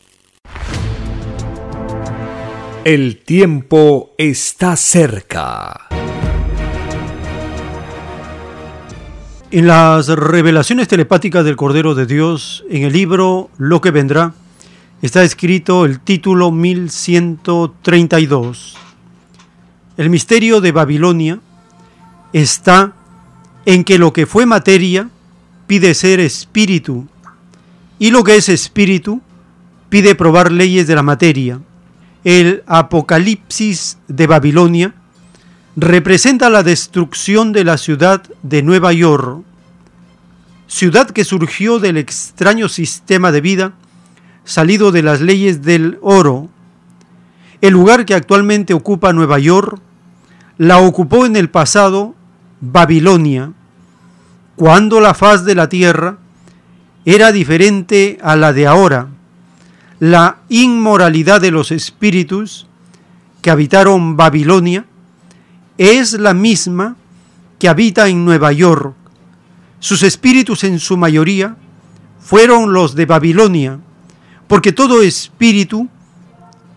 El 2.85 3.19
tiempo 3.19 4.13
está 4.19 4.75
cerca. 4.75 6.02
En 9.53 9.67
las 9.67 10.09
revelaciones 10.09 10.89
telepáticas 10.89 11.45
del 11.45 11.55
Cordero 11.57 11.95
de 11.95 12.07
Dios, 12.07 12.65
en 12.71 12.85
el 12.85 12.95
libro 12.95 13.51
Lo 13.59 13.83
que 13.83 13.91
vendrá, 13.91 14.33
está 15.03 15.23
escrito 15.25 15.85
el 15.85 16.01
título 16.01 16.51
1132. 16.51 18.79
El 19.99 20.09
misterio 20.09 20.63
de 20.63 20.73
Babilonia 20.73 21.39
está 22.33 22.95
en 23.67 23.85
que 23.85 23.99
lo 23.99 24.15
que 24.15 24.25
fue 24.25 24.47
materia 24.47 25.11
pide 25.67 25.93
ser 25.93 26.19
espíritu 26.19 27.07
y 27.99 28.11
lo 28.11 28.25
que 28.25 28.37
es 28.37 28.49
espíritu 28.49 29.21
pide 29.91 30.15
probar 30.15 30.51
leyes 30.51 30.87
de 30.87 30.95
la 30.95 31.03
materia. 31.03 31.61
El 32.25 32.63
Apocalipsis 32.67 33.99
de 34.09 34.27
Babilonia 34.27 34.95
representa 35.77 36.51
la 36.51 36.63
destrucción 36.63 37.53
de 37.53 37.65
la 37.65 37.79
ciudad 37.79 38.23
de 38.43 38.63
Nueva 38.63 38.93
York, 38.93 39.43
ciudad 40.67 41.11
que 41.11 41.25
surgió 41.25 41.79
del 41.79 41.97
extraño 41.97 42.69
sistema 42.69 43.33
de 43.33 43.41
vida 43.41 43.73
salido 44.45 44.93
de 44.93 45.03
las 45.03 45.21
leyes 45.21 45.63
del 45.63 45.99
oro. 46.03 46.49
El 47.61 47.73
lugar 47.73 48.05
que 48.05 48.15
actualmente 48.15 48.75
ocupa 48.75 49.13
Nueva 49.13 49.39
York 49.39 49.81
la 50.59 50.79
ocupó 50.79 51.27
en 51.27 51.37
el 51.37 51.49
pasado 51.49 52.15
Babilonia, 52.61 53.53
cuando 54.57 55.01
la 55.01 55.15
faz 55.15 55.45
de 55.45 55.55
la 55.55 55.69
tierra 55.69 56.19
era 57.05 57.33
diferente 57.33 58.19
a 58.23 58.37
la 58.37 58.53
de 58.53 58.67
ahora. 58.67 59.09
La 59.99 60.39
inmoralidad 60.49 61.41
de 61.41 61.51
los 61.51 61.73
espíritus 61.73 62.67
que 63.41 63.51
habitaron 63.51 64.17
Babilonia 64.17 64.85
es 65.83 66.13
la 66.13 66.33
misma 66.33 66.97
que 67.59 67.69
habita 67.69 68.09
en 68.09 68.25
Nueva 68.25 68.53
York. 68.53 68.95
Sus 69.81 70.05
espíritus 70.05 70.63
en 70.63 70.79
su 70.79 70.97
mayoría 70.97 71.57
fueron 72.21 72.73
los 72.73 72.95
de 72.95 73.07
Babilonia, 73.07 73.81
porque 74.47 74.73
todo 74.73 75.03
espíritu 75.03 75.89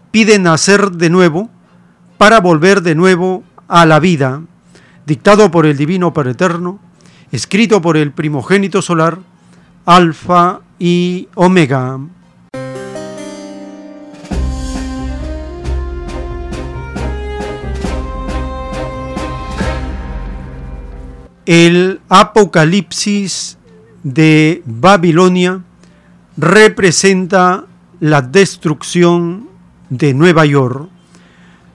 pide 0.09 0.39
nacer 0.39 0.91
de 0.91 1.11
nuevo 1.11 1.51
para 2.17 2.39
volver 2.39 2.81
de 2.81 2.95
nuevo 2.95 3.43
a 3.67 3.85
la 3.85 3.99
vida, 3.99 4.41
dictado 5.05 5.51
por 5.51 5.65
el 5.65 5.77
Divino 5.77 6.13
Padre 6.13 6.31
Eterno, 6.31 6.79
escrito 7.31 7.81
por 7.81 7.97
el 7.97 8.11
primogénito 8.11 8.81
solar, 8.81 9.19
Alfa 9.85 10.61
y 10.79 11.27
Omega. 11.35 11.99
El 21.45 21.99
Apocalipsis 22.09 23.57
de 24.03 24.63
Babilonia 24.65 25.61
representa 26.37 27.65
la 27.99 28.23
destrucción 28.23 29.47
de 29.89 30.15
Nueva 30.15 30.45
York. 30.45 30.89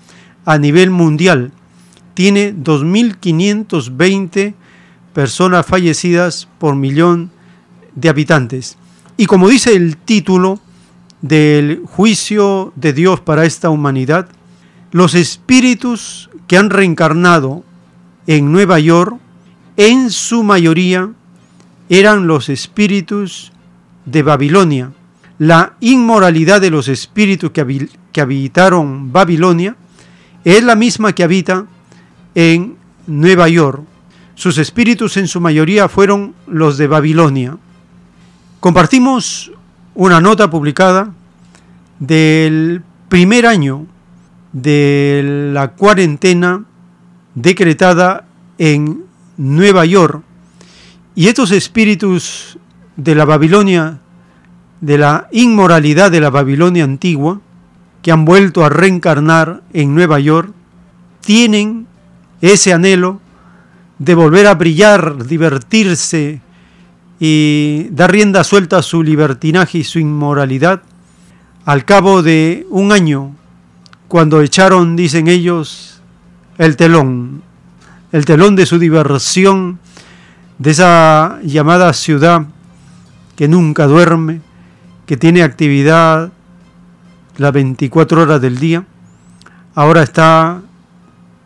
a 0.44 0.58
nivel 0.58 0.90
mundial. 0.90 1.52
Tiene 2.14 2.54
2.520 2.54 4.54
personas 5.12 5.66
fallecidas 5.66 6.48
por 6.58 6.74
millón 6.74 7.30
de 7.94 8.08
habitantes. 8.08 8.76
Y 9.16 9.26
como 9.26 9.48
dice 9.48 9.74
el 9.74 9.96
título, 9.96 10.60
del 11.22 11.82
juicio 11.86 12.72
de 12.76 12.92
Dios 12.92 13.20
para 13.20 13.44
esta 13.44 13.70
humanidad, 13.70 14.28
los 14.90 15.14
espíritus 15.14 16.28
que 16.46 16.58
han 16.58 16.68
reencarnado 16.68 17.64
en 18.26 18.52
Nueva 18.52 18.78
York, 18.78 19.18
en 19.76 20.10
su 20.10 20.42
mayoría, 20.42 21.10
eran 21.88 22.26
los 22.26 22.48
espíritus 22.48 23.52
de 24.04 24.22
Babilonia. 24.22 24.92
La 25.38 25.74
inmoralidad 25.80 26.60
de 26.60 26.70
los 26.70 26.88
espíritus 26.88 27.50
que, 27.52 27.88
que 28.12 28.20
habitaron 28.20 29.12
Babilonia 29.12 29.76
es 30.44 30.62
la 30.62 30.74
misma 30.74 31.14
que 31.14 31.22
habita 31.24 31.66
en 32.34 32.76
Nueva 33.06 33.48
York. 33.48 33.82
Sus 34.34 34.58
espíritus 34.58 35.16
en 35.16 35.28
su 35.28 35.40
mayoría 35.40 35.88
fueron 35.88 36.34
los 36.46 36.78
de 36.78 36.86
Babilonia. 36.86 37.56
Compartimos 38.60 39.51
una 39.94 40.20
nota 40.20 40.50
publicada 40.50 41.12
del 41.98 42.82
primer 43.08 43.46
año 43.46 43.86
de 44.52 45.50
la 45.52 45.72
cuarentena 45.72 46.64
decretada 47.34 48.24
en 48.58 49.04
Nueva 49.36 49.84
York. 49.84 50.22
Y 51.14 51.28
estos 51.28 51.50
espíritus 51.52 52.58
de 52.96 53.14
la 53.14 53.24
Babilonia, 53.24 54.00
de 54.80 54.98
la 54.98 55.28
inmoralidad 55.32 56.10
de 56.10 56.20
la 56.20 56.30
Babilonia 56.30 56.84
antigua, 56.84 57.40
que 58.02 58.12
han 58.12 58.24
vuelto 58.24 58.64
a 58.64 58.68
reencarnar 58.68 59.62
en 59.72 59.94
Nueva 59.94 60.18
York, 60.20 60.52
tienen 61.20 61.86
ese 62.40 62.72
anhelo 62.72 63.20
de 63.98 64.14
volver 64.14 64.46
a 64.48 64.54
brillar, 64.54 65.24
divertirse, 65.26 66.40
y 67.24 67.86
dar 67.92 68.10
rienda 68.10 68.42
suelta 68.42 68.78
a 68.78 68.82
su 68.82 69.00
libertinaje 69.04 69.78
y 69.78 69.84
su 69.84 70.00
inmoralidad, 70.00 70.82
al 71.64 71.84
cabo 71.84 72.20
de 72.20 72.66
un 72.68 72.90
año, 72.90 73.36
cuando 74.08 74.40
echaron, 74.40 74.96
dicen 74.96 75.28
ellos, 75.28 76.02
el 76.58 76.74
telón, 76.74 77.44
el 78.10 78.24
telón 78.24 78.56
de 78.56 78.66
su 78.66 78.80
diversión, 78.80 79.78
de 80.58 80.72
esa 80.72 81.38
llamada 81.44 81.92
ciudad 81.92 82.44
que 83.36 83.46
nunca 83.46 83.86
duerme, 83.86 84.40
que 85.06 85.16
tiene 85.16 85.44
actividad 85.44 86.32
las 87.36 87.52
24 87.52 88.22
horas 88.22 88.40
del 88.40 88.58
día, 88.58 88.84
ahora 89.76 90.02
está 90.02 90.60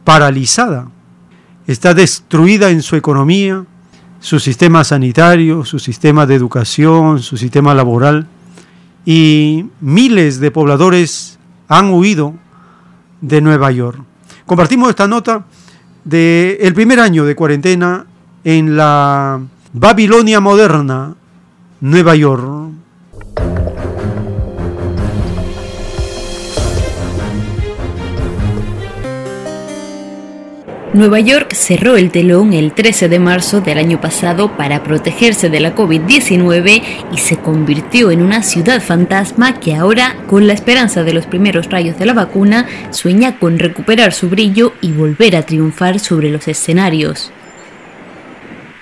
paralizada, 0.05 0.89
está 1.67 1.93
destruida 1.93 2.71
en 2.71 2.81
su 2.81 2.97
economía, 2.97 3.67
su 4.20 4.41
sistema 4.41 4.85
sanitario, 4.85 5.65
su 5.65 5.78
sistema 5.78 6.27
de 6.27 6.35
educación, 6.35 7.20
su 7.20 7.36
sistema 7.36 7.75
laboral, 7.75 8.27
y 9.05 9.67
miles 9.81 10.41
de 10.41 10.51
pobladores 10.51 11.39
han 11.69 11.91
huido 11.91 12.35
de 13.20 13.41
Nueva 13.41 13.70
York. 13.70 14.01
Compartimos 14.47 14.91
esta 14.91 15.07
nota 15.07 15.45
del 16.05 16.57
el 16.61 16.75
primer 16.75 17.01
año 17.01 17.25
de 17.25 17.35
cuarentena 17.35 18.07
en 18.45 18.77
la 18.77 19.41
Babilonia 19.73 20.41
moderna, 20.41 21.15
Nueva 21.81 22.15
York. 22.15 22.70
Nueva 30.97 31.20
York 31.20 31.52
cerró 31.52 31.99
el 31.99 32.10
telón 32.10 32.55
el 32.55 32.73
13 32.73 33.10
de 33.10 33.18
marzo 33.18 33.60
del 33.60 33.76
año 33.76 34.00
pasado 34.00 34.57
para 34.57 34.83
protegerse 34.83 35.50
de 35.50 35.60
la 35.60 35.75
COVID-19 35.75 36.83
y 37.12 37.18
se 37.18 37.36
convirtió 37.36 38.10
en 38.10 38.23
una 38.23 38.42
ciudad 38.42 38.81
fantasma 38.81 39.60
que 39.60 39.75
ahora, 39.75 40.16
con 40.26 40.47
la 40.47 40.55
esperanza 40.55 41.05
de 41.05 41.12
los 41.12 41.26
primeros 41.26 41.68
rayos 41.68 41.99
de 41.99 42.07
la 42.07 42.15
vacuna, 42.15 42.66
sueña 42.92 43.39
con 43.39 43.58
recuperar 43.58 44.15
su 44.15 44.31
brillo 44.31 44.73
y 44.81 44.92
volver 44.92 45.36
a 45.36 45.42
triunfar 45.42 46.00
sobre 46.00 46.31
los 46.31 46.49
escenarios. 46.49 47.31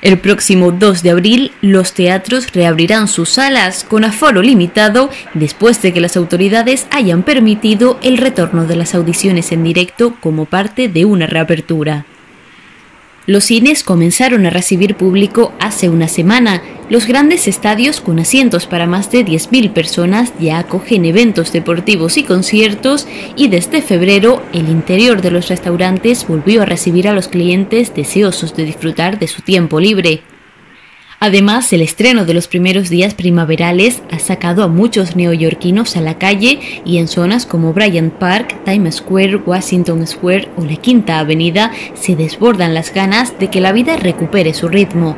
El 0.04 0.18
próximo 0.18 0.70
2 0.70 1.02
de 1.02 1.10
abril, 1.10 1.52
los 1.62 1.94
teatros 1.94 2.52
reabrirán 2.52 3.08
sus 3.08 3.30
salas 3.30 3.84
con 3.84 4.04
aforo 4.04 4.42
limitado 4.42 5.08
después 5.32 5.80
de 5.80 5.94
que 5.94 6.00
las 6.02 6.18
autoridades 6.18 6.86
hayan 6.90 7.22
permitido 7.22 7.98
el 8.02 8.18
retorno 8.18 8.66
de 8.66 8.76
las 8.76 8.94
audiciones 8.94 9.50
en 9.50 9.64
directo 9.64 10.14
como 10.20 10.44
parte 10.44 10.88
de 10.88 11.06
una 11.06 11.26
reapertura. 11.26 12.04
Los 13.26 13.44
cines 13.44 13.84
comenzaron 13.84 14.44
a 14.44 14.50
recibir 14.50 14.96
público 14.96 15.52
hace 15.58 15.88
una 15.88 16.08
semana. 16.08 16.62
Los 16.90 17.06
grandes 17.06 17.48
estadios 17.48 18.02
con 18.02 18.18
asientos 18.18 18.66
para 18.66 18.86
más 18.86 19.10
de 19.10 19.24
10.000 19.24 19.72
personas 19.72 20.34
ya 20.38 20.58
acogen 20.58 21.06
eventos 21.06 21.50
deportivos 21.50 22.18
y 22.18 22.24
conciertos 22.24 23.08
y 23.34 23.48
desde 23.48 23.80
febrero 23.80 24.42
el 24.52 24.68
interior 24.68 25.22
de 25.22 25.30
los 25.30 25.48
restaurantes 25.48 26.28
volvió 26.28 26.60
a 26.60 26.66
recibir 26.66 27.08
a 27.08 27.14
los 27.14 27.28
clientes 27.28 27.94
deseosos 27.94 28.54
de 28.54 28.66
disfrutar 28.66 29.18
de 29.18 29.26
su 29.26 29.40
tiempo 29.40 29.80
libre. 29.80 30.22
Además, 31.24 31.72
el 31.72 31.80
estreno 31.80 32.26
de 32.26 32.34
los 32.34 32.48
primeros 32.48 32.90
días 32.90 33.14
primaverales 33.14 34.02
ha 34.10 34.18
sacado 34.18 34.62
a 34.62 34.68
muchos 34.68 35.16
neoyorquinos 35.16 35.96
a 35.96 36.02
la 36.02 36.18
calle 36.18 36.60
y 36.84 36.98
en 36.98 37.08
zonas 37.08 37.46
como 37.46 37.72
Bryant 37.72 38.12
Park, 38.12 38.62
Times 38.66 38.96
Square, 38.96 39.36
Washington 39.36 40.06
Square 40.06 40.50
o 40.58 40.64
la 40.66 40.76
Quinta 40.76 41.18
Avenida 41.18 41.72
se 41.94 42.14
desbordan 42.14 42.74
las 42.74 42.92
ganas 42.92 43.38
de 43.38 43.48
que 43.48 43.62
la 43.62 43.72
vida 43.72 43.96
recupere 43.96 44.52
su 44.52 44.68
ritmo. 44.68 45.16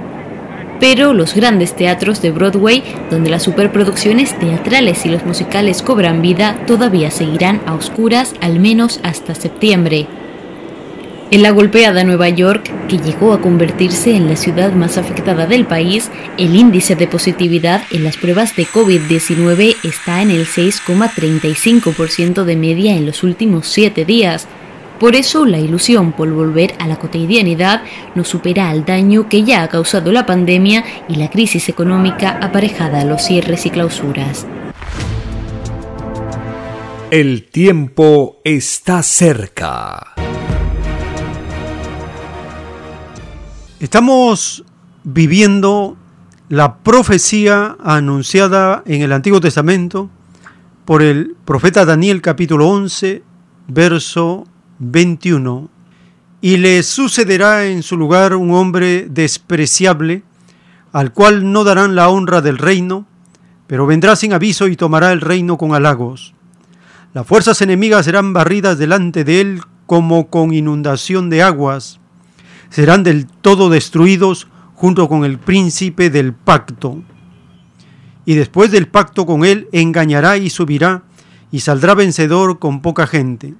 Pero 0.78 1.12
los 1.12 1.34
grandes 1.34 1.74
teatros 1.74 2.22
de 2.22 2.30
Broadway, 2.30 2.84
donde 3.10 3.28
las 3.28 3.42
superproducciones 3.42 4.38
teatrales 4.38 5.04
y 5.06 5.08
los 5.08 5.26
musicales 5.26 5.82
cobran 5.82 6.22
vida, 6.22 6.56
todavía 6.68 7.10
seguirán 7.10 7.60
a 7.66 7.74
oscuras 7.74 8.32
al 8.40 8.60
menos 8.60 9.00
hasta 9.02 9.34
septiembre. 9.34 10.06
En 11.28 11.42
la 11.42 11.50
golpeada 11.50 12.04
Nueva 12.04 12.28
York, 12.28 12.70
que 12.86 12.98
llegó 12.98 13.32
a 13.32 13.40
convertirse 13.40 14.14
en 14.14 14.28
la 14.28 14.36
ciudad 14.36 14.72
más 14.72 14.96
afectada 14.96 15.46
del 15.46 15.66
país, 15.66 16.08
el 16.38 16.54
índice 16.54 16.94
de 16.94 17.08
positividad 17.08 17.82
en 17.90 18.04
las 18.04 18.16
pruebas 18.16 18.54
de 18.54 18.64
COVID-19 18.64 19.74
está 19.82 20.22
en 20.22 20.30
el 20.30 20.46
6,35% 20.46 22.44
de 22.44 22.54
media 22.54 22.94
en 22.94 23.06
los 23.06 23.24
últimos 23.24 23.66
siete 23.66 24.04
días. 24.04 24.46
Por 25.00 25.16
eso 25.16 25.44
la 25.46 25.58
ilusión 25.58 26.12
por 26.12 26.30
volver 26.30 26.74
a 26.78 26.86
la 26.86 26.96
cotidianidad 26.96 27.82
no 28.14 28.22
supera 28.22 28.70
al 28.70 28.84
daño 28.84 29.28
que 29.28 29.42
ya 29.42 29.64
ha 29.64 29.68
causado 29.68 30.12
la 30.12 30.26
pandemia 30.26 30.84
y 31.08 31.16
la 31.16 31.28
crisis 31.28 31.68
económica 31.68 32.38
aparejada 32.40 33.00
a 33.00 33.04
los 33.04 33.22
cierres 33.22 33.66
y 33.66 33.70
clausuras. 33.70 34.46
El 37.10 37.42
tiempo 37.48 38.40
está 38.44 39.02
cerca. 39.02 40.14
Estamos 43.78 44.64
viviendo 45.04 45.98
la 46.48 46.78
profecía 46.78 47.76
anunciada 47.84 48.82
en 48.86 49.02
el 49.02 49.12
Antiguo 49.12 49.38
Testamento 49.38 50.08
por 50.86 51.02
el 51.02 51.36
profeta 51.44 51.84
Daniel 51.84 52.22
capítulo 52.22 52.70
11, 52.70 53.22
verso 53.68 54.46
21. 54.78 55.68
Y 56.40 56.56
le 56.56 56.82
sucederá 56.82 57.66
en 57.66 57.82
su 57.82 57.98
lugar 57.98 58.34
un 58.34 58.52
hombre 58.52 59.08
despreciable, 59.10 60.22
al 60.92 61.12
cual 61.12 61.52
no 61.52 61.62
darán 61.62 61.94
la 61.94 62.08
honra 62.08 62.40
del 62.40 62.56
reino, 62.56 63.06
pero 63.66 63.84
vendrá 63.84 64.16
sin 64.16 64.32
aviso 64.32 64.68
y 64.68 64.76
tomará 64.76 65.12
el 65.12 65.20
reino 65.20 65.58
con 65.58 65.74
halagos. 65.74 66.34
Las 67.12 67.26
fuerzas 67.26 67.60
enemigas 67.60 68.06
serán 68.06 68.32
barridas 68.32 68.78
delante 68.78 69.22
de 69.22 69.42
él 69.42 69.60
como 69.84 70.30
con 70.30 70.54
inundación 70.54 71.28
de 71.28 71.42
aguas. 71.42 72.00
Serán 72.70 73.02
del 73.02 73.26
todo 73.26 73.68
destruidos 73.68 74.48
junto 74.74 75.08
con 75.08 75.24
el 75.24 75.38
príncipe 75.38 76.10
del 76.10 76.34
pacto. 76.34 77.02
Y 78.24 78.34
después 78.34 78.70
del 78.70 78.88
pacto 78.88 79.24
con 79.24 79.44
él 79.44 79.68
engañará 79.72 80.36
y 80.36 80.50
subirá 80.50 81.04
y 81.50 81.60
saldrá 81.60 81.94
vencedor 81.94 82.58
con 82.58 82.82
poca 82.82 83.06
gente. 83.06 83.54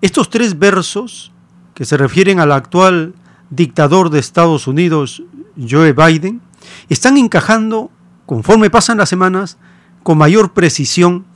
Estos 0.00 0.28
tres 0.30 0.58
versos 0.58 1.32
que 1.74 1.84
se 1.84 1.96
refieren 1.96 2.40
al 2.40 2.52
actual 2.52 3.14
dictador 3.50 4.10
de 4.10 4.18
Estados 4.18 4.66
Unidos, 4.66 5.22
Joe 5.56 5.92
Biden, 5.92 6.40
están 6.88 7.16
encajando, 7.16 7.90
conforme 8.26 8.70
pasan 8.70 8.98
las 8.98 9.08
semanas, 9.08 9.58
con 10.02 10.18
mayor 10.18 10.52
precisión 10.52 11.26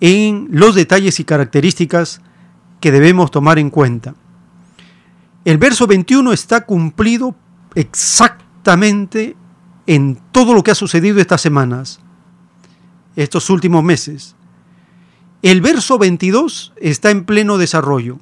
en 0.00 0.48
los 0.50 0.74
detalles 0.74 1.20
y 1.20 1.24
características 1.24 2.20
que 2.80 2.92
debemos 2.92 3.30
tomar 3.30 3.58
en 3.58 3.70
cuenta. 3.70 4.14
El 5.44 5.58
verso 5.58 5.86
21 5.86 6.32
está 6.32 6.64
cumplido 6.64 7.34
exactamente 7.74 9.36
en 9.86 10.18
todo 10.32 10.54
lo 10.54 10.62
que 10.62 10.70
ha 10.70 10.74
sucedido 10.74 11.20
estas 11.20 11.42
semanas, 11.42 12.00
estos 13.14 13.50
últimos 13.50 13.84
meses. 13.84 14.36
El 15.42 15.60
verso 15.60 15.98
22 15.98 16.72
está 16.80 17.10
en 17.10 17.24
pleno 17.24 17.58
desarrollo. 17.58 18.18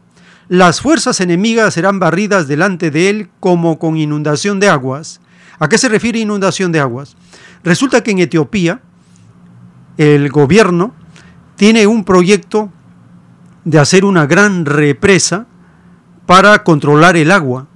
Las 0.49 0.81
fuerzas 0.81 1.21
enemigas 1.21 1.75
serán 1.75 2.01
barridas 2.01 2.49
delante 2.49 2.91
de 2.91 3.09
él 3.09 3.31
como 3.39 3.79
con 3.79 3.97
inundación 3.97 4.59
de 4.59 4.69
aguas. 4.69 5.21
¿A 5.61 5.69
qué 5.69 5.79
se 5.79 5.89
refiere 5.89 6.19
inundación 6.19 6.73
de 6.73 6.81
aguas? 6.81 7.17
Resulta 7.63 8.03
que 8.03 8.11
en 8.11 8.19
Etiopía 8.19 8.83
el 9.97 10.29
gobierno 10.31 10.93
tiene 11.55 11.87
un 11.87 12.03
proyecto 12.03 12.73
de 13.65 13.79
hacer 13.79 14.05
una 14.05 14.27
gran 14.27 14.67
represa 14.67 15.47
para 16.27 16.63
controlar 16.65 17.17
el 17.17 17.31
agua. 17.31 17.67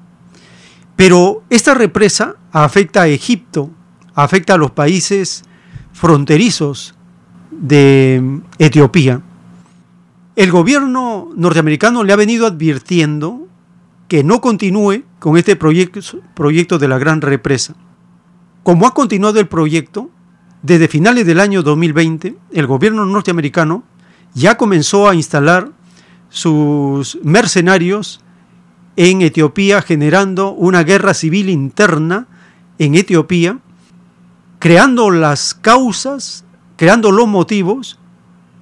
Pero 0.96 1.42
esta 1.50 1.74
represa 1.74 2.36
afecta 2.52 3.02
a 3.02 3.08
Egipto, 3.08 3.70
afecta 4.14 4.54
a 4.54 4.58
los 4.58 4.70
países 4.70 5.44
fronterizos 5.92 6.94
de 7.50 8.40
Etiopía. 8.58 9.20
El 10.36 10.50
gobierno 10.50 11.30
norteamericano 11.36 12.04
le 12.04 12.12
ha 12.12 12.16
venido 12.16 12.46
advirtiendo 12.46 13.46
que 14.08 14.22
no 14.22 14.40
continúe 14.40 15.02
con 15.18 15.36
este 15.36 15.56
proyecto, 15.56 16.00
proyecto 16.34 16.78
de 16.78 16.88
la 16.88 16.98
gran 16.98 17.20
represa. 17.20 17.74
Como 18.62 18.86
ha 18.86 18.94
continuado 18.94 19.40
el 19.40 19.48
proyecto, 19.48 20.10
desde 20.62 20.88
finales 20.88 21.26
del 21.26 21.40
año 21.40 21.62
2020, 21.62 22.36
el 22.52 22.66
gobierno 22.66 23.04
norteamericano 23.04 23.84
ya 24.34 24.56
comenzó 24.56 25.08
a 25.08 25.14
instalar 25.14 25.70
sus 26.28 27.18
mercenarios 27.22 28.20
en 28.96 29.22
Etiopía, 29.22 29.82
generando 29.82 30.52
una 30.52 30.82
guerra 30.82 31.14
civil 31.14 31.50
interna 31.50 32.26
en 32.78 32.94
Etiopía, 32.94 33.58
creando 34.58 35.10
las 35.10 35.54
causas, 35.54 36.44
creando 36.76 37.12
los 37.12 37.28
motivos 37.28 37.98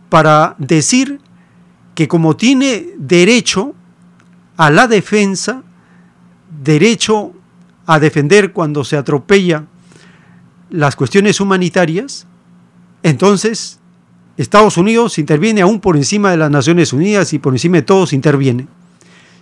para 0.08 0.56
decir 0.58 1.20
que 1.94 2.08
como 2.08 2.36
tiene 2.36 2.88
derecho 2.98 3.74
a 4.56 4.70
la 4.70 4.88
defensa, 4.88 5.62
derecho 6.62 7.32
a 7.86 7.98
defender 8.00 8.52
cuando 8.52 8.84
se 8.84 8.96
atropella 8.96 9.64
las 10.70 10.96
cuestiones 10.96 11.40
humanitarias, 11.40 12.26
entonces 13.02 13.78
Estados 14.36 14.76
Unidos 14.76 15.18
interviene 15.18 15.60
aún 15.60 15.80
por 15.80 15.96
encima 15.96 16.32
de 16.32 16.36
las 16.36 16.50
Naciones 16.50 16.92
Unidas 16.92 17.32
y 17.32 17.38
por 17.38 17.52
encima 17.52 17.76
de 17.76 17.82
todos 17.82 18.12
interviene. 18.12 18.66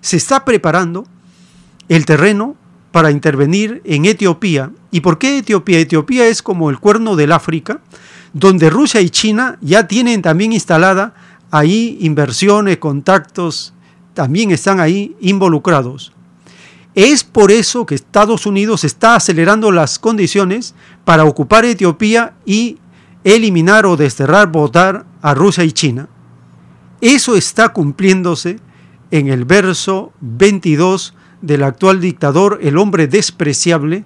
Se 0.03 0.19
está 0.19 0.45
preparando 0.45 1.07
el 1.89 2.05
terreno 2.05 2.57
para 2.91 3.11
intervenir 3.11 3.81
en 3.85 4.05
Etiopía. 4.05 4.71
¿Y 4.91 5.01
por 5.01 5.17
qué 5.17 5.39
Etiopía? 5.39 5.79
Etiopía 5.79 6.27
es 6.27 6.43
como 6.43 6.69
el 6.71 6.79
cuerno 6.79 7.17
del 7.17 7.33
África, 7.33 7.81
donde 8.35 8.69
Rusia 8.69 9.01
y 9.01 9.11
China 9.11 9.59
ya 9.61 9.87
tienen 9.89 10.21
también 10.21 10.53
instalada 10.53 11.15
ahí 11.51 11.99
inversiones, 12.01 12.79
contactos, 12.79 13.73
también 14.13 14.51
están 14.51 14.81
ahí 14.81 15.17
involucrados. 15.21 16.13
Es 16.95 17.23
por 17.25 17.53
eso 17.53 17.87
que 17.87 17.95
Estados 17.95 18.45
Unidos 18.45 18.85
está 18.85 19.15
acelerando 19.15 19.71
las 19.71 19.99
condiciones 19.99 20.75
para 21.05 21.25
ocupar 21.25 21.65
Etiopía 21.65 22.35
y 22.45 22.79
eliminar 23.23 23.87
o 23.87 23.97
desterrar, 23.97 24.51
votar 24.51 25.07
a 25.23 25.33
Rusia 25.33 25.63
y 25.65 25.73
China. 25.73 26.09
Eso 27.01 27.37
está 27.37 27.71
cumpliéndose 27.71 28.59
en 29.13 29.29
el 29.29 29.45
verso 29.45 30.13
22 30.21 31.15
del 31.41 31.63
actual 31.63 32.01
dictador, 32.01 32.59
el 32.61 32.77
hombre 32.77 33.07
despreciable 33.07 34.05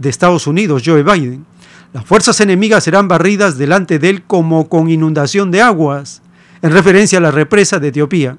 de 0.00 0.08
Estados 0.08 0.48
Unidos, 0.48 0.82
Joe 0.84 1.04
Biden. 1.04 1.46
Las 1.92 2.04
fuerzas 2.04 2.40
enemigas 2.40 2.82
serán 2.82 3.06
barridas 3.06 3.56
delante 3.56 4.00
de 4.00 4.10
él 4.10 4.24
como 4.24 4.68
con 4.68 4.90
inundación 4.90 5.52
de 5.52 5.62
aguas, 5.62 6.22
en 6.62 6.72
referencia 6.72 7.18
a 7.18 7.22
la 7.22 7.30
represa 7.30 7.78
de 7.78 7.88
Etiopía 7.88 8.38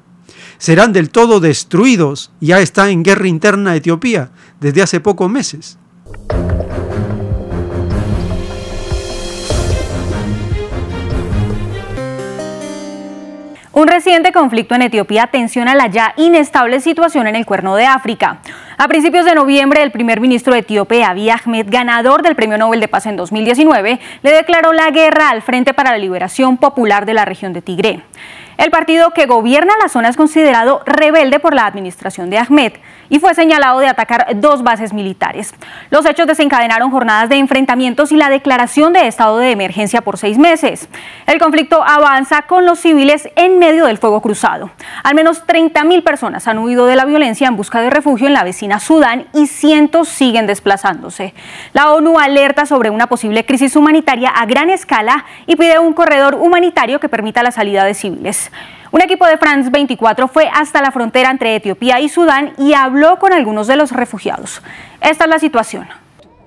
serán 0.58 0.94
del 0.94 1.10
todo 1.10 1.40
destruidos. 1.40 2.32
Ya 2.42 2.60
está 2.60 2.90
en 2.90 3.04
guerra 3.04 3.28
interna 3.28 3.76
Etiopía 3.76 4.32
desde 4.60 4.82
hace 4.82 5.00
pocos 5.00 5.30
meses. 5.30 5.78
Un 13.78 13.88
reciente 13.88 14.32
conflicto 14.32 14.74
en 14.74 14.82
Etiopía 14.82 15.28
tensiona 15.28 15.76
la 15.76 15.86
ya 15.86 16.16
inestable 16.18 16.80
situación 16.80 17.28
en 17.28 17.36
el 17.36 17.46
cuerno 17.46 17.76
de 17.76 17.86
África. 17.86 18.40
A 18.76 18.88
principios 18.88 19.24
de 19.24 19.36
noviembre, 19.36 19.84
el 19.84 19.92
primer 19.92 20.20
ministro 20.20 20.56
etíope 20.56 21.04
Abiy 21.04 21.30
Ahmed, 21.30 21.68
ganador 21.70 22.24
del 22.24 22.36
Premio 22.36 22.58
Nobel 22.58 22.80
de 22.80 22.88
Paz 22.88 23.06
en 23.06 23.16
2019, 23.18 24.00
le 24.24 24.32
declaró 24.32 24.74
la 24.74 24.90
guerra 24.90 25.30
al 25.30 25.44
Frente 25.44 25.76
para 25.76 25.92
la 25.92 26.00
Liberación 26.00 26.58
Popular 26.58 27.06
de 27.06 27.14
la 27.14 27.26
región 27.26 27.54
de 27.54 27.62
Tigre. 27.62 28.02
El 28.58 28.72
partido 28.72 29.12
que 29.12 29.28
gobierna 29.28 29.74
la 29.80 29.90
zona 29.90 30.10
es 30.10 30.18
considerado 30.18 30.82
rebelde 30.88 31.38
por 31.38 31.54
la 31.54 31.68
administración 31.68 32.32
de 32.32 32.40
Ahmed 32.40 32.74
y 33.10 33.20
fue 33.20 33.34
señalado 33.34 33.80
de 33.80 33.88
atacar 33.88 34.28
dos 34.36 34.64
bases 34.64 34.94
militares. 34.94 35.54
Los 35.90 36.06
hechos 36.06 36.28
desencadenaron 36.28 36.92
jornadas 36.92 37.30
de 37.30 37.38
enfrentamientos 37.38 38.12
y 38.12 38.18
la 38.18 38.30
declaración 38.30 38.94
de 38.94 39.08
estado 39.08 39.38
de 39.38 39.52
emergencia 39.52 40.02
por 40.02 40.18
seis 40.18 40.38
meses. 40.38 40.90
El 41.26 41.40
conflicto 41.40 41.84
avanza 41.84 42.44
con 42.44 42.66
los 42.66 42.80
civiles 42.80 43.30
en 43.36 43.60
medio 43.60 43.86
del 43.86 43.98
fuego 43.98 44.22
cruzado. 44.22 44.72
Al 45.04 45.16
menos 45.16 45.46
30.000 45.46 46.04
personas 46.04 46.48
han 46.48 46.60
huido 46.60 46.86
de 46.86 46.96
la 46.96 47.06
violencia 47.06 47.48
en 47.48 47.56
busca 47.56 47.82
de 47.82 47.90
refugio 47.90 48.28
en 48.28 48.34
la 48.34 48.44
vecina 48.44 48.80
Sudán 48.80 49.28
y 49.34 49.48
cientos 49.48 50.08
siguen 50.08 50.48
desplazándose. 50.48 51.34
La 51.74 51.92
ONU 51.92 52.20
alerta 52.20 52.66
sobre 52.66 52.90
una 52.90 53.08
posible 53.08 53.46
crisis 53.46 53.76
humanitaria 53.76 54.30
a 54.30 54.46
gran 54.46 54.70
escala 54.70 55.26
y 55.46 55.56
pide 55.56 55.80
un 55.80 55.94
corredor 55.94 56.36
humanitario 56.36 57.00
que 57.00 57.10
permita 57.10 57.44
la 57.44 57.52
salida 57.52 57.84
de 57.84 57.94
civiles. 57.94 58.52
Un 58.98 59.04
equipo 59.04 59.28
de 59.28 59.38
France 59.38 59.70
24 59.70 60.28
fue 60.28 60.50
hasta 60.52 60.82
la 60.82 60.92
frontera 60.92 61.30
entre 61.30 61.56
Etiopía 61.56 62.02
y 62.02 62.10
Sudán 62.10 62.54
y 62.58 62.74
habló 62.74 63.20
con 63.20 63.32
algunos 63.32 63.68
de 63.68 63.76
los 63.76 63.92
refugiados. 63.92 64.60
Esta 65.02 65.26
es 65.26 65.30
la 65.30 65.38
situación. 65.38 65.86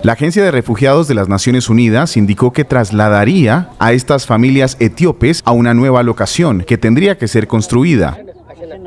La 0.03 0.15
Agencia 0.15 0.43
de 0.43 0.51
Refugiados 0.51 1.07
de 1.07 1.15
las 1.15 1.29
Naciones 1.29 1.69
Unidas 1.69 2.17
indicó 2.17 2.53
que 2.53 2.65
trasladaría 2.65 3.69
a 3.79 3.93
estas 3.93 4.27
familias 4.27 4.77
etíopes 4.81 5.43
a 5.45 5.53
una 5.53 5.75
nueva 5.75 6.03
locación 6.03 6.65
que 6.67 6.77
tendría 6.77 7.17
que 7.17 7.29
ser 7.29 7.47
construida. 7.47 8.19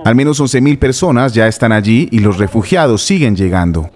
Al 0.04 0.16
menos 0.16 0.42
11.000 0.42 0.78
personas 0.78 1.34
ya 1.34 1.48
están 1.48 1.72
allí 1.72 2.10
y 2.12 2.20
los 2.20 2.40
refugiados 2.40 3.02
siguen 3.04 3.38
llegando. 3.38 3.90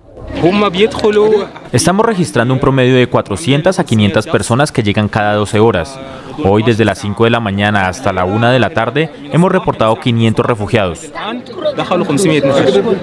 Estamos 1.72 2.06
registrando 2.06 2.54
un 2.54 2.60
promedio 2.60 2.96
de 2.96 3.08
400 3.08 3.80
a 3.80 3.84
500 3.84 4.28
personas 4.28 4.72
que 4.72 4.84
llegan 4.84 5.10
cada 5.10 5.34
12 5.34 5.60
horas. 5.60 6.00
Hoy 6.44 6.64
desde 6.64 6.86
las 6.86 7.00
5 7.00 7.24
de 7.24 7.30
la 7.32 7.40
mañana 7.40 7.88
hasta 7.88 8.14
la 8.14 8.24
1 8.24 8.50
de 8.52 8.60
la 8.60 8.70
tarde 8.70 9.10
hemos 9.32 9.52
reportado 9.52 10.00
500 10.00 10.46
refugiados. 10.46 11.12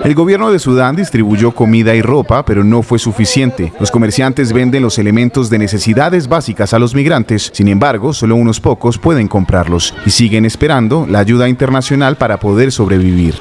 El 0.05 0.15
gobierno 0.15 0.53
de 0.53 0.59
Sudán 0.59 0.97
distribuyó 0.97 1.53
comida 1.53 1.94
y 1.94 2.03
ropa, 2.03 2.44
pero 2.44 2.62
no 2.62 2.83
fue 2.83 2.99
suficiente. 2.99 3.73
Los 3.81 3.91
comerciantes 3.91 4.53
venden 4.53 4.83
los 4.83 4.99
elementos 4.99 5.51
de 5.51 5.59
necesidades 5.59 6.28
básicas 6.28 6.73
a 6.75 6.78
los 6.78 6.94
migrantes, 6.94 7.51
sin 7.53 7.69
embargo, 7.69 8.12
solo 8.12 8.36
unos 8.36 8.61
pocos 8.61 8.99
pueden 8.99 9.28
comprarlos 9.28 9.94
y 10.07 10.11
siguen 10.11 10.44
esperando 10.44 11.07
la 11.09 11.19
ayuda 11.19 11.49
internacional 11.49 12.17
para 12.17 12.39
poder 12.39 12.70
sobrevivir. 12.70 13.35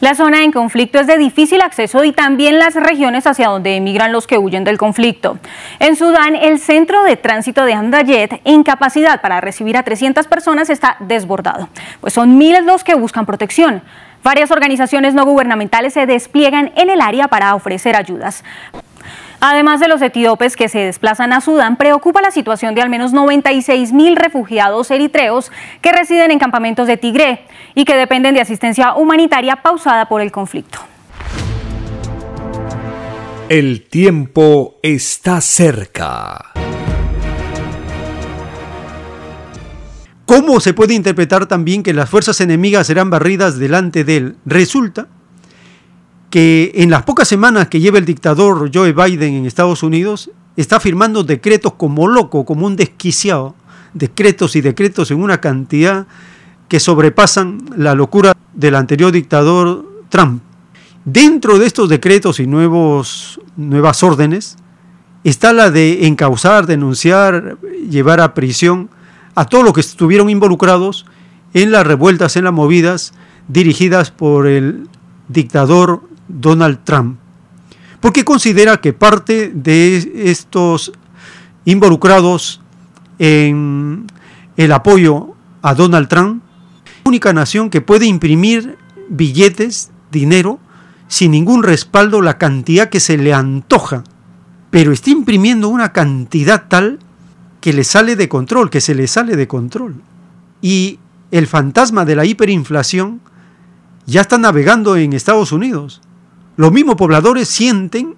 La 0.00 0.14
zona 0.14 0.44
en 0.44 0.50
conflicto 0.50 0.98
es 0.98 1.06
de 1.06 1.18
difícil 1.18 1.60
acceso 1.60 2.04
y 2.04 2.12
también 2.12 2.58
las 2.58 2.74
regiones 2.74 3.26
hacia 3.26 3.48
donde 3.48 3.76
emigran 3.76 4.12
los 4.12 4.26
que 4.26 4.38
huyen 4.38 4.64
del 4.64 4.78
conflicto. 4.78 5.38
En 5.78 5.94
Sudán, 5.94 6.36
el 6.36 6.58
centro 6.58 7.02
de 7.02 7.18
tránsito 7.18 7.66
de 7.66 7.74
Andayet, 7.74 8.40
en 8.44 8.62
capacidad 8.62 9.20
para 9.20 9.42
recibir 9.42 9.76
a 9.76 9.82
300 9.82 10.26
personas, 10.26 10.70
está 10.70 10.96
desbordado, 11.00 11.68
pues 12.00 12.14
son 12.14 12.38
miles 12.38 12.64
los 12.64 12.82
que 12.82 12.94
buscan 12.94 13.26
protección. 13.26 13.82
Varias 14.22 14.50
organizaciones 14.50 15.12
no 15.12 15.26
gubernamentales 15.26 15.92
se 15.92 16.06
despliegan 16.06 16.72
en 16.76 16.88
el 16.88 17.02
área 17.02 17.28
para 17.28 17.54
ofrecer 17.54 17.94
ayudas. 17.94 18.42
Además 19.40 19.80
de 19.80 19.88
los 19.88 20.02
etíopes 20.02 20.54
que 20.54 20.68
se 20.68 20.80
desplazan 20.80 21.32
a 21.32 21.40
Sudán, 21.40 21.76
preocupa 21.76 22.20
la 22.20 22.30
situación 22.30 22.74
de 22.74 22.82
al 22.82 22.90
menos 22.90 23.14
96 23.14 23.92
mil 23.92 24.16
refugiados 24.16 24.90
eritreos 24.90 25.50
que 25.80 25.92
residen 25.92 26.30
en 26.30 26.38
campamentos 26.38 26.86
de 26.86 26.98
Tigré 26.98 27.46
y 27.74 27.86
que 27.86 27.96
dependen 27.96 28.34
de 28.34 28.42
asistencia 28.42 28.94
humanitaria 28.94 29.56
pausada 29.56 30.08
por 30.08 30.20
el 30.20 30.30
conflicto. 30.30 30.78
El 33.48 33.88
tiempo 33.88 34.76
está 34.82 35.40
cerca. 35.40 36.52
¿Cómo 40.26 40.60
se 40.60 40.74
puede 40.74 40.94
interpretar 40.94 41.46
también 41.46 41.82
que 41.82 41.94
las 41.94 42.10
fuerzas 42.10 42.40
enemigas 42.42 42.86
serán 42.86 43.08
barridas 43.08 43.58
delante 43.58 44.04
de 44.04 44.16
él? 44.18 44.36
Resulta 44.44 45.08
que 46.30 46.70
en 46.76 46.90
las 46.90 47.02
pocas 47.02 47.28
semanas 47.28 47.68
que 47.68 47.80
lleva 47.80 47.98
el 47.98 48.04
dictador 48.04 48.70
Joe 48.72 48.92
Biden 48.92 49.34
en 49.34 49.46
Estados 49.46 49.82
Unidos, 49.82 50.30
está 50.56 50.80
firmando 50.80 51.24
decretos 51.24 51.74
como 51.74 52.06
loco, 52.06 52.44
como 52.44 52.66
un 52.66 52.76
desquiciado, 52.76 53.54
decretos 53.94 54.56
y 54.56 54.60
decretos 54.60 55.10
en 55.10 55.22
una 55.22 55.40
cantidad 55.40 56.06
que 56.68 56.78
sobrepasan 56.78 57.64
la 57.76 57.94
locura 57.94 58.32
del 58.54 58.76
anterior 58.76 59.10
dictador 59.10 59.84
Trump. 60.08 60.42
Dentro 61.04 61.58
de 61.58 61.66
estos 61.66 61.88
decretos 61.88 62.38
y 62.38 62.46
nuevos, 62.46 63.40
nuevas 63.56 64.02
órdenes 64.02 64.56
está 65.24 65.52
la 65.52 65.70
de 65.70 66.06
encauzar, 66.06 66.66
denunciar, 66.66 67.58
llevar 67.88 68.20
a 68.20 68.34
prisión 68.34 68.90
a 69.34 69.46
todos 69.46 69.64
los 69.64 69.72
que 69.72 69.80
estuvieron 69.80 70.30
involucrados 70.30 71.06
en 71.54 71.72
las 71.72 71.86
revueltas, 71.86 72.36
en 72.36 72.44
las 72.44 72.52
movidas 72.52 73.14
dirigidas 73.48 74.10
por 74.10 74.46
el 74.46 74.88
dictador 75.28 76.02
Donald 76.32 76.80
Trump, 76.84 77.18
porque 78.00 78.24
considera 78.24 78.80
que 78.80 78.92
parte 78.92 79.50
de 79.54 80.30
estos 80.30 80.92
involucrados 81.64 82.60
en 83.18 84.06
el 84.56 84.72
apoyo 84.72 85.34
a 85.62 85.74
Donald 85.74 86.08
Trump, 86.08 86.42
la 87.04 87.08
única 87.08 87.32
nación 87.32 87.70
que 87.70 87.80
puede 87.80 88.06
imprimir 88.06 88.78
billetes, 89.08 89.90
dinero, 90.10 90.58
sin 91.08 91.32
ningún 91.32 91.62
respaldo, 91.62 92.22
la 92.22 92.38
cantidad 92.38 92.88
que 92.88 93.00
se 93.00 93.18
le 93.18 93.34
antoja, 93.34 94.04
pero 94.70 94.92
está 94.92 95.10
imprimiendo 95.10 95.68
una 95.68 95.92
cantidad 95.92 96.68
tal 96.68 97.00
que 97.60 97.72
le 97.72 97.84
sale 97.84 98.16
de 98.16 98.28
control, 98.28 98.70
que 98.70 98.80
se 98.80 98.94
le 98.94 99.06
sale 99.06 99.36
de 99.36 99.48
control. 99.48 100.02
Y 100.62 100.98
el 101.30 101.46
fantasma 101.46 102.04
de 102.04 102.16
la 102.16 102.24
hiperinflación 102.24 103.20
ya 104.06 104.22
está 104.22 104.38
navegando 104.38 104.96
en 104.96 105.12
Estados 105.12 105.52
Unidos. 105.52 106.00
Los 106.60 106.72
mismos 106.72 106.96
pobladores 106.96 107.48
sienten 107.48 108.16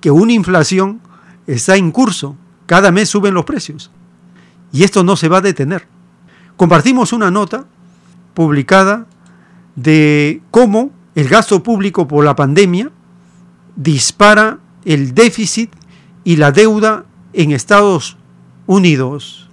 que 0.00 0.10
una 0.10 0.32
inflación 0.32 1.00
está 1.46 1.76
en 1.76 1.92
curso. 1.92 2.34
Cada 2.66 2.90
mes 2.90 3.08
suben 3.08 3.34
los 3.34 3.44
precios. 3.44 3.92
Y 4.72 4.82
esto 4.82 5.04
no 5.04 5.14
se 5.14 5.28
va 5.28 5.36
a 5.36 5.42
detener. 5.42 5.86
Compartimos 6.56 7.12
una 7.12 7.30
nota 7.30 7.66
publicada 8.34 9.06
de 9.76 10.42
cómo 10.50 10.90
el 11.14 11.28
gasto 11.28 11.62
público 11.62 12.08
por 12.08 12.24
la 12.24 12.34
pandemia 12.34 12.90
dispara 13.76 14.58
el 14.84 15.14
déficit 15.14 15.70
y 16.24 16.34
la 16.34 16.50
deuda 16.50 17.04
en 17.32 17.52
Estados 17.52 18.16
Unidos. 18.66 19.48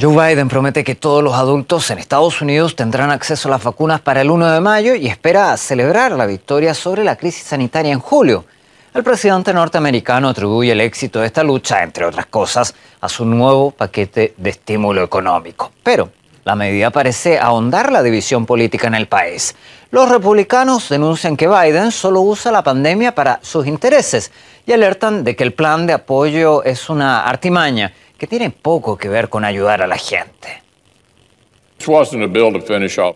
Joe 0.00 0.14
Biden 0.14 0.48
promete 0.48 0.82
que 0.82 0.94
todos 0.94 1.22
los 1.22 1.34
adultos 1.34 1.90
en 1.90 1.98
Estados 1.98 2.40
Unidos 2.40 2.74
tendrán 2.74 3.10
acceso 3.10 3.48
a 3.48 3.50
las 3.50 3.62
vacunas 3.62 4.00
para 4.00 4.22
el 4.22 4.30
1 4.30 4.50
de 4.52 4.60
mayo 4.60 4.94
y 4.94 5.06
espera 5.08 5.54
celebrar 5.58 6.12
la 6.12 6.24
victoria 6.24 6.72
sobre 6.72 7.04
la 7.04 7.16
crisis 7.16 7.42
sanitaria 7.42 7.92
en 7.92 7.98
julio. 7.98 8.46
El 8.94 9.04
presidente 9.04 9.52
norteamericano 9.52 10.30
atribuye 10.30 10.72
el 10.72 10.80
éxito 10.80 11.20
de 11.20 11.26
esta 11.26 11.42
lucha, 11.42 11.82
entre 11.82 12.06
otras 12.06 12.24
cosas, 12.24 12.74
a 12.98 13.10
su 13.10 13.26
nuevo 13.26 13.72
paquete 13.72 14.32
de 14.38 14.48
estímulo 14.48 15.02
económico. 15.02 15.70
Pero 15.82 16.08
la 16.44 16.54
medida 16.54 16.88
parece 16.88 17.38
ahondar 17.38 17.92
la 17.92 18.02
división 18.02 18.46
política 18.46 18.86
en 18.86 18.94
el 18.94 19.06
país. 19.06 19.54
Los 19.90 20.08
republicanos 20.08 20.88
denuncian 20.88 21.36
que 21.36 21.46
Biden 21.46 21.92
solo 21.92 22.22
usa 22.22 22.50
la 22.50 22.62
pandemia 22.62 23.14
para 23.14 23.38
sus 23.42 23.66
intereses 23.66 24.32
y 24.64 24.72
alertan 24.72 25.24
de 25.24 25.36
que 25.36 25.44
el 25.44 25.52
plan 25.52 25.86
de 25.86 25.92
apoyo 25.92 26.64
es 26.64 26.88
una 26.88 27.26
artimaña 27.26 27.92
que 28.20 28.26
tiene 28.26 28.50
poco 28.50 28.98
que 28.98 29.08
ver 29.08 29.30
con 29.30 29.46
ayudar 29.46 29.80
a 29.80 29.86
la 29.86 29.96
gente. 29.96 30.62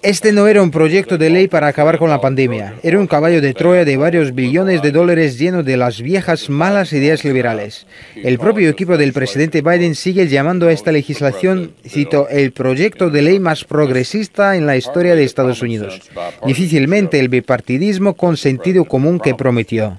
Este 0.01 0.33
no 0.33 0.47
era 0.47 0.63
un 0.63 0.71
proyecto 0.71 1.19
de 1.19 1.29
ley 1.29 1.47
para 1.47 1.67
acabar 1.67 1.99
con 1.99 2.09
la 2.09 2.23
pandemia, 2.23 2.77
era 2.83 2.99
un 2.99 3.07
caballo 3.07 3.43
de 3.43 3.53
Troya 3.53 3.85
de 3.85 3.99
varios 3.99 4.35
billones 4.35 4.81
de 4.81 4.93
dólares 4.93 5.39
lleno 5.39 5.63
de 5.63 5.77
las 5.77 6.01
viejas 6.01 6.49
malas 6.49 6.95
ideas 6.95 7.23
liberales. 7.23 7.87
El 8.17 8.39
propio 8.39 8.71
equipo 8.71 8.97
del 8.97 9.13
presidente 9.13 9.61
Biden 9.61 9.95
sigue 9.95 10.27
llamando 10.27 10.69
a 10.69 10.73
esta 10.73 10.91
legislación, 10.91 11.75
cito, 11.87 12.27
el 12.31 12.53
proyecto 12.53 13.11
de 13.11 13.21
ley 13.21 13.39
más 13.39 13.65
progresista 13.65 14.57
en 14.57 14.65
la 14.65 14.79
historia 14.79 15.15
de 15.15 15.25
Estados 15.25 15.61
Unidos. 15.61 16.01
Difícilmente 16.47 17.21
el 17.21 17.29
bipartidismo 17.29 18.15
con 18.15 18.39
sentido 18.39 18.87
común 18.87 19.21
que 19.21 19.35
prometió. 19.35 19.99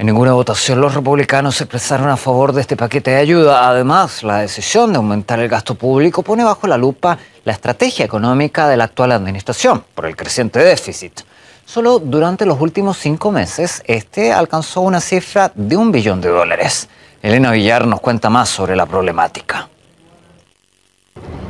En 0.00 0.06
ninguna 0.06 0.32
votación 0.32 0.80
los 0.80 0.94
republicanos 0.94 1.56
se 1.56 1.64
expresaron 1.64 2.08
a 2.08 2.16
favor 2.16 2.54
de 2.54 2.62
este 2.62 2.74
paquete 2.74 3.10
de 3.10 3.16
ayuda. 3.18 3.68
Además, 3.68 4.22
la 4.22 4.38
decisión 4.38 4.92
de 4.92 4.96
aumentar 4.96 5.38
el 5.40 5.48
gasto 5.50 5.74
público 5.74 6.22
pone 6.22 6.42
bajo 6.42 6.66
la 6.66 6.78
lupa 6.78 7.18
la 7.44 7.52
estrategia 7.52 8.06
económica 8.06 8.66
de 8.66 8.78
la 8.78 8.84
actual 8.84 9.12
administración 9.12 9.84
por 9.94 10.06
el 10.06 10.16
creciente 10.16 10.58
déficit. 10.60 11.20
Solo 11.66 11.98
durante 11.98 12.46
los 12.46 12.58
últimos 12.62 12.96
cinco 12.96 13.30
meses, 13.30 13.82
este 13.84 14.32
alcanzó 14.32 14.80
una 14.80 15.02
cifra 15.02 15.52
de 15.54 15.76
un 15.76 15.92
billón 15.92 16.22
de 16.22 16.30
dólares. 16.30 16.88
Elena 17.20 17.50
Villar 17.50 17.86
nos 17.86 18.00
cuenta 18.00 18.30
más 18.30 18.48
sobre 18.48 18.76
la 18.76 18.86
problemática. 18.86 19.68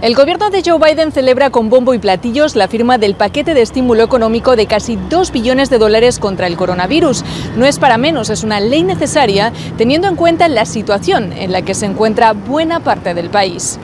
El 0.03 0.15
gobierno 0.15 0.49
de 0.49 0.63
Joe 0.65 0.79
Biden 0.79 1.13
celebra 1.13 1.51
con 1.51 1.69
bombo 1.69 1.93
y 1.93 1.99
platillos 1.99 2.57
la 2.57 2.69
firma 2.69 2.97
del 2.97 3.15
paquete 3.15 3.53
de 3.53 3.61
estímulo 3.61 4.03
económico 4.03 4.57
de 4.57 4.65
casi 4.65 4.97
2 5.11 5.31
billones 5.31 5.69
de 5.69 5.77
dólares 5.77 6.19
contra 6.19 6.47
el 6.47 6.57
coronavirus. 6.57 7.23
No 7.59 7.67
es 7.67 7.79
para 7.79 7.99
menos, 7.99 8.31
es 8.31 8.43
una 8.43 8.61
ley 8.61 8.83
necesaria 8.83 9.53
teniendo 9.77 10.09
en 10.09 10.17
cuenta 10.17 10.49
la 10.49 10.65
situación 10.65 11.35
en 11.35 11.53
la 11.53 11.61
que 11.61 11.75
se 11.75 11.85
encuentra 11.85 12.33
buena 12.33 12.81
parte 12.81 13.13
del 13.13 13.29
país. 13.29 13.79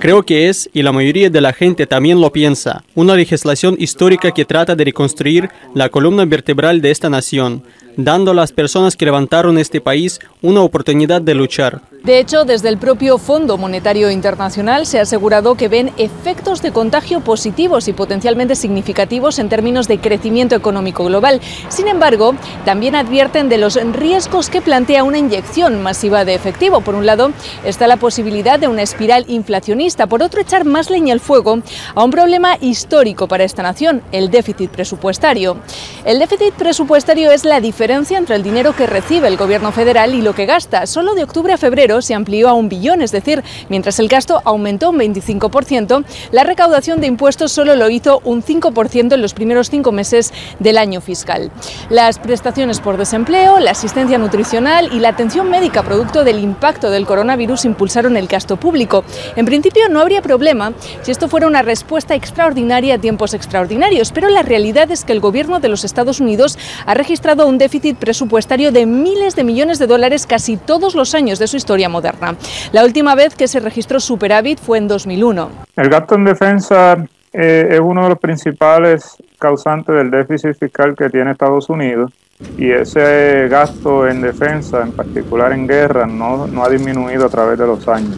Creo 0.00 0.22
que 0.24 0.48
es, 0.48 0.68
y 0.72 0.82
la 0.82 0.90
mayoría 0.90 1.30
de 1.30 1.40
la 1.40 1.52
gente 1.52 1.86
también 1.86 2.20
lo 2.20 2.32
piensa, 2.32 2.82
una 2.96 3.14
legislación 3.14 3.76
histórica 3.78 4.32
que 4.32 4.44
trata 4.44 4.74
de 4.74 4.86
reconstruir 4.86 5.50
la 5.72 5.88
columna 5.88 6.24
vertebral 6.24 6.80
de 6.80 6.90
esta 6.90 7.08
nación, 7.08 7.62
dando 7.96 8.30
a 8.30 8.34
las 8.34 8.52
personas 8.52 8.96
que 8.96 9.04
levantaron 9.04 9.58
este 9.58 9.80
país 9.80 10.20
una 10.42 10.62
oportunidad 10.62 11.20
de 11.20 11.34
luchar. 11.34 11.82
De 12.04 12.18
hecho, 12.18 12.46
desde 12.46 12.70
el 12.70 12.78
propio 12.78 13.18
Fondo 13.18 13.58
Monetario 13.58 14.10
Internacional 14.10 14.86
se 14.86 14.98
ha 14.98 15.02
asegurado 15.02 15.54
que 15.54 15.68
ven 15.68 15.92
efectos 15.98 16.62
de 16.62 16.72
contagio 16.72 17.20
positivos 17.20 17.88
y 17.88 17.92
potencialmente 17.92 18.54
significativos 18.54 19.38
en 19.38 19.50
términos 19.50 19.86
de 19.86 19.98
crecimiento 19.98 20.54
económico 20.54 21.04
global. 21.04 21.42
Sin 21.68 21.88
embargo, 21.88 22.34
también 22.64 22.94
advierten 22.94 23.50
de 23.50 23.58
los 23.58 23.74
riesgos 23.92 24.48
que 24.48 24.62
plantea 24.62 25.04
una 25.04 25.18
inyección 25.18 25.82
masiva 25.82 26.24
de 26.24 26.34
efectivo. 26.34 26.80
Por 26.80 26.94
un 26.94 27.04
lado, 27.04 27.32
está 27.64 27.86
la 27.86 27.98
posibilidad 27.98 28.58
de 28.58 28.68
una 28.68 28.82
espiral 28.82 29.26
inflacionista. 29.28 30.06
Por 30.06 30.22
otro, 30.22 30.40
echar 30.40 30.64
más 30.64 30.88
leña 30.88 31.12
al 31.12 31.20
fuego 31.20 31.60
a 31.94 32.02
un 32.02 32.10
problema 32.10 32.56
histórico 32.62 33.28
para 33.28 33.44
esta 33.44 33.62
nación, 33.62 34.00
el 34.10 34.30
déficit 34.30 34.70
presupuestario. 34.70 35.58
El 36.06 36.18
déficit 36.18 36.54
presupuestario 36.54 37.30
es 37.30 37.44
la 37.44 37.60
diferencia 37.60 37.89
entre 37.90 38.36
el 38.36 38.44
dinero 38.44 38.74
que 38.76 38.86
recibe 38.86 39.26
el 39.26 39.36
gobierno 39.36 39.72
federal 39.72 40.14
y 40.14 40.22
lo 40.22 40.32
que 40.32 40.46
gasta. 40.46 40.86
Solo 40.86 41.14
de 41.14 41.24
octubre 41.24 41.52
a 41.52 41.58
febrero 41.58 42.00
se 42.02 42.14
amplió 42.14 42.48
a 42.48 42.52
un 42.52 42.68
billón, 42.68 43.02
es 43.02 43.10
decir, 43.10 43.42
mientras 43.68 43.98
el 43.98 44.06
gasto 44.06 44.40
aumentó 44.44 44.90
un 44.90 44.98
25%, 44.98 46.04
la 46.30 46.44
recaudación 46.44 47.00
de 47.00 47.08
impuestos 47.08 47.50
solo 47.50 47.74
lo 47.74 47.90
hizo 47.90 48.20
un 48.22 48.44
5% 48.44 49.14
en 49.14 49.20
los 49.20 49.34
primeros 49.34 49.70
cinco 49.70 49.90
meses 49.90 50.32
del 50.60 50.78
año 50.78 51.00
fiscal. 51.00 51.50
Las 51.88 52.20
prestaciones 52.20 52.78
por 52.78 52.96
desempleo, 52.96 53.58
la 53.58 53.72
asistencia 53.72 54.18
nutricional 54.18 54.90
y 54.92 55.00
la 55.00 55.08
atención 55.08 55.50
médica 55.50 55.82
producto 55.82 56.22
del 56.22 56.38
impacto 56.38 56.90
del 56.90 57.06
coronavirus 57.06 57.64
impulsaron 57.64 58.16
el 58.16 58.28
gasto 58.28 58.56
público. 58.56 59.04
En 59.34 59.46
principio 59.46 59.88
no 59.88 59.98
habría 59.98 60.22
problema 60.22 60.72
si 61.02 61.10
esto 61.10 61.28
fuera 61.28 61.48
una 61.48 61.62
respuesta 61.62 62.14
extraordinaria 62.14 62.94
a 62.94 62.98
tiempos 62.98 63.34
extraordinarios, 63.34 64.12
pero 64.12 64.28
la 64.28 64.42
realidad 64.42 64.92
es 64.92 65.04
que 65.04 65.12
el 65.12 65.18
gobierno 65.18 65.58
de 65.58 65.68
los 65.68 65.82
Estados 65.82 66.20
Unidos 66.20 66.56
ha 66.86 66.94
registrado 66.94 67.48
un 67.48 67.58
déficit 67.58 67.69
presupuestario 67.98 68.72
de 68.72 68.86
miles 68.86 69.36
de 69.36 69.44
millones 69.44 69.78
de 69.78 69.86
dólares 69.86 70.26
casi 70.26 70.56
todos 70.56 70.94
los 70.94 71.14
años 71.14 71.38
de 71.38 71.46
su 71.46 71.56
historia 71.56 71.88
moderna. 71.88 72.36
La 72.72 72.84
última 72.84 73.14
vez 73.14 73.34
que 73.34 73.48
se 73.48 73.60
registró 73.60 74.00
superávit 74.00 74.58
fue 74.58 74.78
en 74.78 74.88
2001. 74.88 75.50
El 75.76 75.88
gasto 75.88 76.14
en 76.14 76.24
defensa 76.24 76.96
eh, 77.32 77.68
es 77.70 77.80
uno 77.80 78.02
de 78.04 78.08
los 78.10 78.18
principales 78.18 79.16
causantes 79.38 79.94
del 79.94 80.10
déficit 80.10 80.58
fiscal 80.58 80.94
que 80.96 81.08
tiene 81.08 81.32
Estados 81.32 81.68
Unidos 81.68 82.12
y 82.56 82.70
ese 82.70 83.48
gasto 83.48 84.08
en 84.08 84.22
defensa, 84.22 84.82
en 84.82 84.92
particular 84.92 85.52
en 85.52 85.66
guerra, 85.66 86.06
no, 86.06 86.46
no 86.46 86.64
ha 86.64 86.68
disminuido 86.68 87.26
a 87.26 87.28
través 87.28 87.58
de 87.58 87.66
los 87.66 87.86
años. 87.86 88.16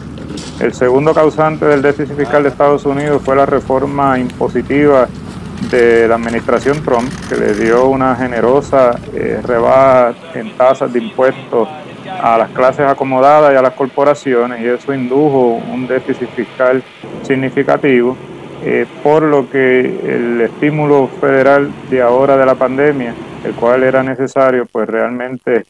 El 0.59 0.73
segundo 0.73 1.13
causante 1.13 1.65
del 1.65 1.81
déficit 1.81 2.15
fiscal 2.15 2.43
de 2.43 2.49
Estados 2.49 2.85
Unidos 2.85 3.21
fue 3.23 3.35
la 3.35 3.45
reforma 3.45 4.17
impositiva 4.17 5.07
de 5.69 6.07
la 6.07 6.15
administración 6.15 6.83
Trump, 6.83 7.11
que 7.29 7.35
le 7.35 7.53
dio 7.53 7.87
una 7.87 8.15
generosa 8.15 8.99
eh, 9.13 9.39
rebaja 9.43 10.13
en 10.33 10.51
tasas 10.57 10.91
de 10.91 10.99
impuestos 10.99 11.67
a 12.21 12.37
las 12.37 12.49
clases 12.51 12.85
acomodadas 12.87 13.53
y 13.53 13.57
a 13.57 13.61
las 13.61 13.73
corporaciones, 13.73 14.61
y 14.61 14.67
eso 14.67 14.93
indujo 14.93 15.61
un 15.71 15.87
déficit 15.87 16.29
fiscal 16.29 16.83
significativo, 17.23 18.15
eh, 18.63 18.85
por 19.03 19.23
lo 19.23 19.49
que 19.49 19.79
el 19.81 20.41
estímulo 20.41 21.09
federal 21.19 21.69
de 21.89 22.01
ahora 22.01 22.37
de 22.37 22.45
la 22.45 22.55
pandemia, 22.55 23.13
el 23.43 23.53
cual 23.53 23.83
era 23.83 24.03
necesario, 24.03 24.65
pues 24.71 24.87
realmente 24.87 25.65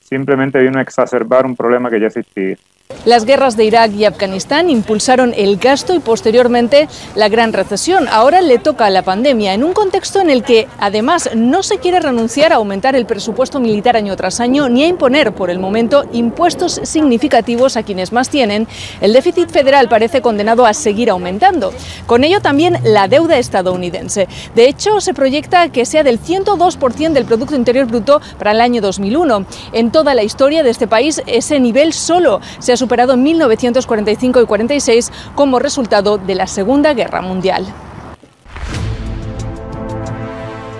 simplemente 0.00 0.60
vino 0.60 0.78
a 0.78 0.82
exacerbar 0.82 1.44
un 1.44 1.56
problema 1.56 1.90
que 1.90 1.98
ya 1.98 2.06
existía. 2.06 2.56
Las 3.04 3.24
guerras 3.24 3.56
de 3.56 3.64
Irak 3.64 3.92
y 3.94 4.04
Afganistán 4.04 4.70
impulsaron 4.70 5.34
el 5.36 5.56
gasto 5.56 5.92
y 5.92 5.98
posteriormente 5.98 6.88
la 7.16 7.28
gran 7.28 7.52
recesión. 7.52 8.06
Ahora 8.08 8.40
le 8.40 8.58
toca 8.58 8.86
a 8.86 8.90
la 8.90 9.02
pandemia 9.02 9.54
en 9.54 9.64
un 9.64 9.72
contexto 9.72 10.20
en 10.20 10.30
el 10.30 10.44
que 10.44 10.68
además 10.78 11.30
no 11.34 11.64
se 11.64 11.78
quiere 11.78 11.98
renunciar 11.98 12.52
a 12.52 12.56
aumentar 12.56 12.94
el 12.94 13.06
presupuesto 13.06 13.58
militar 13.58 13.96
año 13.96 14.14
tras 14.14 14.38
año 14.38 14.68
ni 14.68 14.84
a 14.84 14.86
imponer 14.86 15.32
por 15.32 15.50
el 15.50 15.58
momento 15.58 16.04
impuestos 16.12 16.80
significativos 16.84 17.76
a 17.76 17.82
quienes 17.82 18.12
más 18.12 18.28
tienen. 18.28 18.68
El 19.00 19.12
déficit 19.12 19.50
federal 19.50 19.88
parece 19.88 20.22
condenado 20.22 20.64
a 20.64 20.72
seguir 20.72 21.10
aumentando. 21.10 21.72
Con 22.06 22.22
ello 22.22 22.40
también 22.40 22.78
la 22.84 23.08
deuda 23.08 23.38
estadounidense. 23.38 24.28
De 24.54 24.68
hecho, 24.68 25.00
se 25.00 25.12
proyecta 25.12 25.70
que 25.70 25.86
sea 25.86 26.04
del 26.04 26.20
102% 26.20 27.12
del 27.12 27.24
Producto 27.24 27.56
Interior 27.56 27.86
Bruto 27.86 28.20
para 28.38 28.52
el 28.52 28.60
año 28.60 28.80
2001. 28.80 29.44
En 29.72 29.90
toda 29.90 30.14
la 30.14 30.22
historia 30.22 30.62
de 30.62 30.70
este 30.70 30.86
país 30.86 31.20
ese 31.26 31.58
nivel 31.58 31.92
solo 31.92 32.40
se 32.60 32.75
superado 32.76 33.14
en 33.14 33.22
1945 33.22 34.42
y 34.42 34.46
46 34.46 35.12
como 35.34 35.58
resultado 35.58 36.18
de 36.18 36.34
la 36.34 36.46
Segunda 36.46 36.94
Guerra 36.94 37.22
Mundial. 37.22 37.66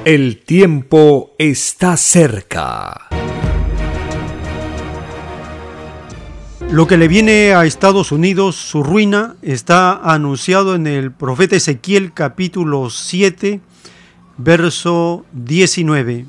El 0.04 0.42
tiempo 0.44 1.32
está 1.38 1.96
cerca. 1.96 3.08
Lo 6.70 6.86
que 6.86 6.96
le 6.96 7.06
viene 7.08 7.54
a 7.54 7.64
Estados 7.64 8.12
Unidos, 8.12 8.56
su 8.56 8.82
ruina, 8.82 9.36
está 9.40 9.92
anunciado 9.92 10.74
en 10.74 10.88
el 10.88 11.12
profeta 11.12 11.56
Ezequiel 11.56 12.12
capítulo 12.12 12.90
7, 12.90 13.60
verso 14.36 15.24
19. 15.32 16.26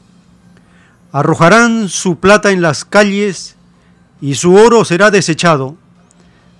Arrojarán 1.11 1.89
su 1.89 2.19
plata 2.19 2.51
en 2.51 2.61
las 2.61 2.85
calles 2.85 3.56
y 4.21 4.35
su 4.35 4.55
oro 4.55 4.85
será 4.85 5.11
desechado. 5.11 5.75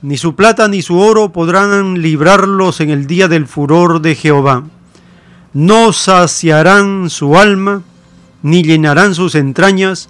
Ni 0.02 0.18
su 0.18 0.36
plata 0.36 0.68
ni 0.68 0.82
su 0.82 1.00
oro 1.00 1.32
podrán 1.32 2.02
librarlos 2.02 2.82
en 2.82 2.92
el 2.92 3.08
día 3.08 3.28
del 3.28 3.48
furor 3.48 4.02
de 4.02 4.16
Jehová. 4.16 4.64
No 5.54 5.92
saciarán 5.92 7.10
su 7.10 7.38
alma, 7.38 7.82
ni 8.44 8.62
llenarán 8.62 9.16
sus 9.16 9.34
entrañas, 9.34 10.10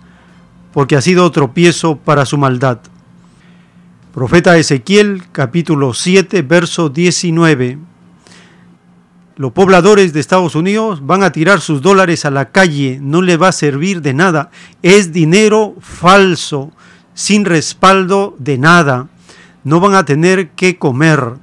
porque 0.74 0.98
ha 0.98 1.02
sido 1.02 1.32
tropiezo 1.32 1.98
para 1.98 2.26
su 2.26 2.38
maldad. 2.38 2.80
Profeta 4.14 4.58
Ezequiel 4.58 5.24
capítulo 5.32 5.94
7, 5.94 6.42
verso 6.42 6.90
19. 6.90 7.78
Los 9.38 9.52
pobladores 9.52 10.14
de 10.14 10.20
Estados 10.20 10.56
Unidos 10.56 11.06
van 11.06 11.24
a 11.24 11.32
tirar 11.32 11.62
sus 11.62 11.82
dólares 11.82 12.26
a 12.26 12.32
la 12.32 12.50
calle, 12.50 13.00
no 13.00 13.22
le 13.22 13.38
va 13.38 13.50
a 13.50 13.52
servir 13.52 14.02
de 14.02 14.16
nada, 14.16 14.50
es 14.82 15.14
dinero 15.14 15.76
falso 15.80 16.74
sin 17.18 17.46
respaldo 17.46 18.36
de 18.38 18.60
nada. 18.60 19.08
No 19.64 19.80
van 19.80 19.96
a 19.96 20.06
tener 20.06 20.52
que 20.52 20.78
comer. 20.78 21.34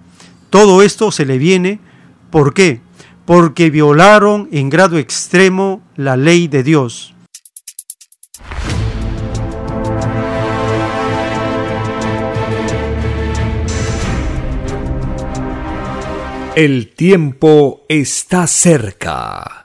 Todo 0.48 0.82
esto 0.82 1.10
se 1.10 1.26
le 1.26 1.36
viene. 1.36 1.80
¿Por 2.30 2.54
qué? 2.54 2.80
Porque 3.24 3.70
violaron 3.70 4.48
en 4.52 4.70
grado 4.70 4.98
extremo 4.98 5.82
la 5.96 6.16
ley 6.16 6.46
de 6.46 6.62
Dios. 6.62 7.12
El 16.54 16.94
tiempo 16.94 17.84
está 17.88 18.46
cerca. 18.46 19.64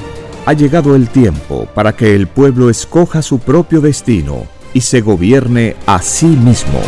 Ha 0.47 0.55
llegado 0.55 0.97
el 0.97 1.09
tiempo 1.09 1.69
para 1.75 1.95
que 1.95 2.15
el 2.15 2.27
pueblo 2.27 2.71
escoja 2.71 3.23
su 3.23 3.39
propio 3.39 3.81
destino 3.81 4.47
y 4.73 4.81
se 4.81 5.03
gobierne 5.03 5.77
a 5.87 6.01
sí 6.01 6.27
mismo. 6.27 6.81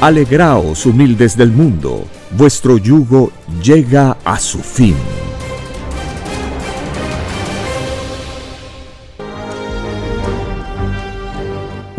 Alegraos, 0.00 0.86
humildes 0.86 1.36
del 1.36 1.52
mundo, 1.52 2.04
vuestro 2.36 2.78
yugo 2.78 3.30
llega 3.62 4.16
a 4.24 4.38
su 4.38 4.58
fin. 4.58 4.96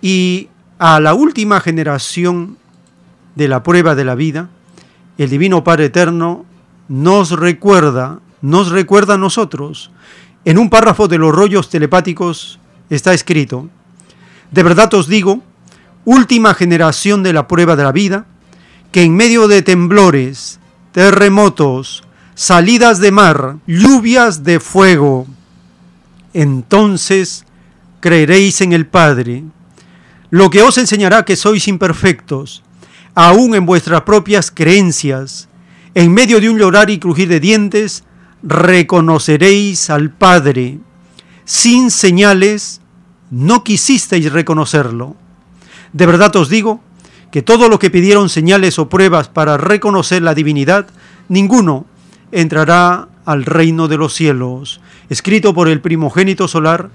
Y 0.00 0.48
a 0.78 1.00
la 1.00 1.14
última 1.14 1.60
generación 1.60 2.56
de 3.34 3.48
la 3.48 3.62
prueba 3.62 3.94
de 3.94 4.04
la 4.04 4.14
vida, 4.14 4.48
el 5.16 5.30
Divino 5.30 5.64
Padre 5.64 5.86
Eterno 5.86 6.44
nos 6.88 7.30
recuerda, 7.30 8.20
nos 8.40 8.70
recuerda 8.70 9.14
a 9.14 9.18
nosotros. 9.18 9.90
En 10.44 10.58
un 10.58 10.70
párrafo 10.70 11.08
de 11.08 11.18
los 11.18 11.34
rollos 11.34 11.68
telepáticos 11.68 12.58
está 12.90 13.12
escrito, 13.12 13.68
de 14.50 14.62
verdad 14.62 14.92
os 14.94 15.08
digo, 15.08 15.42
última 16.04 16.54
generación 16.54 17.22
de 17.22 17.32
la 17.32 17.48
prueba 17.48 17.76
de 17.76 17.82
la 17.82 17.92
vida, 17.92 18.26
que 18.92 19.02
en 19.02 19.14
medio 19.14 19.48
de 19.48 19.62
temblores, 19.62 20.58
terremotos, 20.92 22.04
salidas 22.34 23.00
de 23.00 23.10
mar, 23.10 23.56
lluvias 23.66 24.44
de 24.44 24.60
fuego, 24.60 25.26
entonces 26.32 27.44
creeréis 28.00 28.60
en 28.60 28.72
el 28.72 28.86
Padre, 28.86 29.44
lo 30.30 30.50
que 30.50 30.62
os 30.62 30.78
enseñará 30.78 31.24
que 31.24 31.36
sois 31.36 31.68
imperfectos, 31.68 32.62
aún 33.14 33.54
en 33.54 33.66
vuestras 33.66 34.02
propias 34.02 34.50
creencias, 34.50 35.48
en 35.94 36.12
medio 36.12 36.40
de 36.40 36.50
un 36.50 36.58
llorar 36.58 36.90
y 36.90 36.98
crujir 36.98 37.28
de 37.28 37.40
dientes, 37.40 38.04
reconoceréis 38.42 39.90
al 39.90 40.10
Padre. 40.10 40.78
Sin 41.44 41.90
señales, 41.90 42.80
no 43.30 43.64
quisisteis 43.64 44.32
reconocerlo. 44.32 45.16
De 45.92 46.06
verdad 46.06 46.34
os 46.36 46.48
digo 46.48 46.80
que 47.30 47.42
todo 47.42 47.68
lo 47.68 47.78
que 47.78 47.90
pidieron 47.90 48.28
señales 48.28 48.78
o 48.78 48.88
pruebas 48.88 49.28
para 49.28 49.56
reconocer 49.56 50.22
la 50.22 50.34
divinidad, 50.34 50.86
ninguno 51.28 51.86
entrará 52.32 53.08
al 53.24 53.44
reino 53.44 53.88
de 53.88 53.96
los 53.96 54.14
cielos. 54.14 54.80
Escrito 55.08 55.54
por 55.54 55.68
el 55.68 55.80
primogénito 55.80 56.48
solar, 56.48 56.90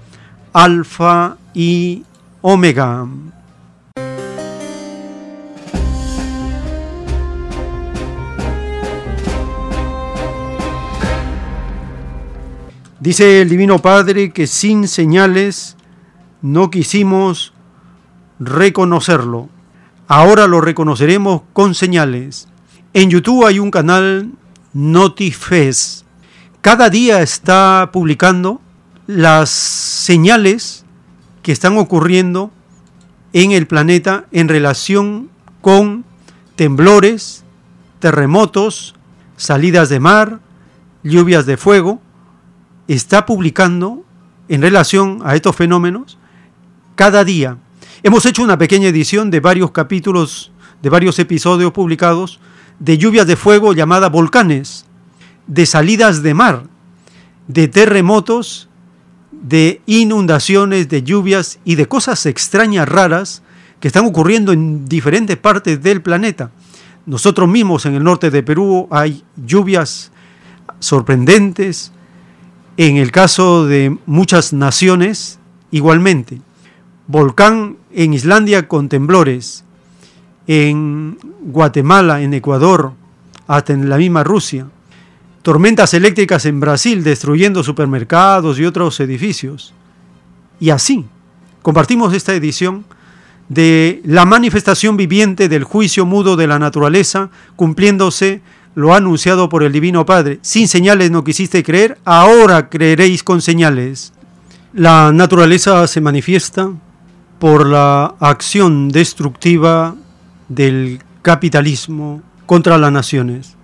Alfa 0.52 1.36
y 1.52 2.04
Omega. 2.46 3.08
Dice 13.00 13.40
el 13.40 13.48
Divino 13.48 13.78
Padre 13.78 14.30
que 14.30 14.46
sin 14.46 14.88
señales 14.88 15.78
no 16.42 16.70
quisimos 16.70 17.54
reconocerlo. 18.38 19.48
Ahora 20.06 20.46
lo 20.46 20.60
reconoceremos 20.60 21.40
con 21.54 21.74
señales. 21.74 22.48
En 22.92 23.08
YouTube 23.08 23.46
hay 23.46 23.58
un 23.58 23.70
canal 23.70 24.32
Notifes. 24.74 26.04
Cada 26.60 26.90
día 26.90 27.22
está 27.22 27.88
publicando 27.90 28.60
las 29.06 29.48
señales 29.48 30.83
que 31.44 31.52
están 31.52 31.76
ocurriendo 31.76 32.50
en 33.34 33.52
el 33.52 33.66
planeta 33.66 34.24
en 34.32 34.48
relación 34.48 35.28
con 35.60 36.06
temblores, 36.56 37.44
terremotos, 38.00 38.94
salidas 39.36 39.90
de 39.90 40.00
mar, 40.00 40.40
lluvias 41.02 41.44
de 41.44 41.58
fuego. 41.58 42.00
Está 42.88 43.26
publicando 43.26 44.04
en 44.48 44.62
relación 44.62 45.20
a 45.22 45.36
estos 45.36 45.54
fenómenos 45.54 46.16
cada 46.94 47.24
día. 47.24 47.58
Hemos 48.02 48.24
hecho 48.24 48.42
una 48.42 48.56
pequeña 48.56 48.88
edición 48.88 49.30
de 49.30 49.40
varios 49.40 49.70
capítulos, 49.70 50.50
de 50.82 50.88
varios 50.88 51.18
episodios 51.18 51.72
publicados 51.72 52.40
de 52.78 52.96
lluvias 52.96 53.26
de 53.26 53.36
fuego 53.36 53.74
llamadas 53.74 54.10
volcanes, 54.10 54.86
de 55.46 55.66
salidas 55.66 56.22
de 56.22 56.32
mar, 56.32 56.64
de 57.48 57.68
terremotos, 57.68 58.70
de 59.44 59.80
inundaciones, 59.86 60.88
de 60.88 61.02
lluvias 61.04 61.60
y 61.64 61.76
de 61.76 61.86
cosas 61.86 62.26
extrañas, 62.26 62.88
raras, 62.88 63.42
que 63.78 63.88
están 63.88 64.06
ocurriendo 64.06 64.52
en 64.52 64.86
diferentes 64.86 65.36
partes 65.36 65.80
del 65.82 66.02
planeta. 66.02 66.50
Nosotros 67.06 67.48
mismos 67.48 67.86
en 67.86 67.94
el 67.94 68.02
norte 68.02 68.30
de 68.30 68.42
Perú 68.42 68.88
hay 68.90 69.22
lluvias 69.36 70.10
sorprendentes, 70.80 71.92
en 72.76 72.96
el 72.96 73.12
caso 73.12 73.66
de 73.66 73.96
muchas 74.06 74.52
naciones 74.52 75.38
igualmente 75.70 76.40
volcán 77.06 77.76
en 77.92 78.14
Islandia 78.14 78.66
con 78.68 78.88
temblores, 78.88 79.64
en 80.46 81.18
Guatemala, 81.42 82.22
en 82.22 82.34
Ecuador, 82.34 82.92
hasta 83.46 83.72
en 83.72 83.88
la 83.88 83.96
misma 83.98 84.24
Rusia, 84.24 84.68
tormentas 85.44 85.92
eléctricas 85.92 86.46
en 86.46 86.58
Brasil 86.58 87.04
destruyendo 87.04 87.62
supermercados 87.62 88.58
y 88.58 88.64
otros 88.64 88.98
edificios. 89.00 89.74
Y 90.58 90.70
así, 90.70 91.04
compartimos 91.60 92.14
esta 92.14 92.32
edición 92.32 92.86
de 93.50 94.00
la 94.06 94.24
manifestación 94.24 94.96
viviente 94.96 95.50
del 95.50 95.62
juicio 95.62 96.06
mudo 96.06 96.36
de 96.36 96.46
la 96.46 96.58
naturaleza, 96.58 97.28
cumpliéndose 97.56 98.40
lo 98.74 98.94
anunciado 98.94 99.50
por 99.50 99.62
el 99.62 99.72
Divino 99.72 100.06
Padre. 100.06 100.38
Sin 100.40 100.66
señales 100.66 101.10
no 101.10 101.24
quisiste 101.24 101.62
creer, 101.62 101.98
ahora 102.06 102.70
creeréis 102.70 103.22
con 103.22 103.42
señales. 103.42 104.14
La 104.72 105.12
naturaleza 105.12 105.86
se 105.86 106.00
manifiesta 106.00 106.70
por 107.38 107.66
la 107.66 108.14
acción 108.18 108.88
destructiva 108.88 109.94
del 110.48 111.02
capitalismo 111.20 112.22
contra 112.46 112.78
las 112.78 112.90
naciones. 112.90 113.56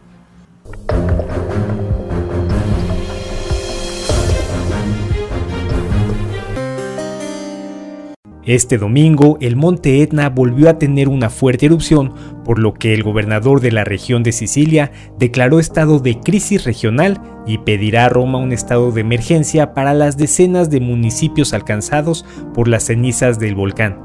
Este 8.50 8.78
domingo, 8.78 9.38
el 9.40 9.54
monte 9.54 10.02
Etna 10.02 10.28
volvió 10.28 10.68
a 10.68 10.76
tener 10.76 11.08
una 11.08 11.30
fuerte 11.30 11.66
erupción, 11.66 12.12
por 12.44 12.58
lo 12.58 12.74
que 12.74 12.92
el 12.94 13.04
gobernador 13.04 13.60
de 13.60 13.70
la 13.70 13.84
región 13.84 14.24
de 14.24 14.32
Sicilia 14.32 14.90
declaró 15.20 15.60
estado 15.60 16.00
de 16.00 16.18
crisis 16.18 16.64
regional 16.64 17.22
y 17.46 17.58
pedirá 17.58 18.06
a 18.06 18.08
Roma 18.08 18.38
un 18.38 18.50
estado 18.50 18.90
de 18.90 19.02
emergencia 19.02 19.72
para 19.72 19.94
las 19.94 20.16
decenas 20.16 20.68
de 20.68 20.80
municipios 20.80 21.54
alcanzados 21.54 22.24
por 22.52 22.66
las 22.66 22.86
cenizas 22.86 23.38
del 23.38 23.54
volcán. 23.54 24.00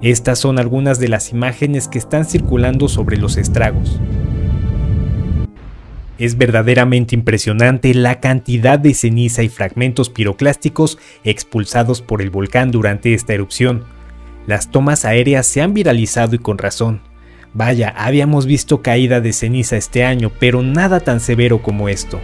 Estas 0.00 0.38
son 0.38 0.58
algunas 0.58 0.98
de 0.98 1.08
las 1.08 1.30
imágenes 1.30 1.86
que 1.86 1.98
están 1.98 2.24
circulando 2.24 2.88
sobre 2.88 3.18
los 3.18 3.36
estragos. 3.36 4.00
Es 6.22 6.38
verdaderamente 6.38 7.16
impresionante 7.16 7.92
la 7.94 8.20
cantidad 8.20 8.78
de 8.78 8.94
ceniza 8.94 9.42
y 9.42 9.48
fragmentos 9.48 10.08
piroclásticos 10.08 10.96
expulsados 11.24 12.00
por 12.00 12.22
el 12.22 12.30
volcán 12.30 12.70
durante 12.70 13.12
esta 13.12 13.34
erupción. 13.34 13.82
Las 14.46 14.70
tomas 14.70 15.04
aéreas 15.04 15.48
se 15.48 15.62
han 15.62 15.74
viralizado 15.74 16.36
y 16.36 16.38
con 16.38 16.58
razón. 16.58 17.00
Vaya, 17.54 17.88
habíamos 17.88 18.46
visto 18.46 18.82
caída 18.82 19.20
de 19.20 19.32
ceniza 19.32 19.76
este 19.76 20.04
año, 20.04 20.30
pero 20.38 20.62
nada 20.62 21.00
tan 21.00 21.18
severo 21.18 21.60
como 21.60 21.88
esto. 21.88 22.20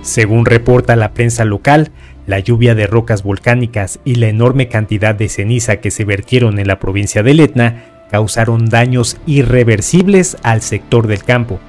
Según 0.00 0.46
reporta 0.46 0.96
la 0.96 1.12
prensa 1.12 1.44
local, 1.44 1.90
la 2.26 2.38
lluvia 2.38 2.74
de 2.74 2.86
rocas 2.86 3.22
volcánicas 3.22 4.00
y 4.06 4.14
la 4.14 4.28
enorme 4.28 4.68
cantidad 4.68 5.14
de 5.14 5.28
ceniza 5.28 5.82
que 5.82 5.90
se 5.90 6.06
vertieron 6.06 6.58
en 6.58 6.66
la 6.66 6.78
provincia 6.78 7.22
de 7.22 7.32
Etna 7.32 8.06
causaron 8.10 8.70
daños 8.70 9.18
irreversibles 9.26 10.38
al 10.42 10.62
sector 10.62 11.06
del 11.06 11.24
campo, 11.24 11.60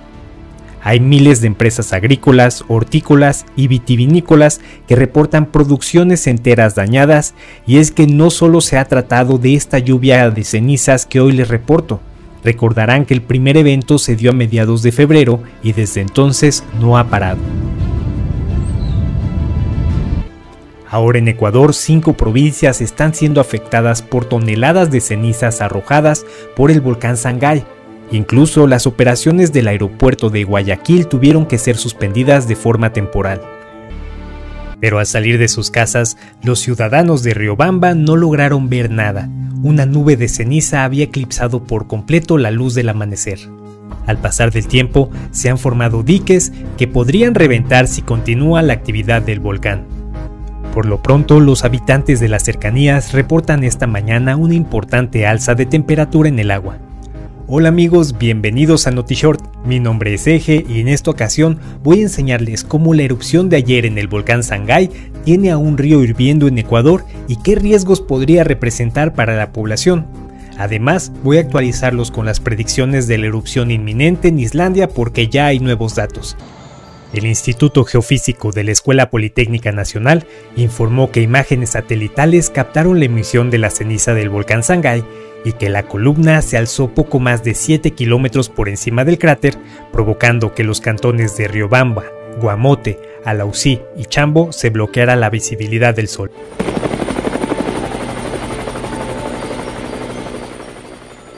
Hay 0.81 0.99
miles 0.99 1.41
de 1.41 1.47
empresas 1.47 1.91
agrícolas, 1.91 2.63
hortícolas 2.67 3.45
y 3.55 3.67
vitivinícolas 3.67 4.61
que 4.87 4.95
reportan 4.95 5.45
producciones 5.45 6.25
enteras 6.27 6.75
dañadas 6.75 7.33
y 7.67 7.77
es 7.77 7.91
que 7.91 8.07
no 8.07 8.29
solo 8.29 8.61
se 8.61 8.77
ha 8.77 8.85
tratado 8.85 9.37
de 9.37 9.55
esta 9.55 9.79
lluvia 9.79 10.29
de 10.29 10.43
cenizas 10.43 11.05
que 11.05 11.19
hoy 11.19 11.33
les 11.33 11.49
reporto. 11.49 11.99
Recordarán 12.43 13.05
que 13.05 13.13
el 13.13 13.21
primer 13.21 13.57
evento 13.57 13.97
se 13.97 14.15
dio 14.15 14.31
a 14.31 14.33
mediados 14.33 14.81
de 14.81 14.93
febrero 14.93 15.43
y 15.61 15.73
desde 15.73 15.99
entonces 15.99 16.63
no 16.79 16.97
ha 16.97 17.09
parado. 17.09 17.39
Ahora 20.91 21.19
en 21.19 21.27
Ecuador, 21.27 21.75
cinco 21.75 22.13
provincias 22.13 22.81
están 22.81 23.13
siendo 23.13 23.41
afectadas 23.41 24.01
por 24.01 24.25
toneladas 24.25 24.89
de 24.89 25.01
cenizas 25.01 25.61
arrojadas 25.61 26.25
por 26.55 26.71
el 26.71 26.81
volcán 26.81 27.15
Sangay, 27.15 27.63
Incluso 28.11 28.65
las 28.65 28.87
operaciones 28.87 29.53
del 29.53 29.67
aeropuerto 29.67 30.29
de 30.29 30.43
Guayaquil 30.43 31.07
tuvieron 31.07 31.45
que 31.45 31.59
ser 31.59 31.77
suspendidas 31.77 32.47
de 32.47 32.55
forma 32.55 32.91
temporal. 32.91 33.41
Pero 34.79 34.97
al 34.97 35.05
salir 35.05 35.37
de 35.37 35.47
sus 35.47 35.69
casas, 35.69 36.17
los 36.41 36.59
ciudadanos 36.59 37.21
de 37.21 37.33
Riobamba 37.33 37.93
no 37.93 38.15
lograron 38.15 38.69
ver 38.69 38.89
nada. 38.89 39.29
Una 39.61 39.85
nube 39.85 40.15
de 40.15 40.27
ceniza 40.27 40.85
había 40.85 41.03
eclipsado 41.03 41.63
por 41.63 41.87
completo 41.87 42.37
la 42.37 42.49
luz 42.49 42.73
del 42.73 42.89
amanecer. 42.89 43.39
Al 44.07 44.17
pasar 44.17 44.51
del 44.51 44.67
tiempo, 44.67 45.11
se 45.31 45.49
han 45.49 45.57
formado 45.57 46.01
diques 46.01 46.51
que 46.77 46.87
podrían 46.87 47.35
reventar 47.35 47.87
si 47.87 48.01
continúa 48.01 48.61
la 48.61 48.73
actividad 48.73 49.21
del 49.21 49.39
volcán. 49.39 49.85
Por 50.73 50.85
lo 50.85 51.03
pronto, 51.03 51.39
los 51.39 51.65
habitantes 51.65 52.19
de 52.19 52.29
las 52.29 52.43
cercanías 52.43 53.11
reportan 53.13 53.63
esta 53.63 53.85
mañana 53.85 54.35
una 54.35 54.53
importante 54.53 55.27
alza 55.27 55.53
de 55.53 55.65
temperatura 55.65 56.29
en 56.29 56.39
el 56.39 56.51
agua. 56.51 56.77
Hola 57.51 57.69
amigos, 57.69 58.15
bienvenidos 58.19 58.85
a 58.85 58.91
NotiShort. 58.91 59.43
Mi 59.65 59.79
nombre 59.79 60.13
es 60.13 60.27
Eje 60.27 60.63
y 60.69 60.81
en 60.81 60.87
esta 60.87 61.09
ocasión 61.09 61.59
voy 61.81 61.97
a 61.97 62.03
enseñarles 62.03 62.63
cómo 62.63 62.93
la 62.93 63.01
erupción 63.01 63.49
de 63.49 63.57
ayer 63.57 63.87
en 63.87 63.97
el 63.97 64.07
volcán 64.07 64.43
Sangay 64.43 64.91
tiene 65.25 65.49
a 65.49 65.57
un 65.57 65.79
río 65.79 66.03
hirviendo 66.03 66.47
en 66.47 66.59
Ecuador 66.59 67.05
y 67.27 67.37
qué 67.37 67.55
riesgos 67.55 68.01
podría 68.01 68.43
representar 68.43 69.15
para 69.15 69.35
la 69.35 69.51
población. 69.51 70.05
Además, 70.59 71.11
voy 71.23 71.37
a 71.37 71.41
actualizarlos 71.41 72.11
con 72.11 72.27
las 72.27 72.39
predicciones 72.39 73.07
de 73.07 73.17
la 73.17 73.25
erupción 73.25 73.71
inminente 73.71 74.27
en 74.27 74.37
Islandia 74.37 74.87
porque 74.87 75.27
ya 75.27 75.47
hay 75.47 75.59
nuevos 75.59 75.95
datos. 75.95 76.37
El 77.11 77.25
Instituto 77.25 77.85
Geofísico 77.85 78.51
de 78.51 78.63
la 78.63 78.71
Escuela 78.71 79.09
Politécnica 79.09 79.71
Nacional 79.71 80.27
informó 80.55 81.11
que 81.11 81.21
imágenes 81.21 81.71
satelitales 81.71 82.51
captaron 82.51 82.99
la 82.99 83.05
emisión 83.05 83.49
de 83.49 83.57
la 83.57 83.71
ceniza 83.71 84.13
del 84.13 84.29
volcán 84.29 84.61
Sangay 84.61 85.03
y 85.43 85.53
que 85.53 85.69
la 85.69 85.83
columna 85.83 86.41
se 86.43 86.57
alzó 86.57 86.93
poco 86.93 87.19
más 87.19 87.43
de 87.43 87.55
7 87.55 87.91
kilómetros 87.91 88.49
por 88.49 88.69
encima 88.69 89.05
del 89.05 89.17
cráter, 89.17 89.55
provocando 89.91 90.53
que 90.53 90.63
los 90.63 90.81
cantones 90.81 91.35
de 91.35 91.47
Riobamba, 91.47 92.03
Guamote, 92.39 92.99
Alausí 93.25 93.81
y 93.97 94.05
Chambo 94.05 94.51
se 94.51 94.69
bloqueara 94.69 95.15
la 95.15 95.31
visibilidad 95.31 95.95
del 95.95 96.09
sol. 96.09 96.29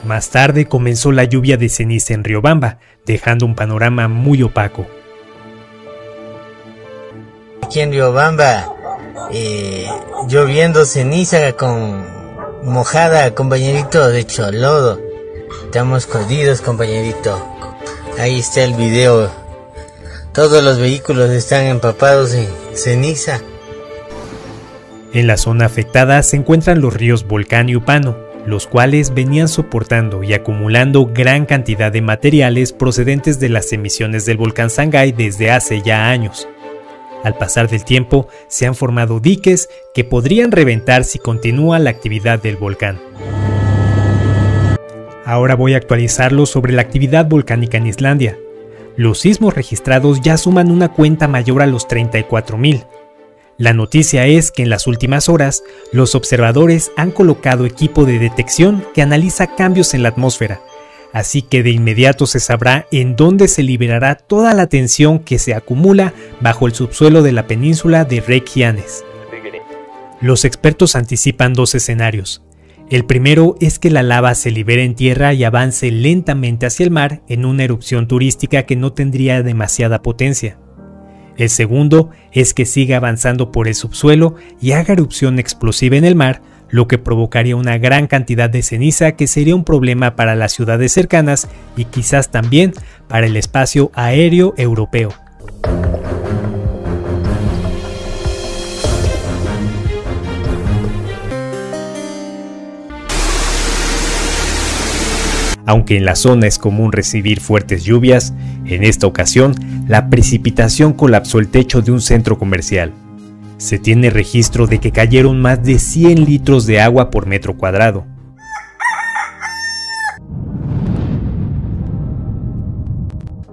Más 0.04 0.28
tarde 0.30 0.66
comenzó 0.66 1.12
la 1.12 1.24
lluvia 1.24 1.56
de 1.56 1.70
ceniza 1.70 2.12
en 2.12 2.24
Riobamba, 2.24 2.78
dejando 3.06 3.46
un 3.46 3.54
panorama 3.54 4.08
muy 4.08 4.42
opaco. 4.42 4.86
Aquí 7.72 7.80
en 7.80 7.90
Riobamba, 7.90 8.70
eh, 9.32 9.86
lloviendo 10.28 10.84
ceniza 10.84 11.54
con 11.54 12.04
mojada, 12.64 13.34
compañerito, 13.34 14.08
de 14.08 14.20
hecho, 14.20 14.52
lodo. 14.52 15.00
Estamos 15.64 16.04
jodidos, 16.04 16.60
compañerito. 16.60 17.42
Ahí 18.18 18.40
está 18.40 18.62
el 18.62 18.74
video. 18.74 19.30
Todos 20.34 20.62
los 20.62 20.78
vehículos 20.78 21.30
están 21.30 21.64
empapados 21.64 22.34
en 22.34 22.46
ceniza. 22.74 23.40
En 25.14 25.26
la 25.26 25.38
zona 25.38 25.64
afectada 25.64 26.22
se 26.22 26.36
encuentran 26.36 26.82
los 26.82 26.92
ríos 26.92 27.26
Volcán 27.26 27.70
y 27.70 27.76
Upano, 27.76 28.18
los 28.44 28.66
cuales 28.66 29.14
venían 29.14 29.48
soportando 29.48 30.22
y 30.22 30.34
acumulando 30.34 31.06
gran 31.06 31.46
cantidad 31.46 31.90
de 31.90 32.02
materiales 32.02 32.70
procedentes 32.74 33.40
de 33.40 33.48
las 33.48 33.72
emisiones 33.72 34.26
del 34.26 34.36
volcán 34.36 34.68
Sangay 34.68 35.12
desde 35.12 35.50
hace 35.50 35.80
ya 35.80 36.10
años. 36.10 36.46
Al 37.22 37.34
pasar 37.34 37.68
del 37.68 37.84
tiempo, 37.84 38.28
se 38.48 38.66
han 38.66 38.74
formado 38.74 39.20
diques 39.20 39.68
que 39.94 40.04
podrían 40.04 40.50
reventar 40.50 41.04
si 41.04 41.18
continúa 41.18 41.78
la 41.78 41.90
actividad 41.90 42.42
del 42.42 42.56
volcán. 42.56 43.00
Ahora 45.24 45.54
voy 45.54 45.74
a 45.74 45.76
actualizarlo 45.76 46.46
sobre 46.46 46.72
la 46.72 46.82
actividad 46.82 47.26
volcánica 47.26 47.78
en 47.78 47.86
Islandia. 47.86 48.36
Los 48.96 49.20
sismos 49.20 49.54
registrados 49.54 50.20
ya 50.20 50.36
suman 50.36 50.70
una 50.70 50.88
cuenta 50.88 51.28
mayor 51.28 51.62
a 51.62 51.66
los 51.66 51.86
34.000. 51.86 52.86
La 53.56 53.72
noticia 53.72 54.26
es 54.26 54.50
que 54.50 54.62
en 54.62 54.70
las 54.70 54.86
últimas 54.86 55.28
horas, 55.28 55.62
los 55.92 56.14
observadores 56.16 56.90
han 56.96 57.12
colocado 57.12 57.64
equipo 57.64 58.04
de 58.04 58.18
detección 58.18 58.84
que 58.94 59.02
analiza 59.02 59.54
cambios 59.54 59.94
en 59.94 60.02
la 60.02 60.08
atmósfera 60.08 60.60
así 61.12 61.42
que 61.42 61.62
de 61.62 61.70
inmediato 61.70 62.26
se 62.26 62.40
sabrá 62.40 62.86
en 62.90 63.16
dónde 63.16 63.48
se 63.48 63.62
liberará 63.62 64.14
toda 64.14 64.54
la 64.54 64.66
tensión 64.66 65.18
que 65.18 65.38
se 65.38 65.54
acumula 65.54 66.14
bajo 66.40 66.66
el 66.66 66.74
subsuelo 66.74 67.22
de 67.22 67.32
la 67.32 67.46
península 67.46 68.04
de 68.04 68.20
Reykjanes. 68.20 69.04
Los 70.20 70.44
expertos 70.44 70.94
anticipan 70.94 71.52
dos 71.52 71.74
escenarios. 71.74 72.42
El 72.90 73.04
primero 73.04 73.56
es 73.60 73.78
que 73.78 73.90
la 73.90 74.02
lava 74.02 74.34
se 74.34 74.50
libere 74.50 74.84
en 74.84 74.94
tierra 74.94 75.32
y 75.32 75.44
avance 75.44 75.90
lentamente 75.90 76.66
hacia 76.66 76.84
el 76.84 76.90
mar 76.90 77.22
en 77.28 77.44
una 77.44 77.64
erupción 77.64 78.06
turística 78.06 78.64
que 78.64 78.76
no 78.76 78.92
tendría 78.92 79.42
demasiada 79.42 80.02
potencia. 80.02 80.58
El 81.36 81.48
segundo 81.48 82.10
es 82.32 82.52
que 82.52 82.66
siga 82.66 82.98
avanzando 82.98 83.50
por 83.50 83.66
el 83.66 83.74
subsuelo 83.74 84.34
y 84.60 84.72
haga 84.72 84.92
erupción 84.92 85.38
explosiva 85.38 85.96
en 85.96 86.04
el 86.04 86.14
mar, 86.14 86.42
lo 86.72 86.88
que 86.88 86.98
provocaría 86.98 87.54
una 87.54 87.78
gran 87.78 88.08
cantidad 88.08 88.50
de 88.50 88.62
ceniza 88.62 89.12
que 89.12 89.28
sería 89.28 89.54
un 89.54 89.62
problema 89.62 90.16
para 90.16 90.34
las 90.34 90.52
ciudades 90.52 90.90
cercanas 90.90 91.46
y 91.76 91.84
quizás 91.84 92.30
también 92.30 92.72
para 93.08 93.26
el 93.26 93.36
espacio 93.36 93.92
aéreo 93.94 94.54
europeo. 94.56 95.10
Aunque 105.64 105.96
en 105.96 106.04
la 106.04 106.16
zona 106.16 106.46
es 106.46 106.58
común 106.58 106.90
recibir 106.90 107.40
fuertes 107.40 107.84
lluvias, 107.84 108.34
en 108.64 108.82
esta 108.82 109.06
ocasión 109.06 109.54
la 109.86 110.08
precipitación 110.08 110.94
colapsó 110.94 111.38
el 111.38 111.48
techo 111.48 111.82
de 111.82 111.92
un 111.92 112.00
centro 112.00 112.38
comercial. 112.38 112.92
Se 113.62 113.78
tiene 113.78 114.10
registro 114.10 114.66
de 114.66 114.80
que 114.80 114.90
cayeron 114.90 115.40
más 115.40 115.62
de 115.62 115.78
100 115.78 116.24
litros 116.24 116.66
de 116.66 116.80
agua 116.80 117.10
por 117.10 117.26
metro 117.26 117.56
cuadrado. 117.56 118.04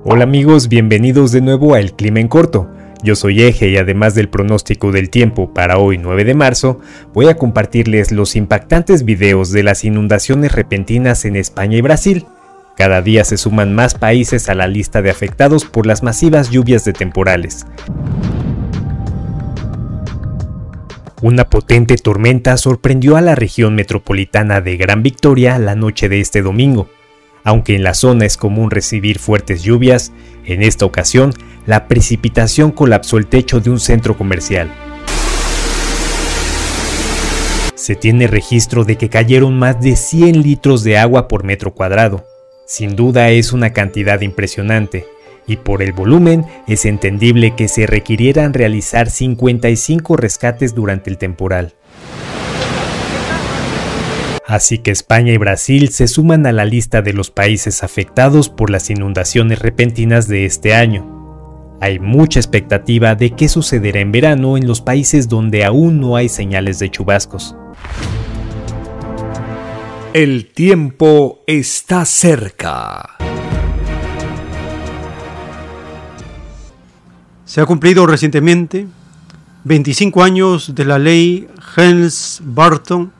Hola 0.03 0.23
amigos, 0.23 0.67
bienvenidos 0.67 1.31
de 1.31 1.41
nuevo 1.41 1.75
a 1.75 1.79
El 1.79 1.93
Clima 1.93 2.19
en 2.19 2.27
Corto. 2.27 2.71
Yo 3.03 3.15
soy 3.15 3.43
Eje 3.43 3.69
y 3.69 3.77
además 3.77 4.15
del 4.15 4.29
pronóstico 4.29 4.91
del 4.91 5.11
tiempo 5.11 5.53
para 5.53 5.77
hoy 5.77 5.99
9 5.99 6.25
de 6.25 6.33
marzo, 6.33 6.79
voy 7.13 7.27
a 7.27 7.35
compartirles 7.35 8.11
los 8.11 8.35
impactantes 8.35 9.05
videos 9.05 9.51
de 9.51 9.61
las 9.61 9.83
inundaciones 9.83 10.53
repentinas 10.53 11.23
en 11.25 11.35
España 11.35 11.77
y 11.77 11.81
Brasil. 11.81 12.25
Cada 12.75 13.03
día 13.03 13.23
se 13.25 13.37
suman 13.37 13.75
más 13.75 13.93
países 13.93 14.49
a 14.49 14.55
la 14.55 14.65
lista 14.65 15.03
de 15.03 15.11
afectados 15.11 15.65
por 15.65 15.85
las 15.85 16.01
masivas 16.01 16.49
lluvias 16.49 16.83
de 16.83 16.93
temporales. 16.93 17.67
Una 21.21 21.49
potente 21.49 21.97
tormenta 21.97 22.55
sorprendió 22.55 23.17
a 23.17 23.21
la 23.21 23.35
región 23.35 23.75
metropolitana 23.75 24.61
de 24.61 24.77
Gran 24.77 25.03
Victoria 25.03 25.59
la 25.59 25.75
noche 25.75 26.07
de 26.07 26.21
este 26.21 26.41
domingo. 26.41 26.89
Aunque 27.43 27.75
en 27.75 27.83
la 27.83 27.93
zona 27.93 28.25
es 28.25 28.37
común 28.37 28.71
recibir 28.71 29.19
fuertes 29.19 29.61
lluvias, 29.61 30.13
en 30.45 30.63
esta 30.63 30.85
ocasión 30.85 31.33
la 31.65 31.89
precipitación 31.89 32.71
colapsó 32.71 33.17
el 33.17 33.27
techo 33.27 33.59
de 33.59 33.69
un 33.69 33.81
centro 33.81 34.17
comercial. 34.17 34.71
Se 37.75 37.95
tiene 37.95 38.27
registro 38.27 38.85
de 38.85 38.97
que 38.97 39.09
cayeron 39.09 39.59
más 39.59 39.81
de 39.81 39.97
100 39.97 40.41
litros 40.41 40.85
de 40.85 40.97
agua 40.97 41.27
por 41.27 41.43
metro 41.43 41.73
cuadrado. 41.73 42.23
Sin 42.65 42.95
duda 42.95 43.29
es 43.29 43.51
una 43.51 43.73
cantidad 43.73 44.21
impresionante, 44.21 45.05
y 45.49 45.57
por 45.57 45.81
el 45.81 45.91
volumen 45.91 46.45
es 46.67 46.85
entendible 46.85 47.55
que 47.55 47.67
se 47.67 47.87
requirieran 47.87 48.53
realizar 48.53 49.09
55 49.09 50.15
rescates 50.15 50.75
durante 50.75 51.09
el 51.09 51.17
temporal. 51.17 51.73
Así 54.45 54.79
que 54.79 54.91
España 54.91 55.31
y 55.33 55.37
Brasil 55.37 55.89
se 55.89 56.07
suman 56.07 56.45
a 56.45 56.51
la 56.51 56.65
lista 56.65 57.01
de 57.01 57.13
los 57.13 57.29
países 57.29 57.83
afectados 57.83 58.49
por 58.49 58.69
las 58.69 58.89
inundaciones 58.89 59.59
repentinas 59.59 60.27
de 60.27 60.45
este 60.45 60.73
año. 60.73 61.77
Hay 61.81 61.99
mucha 61.99 62.39
expectativa 62.39 63.15
de 63.15 63.31
qué 63.31 63.47
sucederá 63.47 63.99
en 63.99 64.11
verano 64.11 64.57
en 64.57 64.67
los 64.67 64.81
países 64.81 65.29
donde 65.29 65.65
aún 65.65 65.99
no 65.99 66.15
hay 66.15 66.29
señales 66.29 66.79
de 66.79 66.89
chubascos. 66.89 67.55
El 70.13 70.47
tiempo 70.47 71.43
está 71.45 72.03
cerca. 72.05 73.18
Se 77.49 77.61
ha 77.61 77.65
cumplido 77.65 78.05
recientemente 78.05 78.85
25 79.63 80.21
años 80.21 80.75
de 80.75 80.85
la 80.85 80.99
ley 80.99 81.47
Helms 81.75 82.43
Barton 82.45 83.11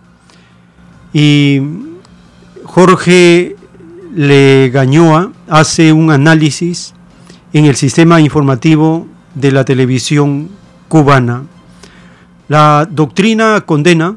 y 1.11 1.59
Jorge 2.63 3.55
Legañoa 4.13 5.31
hace 5.47 5.93
un 5.93 6.11
análisis 6.11 6.93
en 7.53 7.65
el 7.65 7.75
sistema 7.75 8.21
informativo 8.21 9.07
de 9.33 9.51
la 9.51 9.65
televisión 9.65 10.49
cubana. 10.89 11.45
La 12.47 12.87
doctrina 12.87 13.61
condena 13.61 14.15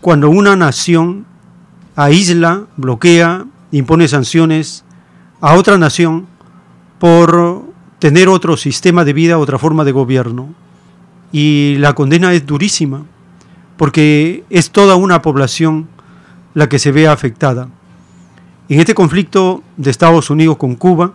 cuando 0.00 0.28
una 0.28 0.56
nación 0.56 1.24
aísla, 1.94 2.64
bloquea, 2.76 3.44
impone 3.70 4.08
sanciones 4.08 4.84
a 5.40 5.54
otra 5.54 5.78
nación 5.78 6.26
por 6.98 7.69
tener 8.00 8.28
otro 8.28 8.56
sistema 8.56 9.04
de 9.04 9.12
vida, 9.12 9.38
otra 9.38 9.58
forma 9.58 9.84
de 9.84 9.92
gobierno. 9.92 10.52
Y 11.30 11.76
la 11.78 11.92
condena 11.92 12.32
es 12.32 12.44
durísima, 12.44 13.04
porque 13.76 14.42
es 14.50 14.70
toda 14.70 14.96
una 14.96 15.22
población 15.22 15.86
la 16.54 16.68
que 16.68 16.80
se 16.80 16.90
ve 16.90 17.06
afectada. 17.06 17.68
En 18.68 18.80
este 18.80 18.94
conflicto 18.94 19.62
de 19.76 19.90
Estados 19.90 20.30
Unidos 20.30 20.56
con 20.56 20.74
Cuba, 20.74 21.12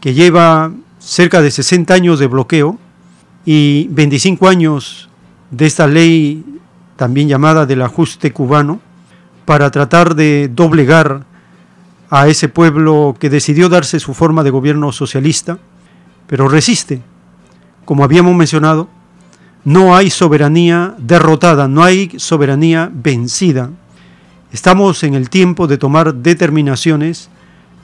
que 0.00 0.14
lleva 0.14 0.72
cerca 0.98 1.42
de 1.42 1.50
60 1.50 1.92
años 1.92 2.18
de 2.18 2.28
bloqueo 2.28 2.78
y 3.44 3.88
25 3.90 4.48
años 4.48 5.10
de 5.50 5.66
esta 5.66 5.86
ley 5.86 6.44
también 6.96 7.28
llamada 7.28 7.66
del 7.66 7.82
ajuste 7.82 8.32
cubano, 8.32 8.80
para 9.44 9.70
tratar 9.70 10.14
de 10.14 10.48
doblegar 10.48 11.24
a 12.10 12.28
ese 12.28 12.48
pueblo 12.48 13.16
que 13.18 13.28
decidió 13.28 13.68
darse 13.68 13.98
su 13.98 14.14
forma 14.14 14.44
de 14.44 14.50
gobierno 14.50 14.92
socialista, 14.92 15.58
pero 16.32 16.48
resiste. 16.48 17.02
Como 17.84 18.04
habíamos 18.04 18.34
mencionado, 18.34 18.88
no 19.66 19.94
hay 19.94 20.08
soberanía 20.08 20.94
derrotada, 20.96 21.68
no 21.68 21.84
hay 21.84 22.10
soberanía 22.16 22.90
vencida. 22.90 23.68
Estamos 24.50 25.02
en 25.02 25.12
el 25.12 25.28
tiempo 25.28 25.66
de 25.66 25.76
tomar 25.76 26.14
determinaciones 26.14 27.28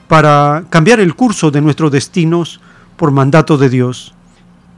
para 0.07 0.63
cambiar 0.71 0.99
el 0.99 1.13
curso 1.13 1.51
de 1.51 1.61
nuestros 1.61 1.91
destinos 1.91 2.59
por 2.97 3.11
mandato 3.11 3.55
de 3.55 3.69
Dios. 3.69 4.15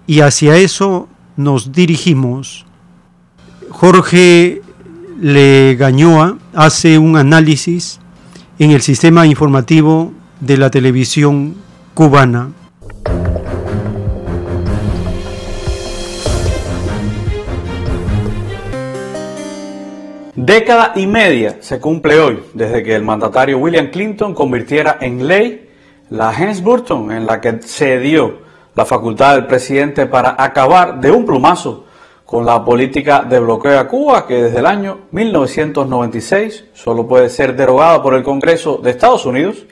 Y 0.06 0.20
hacia 0.20 0.58
eso 0.58 1.08
nos 1.38 1.72
dirigimos. 1.72 2.66
Jorge 3.70 4.62
Legañoa 5.22 6.38
hace 6.54 6.98
un 6.98 7.16
análisis 7.16 8.02
en 8.60 8.72
el 8.72 8.82
sistema 8.82 9.26
informativo 9.26 10.12
de 10.42 10.58
la 10.58 10.70
televisión 10.70 11.56
cubana. 11.94 12.50
Década 20.52 20.92
y 20.98 21.08
media 21.08 21.60
se 21.62 21.80
cumple 21.80 22.20
hoy 22.20 22.44
desde 22.54 22.84
que 22.84 22.94
el 22.94 23.04
mandatario 23.04 23.58
William 23.58 23.90
Clinton 23.90 24.34
convirtiera 24.34 24.98
en 25.00 25.26
ley 25.26 25.70
la 26.10 26.34
Helms-Burton 26.34 27.10
en 27.10 27.26
la 27.26 27.40
que 27.40 27.62
se 27.62 28.00
dio 28.00 28.40
la 28.76 28.84
facultad 28.84 29.36
del 29.36 29.48
presidente 29.48 30.08
para 30.08 30.36
acabar 30.38 31.00
de 31.00 31.10
un 31.10 31.26
plumazo 31.26 31.86
con 32.26 32.46
la 32.46 32.66
política 32.66 33.22
de 33.22 33.40
bloqueo 33.40 33.80
a 33.80 33.88
Cuba 33.88 34.28
que 34.28 34.44
desde 34.44 34.60
el 34.60 34.66
año 34.66 35.04
1996 35.12 36.66
solo 36.74 37.08
puede 37.08 37.30
ser 37.30 37.56
derogada 37.56 38.04
por 38.04 38.14
el 38.14 38.22
Congreso 38.22 38.76
de 38.84 38.92
Estados 38.92 39.26
Unidos 39.26 39.64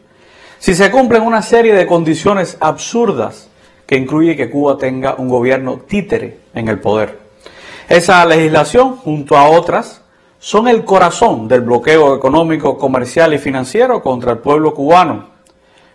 si 0.59 0.75
se 0.75 0.89
cumplen 0.89 1.23
una 1.23 1.41
serie 1.41 1.73
de 1.73 1.87
condiciones 1.87 2.55
absurdas 2.61 3.49
que 3.85 3.97
incluye 3.97 4.37
que 4.37 4.49
Cuba 4.49 4.77
tenga 4.77 5.15
un 5.15 5.27
gobierno 5.27 5.81
títere 5.85 6.37
en 6.53 6.69
el 6.69 6.79
poder. 6.79 7.19
Esa 7.89 8.25
legislación, 8.25 8.95
junto 8.95 9.35
a 9.35 9.49
otras, 9.49 10.03
son 10.39 10.67
el 10.69 10.85
corazón 10.85 11.49
del 11.49 11.61
bloqueo 11.61 12.15
económico, 12.15 12.77
comercial 12.77 13.33
y 13.33 13.37
financiero 13.37 14.01
contra 14.01 14.31
el 14.31 14.37
pueblo 14.39 14.73
cubano. 14.73 15.27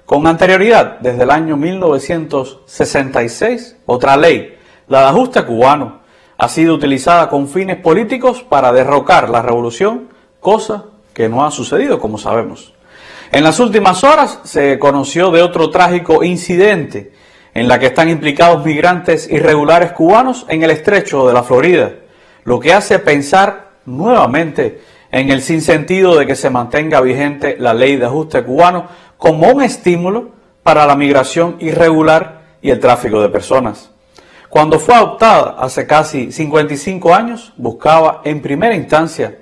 Con 0.04 0.26
anterioridad, 0.26 0.98
desde 1.00 1.22
el 1.22 1.30
año 1.30 1.56
1966, 1.56 3.78
otra 3.86 4.18
ley, 4.18 4.54
la 4.86 5.00
de 5.00 5.06
ajuste 5.06 5.46
cubano, 5.46 6.00
ha 6.36 6.48
sido 6.48 6.74
utilizada 6.74 7.30
con 7.30 7.48
fines 7.48 7.78
políticos 7.78 8.44
para 8.46 8.70
derrocar 8.70 9.30
la 9.30 9.40
revolución, 9.40 10.10
cosa 10.40 10.84
que 11.14 11.30
no 11.30 11.46
ha 11.46 11.50
sucedido, 11.50 11.98
como 11.98 12.18
sabemos. 12.18 12.74
En 13.32 13.44
las 13.44 13.58
últimas 13.60 14.04
horas 14.04 14.40
se 14.44 14.78
conoció 14.78 15.30
de 15.30 15.40
otro 15.40 15.70
trágico 15.70 16.22
incidente 16.22 17.14
en 17.54 17.66
la 17.66 17.78
que 17.78 17.86
están 17.86 18.10
implicados 18.10 18.62
migrantes 18.62 19.26
irregulares 19.30 19.92
cubanos 19.92 20.44
en 20.48 20.62
el 20.62 20.70
estrecho 20.70 21.26
de 21.26 21.32
la 21.32 21.44
Florida, 21.44 21.92
lo 22.44 22.60
que 22.60 22.74
hace 22.74 22.98
pensar 22.98 23.63
nuevamente 23.86 24.80
en 25.10 25.30
el 25.30 25.42
sinsentido 25.42 26.16
de 26.16 26.26
que 26.26 26.36
se 26.36 26.50
mantenga 26.50 27.00
vigente 27.00 27.56
la 27.58 27.74
ley 27.74 27.96
de 27.96 28.06
ajuste 28.06 28.42
cubano 28.42 28.88
como 29.16 29.48
un 29.48 29.62
estímulo 29.62 30.30
para 30.62 30.86
la 30.86 30.96
migración 30.96 31.56
irregular 31.60 32.42
y 32.60 32.70
el 32.70 32.80
tráfico 32.80 33.20
de 33.20 33.28
personas. 33.28 33.90
Cuando 34.48 34.78
fue 34.78 34.94
adoptada 34.94 35.56
hace 35.58 35.86
casi 35.86 36.32
55 36.32 37.14
años, 37.14 37.52
buscaba 37.56 38.22
en 38.24 38.40
primera 38.40 38.74
instancia 38.74 39.38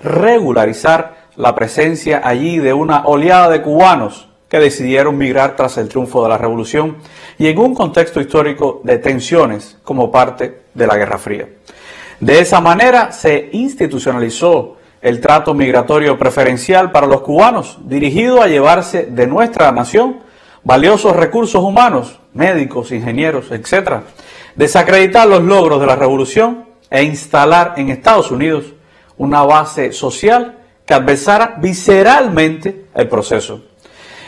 regularizar 0.00 1.28
la 1.36 1.54
presencia 1.54 2.20
allí 2.24 2.58
de 2.58 2.72
una 2.72 3.04
oleada 3.06 3.48
de 3.48 3.62
cubanos 3.62 4.28
que 4.48 4.58
decidieron 4.58 5.18
migrar 5.18 5.56
tras 5.56 5.76
el 5.78 5.88
triunfo 5.88 6.22
de 6.22 6.28
la 6.28 6.38
revolución 6.38 6.96
y 7.38 7.48
en 7.48 7.58
un 7.58 7.74
contexto 7.74 8.20
histórico 8.20 8.80
de 8.84 8.98
tensiones 8.98 9.78
como 9.82 10.10
parte 10.10 10.62
de 10.74 10.86
la 10.86 10.96
Guerra 10.96 11.18
Fría. 11.18 11.48
De 12.20 12.40
esa 12.40 12.60
manera 12.60 13.12
se 13.12 13.50
institucionalizó 13.52 14.76
el 15.02 15.20
trato 15.20 15.54
migratorio 15.54 16.18
preferencial 16.18 16.90
para 16.90 17.06
los 17.06 17.20
cubanos, 17.20 17.78
dirigido 17.84 18.42
a 18.42 18.48
llevarse 18.48 19.06
de 19.06 19.26
nuestra 19.26 19.70
nación 19.72 20.20
valiosos 20.64 21.14
recursos 21.14 21.62
humanos, 21.62 22.18
médicos, 22.32 22.90
ingenieros, 22.90 23.52
etc., 23.52 24.00
desacreditar 24.56 25.28
los 25.28 25.42
logros 25.42 25.80
de 25.80 25.86
la 25.86 25.94
revolución 25.94 26.64
e 26.90 27.04
instalar 27.04 27.74
en 27.76 27.90
Estados 27.90 28.30
Unidos 28.30 28.64
una 29.18 29.42
base 29.42 29.92
social 29.92 30.58
que 30.84 30.94
adversara 30.94 31.56
visceralmente 31.58 32.86
el 32.94 33.08
proceso. 33.08 33.62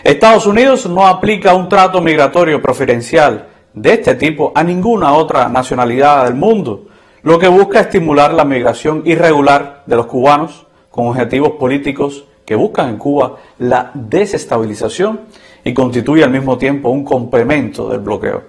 Estados 0.05 0.47
Unidos 0.47 0.87
no 0.87 1.07
aplica 1.07 1.55
un 1.55 1.69
trato 1.69 2.01
migratorio 2.01 2.63
preferencial 2.63 3.49
de 3.75 3.95
este 3.95 4.15
tipo 4.15 4.53
a 4.55 4.63
ninguna 4.63 5.13
otra 5.15 5.49
nacionalidad 5.49 6.25
del 6.25 6.35
mundo, 6.35 6.87
lo 7.23 7.39
que 7.39 7.49
busca 7.49 7.81
estimular 7.81 8.33
la 8.33 8.45
migración 8.45 9.03
irregular 9.05 9.83
de 9.87 9.97
los 9.97 10.07
cubanos 10.07 10.67
con 10.91 11.09
objetivos 11.09 11.53
políticos 11.53 12.25
que 12.45 12.55
buscan 12.55 12.89
en 12.89 12.97
Cuba 12.97 13.37
la 13.59 13.91
desestabilización 13.93 15.21
y 15.65 15.75
constituye 15.75 16.25
al 16.25 16.31
mismo 16.31 16.57
tiempo 16.57 16.89
un 16.89 17.05
complemento 17.05 17.89
del 17.89 18.01
bloqueo. 18.01 18.43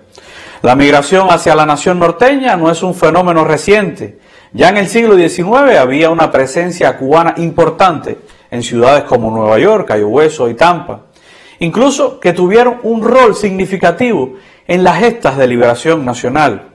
La 0.61 0.75
migración 0.75 1.27
hacia 1.29 1.55
la 1.55 1.65
nación 1.65 1.99
norteña 1.99 2.55
no 2.55 2.71
es 2.71 2.83
un 2.83 2.93
fenómeno 2.93 3.43
reciente. 3.43 4.19
Ya 4.51 4.69
en 4.69 4.77
el 4.77 4.87
siglo 4.87 5.15
XIX 5.15 5.77
había 5.77 6.09
una 6.09 6.31
presencia 6.31 6.97
cubana 6.97 7.33
importante 7.37 8.17
en 8.51 8.63
ciudades 8.63 9.03
como 9.03 9.31
Nueva 9.31 9.59
York, 9.59 9.87
Cayo 9.87 10.07
Hueso 10.07 10.49
y 10.49 10.55
Tampa, 10.55 11.01
incluso 11.59 12.19
que 12.19 12.33
tuvieron 12.33 12.79
un 12.83 13.03
rol 13.03 13.35
significativo 13.35 14.35
en 14.67 14.83
las 14.83 14.99
gestas 14.99 15.37
de 15.37 15.47
liberación 15.47 16.03
nacional. 16.05 16.68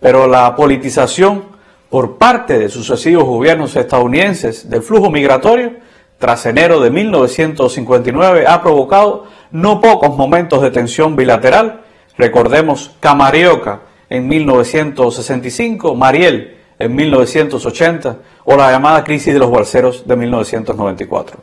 Pero 0.00 0.26
la 0.26 0.54
politización 0.54 1.44
por 1.88 2.18
parte 2.18 2.58
de 2.58 2.68
sucesivos 2.68 3.24
gobiernos 3.24 3.76
estadounidenses 3.76 4.68
del 4.68 4.82
flujo 4.82 5.10
migratorio 5.10 5.74
tras 6.18 6.46
enero 6.46 6.80
de 6.80 6.90
1959 6.90 8.46
ha 8.46 8.62
provocado 8.62 9.26
no 9.50 9.80
pocos 9.80 10.16
momentos 10.16 10.62
de 10.62 10.70
tensión 10.70 11.14
bilateral 11.16 11.82
Recordemos 12.18 12.92
Camarioca 13.00 13.80
en 14.08 14.26
1965, 14.26 15.94
Mariel 15.94 16.56
en 16.78 16.94
1980 16.94 18.16
o 18.44 18.56
la 18.56 18.70
llamada 18.70 19.04
crisis 19.04 19.34
de 19.34 19.40
los 19.40 19.50
balseros 19.50 20.06
de 20.06 20.16
1994. 20.16 21.38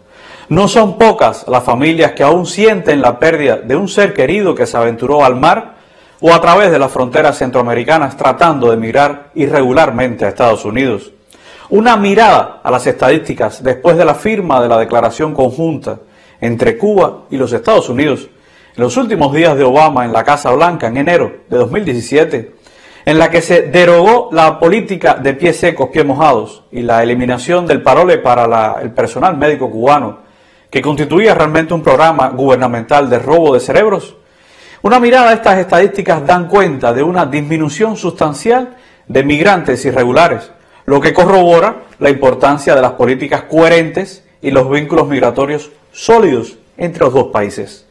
No 0.50 0.68
son 0.68 0.98
pocas 0.98 1.48
las 1.48 1.64
familias 1.64 2.14
que 2.14 2.24
aún 2.24 2.46
sienten 2.46 3.02
la 3.02 3.20
pérdida 3.20 3.58
de 3.58 3.76
un 3.76 3.88
ser 3.88 4.14
querido 4.14 4.56
que 4.56 4.66
se 4.66 4.78
aventuró 4.78 5.24
al 5.24 5.36
mar 5.36 5.73
o 6.26 6.34
a 6.34 6.40
través 6.40 6.72
de 6.72 6.80
las 6.80 6.90
fronteras 6.90 7.38
centroamericanas 7.38 8.16
tratando 8.16 8.70
de 8.70 8.76
emigrar 8.76 9.32
irregularmente 9.36 10.24
a 10.24 10.30
Estados 10.30 10.64
Unidos. 10.64 11.12
Una 11.70 11.98
mirada 11.98 12.62
a 12.64 12.72
las 12.72 12.88
estadísticas 12.88 13.62
después 13.62 13.98
de 13.98 14.06
la 14.06 14.16
firma 14.16 14.62
de 14.62 14.70
la 14.70 14.78
declaración 14.78 15.34
conjunta 15.34 16.00
entre 16.40 16.78
Cuba 16.78 17.24
y 17.30 17.36
los 17.36 17.52
Estados 17.52 17.90
Unidos 17.90 18.30
en 18.74 18.84
los 18.84 18.96
últimos 18.96 19.34
días 19.34 19.58
de 19.58 19.66
Obama 19.66 20.06
en 20.06 20.14
la 20.14 20.24
Casa 20.24 20.50
Blanca 20.52 20.88
en 20.88 20.96
enero 20.96 21.40
de 21.50 21.58
2017, 21.58 22.56
en 23.06 23.20
la 23.20 23.30
que 23.30 23.42
se 23.42 23.64
derogó 23.64 24.30
la 24.32 24.60
política 24.60 25.16
de 25.16 25.34
pies 25.34 25.58
secos, 25.58 25.90
pies 25.90 26.06
mojados 26.06 26.64
y 26.72 26.84
la 26.84 27.04
eliminación 27.04 27.68
del 27.68 27.82
parole 27.82 28.18
para 28.20 28.82
el 28.82 28.92
personal 28.92 29.36
médico 29.36 29.70
cubano, 29.70 30.20
que 30.70 30.82
constituía 30.82 31.36
realmente 31.36 31.74
un 31.74 31.84
programa 31.84 32.30
gubernamental 32.30 33.10
de 33.10 33.20
robo 33.20 33.54
de 33.54 33.60
cerebros, 33.60 34.16
Una 34.84 35.00
mirada 35.00 35.30
a 35.30 35.34
estas 35.36 35.60
estadísticas 35.60 36.28
dan 36.28 36.50
cuenta 36.50 36.92
de 36.92 37.02
una 37.02 37.26
disminución 37.26 37.96
sustancial 37.96 38.76
de 39.08 39.24
migrantes 39.24 39.86
irregulares, 39.86 40.52
lo 40.86 41.00
que 41.00 41.14
corrobora 41.14 41.84
la 42.00 42.10
importancia 42.10 42.76
de 42.76 42.82
las 42.82 42.92
políticas 42.92 43.44
coherentes 43.44 44.26
y 44.42 44.52
los 44.52 44.70
vínculos 44.70 45.08
migratorios 45.08 45.72
sólidos 45.94 46.58
entre 46.76 47.06
los 47.06 47.14
dos 47.14 47.28
países. 47.28 47.88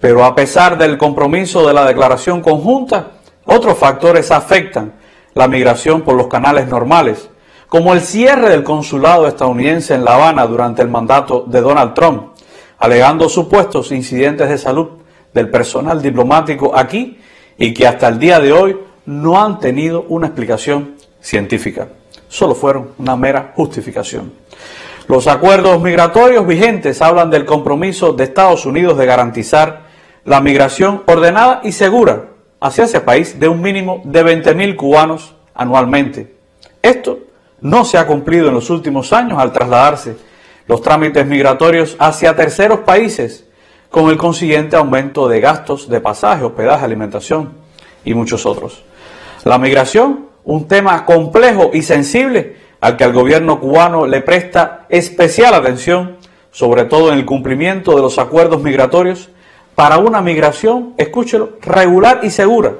Pero 0.00 0.24
a 0.24 0.34
pesar 0.34 0.78
del 0.78 0.96
compromiso 0.96 1.68
de 1.68 1.74
la 1.74 1.84
declaración 1.84 2.40
conjunta, 2.40 3.08
otros 3.44 3.76
factores 3.76 4.30
afectan 4.30 4.94
la 5.34 5.46
migración 5.46 6.00
por 6.00 6.14
los 6.14 6.28
canales 6.28 6.68
normales, 6.68 7.28
como 7.68 7.92
el 7.92 8.00
cierre 8.00 8.48
del 8.48 8.64
consulado 8.64 9.28
estadounidense 9.28 9.92
en 9.92 10.06
La 10.06 10.14
Habana 10.14 10.46
durante 10.46 10.80
el 10.80 10.88
mandato 10.88 11.44
de 11.46 11.60
Donald 11.60 11.92
Trump, 11.92 12.28
alegando 12.78 13.28
supuestos 13.28 13.92
incidentes 13.92 14.48
de 14.48 14.56
salud 14.56 14.99
del 15.32 15.48
personal 15.48 16.02
diplomático 16.02 16.76
aquí 16.76 17.18
y 17.58 17.74
que 17.74 17.86
hasta 17.86 18.08
el 18.08 18.18
día 18.18 18.40
de 18.40 18.52
hoy 18.52 18.76
no 19.06 19.42
han 19.42 19.58
tenido 19.58 20.04
una 20.08 20.28
explicación 20.28 20.96
científica. 21.20 21.88
Solo 22.28 22.54
fueron 22.54 22.90
una 22.98 23.16
mera 23.16 23.52
justificación. 23.54 24.32
Los 25.08 25.26
acuerdos 25.26 25.82
migratorios 25.82 26.46
vigentes 26.46 27.02
hablan 27.02 27.30
del 27.30 27.44
compromiso 27.44 28.12
de 28.12 28.24
Estados 28.24 28.64
Unidos 28.64 28.96
de 28.96 29.06
garantizar 29.06 29.82
la 30.24 30.40
migración 30.40 31.02
ordenada 31.06 31.60
y 31.64 31.72
segura 31.72 32.26
hacia 32.60 32.84
ese 32.84 33.00
país 33.00 33.40
de 33.40 33.48
un 33.48 33.60
mínimo 33.60 34.02
de 34.04 34.24
20.000 34.24 34.76
cubanos 34.76 35.34
anualmente. 35.54 36.36
Esto 36.82 37.18
no 37.60 37.84
se 37.84 37.98
ha 37.98 38.06
cumplido 38.06 38.48
en 38.48 38.54
los 38.54 38.70
últimos 38.70 39.12
años 39.12 39.38
al 39.38 39.52
trasladarse 39.52 40.16
los 40.66 40.82
trámites 40.82 41.26
migratorios 41.26 41.96
hacia 41.98 42.36
terceros 42.36 42.80
países 42.80 43.44
con 43.90 44.08
el 44.08 44.16
consiguiente 44.16 44.76
aumento 44.76 45.28
de 45.28 45.40
gastos 45.40 45.88
de 45.88 46.00
pasaje, 46.00 46.44
hospedaje, 46.44 46.84
alimentación 46.84 47.54
y 48.04 48.14
muchos 48.14 48.46
otros. 48.46 48.84
La 49.44 49.58
migración, 49.58 50.26
un 50.44 50.68
tema 50.68 51.04
complejo 51.04 51.70
y 51.74 51.82
sensible 51.82 52.56
al 52.80 52.96
que 52.96 53.04
el 53.04 53.12
gobierno 53.12 53.60
cubano 53.60 54.06
le 54.06 54.22
presta 54.22 54.86
especial 54.88 55.54
atención, 55.54 56.16
sobre 56.52 56.84
todo 56.84 57.12
en 57.12 57.18
el 57.18 57.26
cumplimiento 57.26 57.96
de 57.96 58.02
los 58.02 58.18
acuerdos 58.18 58.62
migratorios, 58.62 59.28
para 59.74 59.98
una 59.98 60.20
migración, 60.20 60.94
escúchelo, 60.96 61.58
regular 61.60 62.20
y 62.22 62.30
segura. 62.30 62.74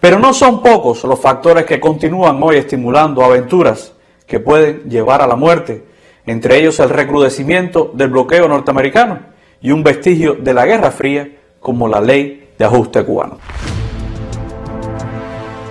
Pero 0.00 0.18
no 0.18 0.32
son 0.32 0.62
pocos 0.62 1.04
los 1.04 1.20
factores 1.20 1.66
que 1.66 1.80
continúan 1.80 2.42
hoy 2.42 2.56
estimulando 2.56 3.22
aventuras 3.22 3.92
que 4.26 4.40
pueden 4.40 4.88
llevar 4.88 5.20
a 5.20 5.26
la 5.26 5.36
muerte, 5.36 5.84
entre 6.24 6.58
ellos 6.58 6.80
el 6.80 6.88
recrudecimiento 6.88 7.90
del 7.94 8.08
bloqueo 8.08 8.48
norteamericano 8.48 9.29
y 9.62 9.70
un 9.72 9.82
vestigio 9.82 10.34
de 10.34 10.54
la 10.54 10.66
Guerra 10.66 10.90
Fría 10.90 11.28
como 11.60 11.88
la 11.88 12.00
ley 12.00 12.50
de 12.58 12.64
ajuste 12.64 13.04
cubano. 13.04 13.38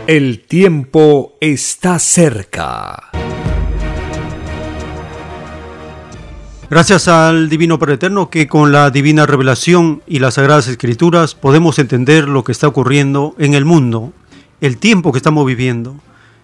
El 0.08 0.42
tiempo 0.42 1.34
está 1.40 2.00
cerca. 2.00 3.10
Gracias 6.70 7.08
al 7.08 7.50
Divino 7.50 7.80
Padre 7.80 7.96
Eterno 7.96 8.30
que 8.30 8.48
con 8.48 8.72
la 8.72 8.92
divina 8.92 9.26
revelación 9.26 10.04
y 10.06 10.20
las 10.20 10.36
sagradas 10.36 10.68
escrituras 10.68 11.34
podemos 11.34 11.80
entender 11.80 12.28
lo 12.28 12.44
que 12.44 12.52
está 12.52 12.68
ocurriendo 12.68 13.34
en 13.40 13.56
el 13.56 13.66
mundo, 13.66 14.14
el 14.62 14.78
tiempo 14.78 15.12
que 15.12 15.18
estamos 15.18 15.48
viviendo, 15.48 15.96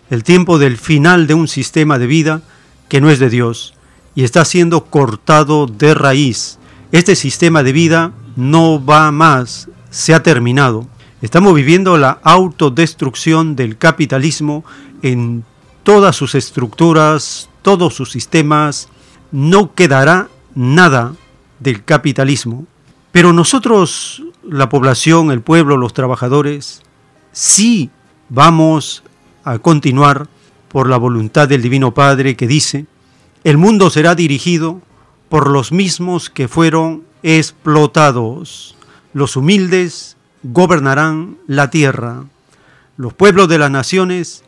el 0.10 0.24
tiempo 0.24 0.58
del 0.58 0.78
final 0.78 1.28
de 1.28 1.36
un 1.36 1.48
sistema 1.48 2.00
de 2.00 2.08
vida 2.08 2.42
que 2.90 3.02
no 3.02 3.12
es 3.12 3.20
de 3.20 3.30
Dios 3.30 3.76
y 4.16 4.24
está 4.24 4.46
siendo 4.46 4.86
cortado 4.86 5.68
de 5.68 5.94
raíz 5.94 6.58
este 6.98 7.16
sistema 7.16 7.64
de 7.64 7.74
vida 7.74 8.14
no 8.36 8.84
va 8.84 9.12
más, 9.12 9.70
se 9.90 10.14
ha 10.14 10.24
terminado. 10.24 10.88
Estamos 11.22 11.54
viviendo 11.56 11.98
la 11.98 12.20
autodestrucción 12.24 13.56
del 13.56 13.78
capitalismo 13.78 14.64
en 15.02 15.44
todas 15.84 16.16
sus 16.16 16.36
estructuras, 16.36 17.50
todos 17.62 17.96
sus 17.96 18.12
sistemas. 18.12 18.90
No 19.32 19.74
quedará 19.74 20.30
nada 20.54 21.16
del 21.60 21.84
capitalismo. 21.84 22.66
Pero 23.12 23.34
nosotros, 23.34 24.24
la 24.48 24.70
población, 24.70 25.32
el 25.32 25.42
pueblo, 25.42 25.78
los 25.78 25.94
trabajadores, 25.94 26.82
sí 27.32 27.90
vamos 28.30 29.04
a 29.44 29.60
continuar 29.60 30.28
por 30.70 30.90
la 30.90 30.98
voluntad 30.98 31.48
del 31.48 31.62
Divino 31.62 31.94
Padre 31.94 32.36
que 32.36 32.48
dice, 32.48 32.86
el 33.44 33.58
mundo 33.58 33.90
será 33.90 34.16
dirigido 34.16 34.82
por 35.30 35.50
los 35.50 35.72
mismos 35.72 36.30
que 36.30 36.48
fueron 36.48 37.04
explotados. 37.24 38.76
Los 39.14 39.36
humildes 39.36 40.18
gobernarán 40.44 41.38
la 41.48 41.70
tierra. 41.70 42.26
Los 42.98 43.14
pueblos 43.14 43.48
de 43.50 43.58
las 43.58 43.72
naciones 43.72 44.44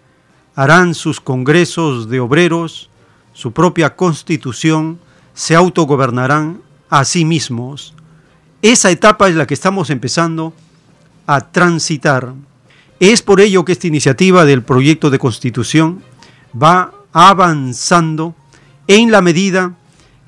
harán 0.56 0.94
sus 0.94 1.20
congresos 1.20 2.10
de 2.10 2.20
obreros, 2.20 2.90
su 3.34 3.52
propia 3.52 3.96
constitución, 3.96 5.00
se 5.34 5.56
autogobernarán 5.56 6.62
a 6.90 7.06
sí 7.06 7.26
mismos. 7.26 7.94
Esa 8.62 8.90
etapa 8.90 9.30
es 9.30 9.36
la 9.36 9.46
que 9.46 9.54
estamos 9.54 9.90
empezando 9.90 10.54
a 11.28 11.42
transitar. 11.52 12.34
Es 13.00 13.22
por 13.22 13.40
ello 13.40 13.64
que 13.66 13.74
esta 13.74 13.88
iniciativa 13.88 14.46
del 14.46 14.64
proyecto 14.64 15.10
de 15.10 15.20
constitución 15.20 16.02
va 16.60 16.92
avanzando 17.14 18.34
en 18.88 19.12
la 19.12 19.22
medida 19.22 19.76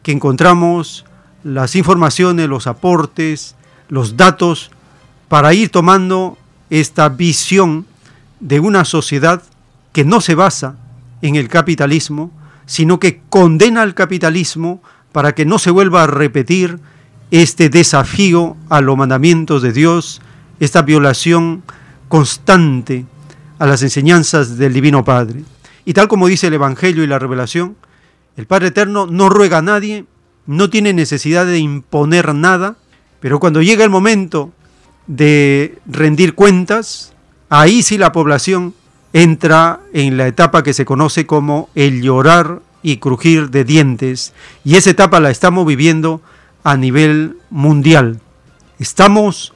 que 0.03 0.11
encontramos 0.11 1.05
las 1.43 1.75
informaciones, 1.75 2.49
los 2.49 2.67
aportes, 2.67 3.55
los 3.87 4.17
datos 4.17 4.71
para 5.27 5.53
ir 5.53 5.69
tomando 5.69 6.37
esta 6.69 7.09
visión 7.09 7.85
de 8.39 8.59
una 8.59 8.85
sociedad 8.85 9.41
que 9.91 10.05
no 10.05 10.21
se 10.21 10.35
basa 10.35 10.75
en 11.21 11.35
el 11.35 11.47
capitalismo, 11.47 12.31
sino 12.65 12.99
que 12.99 13.21
condena 13.29 13.81
al 13.81 13.95
capitalismo 13.95 14.81
para 15.11 15.33
que 15.33 15.45
no 15.45 15.59
se 15.59 15.71
vuelva 15.71 16.03
a 16.03 16.07
repetir 16.07 16.79
este 17.31 17.69
desafío 17.69 18.55
a 18.69 18.81
los 18.81 18.97
mandamientos 18.97 19.61
de 19.61 19.73
Dios, 19.73 20.21
esta 20.59 20.81
violación 20.81 21.63
constante 22.07 23.05
a 23.59 23.65
las 23.65 23.83
enseñanzas 23.83 24.57
del 24.57 24.73
Divino 24.73 25.03
Padre. 25.03 25.43
Y 25.85 25.93
tal 25.93 26.07
como 26.07 26.27
dice 26.27 26.47
el 26.47 26.53
Evangelio 26.53 27.03
y 27.03 27.07
la 27.07 27.19
revelación, 27.19 27.75
el 28.39 28.47
Padre 28.47 28.67
Eterno 28.67 29.05
no 29.05 29.27
ruega 29.27 29.57
a 29.57 29.61
nadie, 29.61 30.05
no 30.45 30.69
tiene 30.69 30.93
necesidad 30.93 31.45
de 31.45 31.59
imponer 31.59 32.33
nada, 32.33 32.77
pero 33.19 33.37
cuando 33.37 33.61
llega 33.61 33.83
el 33.83 33.89
momento 33.89 34.53
de 35.07 35.77
rendir 35.85 36.35
cuentas, 36.35 37.11
ahí 37.49 37.83
sí 37.83 37.97
la 37.97 38.13
población 38.13 38.73
entra 39.11 39.81
en 39.91 40.15
la 40.15 40.25
etapa 40.25 40.63
que 40.63 40.73
se 40.73 40.85
conoce 40.85 41.25
como 41.25 41.67
el 41.75 42.01
llorar 42.01 42.61
y 42.81 42.99
crujir 42.99 43.49
de 43.49 43.65
dientes, 43.65 44.33
y 44.63 44.77
esa 44.77 44.91
etapa 44.91 45.19
la 45.19 45.31
estamos 45.31 45.67
viviendo 45.67 46.21
a 46.63 46.77
nivel 46.77 47.35
mundial. 47.49 48.21
Estamos 48.79 49.51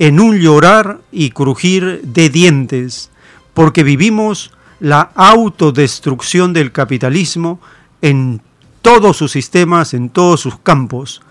en 0.00 0.18
un 0.18 0.40
llorar 0.40 0.98
y 1.12 1.30
crujir 1.30 2.00
de 2.02 2.28
dientes, 2.28 3.12
porque 3.54 3.84
vivimos 3.84 4.50
la 4.80 5.12
autodestrucción 5.14 6.52
del 6.52 6.72
capitalismo 6.72 7.60
en 8.02 8.42
todos 8.82 9.16
sus 9.16 9.32
sistemas, 9.32 9.94
en 9.94 10.10
todos 10.10 10.40
sus 10.40 10.58
campos. 10.58 11.22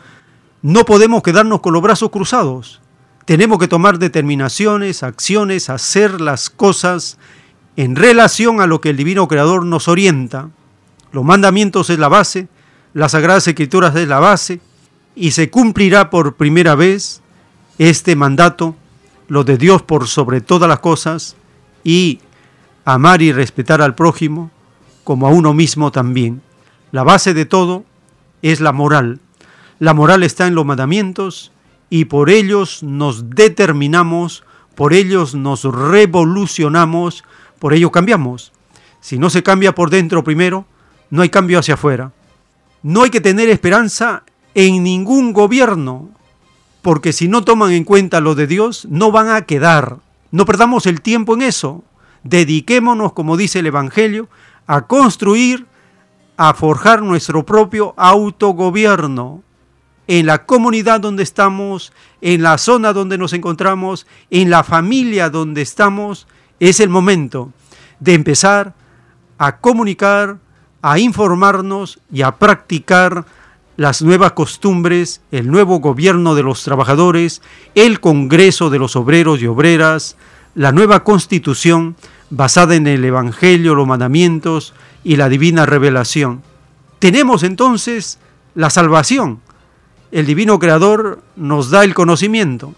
No 0.62 0.84
podemos 0.86 1.24
quedarnos 1.24 1.62
con 1.62 1.74
los 1.74 1.82
brazos 1.82 2.10
cruzados. 2.10 2.82
Tenemos 3.26 3.60
que 3.60 3.68
tomar 3.68 3.98
determinaciones, 3.98 5.04
acciones, 5.04 5.70
hacer 5.70 6.22
las 6.22 6.50
cosas 6.50 7.18
en 7.76 7.96
relación 7.96 8.62
a 8.62 8.68
lo 8.68 8.82
que 8.82 8.90
el 8.90 8.98
Divino 8.98 9.28
Creador 9.28 9.66
nos 9.66 9.88
orienta. 9.88 10.50
Los 11.12 11.24
mandamientos 11.24 11.90
es 11.90 12.00
la 12.00 12.08
base, 12.08 12.48
las 12.94 13.14
Sagradas 13.14 13.48
Escrituras 13.48 13.96
es 13.96 14.08
la 14.08 14.20
base, 14.20 14.62
y 15.16 15.32
se 15.32 15.50
cumplirá 15.50 16.10
por 16.10 16.36
primera 16.36 16.76
vez 16.76 17.22
este 17.78 18.16
mandato, 18.16 18.76
lo 19.28 19.44
de 19.44 19.58
Dios 19.58 19.82
por 19.82 20.08
sobre 20.08 20.42
todas 20.42 20.70
las 20.70 20.80
cosas, 20.80 21.36
y 21.84 22.20
amar 22.84 23.22
y 23.22 23.32
respetar 23.32 23.82
al 23.82 23.96
prójimo 23.96 24.52
como 25.04 25.28
a 25.28 25.30
uno 25.30 25.54
mismo 25.54 25.92
también. 25.92 26.42
La 26.96 27.04
base 27.04 27.34
de 27.34 27.44
todo 27.44 27.84
es 28.42 28.62
la 28.62 28.72
moral. 28.72 29.20
La 29.80 29.94
moral 29.94 30.24
está 30.24 30.48
en 30.48 30.56
los 30.56 30.66
mandamientos 30.66 31.52
y 31.90 32.06
por 32.06 32.30
ellos 32.30 32.84
nos 32.84 33.32
determinamos, 33.32 34.46
por 34.76 34.94
ellos 34.94 35.36
nos 35.36 35.66
revolucionamos, 35.66 37.26
por 37.60 37.74
ello 37.74 37.92
cambiamos. 37.92 38.54
Si 39.02 39.18
no 39.18 39.30
se 39.30 39.44
cambia 39.44 39.76
por 39.76 39.90
dentro 39.90 40.24
primero, 40.24 40.68
no 41.10 41.22
hay 41.22 41.28
cambio 41.28 41.60
hacia 41.60 41.74
afuera. 41.74 42.14
No 42.82 43.04
hay 43.04 43.10
que 43.10 43.20
tener 43.20 43.50
esperanza 43.50 44.24
en 44.54 44.82
ningún 44.82 45.34
gobierno, 45.34 46.08
porque 46.82 47.12
si 47.12 47.28
no 47.28 47.44
toman 47.44 47.74
en 47.74 47.84
cuenta 47.84 48.22
lo 48.22 48.36
de 48.36 48.48
Dios, 48.48 48.88
no 48.90 49.12
van 49.12 49.28
a 49.28 49.42
quedar. 49.42 49.98
No 50.32 50.46
perdamos 50.46 50.86
el 50.86 51.02
tiempo 51.02 51.34
en 51.34 51.42
eso. 51.42 51.84
Dediquémonos, 52.24 53.12
como 53.12 53.36
dice 53.36 53.60
el 53.60 53.66
Evangelio, 53.66 54.30
a 54.66 54.88
construir 54.88 55.66
a 56.38 56.54
forjar 56.54 57.02
nuestro 57.02 57.46
propio 57.46 57.94
autogobierno. 57.98 59.42
en 60.08 60.28
la 60.28 60.46
comunidad 60.46 61.00
donde 61.00 61.24
estamos, 61.24 61.92
en 62.22 62.44
la 62.44 62.60
zona 62.60 62.94
donde 62.94 63.18
nos 63.18 63.34
encontramos, 63.34 64.06
en 64.30 64.52
la 64.52 64.64
familia 64.64 65.32
donde 65.32 65.64
estamos, 65.64 66.28
es 66.60 66.80
el 66.80 66.90
momento 66.90 67.52
de 68.00 68.14
empezar 68.14 68.76
a 69.40 69.58
comunicar, 69.58 70.38
a 70.84 71.00
informarnos 71.00 72.00
y 72.12 72.22
a 72.22 72.36
practicar 72.36 73.26
las 73.78 74.02
nuevas 74.02 74.34
costumbres, 74.34 75.22
el 75.32 75.50
nuevo 75.50 75.80
gobierno 75.80 76.36
de 76.36 76.44
los 76.44 76.64
trabajadores, 76.64 77.42
el 77.74 78.00
Congreso 78.00 78.70
de 78.70 78.80
los 78.80 78.96
Obreros 78.96 79.42
y 79.42 79.48
Obreras, 79.48 80.18
la 80.54 80.72
nueva 80.72 81.04
constitución 81.04 81.96
basada 82.30 82.76
en 82.76 82.88
el 82.88 83.04
Evangelio, 83.04 83.76
los 83.76 83.88
mandamientos 83.88 84.74
y 85.06 85.16
la 85.16 85.30
divina 85.30 85.66
revelación. 85.66 86.42
Tenemos 87.00 87.44
entonces 87.44 88.20
la 88.56 88.70
salvación. 88.70 89.40
El 90.12 90.26
divino 90.26 90.60
creador 90.60 91.22
nos 91.36 91.70
da 91.70 91.84
el 91.84 91.94
conocimiento. 91.94 92.74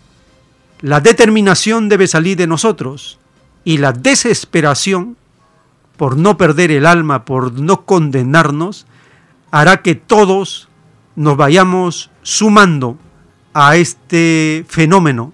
La 0.81 0.99
determinación 0.99 1.89
debe 1.89 2.05
salir 2.05 2.37
de 2.37 2.45
nosotros 2.45 3.17
y 3.63 3.77
la 3.77 3.93
desesperación 3.93 5.15
por 5.95 6.17
no 6.17 6.37
perder 6.37 6.69
el 6.69 6.85
alma, 6.85 7.25
por 7.25 7.53
no 7.53 7.85
condenarnos, 7.85 8.85
hará 9.49 9.81
que 9.81 9.95
todos 9.95 10.67
nos 11.15 11.37
vayamos 11.37 12.11
sumando 12.21 12.97
a 13.53 13.77
este 13.77 14.65
fenómeno, 14.67 15.31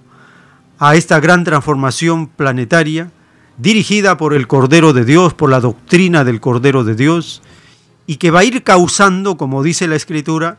a 0.78 0.96
esta 0.96 1.20
gran 1.20 1.44
transformación 1.44 2.28
planetaria 2.28 3.12
dirigida 3.58 4.18
por 4.18 4.34
el 4.34 4.48
Cordero 4.48 4.94
de 4.94 5.06
Dios, 5.06 5.34
por 5.34 5.50
la 5.50 5.60
doctrina 5.60 6.24
del 6.24 6.40
Cordero 6.40 6.84
de 6.84 6.96
Dios, 6.96 7.42
y 8.08 8.18
que 8.18 8.32
va 8.32 8.40
a 8.40 8.44
ir 8.44 8.64
causando, 8.64 9.38
como 9.38 9.64
dice 9.64 9.88
la 9.88 9.96
Escritura, 9.96 10.58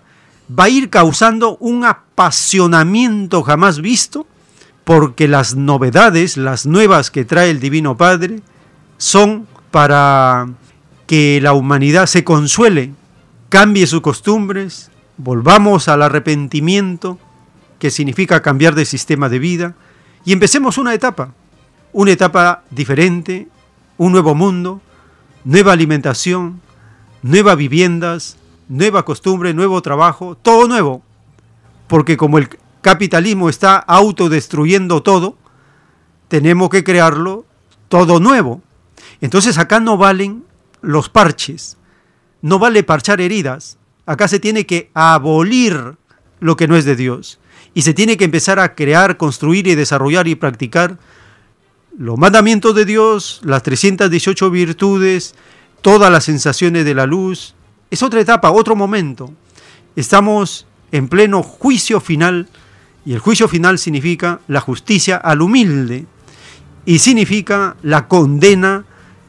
va 0.49 0.65
a 0.65 0.69
ir 0.69 0.91
causando 0.91 1.57
un 1.59 1.85
apasionamiento 1.85 3.43
jamás 3.43 3.81
visto, 3.81 4.27
porque 4.85 5.29
las 5.29 5.57
novedades, 5.57 6.37
las 6.37 6.67
nuevas 6.67 7.11
que 7.11 7.25
trae 7.25 7.51
el 7.51 7.61
Divino 7.61 7.97
Padre, 7.97 8.41
son 8.99 9.47
para 9.71 10.47
que 11.07 11.41
la 11.43 11.53
humanidad 11.53 12.07
se 12.07 12.25
consuele, 12.25 12.93
cambie 13.49 13.87
sus 13.87 14.03
costumbres, 14.03 14.91
volvamos 15.17 15.89
al 15.89 16.03
arrepentimiento, 16.03 17.19
que 17.79 17.91
significa 17.91 18.43
cambiar 18.43 18.75
de 18.75 18.85
sistema 18.85 19.29
de 19.29 19.39
vida, 19.39 19.75
y 20.25 20.33
empecemos 20.33 20.79
una 20.79 20.95
etapa, 20.95 21.35
una 21.95 22.11
etapa 22.11 22.65
diferente, 22.71 23.49
un 23.97 24.13
nuevo 24.13 24.35
mundo, 24.35 24.83
nueva 25.45 25.73
alimentación, 25.73 26.61
nuevas 27.23 27.57
viviendas, 27.57 28.37
nueva 28.69 29.05
costumbre, 29.05 29.55
nuevo 29.55 29.81
trabajo, 29.81 30.37
todo 30.37 30.67
nuevo. 30.67 31.03
Porque 31.87 32.17
como 32.17 32.39
el 32.39 32.49
capitalismo 32.83 33.49
está 33.49 33.77
autodestruyendo 33.77 35.05
todo, 35.05 35.39
tenemos 36.27 36.69
que 36.69 36.83
crearlo 36.83 37.47
todo 37.89 38.19
nuevo. 38.19 38.61
Entonces 39.21 39.57
acá 39.57 39.79
no 39.79 39.97
valen 39.97 40.45
los 40.83 41.09
parches, 41.09 41.77
no 42.43 42.59
vale 42.59 42.83
parchar 42.83 43.21
heridas, 43.21 43.79
acá 44.05 44.27
se 44.27 44.41
tiene 44.41 44.67
que 44.67 44.91
abolir 44.95 45.97
lo 46.41 46.57
que 46.57 46.67
no 46.67 46.77
es 46.77 46.85
de 46.85 46.97
Dios 46.97 47.39
y 47.73 47.83
se 47.83 47.95
tiene 47.95 48.17
que 48.17 48.25
empezar 48.25 48.59
a 48.59 48.75
crear, 48.75 49.17
construir 49.17 49.69
y 49.69 49.77
desarrollar 49.77 50.27
y 50.27 50.35
practicar 50.35 50.99
los 51.99 52.19
mandamientos 52.19 52.75
de 52.75 52.85
Dios, 52.85 53.41
las 53.45 53.63
318 53.63 54.51
virtudes, 54.51 55.35
todas 55.81 56.11
las 56.11 56.25
sensaciones 56.25 56.85
de 56.85 56.95
la 56.95 57.07
luz. 57.07 57.55
Es 57.91 58.03
otra 58.03 58.21
etapa, 58.21 58.51
otro 58.51 58.75
momento. 58.75 59.33
Estamos 59.97 60.67
en 60.93 61.09
pleno 61.09 61.43
juicio 61.43 62.01
final 62.01 62.49
y 63.07 63.13
el 63.13 63.19
juicio 63.19 63.49
final 63.49 63.79
significa 63.79 64.41
la 64.49 64.61
justicia 64.61 65.17
al 65.17 65.43
humilde 65.43 66.07
y 66.87 66.99
significa 66.99 67.77
la 67.83 68.09
condena, 68.09 68.85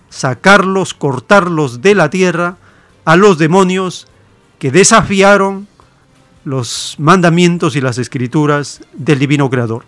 sacarlos, 0.10 0.94
cortarlos 0.94 1.82
de 1.82 1.96
la 1.96 2.10
tierra 2.10 2.58
a 3.04 3.16
los 3.16 3.38
demonios 3.38 4.08
que 4.60 4.72
desafiaron 4.72 5.68
los 6.44 6.96
mandamientos 7.00 7.76
y 7.76 7.82
las 7.82 7.98
escrituras 7.98 8.82
del 8.94 9.20
divino 9.20 9.50
creador. 9.50 9.86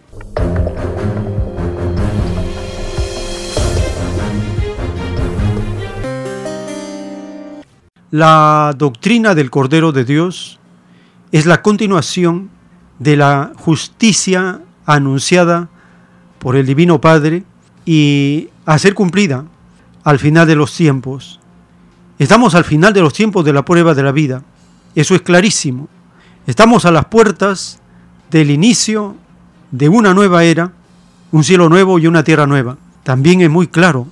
La 8.12 8.74
doctrina 8.78 9.36
del 9.36 9.50
Cordero 9.50 9.92
de 9.92 10.06
Dios 10.06 10.60
es 11.34 11.46
la 11.46 11.62
continuación 11.62 12.50
de 13.00 13.18
la 13.18 13.52
justicia 13.58 14.62
anunciada 14.86 15.68
por 16.40 16.56
el 16.56 16.66
Divino 16.66 17.02
Padre 17.02 17.44
y 17.86 18.48
a 18.66 18.80
ser 18.80 18.94
cumplida 18.94 19.44
al 20.06 20.20
final 20.20 20.48
de 20.48 20.56
los 20.56 20.74
tiempos. 20.74 21.42
Estamos 22.18 22.56
al 22.56 22.64
final 22.64 22.94
de 22.94 23.02
los 23.02 23.12
tiempos 23.12 23.44
de 23.44 23.52
la 23.52 23.66
prueba 23.66 23.94
de 23.94 24.04
la 24.04 24.14
vida. 24.14 24.42
Eso 24.96 25.14
es 25.14 25.22
clarísimo. 25.22 25.90
Estamos 26.46 26.86
a 26.86 26.92
las 26.92 27.06
puertas 27.08 27.82
del 28.32 28.52
inicio 28.52 29.18
de 29.72 29.90
una 29.90 30.14
nueva 30.14 30.46
era, 30.46 30.72
un 31.34 31.44
cielo 31.44 31.68
nuevo 31.68 32.00
y 32.00 32.08
una 32.08 32.24
tierra 32.24 32.48
nueva. 32.48 32.78
También 33.04 33.42
es 33.42 33.50
muy 33.50 33.68
claro 33.68 34.08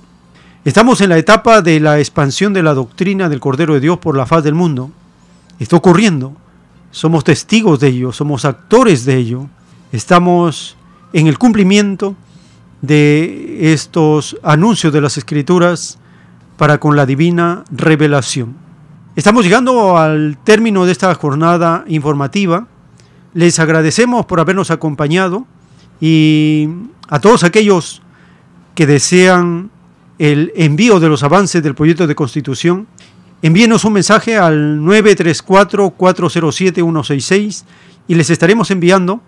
Estamos 0.66 1.00
en 1.00 1.10
la 1.10 1.16
etapa 1.16 1.62
de 1.62 1.78
la 1.78 2.00
expansión 2.00 2.52
de 2.52 2.60
la 2.60 2.74
doctrina 2.74 3.28
del 3.28 3.38
Cordero 3.38 3.74
de 3.74 3.78
Dios 3.78 3.98
por 3.98 4.16
la 4.16 4.26
faz 4.26 4.42
del 4.42 4.56
mundo. 4.56 4.90
Está 5.60 5.76
ocurriendo. 5.76 6.32
Somos 6.90 7.22
testigos 7.22 7.78
de 7.78 7.86
ello, 7.86 8.10
somos 8.10 8.44
actores 8.44 9.04
de 9.04 9.14
ello. 9.14 9.46
Estamos 9.92 10.76
en 11.12 11.28
el 11.28 11.38
cumplimiento 11.38 12.16
de 12.82 13.72
estos 13.72 14.38
anuncios 14.42 14.92
de 14.92 15.00
las 15.00 15.16
Escrituras 15.16 16.00
para 16.56 16.78
con 16.78 16.96
la 16.96 17.06
divina 17.06 17.62
revelación. 17.70 18.56
Estamos 19.14 19.44
llegando 19.44 19.96
al 19.96 20.36
término 20.42 20.84
de 20.84 20.90
esta 20.90 21.14
jornada 21.14 21.84
informativa. 21.86 22.66
Les 23.34 23.60
agradecemos 23.60 24.26
por 24.26 24.40
habernos 24.40 24.72
acompañado 24.72 25.46
y 26.00 26.68
a 27.08 27.20
todos 27.20 27.44
aquellos 27.44 28.02
que 28.74 28.88
desean 28.88 29.70
el 30.18 30.52
envío 30.56 30.98
de 31.00 31.08
los 31.08 31.22
avances 31.22 31.62
del 31.62 31.74
proyecto 31.74 32.06
de 32.06 32.14
constitución, 32.14 32.86
envíenos 33.42 33.84
un 33.84 33.92
mensaje 33.92 34.36
al 34.36 34.80
934-407-166 34.80 37.64
y 38.08 38.14
les 38.14 38.30
estaremos 38.30 38.70
enviando 38.70 39.20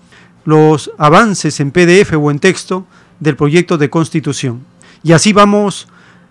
los 0.44 0.92
avances 0.98 1.60
en 1.60 1.72
PDF 1.72 2.14
o 2.18 2.30
en 2.30 2.38
texto 2.38 2.86
del 3.20 3.36
proyecto 3.36 3.76
de 3.76 3.90
constitución. 3.90 4.64
Y 5.02 5.12
así 5.12 5.32
vamos 5.32 5.88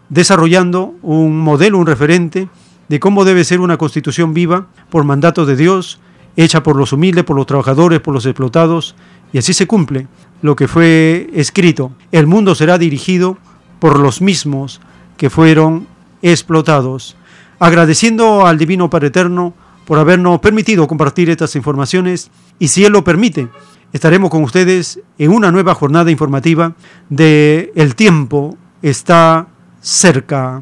desarrollando 0.10 0.96
un 1.02 1.40
modelo, 1.40 1.78
un 1.78 1.86
referente 1.86 2.50
de 2.88 3.00
cómo 3.00 3.26
debe 3.26 3.44
ser 3.44 3.60
una 3.60 3.78
constitución 3.78 4.34
viva 4.34 4.68
por 4.90 5.04
mandato 5.04 5.46
de 5.46 5.56
Dios, 5.56 6.00
hecha 6.36 6.64
por 6.64 6.76
los 6.76 6.94
humildes, 6.94 7.26
por 7.26 7.36
los 7.36 7.46
trabajadores, 7.46 8.00
por 8.00 8.14
los 8.14 8.26
explotados, 8.26 8.96
y 9.34 9.38
así 9.38 9.54
se 9.54 9.68
cumple 9.68 10.08
lo 10.42 10.56
que 10.56 10.68
fue 10.68 11.30
escrito. 11.34 11.92
El 12.12 12.28
mundo 12.28 12.56
será 12.56 12.78
dirigido 12.78 13.38
por 13.80 14.00
los 14.00 14.22
mismos 14.22 14.82
que 15.18 15.30
fueron 15.30 15.88
explotados. 16.22 17.16
Agradeciendo 17.60 18.46
al 18.46 18.58
Divino 18.58 18.90
Padre 18.90 19.08
Eterno 19.08 19.54
por 19.86 20.00
habernos 20.00 20.40
permitido 20.40 20.88
compartir 20.88 21.30
estas 21.30 21.56
informaciones 21.56 22.30
y 22.60 22.68
si 22.68 22.86
Él 22.86 22.94
lo 22.94 23.04
permite, 23.04 23.48
estaremos 23.94 24.30
con 24.30 24.44
ustedes 24.44 25.00
en 25.18 25.32
una 25.32 25.52
nueva 25.52 25.74
jornada 25.74 26.12
informativa 26.12 26.74
de 27.10 27.72
El 27.76 27.96
tiempo 27.96 28.58
está 28.82 29.48
cerca. 29.82 30.62